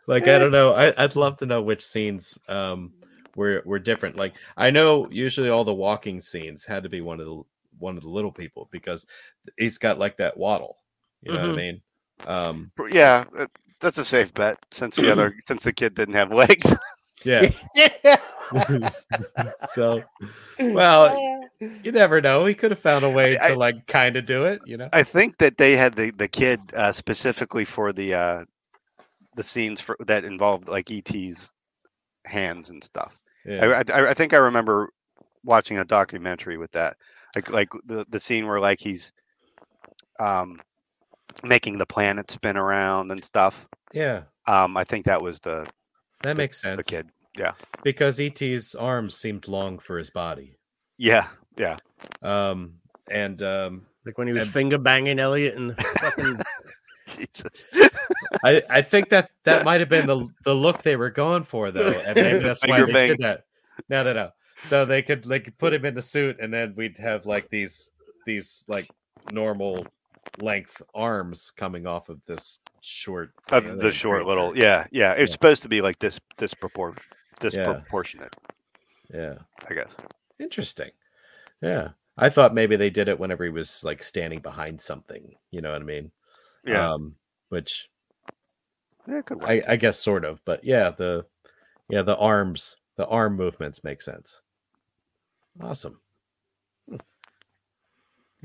like 0.07 0.29
I 0.29 0.39
don't 0.39 0.53
know. 0.53 0.73
I, 0.75 0.93
I'd 1.03 1.17
love 1.17 1.39
to 1.39 1.47
know 1.47 1.63
which 1.63 1.85
scenes 1.85 2.39
um, 2.49 2.93
were 3.37 3.63
were 3.65 3.79
different. 3.79 4.17
Like 4.17 4.35
I 4.57 4.71
know 4.71 5.09
usually 5.11 5.49
all 5.49 5.65
the 5.65 5.75
walking 5.75 6.21
scenes 6.21 6.65
had 6.65 6.83
to 6.83 6.89
be 6.89 7.01
one 7.01 7.21
of 7.21 7.27
the 7.27 7.43
one 7.79 7.97
of 7.97 8.03
the 8.03 8.09
little 8.11 8.33
people 8.33 8.69
because 8.71 9.07
he's 9.59 9.79
got 9.79 9.99
like 9.99 10.17
that 10.19 10.37
waddle. 10.37 10.77
You 11.23 11.33
know 11.33 11.41
Mhm. 11.41 11.49
what 11.49 11.53
I 11.53 11.57
mean? 11.57 11.83
Um, 12.27 12.71
yeah. 12.91 13.25
That's 13.81 13.99
a 13.99 14.05
safe 14.05 14.33
bet 14.35 14.59
since 14.71 14.97
the 14.97 15.11
other 15.11 15.35
since 15.49 15.63
the 15.63 15.73
kid 15.73 15.95
didn't 15.95 16.15
have 16.15 16.33
legs. 16.33 16.73
Yeah. 17.25 17.51
yeah. 17.75 18.17
so, 19.69 20.03
well, 20.61 21.17
you 21.61 21.93
never 21.93 22.21
know. 22.21 22.47
He 22.47 22.55
could 22.55 22.71
have 22.71 22.81
found 22.81 23.05
a 23.05 23.11
way 23.11 23.39
I- 23.39 23.49
to 23.51 23.57
like 23.59 23.87
kind 23.87 24.17
of 24.17 24.27
do 24.27 24.45
it. 24.45 24.61
You 24.67 24.77
know? 24.77 24.89
I 24.93 25.03
think 25.03 25.39
that 25.39 25.57
they 25.59 25.77
had 25.77 25.95
the 25.95 26.11
the 26.13 26.29
kid 26.29 26.61
uh, 26.75 26.93
specifically 26.93 27.65
for 27.65 27.93
the 27.93 28.15
uh, 28.15 28.45
the 29.37 29.43
scenes 29.43 29.81
for 29.81 29.97
that 30.07 30.25
involved 30.25 30.69
like 30.69 30.91
ET's 30.91 31.53
hands 32.27 32.71
and 32.71 32.83
stuff. 32.83 33.19
Yeah. 33.45 33.83
I, 33.89 33.93
I 33.93 34.11
I 34.11 34.15
think 34.15 34.33
I 34.33 34.39
remember 34.39 34.91
watching 35.45 35.79
a 35.79 35.85
documentary 35.85 36.57
with 36.57 36.73
that, 36.73 36.97
like 37.35 37.51
like 37.51 37.69
the 37.87 38.05
the 38.09 38.21
scene 38.21 38.47
where 38.47 38.61
like 38.61 38.81
he's 38.81 39.13
um 40.21 40.61
making 41.43 41.77
the 41.79 41.87
planet 41.87 42.31
spin 42.31 42.57
around 42.57 43.11
and 43.11 43.23
stuff. 43.25 43.69
yeah. 43.93 44.23
Um, 44.47 44.77
I 44.77 44.85
think 44.85 45.07
that 45.07 45.21
was 45.23 45.41
the 45.41 45.67
That 46.23 46.37
makes 46.37 46.61
sense. 46.61 46.77
the 46.87 46.97
sense. 46.97 47.11
Kid. 47.37 47.53
because 47.83 48.19
ET's 48.21 48.75
arms 48.75 49.17
seemed 49.17 49.49
long 49.49 49.79
for 49.79 49.99
his 49.99 50.11
body. 50.11 50.57
Yeah, 50.99 51.29
yeah. 51.57 51.77
Um, 52.23 52.75
and 53.11 53.43
um, 53.43 53.87
like 54.07 54.17
when 54.19 54.27
he 54.27 54.33
was 54.33 54.43
And- 54.43 54.51
finger 54.51 54.79
banging 54.79 55.19
Elliot 55.19 55.57
and 55.57 55.71
the 55.71 55.75
fucking. 56.01 56.39
Jesus. 57.17 57.65
I, 58.45 58.63
I 58.71 58.83
think 58.83 59.09
that 59.11 59.31
that 59.45 59.65
might 59.65 59.81
have 59.81 59.89
been 59.89 60.07
the 60.07 60.27
the 60.45 60.55
look 60.55 60.83
they 60.83 60.97
were 60.97 61.11
going 61.11 61.45
for 61.45 61.71
though, 61.71 61.91
and 62.07 62.17
maybe 62.17 62.39
that's 62.43 62.67
why 62.67 62.83
they 62.83 62.93
bang. 62.93 63.07
did 63.09 63.19
that. 63.19 63.45
No, 63.89 64.03
no, 64.03 64.13
no. 64.13 64.31
So 64.61 64.85
they 64.85 65.03
could 65.03 65.23
they 65.25 65.39
could 65.41 65.57
put 65.59 65.73
him 65.73 65.85
in 65.85 65.95
the 65.95 66.03
suit, 66.03 66.39
and 66.41 66.53
then 66.53 66.75
we'd 66.77 66.97
have 66.99 67.27
like 67.27 67.49
these 67.51 67.93
these 68.27 68.65
like 68.69 68.89
normal 69.33 69.87
length 70.41 70.81
arms 70.95 71.53
coming 71.55 71.87
off 71.87 72.09
of 72.09 72.21
this 72.25 72.59
short 72.81 73.33
Uh, 73.53 73.61
the 73.61 73.93
short 73.93 74.27
little, 74.27 74.57
yeah, 74.57 74.87
yeah. 74.91 75.13
It's 75.13 75.31
Yeah. 75.31 75.33
supposed 75.33 75.63
to 75.63 75.69
be 75.69 75.81
like 75.83 75.99
this, 75.99 76.19
disproportionate, 76.39 77.05
disproportionate, 77.41 78.35
Yeah, 79.13 79.35
I 79.69 79.75
guess. 79.75 79.95
interesting. 80.39 80.91
Yeah, 81.61 81.91
I 82.17 82.29
thought 82.31 82.55
maybe 82.55 82.77
they 82.77 82.91
did 82.91 83.09
it 83.09 83.19
whenever 83.19 83.45
he 83.45 83.51
was 83.51 83.83
like 83.85 84.03
standing 84.03 84.41
behind 84.41 84.81
something. 84.81 85.35
You 85.51 85.61
know 85.61 85.73
what 85.73 85.83
I 85.83 85.85
mean? 85.85 86.11
Yeah, 86.65 86.93
Um, 86.93 87.17
which 87.49 87.89
yeah, 89.09 89.19
it 89.19 89.27
could 89.27 89.41
work. 89.41 89.49
I, 89.49 89.63
I 89.69 89.77
guess 89.77 89.99
sort 89.99 90.25
of, 90.25 90.41
but 90.45 90.65
yeah, 90.65 90.91
the 90.91 91.27
yeah 91.89 92.03
the 92.03 92.17
arms, 92.17 92.77
the 92.97 93.07
arm 93.07 93.37
movements 93.37 93.85
make 93.85 94.01
sense. 94.03 94.43
Awesome. 95.61 96.01
Hmm. 96.89 96.97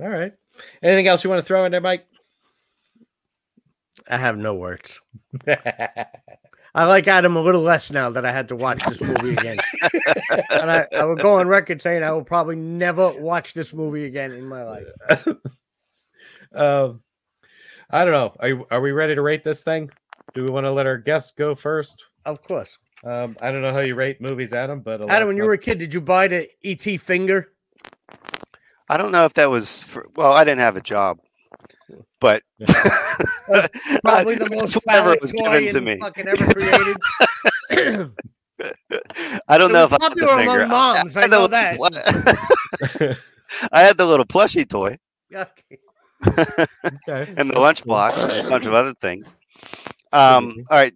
All 0.01 0.09
right. 0.09 0.33
Anything 0.83 1.07
else 1.07 1.23
you 1.23 1.29
want 1.29 1.39
to 1.41 1.45
throw 1.45 1.65
in 1.65 1.71
there, 1.71 1.81
Mike? 1.81 2.05
I 4.07 4.17
have 4.17 4.37
no 4.37 4.53
words. 4.55 5.01
I 6.75 6.85
like 6.85 7.07
Adam 7.07 7.35
a 7.35 7.41
little 7.41 7.61
less 7.61 7.91
now 7.91 8.09
that 8.11 8.25
I 8.25 8.31
had 8.31 8.47
to 8.49 8.55
watch 8.55 8.83
this 8.85 9.01
movie 9.01 9.33
again. 9.33 9.57
and 10.51 10.71
I, 10.71 10.85
I 10.95 11.05
will 11.05 11.15
go 11.15 11.35
on 11.35 11.47
record 11.47 11.81
saying 11.81 12.03
I 12.03 12.11
will 12.11 12.23
probably 12.23 12.55
never 12.55 13.11
watch 13.13 13.53
this 13.53 13.73
movie 13.73 14.05
again 14.05 14.31
in 14.31 14.47
my 14.47 14.63
life. 14.63 15.27
um, 16.53 17.01
I 17.89 18.05
don't 18.05 18.13
know. 18.13 18.35
Are 18.39 18.73
are 18.73 18.81
we 18.81 18.91
ready 18.91 19.15
to 19.15 19.21
rate 19.21 19.43
this 19.43 19.63
thing? 19.63 19.89
Do 20.33 20.43
we 20.43 20.51
want 20.51 20.65
to 20.65 20.71
let 20.71 20.85
our 20.85 20.97
guests 20.97 21.33
go 21.35 21.55
first? 21.55 22.05
Of 22.25 22.43
course. 22.43 22.77
Um, 23.03 23.35
I 23.41 23.51
don't 23.51 23.61
know 23.61 23.73
how 23.73 23.79
you 23.79 23.95
rate 23.95 24.21
movies, 24.21 24.53
Adam, 24.53 24.81
but 24.81 25.09
Adam, 25.09 25.27
when 25.27 25.37
you 25.37 25.43
were 25.43 25.53
a 25.53 25.57
kid, 25.57 25.79
did 25.79 25.93
you 25.93 26.01
buy 26.01 26.27
the 26.27 26.47
ET 26.63 26.83
finger? 26.99 27.53
I 28.89 28.97
don't 28.97 29.11
know 29.11 29.25
if 29.25 29.33
that 29.35 29.49
was 29.49 29.83
for, 29.83 30.07
well. 30.15 30.33
I 30.33 30.43
didn't 30.43 30.59
have 30.59 30.75
a 30.75 30.81
job, 30.81 31.19
but 32.19 32.43
Probably 34.03 34.35
the 34.35 34.49
most 34.51 34.75
whatever 34.75 35.15
phallic 35.15 35.21
was 35.21 35.31
given 35.31 35.73
to 35.73 35.81
me. 35.81 35.97
fucking 35.99 36.27
ever 36.27 36.53
created. 36.53 36.97
I 39.47 39.57
don't 39.57 39.71
It 39.71 39.73
know 39.73 39.87
was 39.87 39.93
if 39.93 40.01
I 40.01 40.33
had 40.39 40.41
among 40.41 40.67
moms, 40.69 41.17
I 41.17 41.21
had 41.21 41.31
know 41.31 41.47
the 41.47 41.47
that. 41.49 41.79
little- 41.79 43.15
I 43.71 43.81
had 43.81 43.97
the 43.97 44.05
little 44.05 44.25
plushie 44.25 44.67
toy 44.67 44.97
Okay. 45.33 45.79
okay. 46.27 47.33
and 47.37 47.49
the 47.49 47.55
lunchbox 47.55 48.17
and 48.17 48.45
a 48.45 48.49
bunch 48.49 48.65
of 48.65 48.73
other 48.73 48.93
things. 48.95 49.33
Um, 50.11 50.55
all 50.69 50.77
right. 50.77 50.93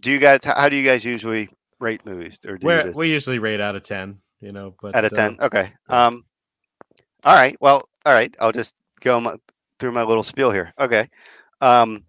Do 0.00 0.10
you 0.10 0.18
guys? 0.18 0.40
How 0.44 0.68
do 0.68 0.76
you 0.76 0.84
guys 0.84 1.04
usually 1.04 1.48
rate 1.80 2.04
movies? 2.04 2.38
Or 2.46 2.56
do 2.58 2.64
you 2.64 2.66
We're, 2.66 2.84
just, 2.84 2.96
we 2.98 3.08
usually 3.10 3.38
rate 3.38 3.60
out 3.60 3.76
of 3.76 3.82
ten, 3.84 4.18
you 4.40 4.52
know, 4.52 4.74
but 4.80 4.94
out 4.96 5.04
of 5.04 5.12
uh, 5.12 5.16
ten? 5.16 5.38
Okay. 5.40 5.72
Um. 5.88 6.24
All 7.24 7.34
right. 7.34 7.56
Well. 7.60 7.88
All 8.06 8.12
right. 8.14 8.34
I'll 8.40 8.52
just 8.52 8.74
go 9.00 9.20
my, 9.20 9.36
through 9.84 9.92
my 9.92 10.02
little 10.02 10.22
spiel 10.22 10.50
here. 10.50 10.72
Okay. 10.78 11.10
Um, 11.60 12.06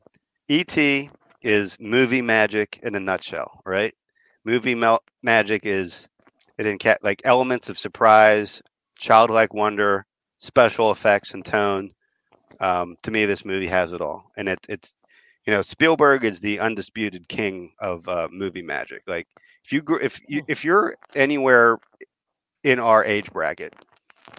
E.T. 0.48 1.10
is 1.42 1.78
movie 1.78 2.22
magic 2.22 2.80
in 2.84 2.96
a 2.96 3.02
nutshell, 3.02 3.60
right? 3.66 3.94
Movie 4.46 4.76
mel- 4.76 5.04
magic 5.24 5.66
is 5.66 6.08
it 6.58 6.68
in 6.68 6.78
like 7.04 7.22
elements 7.26 7.68
of 7.68 7.78
surprise, 7.78 8.62
childlike 8.98 9.54
wonder, 9.54 10.06
special 10.38 10.90
effects, 10.90 11.34
and 11.34 11.44
tone. 11.44 11.92
Um, 12.62 12.96
to 13.04 13.12
me, 13.12 13.26
this 13.26 13.44
movie 13.44 13.68
has 13.68 13.92
it 13.92 14.00
all, 14.00 14.32
and 14.38 14.48
it, 14.48 14.60
it's 14.70 14.96
you 15.46 15.52
know 15.52 15.62
Spielberg 15.62 16.24
is 16.24 16.40
the 16.40 16.62
undisputed 16.62 17.28
king 17.28 17.74
of 17.82 18.08
uh, 18.08 18.30
movie 18.32 18.62
magic. 18.62 19.02
Like 19.06 19.28
if 19.66 19.74
you 19.74 19.82
gr- 19.82 20.00
if 20.00 20.22
you, 20.30 20.44
if 20.48 20.64
you're 20.64 20.96
anywhere 21.14 21.80
in 22.64 22.80
our 22.80 23.04
age 23.04 23.30
bracket, 23.34 23.74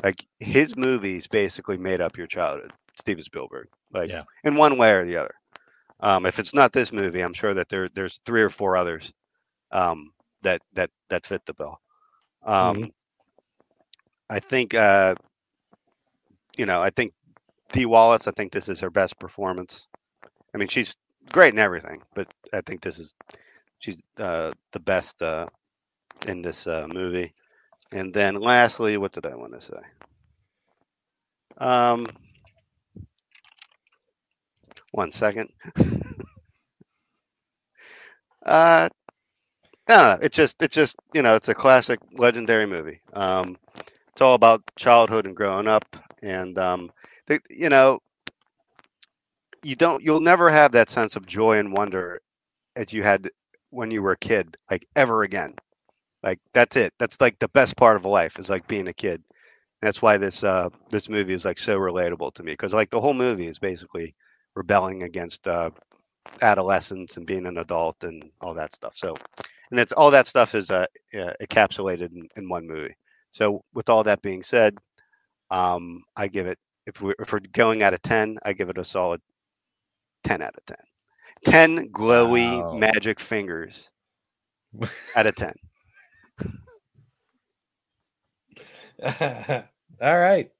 like 0.03 0.25
his 0.41 0.75
movies 0.75 1.27
basically 1.27 1.77
made 1.77 2.01
up 2.01 2.17
your 2.17 2.27
childhood. 2.27 2.73
Steven 2.99 3.25
Spielberg, 3.25 3.69
like 3.93 4.11
Yeah. 4.11 4.23
in 4.45 4.57
one 4.57 4.79
way 4.79 4.93
or 4.93 5.05
the 5.05 5.17
other. 5.17 5.35
Um, 6.01 6.27
if 6.27 6.39
it's 6.39 6.55
not 6.55 6.73
this 6.73 6.93
movie, 6.93 7.21
I'm 7.21 7.35
sure 7.35 7.55
that 7.55 7.69
there 7.69 7.89
there's 7.89 8.19
three 8.25 8.43
or 8.43 8.51
four 8.51 8.77
others 8.77 9.13
um, 9.73 10.11
that 10.43 10.63
that 10.75 10.91
that 11.11 11.27
fit 11.27 11.45
the 11.47 11.55
bill. 11.55 11.81
Um, 12.45 12.91
I 14.31 14.41
think 14.41 14.75
uh, 14.75 15.15
you 16.57 16.67
know, 16.67 16.81
I 16.83 16.91
think 16.91 17.13
Dee 17.73 17.87
Wallace. 17.87 18.27
I 18.27 18.33
think 18.33 18.53
this 18.53 18.69
is 18.69 18.81
her 18.81 18.91
best 18.91 19.19
performance. 19.19 19.89
I 20.55 20.59
mean, 20.59 20.69
she's 20.69 20.97
great 21.33 21.53
in 21.53 21.59
everything, 21.59 22.03
but 22.15 22.29
I 22.53 22.61
think 22.63 22.81
this 22.83 22.99
is 22.99 23.15
she's 23.79 24.03
uh, 24.19 24.53
the 24.73 24.81
best 24.81 25.23
uh, 25.23 25.47
in 26.27 26.43
this 26.43 26.67
uh, 26.67 26.87
movie. 26.89 27.35
And 27.93 28.13
then 28.13 28.35
lastly, 28.37 28.97
what 28.97 29.13
did 29.13 29.27
I 29.27 29.35
want 29.37 29.53
to 29.53 29.61
say? 29.61 29.81
Um, 31.59 32.07
one 34.97 35.13
second. 35.13 35.51
uh, 38.47 38.89
I. 39.89 40.19
It's 40.23 40.37
just, 40.37 40.63
it's 40.63 40.75
just, 40.75 40.97
you 41.15 41.23
know, 41.23 41.37
it's 41.37 41.49
a 41.49 41.55
classic, 41.55 42.01
legendary 42.13 42.67
movie. 42.67 43.01
Um, 43.13 43.57
it's 44.13 44.23
all 44.23 44.35
about 44.35 44.63
childhood 44.77 45.27
and 45.27 45.37
growing 45.37 45.69
up, 45.69 45.85
and 46.23 46.59
um, 46.59 46.93
the, 47.27 47.41
you 47.51 47.71
know, 47.71 48.01
you 49.63 49.77
don't, 49.77 50.03
you'll 50.03 50.21
never 50.21 50.51
have 50.51 50.73
that 50.73 50.91
sense 50.91 51.17
of 51.17 51.27
joy 51.27 51.59
and 51.59 51.73
wonder 51.73 52.21
as 52.77 52.93
you 52.93 53.03
had 53.03 53.31
when 53.71 53.91
you 53.91 54.03
were 54.03 54.13
a 54.13 54.17
kid, 54.19 54.57
like 54.71 54.87
ever 54.97 55.23
again. 55.25 55.55
Like 56.23 56.41
that's 56.55 56.77
it. 56.77 56.95
That's 56.99 57.21
like 57.21 57.39
the 57.41 57.49
best 57.49 57.77
part 57.77 57.97
of 57.97 58.05
life 58.05 58.39
is 58.39 58.49
like 58.51 58.69
being 58.69 58.89
a 58.89 58.95
kid. 58.95 59.23
That's 59.83 60.03
why 60.03 60.19
this 60.19 60.45
uh 60.45 60.69
this 60.91 61.09
movie 61.09 61.35
is 61.35 61.47
like 61.47 61.59
so 61.59 61.79
relatable 61.79 62.35
to 62.35 62.45
me 62.45 62.53
because 62.53 62.75
like 62.75 62.91
the 62.91 63.01
whole 63.01 63.15
movie 63.15 63.49
is 63.49 63.59
basically 63.59 64.15
rebelling 64.57 65.05
against 65.05 65.49
uh 65.49 65.71
adolescence 66.43 67.19
and 67.19 67.27
being 67.27 67.47
an 67.47 67.59
adult 67.59 67.97
and 68.05 68.31
all 68.43 68.55
that 68.55 68.75
stuff. 68.75 68.95
So 68.97 69.15
and 69.71 69.79
that's 69.79 69.93
all 69.93 70.11
that 70.13 70.29
stuff 70.29 70.55
is 70.55 70.71
uh, 70.71 70.87
uh 71.15 71.33
encapsulated 71.43 72.13
in, 72.15 72.29
in 72.37 72.49
one 72.49 72.67
movie. 72.67 72.95
So 73.33 73.63
with 73.75 73.91
all 73.91 74.05
that 74.05 74.23
being 74.23 74.43
said, 74.43 74.77
um 75.51 76.03
I 76.17 76.29
give 76.29 76.47
it 76.47 76.59
if 76.87 77.03
we're 77.03 77.17
if 77.21 77.33
we're 77.33 77.41
going 77.53 77.83
out 77.83 77.95
of 77.95 78.03
10, 78.03 78.39
I 78.45 78.55
give 78.55 78.71
it 78.71 78.79
a 78.79 78.85
solid 78.85 79.21
10 80.25 80.43
out 80.43 80.55
of 80.57 80.67
10. 80.67 80.77
10 81.45 81.89
glowy 81.93 82.65
Wow. 82.65 82.73
magic 82.73 83.21
fingers 83.21 83.91
out 85.17 85.27
of 85.27 85.37
10. 85.37 85.55
All 90.03 90.19
right. 90.19 90.51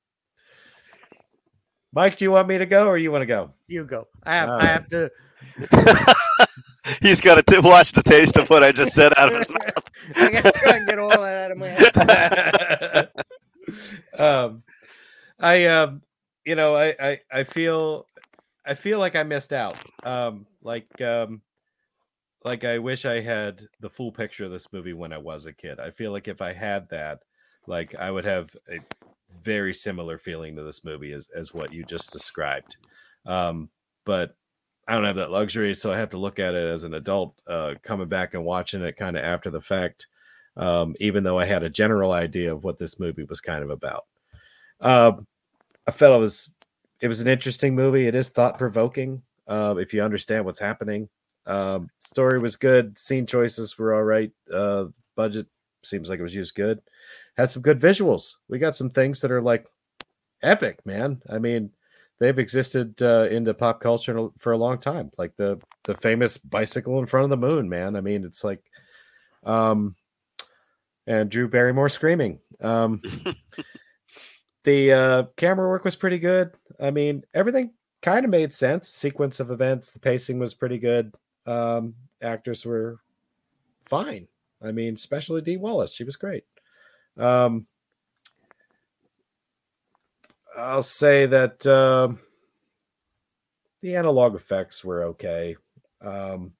Mike, 1.97 2.19
do 2.19 2.27
you 2.27 2.31
want 2.31 2.47
me 2.47 2.59
to 2.59 2.67
go 2.67 2.89
or 2.89 2.99
you 2.99 3.11
want 3.11 3.23
to 3.23 3.27
go? 3.27 3.55
You 3.69 3.83
go. 3.83 4.07
I 4.25 4.35
have. 4.35 4.51
All 4.51 4.61
I 4.61 4.67
have 4.67 4.87
to. 4.89 5.11
He's 7.01 7.23
got 7.23 7.47
to 7.47 7.61
watch 7.61 7.93
the 7.93 8.03
taste 8.03 8.37
of 8.37 8.51
what 8.51 8.63
I 8.63 8.71
just 8.71 8.93
said 8.93 9.15
out 9.17 9.33
of 9.33 9.39
his 9.39 9.49
mouth. 9.49 9.83
I 10.17 10.31
got 10.31 10.45
to 10.45 10.53
try 10.53 10.77
and 10.77 10.87
get 10.87 10.99
all 10.99 11.09
that 11.09 11.23
out 11.23 11.51
of 11.53 11.57
my 11.57 11.69
head. 11.69 13.11
um, 14.19 14.63
I 15.41 15.65
um, 15.65 16.03
you 16.45 16.55
know, 16.55 16.75
I, 16.75 16.95
I 17.01 17.21
I 17.33 17.45
feel 17.45 18.05
I 18.67 18.75
feel 18.75 18.99
like 18.99 19.17
I 19.17 19.23
missed 19.23 19.55
out. 19.55 19.77
Um, 20.03 20.45
like 20.63 21.01
um, 21.01 21.41
like 22.45 22.65
I 22.65 22.79
wish 22.79 23.07
I 23.07 23.23
had 23.23 23.63
the 23.81 23.89
full 23.89 24.13
picture 24.13 24.45
of 24.45 24.51
this 24.51 24.71
movie 24.71 24.93
when 24.93 25.15
I 25.15 25.19
was 25.19 25.47
a 25.47 25.53
kid. 25.55 25.81
I 25.81 25.93
feel 25.93 26.13
like 26.13 26.29
if 26.29 26.43
I 26.43 26.53
had 26.53 26.91
that, 26.91 27.21
like 27.67 27.95
I 27.95 28.11
would 28.11 28.27
have 28.27 28.55
a 28.71 28.81
very 29.43 29.75
similar 29.75 30.19
feeling 30.19 30.57
to 30.57 30.63
this 30.63 30.85
movie 30.85 31.13
as 31.13 31.29
as 31.37 31.55
what 31.55 31.73
you 31.73 31.85
just 31.85 32.13
described. 32.13 32.77
Um, 33.25 33.69
but 34.05 34.37
I 34.89 34.95
don't 34.95 35.05
have 35.05 35.17
that 35.17 35.31
luxury, 35.31 35.75
so 35.75 35.93
I 35.93 35.97
have 35.97 36.11
to 36.11 36.19
look 36.19 36.39
at 36.39 36.55
it 36.55 36.69
as 36.69 36.85
an 36.85 36.95
adult, 36.95 37.41
uh, 37.49 37.75
coming 37.83 38.09
back 38.09 38.35
and 38.35 38.45
watching 38.45 38.83
it 38.83 38.97
kind 38.97 39.17
of 39.17 39.25
after 39.25 39.51
the 39.51 39.61
fact. 39.61 40.07
Um, 40.57 40.95
even 41.01 41.23
though 41.23 41.39
I 41.39 41.45
had 41.45 41.63
a 41.63 41.69
general 41.69 42.13
idea 42.13 42.55
of 42.55 42.65
what 42.65 42.79
this 42.79 42.99
movie 42.99 43.25
was 43.25 43.43
kind 43.43 43.63
of 43.63 43.69
about. 43.69 44.07
Um, 44.81 45.27
I 45.87 45.91
felt 45.91 46.17
it 46.17 46.19
was 46.19 46.51
it 47.01 47.09
was 47.09 47.21
an 47.21 47.29
interesting 47.29 47.75
movie. 47.75 48.07
It 48.07 48.15
is 48.15 48.31
thought 48.31 48.59
provoking 48.59 49.23
uh, 49.47 49.75
if 49.79 49.93
you 49.93 50.03
understand 50.03 50.45
what's 50.45 50.59
happening. 50.59 51.09
Um, 51.47 51.89
story 52.01 52.39
was 52.39 52.57
good. 52.57 52.99
Scene 52.99 53.27
choices 53.27 53.79
were 53.79 53.95
all 53.95 54.03
right. 54.03 54.33
Uh, 54.53 54.87
budget 55.15 55.47
seems 55.83 56.09
like 56.09 56.19
it 56.19 56.25
was 56.25 56.35
used 56.35 56.55
good. 56.55 56.81
Had 57.37 57.51
some 57.51 57.63
good 57.63 57.81
visuals. 57.81 58.37
We 58.49 58.59
got 58.59 58.77
some 58.77 58.91
things 58.91 59.21
that 59.21 59.31
are 59.31 59.43
like 59.43 59.67
epic, 60.43 60.85
man. 60.87 61.21
I 61.31 61.39
mean, 61.39 61.71
they've 62.19 62.39
existed 62.39 63.01
uh, 63.03 63.29
into 63.31 63.55
pop 63.55 63.81
culture 63.81 64.29
for 64.39 64.53
a 64.53 64.59
long 64.59 64.79
time. 64.79 65.11
Like 65.19 65.37
the 65.37 65.61
the 65.85 65.95
famous 65.97 66.39
bicycle 66.39 66.99
in 66.99 67.07
front 67.07 67.25
of 67.25 67.31
the 67.31 67.47
moon, 67.47 67.69
man. 67.69 67.97
I 67.97 68.01
mean, 68.01 68.25
it's 68.25 68.45
like, 68.45 68.63
um, 69.45 69.95
and 71.07 71.31
Drew 71.31 71.49
Barrymore 71.49 71.89
screaming. 71.89 72.41
Um, 72.61 73.01
the 74.65 74.93
uh, 74.93 75.23
camera 75.37 75.69
work 75.69 75.85
was 75.85 75.97
pretty 75.97 76.19
good. 76.19 76.53
I 76.81 76.91
mean, 76.91 77.23
everything 77.35 77.73
kind 78.03 78.25
of 78.25 78.31
made 78.31 78.53
sense. 78.53 78.89
Sequence 78.89 79.41
of 79.41 79.51
events, 79.51 79.91
the 79.91 80.01
pacing 80.01 80.39
was 80.39 80.55
pretty 80.55 80.79
good. 80.79 81.15
Um, 81.47 81.95
actors 82.23 82.65
were 82.65 82.99
fine. 83.83 84.27
I 84.63 84.73
mean, 84.73 84.95
especially 84.95 85.43
Dee 85.43 85.59
Wallace, 85.59 85.95
she 85.95 86.05
was 86.05 86.17
great. 86.17 86.45
Um, 87.17 87.67
I'll 90.57 90.83
say 90.83 91.27
that 91.27 91.67
um 91.67 92.19
the 93.83 93.97
analog 93.97 94.35
effects 94.35 94.85
were 94.85 95.05
okay. 95.05 95.57
Um, 96.01 96.53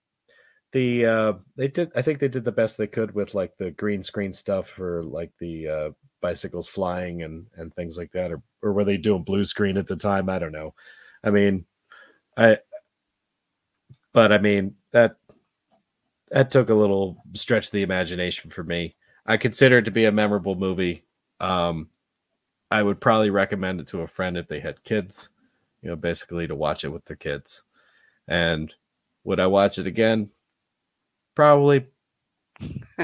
the 0.73 1.07
uh, 1.07 1.33
they 1.57 1.69
did, 1.69 1.91
I 1.95 2.03
think 2.03 2.19
they 2.19 2.29
did 2.29 2.45
the 2.45 2.53
best 2.53 2.77
they 2.77 2.87
could 2.87 3.15
with 3.15 3.35
like 3.35 3.57
the 3.57 3.71
green 3.71 4.03
screen 4.03 4.33
stuff 4.33 4.69
for 4.69 5.03
like 5.05 5.33
the 5.41 5.69
uh, 5.69 5.91
bicycles 6.21 6.69
flying 6.69 7.23
and 7.23 7.47
and 7.57 7.75
things 7.75 7.97
like 7.97 8.13
that, 8.13 8.33
or 8.33 8.43
or 8.63 8.73
were 8.73 8.85
they 8.85 8.97
doing 8.97 9.23
blue 9.23 9.45
screen 9.45 9.77
at 9.77 9.87
the 9.87 9.97
time? 9.97 10.29
I 10.29 10.39
don't 10.39 10.53
know. 10.53 10.75
I 11.25 11.31
mean, 11.31 11.65
I, 12.37 12.59
but 14.13 14.33
I 14.33 14.39
mean 14.39 14.75
that 14.93 15.17
that 16.31 16.51
took 16.51 16.69
a 16.69 16.75
little 16.75 17.23
stretch 17.35 17.67
of 17.67 17.73
the 17.73 17.83
imagination 17.83 18.51
for 18.51 18.65
me. 18.65 18.96
I 19.27 19.37
consider 19.37 19.79
it 19.79 19.85
to 19.85 19.91
be 19.91 20.05
a 20.05 20.13
memorable 20.13 20.55
movie. 20.55 21.05
Um, 21.41 21.89
I 22.71 22.83
would 22.83 23.01
probably 23.01 23.31
recommend 23.31 23.81
it 23.81 23.89
to 23.89 24.03
a 24.03 24.09
friend 24.09 24.37
if 24.37 24.49
they 24.49 24.61
had 24.61 24.83
kids, 24.85 25.31
you 25.83 25.91
know, 25.91 25.97
basically 25.97 26.47
to 26.47 26.55
watch 26.55 26.85
it 26.85 26.89
with 26.89 27.05
their 27.05 27.17
kids. 27.17 27.63
And 28.29 28.73
would 29.25 29.41
I 29.41 29.47
watch 29.47 29.79
it 29.79 29.87
again? 29.87 30.31
Probably, 31.35 31.87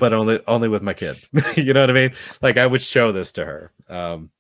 but 0.01 0.12
only 0.12 0.40
only 0.47 0.69
with 0.69 0.82
my 0.82 0.94
kid. 0.94 1.16
you 1.57 1.74
know 1.74 1.81
what 1.81 1.90
I 1.90 1.94
mean? 1.94 2.15
Like 2.40 2.57
I 2.57 2.66
would 2.66 2.82
show 2.82 3.12
this 3.12 3.32
to 3.32 3.44
her. 3.44 3.73
Um, 3.89 4.31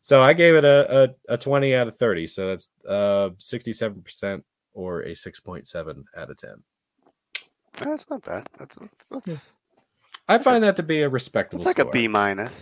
so 0.00 0.22
I 0.22 0.32
gave 0.32 0.54
it 0.54 0.64
a, 0.64 1.14
a, 1.28 1.34
a 1.34 1.38
20 1.38 1.74
out 1.74 1.88
of 1.88 1.98
30. 1.98 2.26
So 2.26 2.46
that's 2.48 2.68
uh 2.88 3.30
67% 3.38 4.42
or 4.72 5.00
a 5.00 5.10
6.7 5.10 6.04
out 6.16 6.30
of 6.30 6.36
10. 6.36 6.50
That's 7.74 8.08
not 8.08 8.24
bad. 8.24 8.48
That's, 8.58 8.76
that's, 8.76 9.06
that's, 9.26 9.48
I 10.28 10.38
find 10.38 10.62
that 10.64 10.76
to 10.76 10.82
be 10.82 11.02
a 11.02 11.08
respectable 11.08 11.64
that's 11.64 11.78
like 11.78 11.86
a 11.86 11.88
score. 11.88 11.92
B 11.92 12.08
minus. 12.08 12.52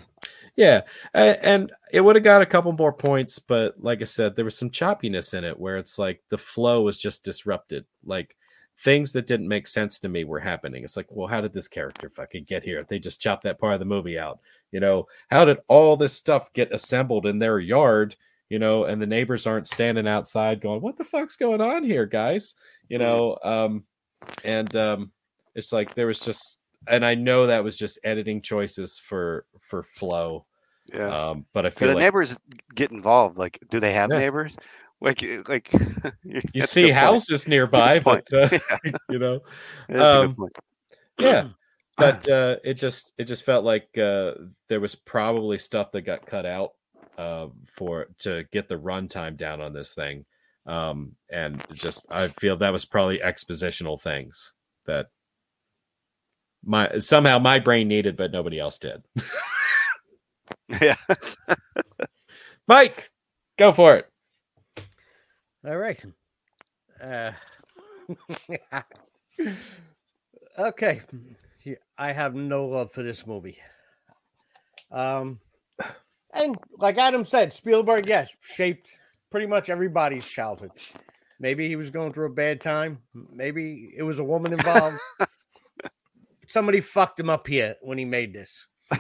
Yeah, 0.57 0.83
a- 1.15 1.45
and 1.47 1.73
it 1.93 2.01
would 2.01 2.17
have 2.17 2.25
got 2.25 2.43
a 2.43 2.47
couple 2.47 2.73
more 2.73 2.93
points, 2.93 3.39
but 3.39 3.75
like 3.79 4.01
I 4.01 4.05
said, 4.05 4.35
there 4.37 4.45
was 4.45 4.57
some 4.57 4.71
choppiness 4.71 5.35
in 5.35 5.45
it 5.45 5.59
where 5.59 5.77
it's 5.77 5.99
like 5.99 6.23
the 6.31 6.39
flow 6.39 6.83
was 6.83 6.97
just 6.97 7.25
disrupted. 7.25 7.85
Like 8.05 8.37
things 8.79 9.13
that 9.13 9.27
didn't 9.27 9.49
make 9.49 9.69
sense 9.69 9.99
to 9.99 10.09
me 10.09 10.25
were 10.25 10.41
happening. 10.41 10.85
It's 10.85 10.97
like, 10.97 11.07
well, 11.11 11.27
how 11.27 11.41
did 11.41 11.53
this 11.53 11.69
character 11.69 12.09
fucking 12.11 12.45
get 12.45 12.63
here? 12.63 12.85
They 12.89 12.99
just 12.99 13.21
chopped 13.21 13.45
that 13.45 13.59
part 13.59 13.75
of 13.75 13.81
the 13.81 13.85
movie 13.87 14.19
out. 14.19 14.41
You 14.73 14.81
know, 14.81 15.07
how 15.29 15.45
did 15.45 15.59
all 15.69 15.97
this 15.97 16.13
stuff 16.13 16.53
get 16.53 16.73
assembled 16.73 17.27
in 17.27 17.39
their 17.39 17.59
yard? 17.59 18.17
You 18.49 18.59
know, 18.59 18.85
and 18.85 19.01
the 19.03 19.07
neighbors 19.07 19.47
aren't 19.47 19.67
standing 19.67 20.07
outside 20.07 20.61
going, 20.61 20.81
"What 20.81 20.97
the 20.97 21.05
fuck's 21.05 21.37
going 21.37 21.61
on 21.61 21.83
here, 21.83 22.07
guys?" 22.07 22.55
You 22.89 22.99
know, 22.99 23.39
um, 23.43 23.85
and 24.45 24.75
um, 24.77 25.11
it's 25.57 25.73
like 25.73 25.95
there 25.95 26.07
was 26.07 26.21
just 26.21 26.61
and 26.89 27.05
I 27.05 27.15
know 27.15 27.47
that 27.47 27.65
was 27.65 27.77
just 27.79 27.99
editing 28.05 28.43
choices 28.43 28.99
for 28.99 29.47
for 29.61 29.83
flow. 29.83 30.47
Yeah. 30.87 31.09
Um, 31.31 31.47
but 31.53 31.67
I 31.67 31.71
Do 31.71 31.75
feel 31.77 31.89
the 31.89 31.95
like 31.95 32.03
neighbors 32.05 32.41
get 32.75 32.91
involved? 32.93 33.37
Like, 33.37 33.59
do 33.69 33.81
they 33.81 33.93
have 33.93 34.11
Yeah. 34.11 34.19
neighbors? 34.19 34.57
Like, 35.01 35.23
like 35.49 35.73
you 36.25 36.63
see 36.63 36.83
good 36.83 36.89
point. 36.89 36.95
houses 36.95 37.49
nearby, 37.49 38.01
but 38.01 38.27
uh, 38.33 38.49
you 39.11 39.19
know, 39.19 39.41
um, 39.91 40.37
yeah. 41.19 41.49
But 41.99 42.29
uh, 42.29 42.57
it 42.63 42.75
just 42.75 43.13
it 43.17 43.25
just 43.25 43.45
felt 43.45 43.65
like 43.65 43.97
uh, 43.97 44.33
there 44.69 44.81
was 44.81 44.95
probably 44.95 45.57
stuff 45.57 45.93
that 45.93 46.03
got 46.03 46.27
cut 46.27 46.45
out 46.45 46.73
uh, 47.17 47.47
for 47.75 48.09
to 48.19 48.45
get 48.53 48.69
the 48.69 48.75
runtime 48.79 49.35
down 49.35 49.63
on 49.63 49.73
this 49.73 49.95
thing, 49.95 50.27
um, 50.67 51.13
and 51.33 51.65
just 51.73 52.05
I 52.13 52.29
feel 52.39 52.59
that 52.59 52.73
was 52.73 52.85
probably 52.85 53.21
expositional 53.21 53.99
things 53.99 54.53
that 54.85 55.07
my 56.67 56.99
somehow 56.99 57.39
my 57.39 57.59
brain 57.59 57.89
needed, 57.89 58.17
but 58.17 58.33
nobody 58.33 58.59
else 58.59 58.79
did. 58.79 59.03
Yeah. 60.69 60.97
Mike, 62.69 63.11
go 63.59 63.73
for 63.73 63.97
it. 63.97 64.07
All 65.67 65.77
right. 65.77 66.05
Uh, 67.03 67.33
okay. 70.59 71.01
I 71.99 72.13
have 72.13 72.35
no 72.35 72.67
love 72.67 72.93
for 72.93 73.03
this 73.03 73.27
movie. 73.27 73.57
Um, 74.91 75.41
and 76.33 76.57
like 76.79 76.99
Adam 76.99 77.25
said, 77.25 77.53
Spielberg, 77.53 78.09
yes, 78.09 78.35
shaped 78.41 78.89
pretty 79.31 79.47
much 79.47 79.69
everybody's 79.71 80.29
childhood. 80.29 80.71
Maybe 81.39 81.69
he 81.69 81.77
was 81.77 81.91
going 81.91 82.13
through 82.13 82.27
a 82.27 82.35
bad 82.35 82.61
time. 82.61 82.99
Maybe 83.33 83.93
it 83.97 84.03
was 84.03 84.19
a 84.19 84.25
woman 84.25 84.53
involved. 84.53 84.99
Somebody 86.47 86.81
fucked 86.81 87.21
him 87.21 87.31
up 87.31 87.47
here 87.47 87.77
when 87.83 87.99
he 87.99 88.05
made 88.05 88.33
this. 88.33 88.67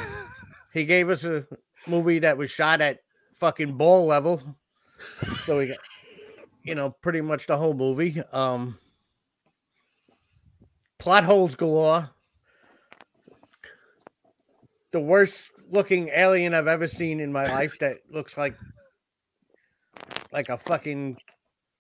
He 0.77 0.85
gave 0.85 1.09
us 1.09 1.24
a 1.24 1.47
movie 1.86 2.18
that 2.18 2.36
was 2.36 2.51
shot 2.51 2.82
at 2.82 2.98
fucking 3.32 3.78
ball 3.78 4.05
level. 4.05 4.43
So 5.44 5.56
we 5.56 5.68
got, 5.68 5.78
you 6.64 6.74
know, 6.74 6.90
pretty 7.01 7.23
much 7.23 7.47
the 7.47 7.56
whole 7.56 7.73
movie. 7.73 8.20
Um, 8.31 8.78
plot 10.98 11.24
holes 11.24 11.55
galore. 11.55 12.10
The 14.93 15.01
worst 15.01 15.51
looking 15.70 16.10
alien 16.10 16.52
I've 16.52 16.66
ever 16.66 16.86
seen 16.86 17.20
in 17.20 17.32
my 17.32 17.51
life 17.51 17.78
that 17.78 17.97
looks 18.10 18.36
like 18.36 18.55
like 20.31 20.51
a 20.51 20.59
fucking 20.59 21.16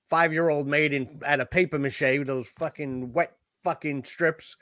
five 0.06 0.32
year 0.32 0.48
old 0.48 0.66
made 0.66 0.94
in 0.94 1.20
out 1.26 1.40
of 1.40 1.50
paper 1.50 1.78
mache 1.78 2.00
with 2.00 2.28
those 2.28 2.48
fucking 2.48 3.12
wet 3.12 3.36
fucking 3.62 4.04
strips. 4.04 4.56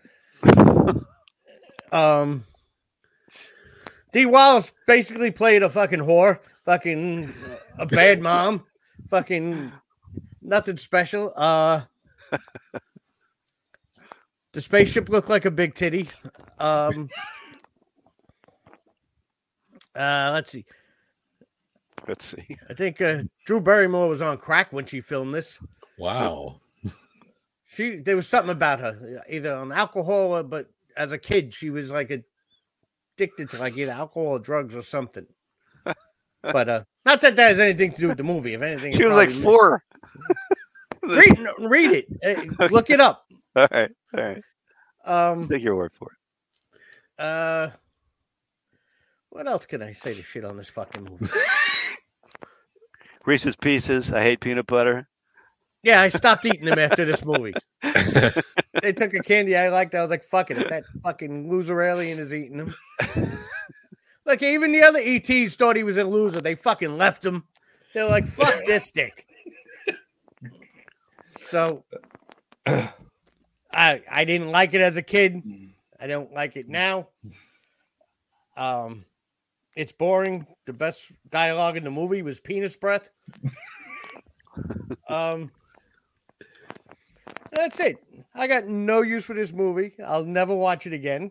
Um 1.93 2.44
Dee 4.12 4.27
Wallace 4.27 4.73
basically 4.86 5.31
played 5.31 5.62
a 5.62 5.70
fucking 5.70 5.98
whore, 5.98 6.39
fucking 6.65 7.32
a 7.78 7.86
bad 7.86 8.20
mom, 8.23 8.65
fucking 9.09 9.73
nothing 10.43 10.77
special. 10.77 11.32
Uh 11.36 11.82
the 14.52 14.61
spaceship 14.61 15.09
looked 15.09 15.28
like 15.28 15.44
a 15.44 15.51
big 15.51 15.74
titty. 15.74 16.09
Um 16.59 17.09
uh 19.97 20.31
let's 20.32 20.52
see. 20.52 20.65
Let's 22.06 22.27
see. 22.27 22.56
I 22.69 22.74
think 22.74 23.01
uh, 23.01 23.23
Drew 23.47 23.61
Barrymore 23.61 24.09
was 24.09 24.20
on 24.20 24.36
crack 24.36 24.73
when 24.73 24.85
she 24.85 25.01
filmed 25.01 25.35
this. 25.35 25.59
Wow. 25.98 26.61
She 27.66 27.97
there 27.97 28.16
was 28.16 28.28
something 28.28 28.52
about 28.52 28.81
her, 28.81 29.23
either 29.28 29.55
on 29.55 29.73
alcohol 29.73 30.36
or 30.36 30.43
but 30.43 30.70
as 30.97 31.12
a 31.12 31.19
kid 31.19 31.53
she 31.55 31.71
was 31.71 31.91
like 31.91 32.11
addicted 33.19 33.51
to 33.51 33.59
like 33.59 33.77
either 33.77 33.93
alcohol 33.93 34.29
or 34.29 34.39
drugs 34.39 34.77
or 34.77 34.83
something. 34.83 35.27
But 36.43 36.69
uh 36.69 36.85
not 37.07 37.21
that 37.23 37.37
that 37.37 37.49
has 37.49 37.61
anything 37.61 37.93
to 37.93 38.01
do 38.03 38.09
with 38.09 38.19
the 38.19 38.25
movie. 38.25 38.53
If 38.55 38.62
anything, 38.62 38.93
She 38.93 39.05
was 39.05 39.16
like 39.16 39.29
probably- 39.31 39.45
four. 39.45 39.83
Read, 41.03 41.39
read 41.59 42.05
it. 42.23 42.49
Uh, 42.59 42.65
look 42.71 42.89
it 42.89 42.99
up. 43.01 43.27
All 43.55 43.66
right. 43.71 43.91
All 44.16 44.23
right. 44.25 44.43
Um. 45.05 45.49
Take 45.49 45.62
your 45.62 45.77
word 45.77 45.93
for 45.99 46.09
it. 46.11 47.23
Uh. 47.23 47.71
What 49.29 49.47
else 49.47 49.66
can 49.66 49.83
I 49.83 49.93
say 49.93 50.15
to 50.15 50.23
shit 50.23 50.47
on 50.47 50.57
this 50.57 50.71
fucking 50.71 51.05
movie? 51.05 51.27
Reese's 53.27 53.55
Pieces. 53.57 54.12
I 54.15 54.23
hate 54.23 54.41
peanut 54.41 54.66
butter. 54.66 55.07
Yeah, 55.83 56.01
I 56.01 56.09
stopped 56.09 56.47
eating 56.47 56.65
them 56.65 56.79
after 56.79 57.05
this 57.05 57.23
movie. 57.25 57.53
They 58.85 58.93
took 58.93 59.15
a 59.15 59.20
candy 59.20 59.56
I 59.56 59.70
liked. 59.70 59.94
I 59.94 60.02
was 60.02 60.11
like, 60.11 60.23
"Fuck 60.23 60.51
it!" 60.51 60.59
If 60.59 60.69
that 60.69 60.85
fucking 61.02 61.51
loser 61.51 61.81
alien 61.81 62.19
is 62.19 62.35
eating 62.35 62.59
them, 62.59 62.74
like 64.27 64.43
even 64.43 64.73
the 64.73 64.82
other 64.82 65.01
ETs 65.02 65.56
thought 65.56 65.74
he 65.74 65.82
was 65.82 65.97
a 65.97 66.05
loser. 66.05 66.43
They 66.43 66.55
fucking 66.55 66.98
left 66.98 67.24
him. 67.24 67.44
They're 67.94 68.05
like, 68.05 68.28
"Fuck 68.28 68.66
this 68.66 68.90
dick." 68.90 69.27
So, 71.47 71.82
I 72.66 72.90
I 73.73 74.24
didn't 74.27 74.51
like 74.51 74.74
it 74.74 74.82
as 74.82 74.98
a 74.98 75.02
kid. 75.02 75.43
I 75.98 76.06
don't 76.06 76.35
like 76.35 76.56
it 76.56 76.69
now. 76.69 77.09
Um, 78.55 79.06
it's 79.77 79.93
boring. 79.93 80.47
The 80.66 80.74
best 80.74 81.11
dialogue 81.31 81.78
in 81.78 81.85
the 81.85 81.90
movie 81.90 82.20
was 82.20 82.39
penis 82.39 82.77
breath. 82.77 83.09
um, 85.09 85.51
that's 87.52 87.81
it. 87.81 88.03
I 88.35 88.47
got 88.48 88.66
no 88.66 89.02
use 89.02 89.24
for 89.24 89.35
this 89.35 89.52
movie. 89.52 89.93
I'll 90.05 90.24
never 90.24 90.55
watch 90.55 90.86
it 90.86 90.93
again. 90.93 91.31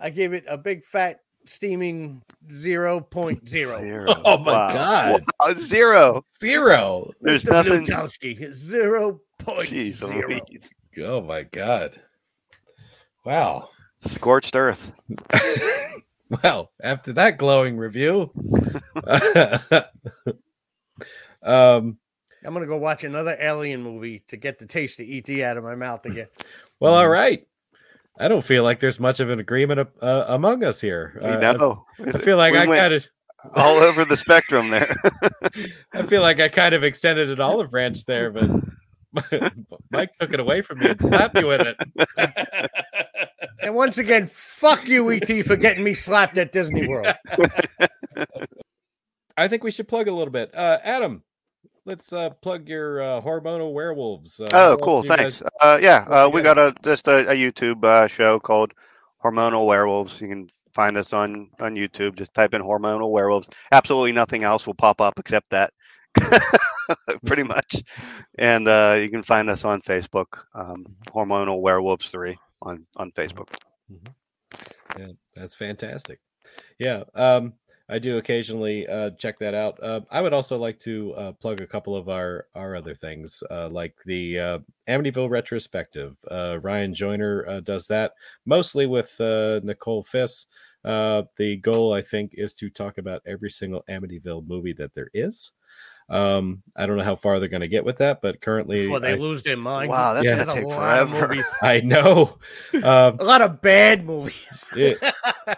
I 0.00 0.10
gave 0.10 0.32
it 0.32 0.44
a 0.48 0.56
big 0.56 0.84
fat 0.84 1.20
steaming 1.44 2.22
0.0. 2.48 3.48
Zero. 3.48 4.06
Oh 4.24 4.38
my 4.38 4.52
Wow. 4.52 4.68
God. 4.72 5.24
Wow, 5.40 5.54
Zero. 5.54 6.24
Zero. 6.40 7.10
There's 7.20 7.44
Mr. 7.44 7.50
nothing. 7.50 7.84
Blutarsky, 7.84 8.38
0.0. 8.38 9.18
Jeez 9.40 10.02
Louise. 10.02 10.74
Oh 10.98 11.20
my 11.20 11.42
God. 11.44 12.00
Wow. 13.24 13.68
Scorched 14.00 14.54
earth. 14.54 14.90
well, 16.44 16.70
after 16.82 17.12
that 17.14 17.38
glowing 17.38 17.76
review, 17.76 18.30
um, 21.42 21.98
I'm 22.44 22.52
going 22.54 22.64
to 22.64 22.68
go 22.68 22.76
watch 22.76 23.04
another 23.04 23.36
alien 23.40 23.82
movie 23.82 24.22
to 24.28 24.36
get 24.36 24.58
the 24.58 24.66
taste 24.66 25.00
of 25.00 25.06
ET 25.08 25.28
out 25.40 25.56
of 25.56 25.64
my 25.64 25.74
mouth 25.74 26.04
again. 26.06 26.28
well, 26.80 26.94
all 26.94 27.08
right. 27.08 27.46
I 28.20 28.26
don't 28.28 28.44
feel 28.44 28.64
like 28.64 28.80
there's 28.80 28.98
much 28.98 29.20
of 29.20 29.30
an 29.30 29.38
agreement 29.38 29.88
uh, 30.00 30.24
among 30.28 30.64
us 30.64 30.80
here. 30.80 31.18
We 31.22 31.28
Uh, 31.28 31.52
know. 31.52 31.84
I 32.04 32.18
feel 32.18 32.36
like 32.36 32.52
We 32.52 32.58
I 32.58 32.66
went 32.66 32.80
kind 32.80 32.94
of, 32.94 33.06
all 33.54 33.76
over 33.76 34.04
the 34.04 34.16
spectrum 34.16 34.70
there. 34.70 34.96
I 35.92 36.02
feel 36.02 36.22
like 36.22 36.40
I 36.40 36.48
kind 36.48 36.74
of 36.74 36.82
extended 36.82 37.30
an 37.30 37.40
olive 37.40 37.70
branch 37.70 38.04
there, 38.06 38.32
but 38.32 38.50
Mike 39.92 40.10
took 40.18 40.32
it 40.32 40.40
away 40.40 40.62
from 40.62 40.80
me 40.80 40.88
and 40.90 41.00
slapped 41.00 41.34
me 41.36 41.44
with 41.44 41.60
it. 41.60 41.76
And 43.60 43.74
once 43.74 43.98
again, 43.98 44.26
fuck 44.26 44.88
you, 44.88 45.10
ET, 45.12 45.44
for 45.46 45.56
getting 45.56 45.84
me 45.84 45.94
slapped 45.94 46.38
at 46.38 46.50
Disney 46.52 46.86
World. 46.88 47.06
I 49.36 49.46
think 49.48 49.62
we 49.62 49.70
should 49.70 49.86
plug 49.88 50.08
a 50.08 50.12
little 50.12 50.32
bit. 50.32 50.52
Uh, 50.54 50.78
Adam, 50.82 51.22
let's 51.88 52.12
uh, 52.12 52.30
plug 52.30 52.68
your 52.68 53.00
uh, 53.02 53.20
hormonal 53.20 53.72
werewolves. 53.72 54.38
Uh, 54.40 54.46
oh, 54.52 54.76
cool. 54.82 54.96
else 54.98 55.06
do 55.06 55.08
you 55.12 55.16
Thanks. 55.16 55.40
guys- 55.40 55.50
Uh, 55.60 55.78
yeah, 55.80 56.04
uh, 56.08 56.28
we 56.32 56.42
got? 56.42 56.58
a 56.58 56.74
just 56.84 57.08
a, 57.08 57.30
a 57.30 57.34
YouTube 57.34 57.84
uh, 57.84 58.06
show 58.06 58.38
called 58.38 58.72
Hormonal 59.22 59.66
Werewolves. 59.66 60.20
You 60.20 60.28
can 60.28 60.48
find 60.72 60.96
us 60.96 61.12
on 61.12 61.50
on 61.60 61.74
YouTube. 61.74 62.14
Just 62.16 62.34
type 62.34 62.54
in 62.54 62.62
Hormonal 62.62 63.10
Werewolves. 63.10 63.48
Absolutely 63.72 64.12
nothing 64.12 64.44
else 64.44 64.66
will 64.66 64.74
pop 64.74 65.00
up 65.00 65.18
except 65.18 65.50
that. 65.50 65.70
Pretty 67.26 67.42
much. 67.54 67.82
And 68.38 68.68
uh, 68.68 68.98
you 69.00 69.10
can 69.10 69.22
find 69.22 69.50
us 69.50 69.64
on 69.64 69.80
Facebook, 69.82 70.38
um, 70.54 70.86
Hormonal 71.08 71.60
Werewolves 71.60 72.08
Three 72.10 72.36
on 72.62 72.86
on 72.96 73.10
Facebook. 73.12 73.48
Yeah, 74.98 75.08
that's 75.34 75.54
fantastic. 75.54 76.20
Yeah, 76.78 77.04
um, 77.14 77.54
I 77.90 77.98
do 77.98 78.18
occasionally 78.18 78.86
uh, 78.86 79.10
check 79.12 79.38
that 79.38 79.54
out. 79.54 79.82
Uh, 79.82 80.02
I 80.10 80.20
would 80.20 80.34
also 80.34 80.58
like 80.58 80.78
to 80.80 81.14
uh, 81.14 81.32
plug 81.32 81.60
a 81.62 81.66
couple 81.66 81.96
of 81.96 82.08
our 82.10 82.46
our 82.54 82.76
other 82.76 82.94
things, 82.94 83.42
uh, 83.50 83.68
like 83.70 83.96
the 84.04 84.38
uh, 84.38 84.58
Amityville 84.88 85.30
retrospective. 85.30 86.16
Uh, 86.30 86.58
Ryan 86.60 86.92
Joyner 86.92 87.60
does 87.62 87.86
that 87.88 88.12
mostly 88.44 88.86
with 88.86 89.14
Nicole 89.18 90.04
Fiss. 90.04 90.46
The 90.84 91.58
goal, 91.62 91.94
I 91.94 92.02
think, 92.02 92.34
is 92.34 92.52
to 92.54 92.68
talk 92.68 92.98
about 92.98 93.22
every 93.26 93.50
single 93.50 93.84
Amityville 93.88 94.46
movie 94.46 94.74
that 94.74 94.94
there 94.94 95.10
is. 95.14 95.52
Um, 96.10 96.62
I 96.74 96.86
don't 96.86 96.96
know 96.96 97.04
how 97.04 97.16
far 97.16 97.38
they're 97.38 97.50
going 97.50 97.60
to 97.60 97.68
get 97.68 97.84
with 97.84 97.98
that, 97.98 98.22
but 98.22 98.40
currently, 98.40 98.82
Before 98.84 98.98
they 98.98 99.12
I, 99.12 99.16
lose 99.16 99.42
their 99.42 99.58
mind. 99.58 99.90
Wow, 99.90 100.14
that's 100.14 100.24
Yeah. 100.24 100.36
gonna 100.36 100.44
There's 100.46 100.56
a 100.56 100.60
take 100.60 100.64
lot 100.68 100.98
of 101.00 101.10
forever. 101.10 101.28
movies. 101.28 101.46
I 101.62 101.80
know. 101.80 102.38
Um, 102.82 103.16
A 103.20 103.24
lot 103.24 103.42
of 103.42 103.60
bad 103.60 104.06
movies. 104.06 104.68
it- 104.76 104.98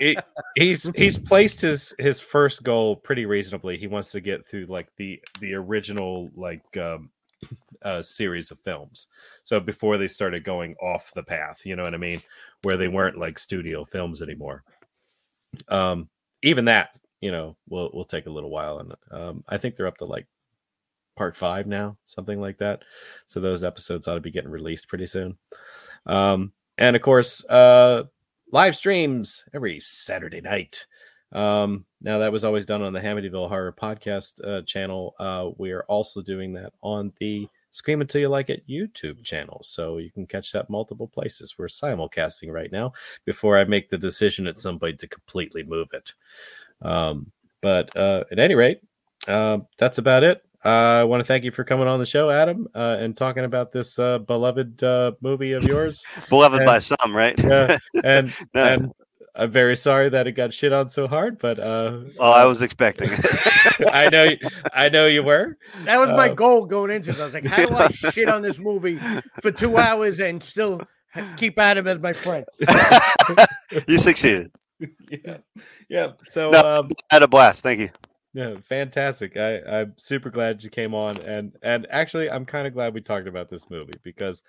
it- 0.01 0.25
he's 0.57 0.89
he's 0.97 1.17
placed 1.19 1.61
his 1.61 1.95
his 1.99 2.21
first 2.21 2.65
goal 2.65 2.97
pretty 2.97 3.27
reasonably. 3.27 3.77
He 3.77 3.87
wants 3.87 4.11
to 4.13 4.21
get 4.21 4.47
through 4.47 4.67
like 4.67 4.89
the 4.97 5.23
the 5.41 5.55
original 5.55 6.31
like 6.35 6.77
um 6.77 7.11
uh 7.83 8.03
series 8.03 8.51
of 8.51 8.59
films. 8.61 9.07
So 9.45 9.61
before 9.61 9.99
they 9.99 10.09
started 10.09 10.43
going 10.45 10.75
off 10.83 11.13
the 11.15 11.23
path, 11.23 11.65
you 11.65 11.77
know 11.77 11.83
what 11.85 11.95
I 11.95 11.99
mean, 11.99 12.21
where 12.63 12.77
they 12.77 12.89
weren't 12.89 13.19
like 13.19 13.39
studio 13.39 13.85
films 13.85 14.21
anymore. 14.21 14.65
Um 15.69 16.09
even 16.43 16.65
that, 16.65 16.99
you 17.21 17.31
know, 17.31 17.57
will 17.69 17.91
will 17.93 18.05
take 18.05 18.27
a 18.27 18.31
little 18.31 18.51
while 18.51 18.79
and 18.81 18.95
um 19.13 19.45
I 19.49 19.59
think 19.59 19.77
they're 19.77 19.87
up 19.87 19.99
to 19.99 20.05
like 20.07 20.27
part 21.21 21.37
5 21.37 21.67
now, 21.67 21.99
something 22.07 22.41
like 22.41 22.57
that. 22.61 22.81
So 23.27 23.41
those 23.41 23.63
episodes 23.63 24.09
ought 24.09 24.15
to 24.15 24.21
be 24.21 24.31
getting 24.31 24.51
released 24.51 24.89
pretty 24.89 25.05
soon. 25.05 25.37
Um 26.07 26.55
and 26.79 26.97
of 26.97 27.03
course, 27.03 27.45
uh 27.45 28.05
live 28.53 28.75
streams 28.75 29.45
every 29.53 29.81
Saturday 29.81 30.41
night. 30.41 30.87
Um, 31.33 31.85
now 32.01 32.19
that 32.21 32.33
was 32.33 32.43
always 32.43 32.65
done 32.65 32.81
on 32.81 32.95
the 32.95 33.01
Hamityville 33.01 33.51
Horror 33.51 33.77
Podcast 33.79 34.43
uh, 34.43 34.63
channel. 34.63 35.15
Uh, 35.19 35.51
we 35.59 35.73
are 35.73 35.85
also 35.89 36.23
doing 36.23 36.55
that 36.55 36.73
on 36.83 37.13
the 37.21 37.47
Scream 37.71 38.01
Until 38.01 38.23
You 38.23 38.29
Like 38.29 38.49
It 38.49 38.67
YouTube 38.67 39.23
channel, 39.23 39.61
so 39.63 39.99
you 39.99 40.11
can 40.11 40.27
catch 40.27 40.53
that 40.53 40.71
multiple 40.71 41.07
places. 41.07 41.57
We're 41.59 41.67
simulcasting 41.67 42.51
right 42.51 42.73
now 42.73 42.95
before 43.27 43.59
I 43.59 43.65
make 43.65 43.91
the 43.91 43.99
decision 43.99 44.47
at 44.47 44.59
some 44.59 44.81
point 44.81 44.99
to 45.01 45.07
completely 45.07 45.63
move 45.63 45.89
it. 45.93 46.15
Um, 46.83 47.31
but 47.61 47.95
uh, 47.97 48.25
at 48.33 48.39
any 48.39 48.55
rate, 48.55 48.81
uh, 49.29 49.59
that's 49.79 49.99
about 49.99 50.25
it. 50.25 50.43
Uh, 50.65 50.69
I 50.69 51.05
want 51.05 51.21
to 51.21 51.25
thank 51.25 51.45
you 51.45 51.51
for 51.51 51.65
coming 51.65 51.89
on 51.89 51.99
the 51.99 52.05
show, 52.07 52.29
Adam, 52.31 52.69
uh, 52.75 52.97
and 53.01 53.17
talking 53.17 53.45
about 53.45 53.73
this 53.73 53.99
uh, 53.99 54.19
beloved 54.19 54.83
uh, 54.83 55.13
movie 55.23 55.53
of 55.53 55.65
yours. 55.65 56.05
Beloved 56.29 56.61
And- 56.61 56.67
by 56.67 56.79
some, 56.81 57.17
right? 57.17 57.39
Yeah, 57.43 57.79
and 58.05 58.35
No. 58.55 58.63
and 58.65 58.93
I'm 59.37 59.51
very 59.51 59.77
sorry 59.77 60.09
that 60.11 60.27
it 60.27 60.33
got 60.33 60.53
shit 60.53 60.73
on 60.73 60.89
so 60.89 61.07
hard, 61.07 61.39
but 61.39 61.59
uh, 61.59 62.01
oh, 62.19 62.31
I 62.33 62.45
was 62.45 62.61
expecting. 62.63 63.09
I 63.91 64.09
know, 64.11 64.29
I 64.75 64.89
know 64.91 65.07
you 65.07 65.23
were. 65.23 65.57
That 65.85 65.99
was 65.99 66.11
my 66.11 66.29
Uh, 66.31 66.35
goal 66.35 66.67
going 66.67 66.91
into 66.91 67.11
it. 67.11 67.21
I 67.21 67.25
was 67.25 67.33
like, 67.33 67.45
how 67.47 67.65
do 67.65 67.75
I 67.75 67.89
shit 67.89 68.29
on 68.29 68.43
this 68.43 68.59
movie 68.59 69.01
for 69.41 69.53
two 69.53 69.79
hours 69.79 70.19
and 70.21 70.43
still 70.43 70.83
keep 71.37 71.59
Adam 71.59 71.87
as 71.87 72.01
my 72.01 72.13
friend? 72.13 72.45
you 73.87 73.99
succeeded. 73.99 74.51
yeah, 75.11 75.39
yeah. 75.89 76.09
So, 76.27 76.51
No. 76.51 76.81
um, 76.81 76.91
I 77.11 77.15
had 77.15 77.23
a 77.23 77.29
blast. 77.29 77.63
Thank 77.63 77.81
you. 77.81 77.91
Yeah, 78.33 78.57
fantastic. 78.63 79.37
I, 79.37 79.61
I'm 79.63 79.95
super 79.97 80.31
glad 80.31 80.63
you 80.63 80.71
came 80.71 80.95
on, 80.95 81.19
and 81.19 81.57
and 81.63 81.87
actually, 81.91 82.31
I'm 82.31 82.45
kind 82.45 82.67
of 82.67 82.73
glad 82.73 82.95
we 82.95 83.01
talked 83.01 83.27
about 83.27 83.49
this 83.49 83.69
movie 83.71 83.99
because 84.03 84.43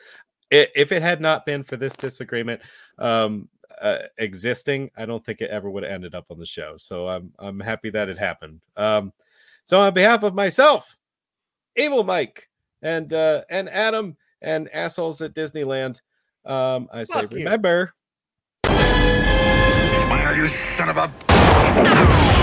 i 0.54 0.68
if 0.76 0.92
it 0.92 1.02
had 1.02 1.22
not 1.22 1.46
been 1.46 1.64
for 1.64 1.78
this 1.78 1.96
disagreement 1.96 2.62
um, 3.00 3.48
uh, 3.82 4.00
existing, 4.18 4.92
I 4.98 5.06
don't 5.06 5.26
think 5.26 5.42
it 5.42 5.50
ever 5.50 5.70
would 5.70 5.84
have 5.84 5.92
ended 5.92 6.14
up 6.14 6.26
on 6.30 6.38
the 6.38 6.46
show. 6.46 6.76
So 6.78 7.08
I'm 7.08 7.32
I'm 7.40 7.60
happy 7.60 7.90
that 7.92 8.10
it 8.10 8.18
happened. 8.18 8.62
Um, 8.78 9.14
so 9.64 9.82
on 9.82 9.94
behalf 9.94 10.24
of 10.24 10.36
myself, 10.36 10.98
Evil 11.76 12.04
Mike, 12.04 12.50
and 12.82 13.12
uh, 13.12 13.44
and 13.50 13.70
Adam, 13.70 14.16
and 14.42 14.70
assholes 14.74 15.22
at 15.22 15.34
Disneyland, 15.34 16.02
um, 16.46 16.88
I 16.94 17.04
say 17.04 17.22
Fuck 17.22 17.34
you. 17.34 17.40
remember. 17.40 17.94
Smile, 18.66 20.36
you 20.36 20.48
son 20.50 20.90
of 20.90 20.98
a. 20.98 22.41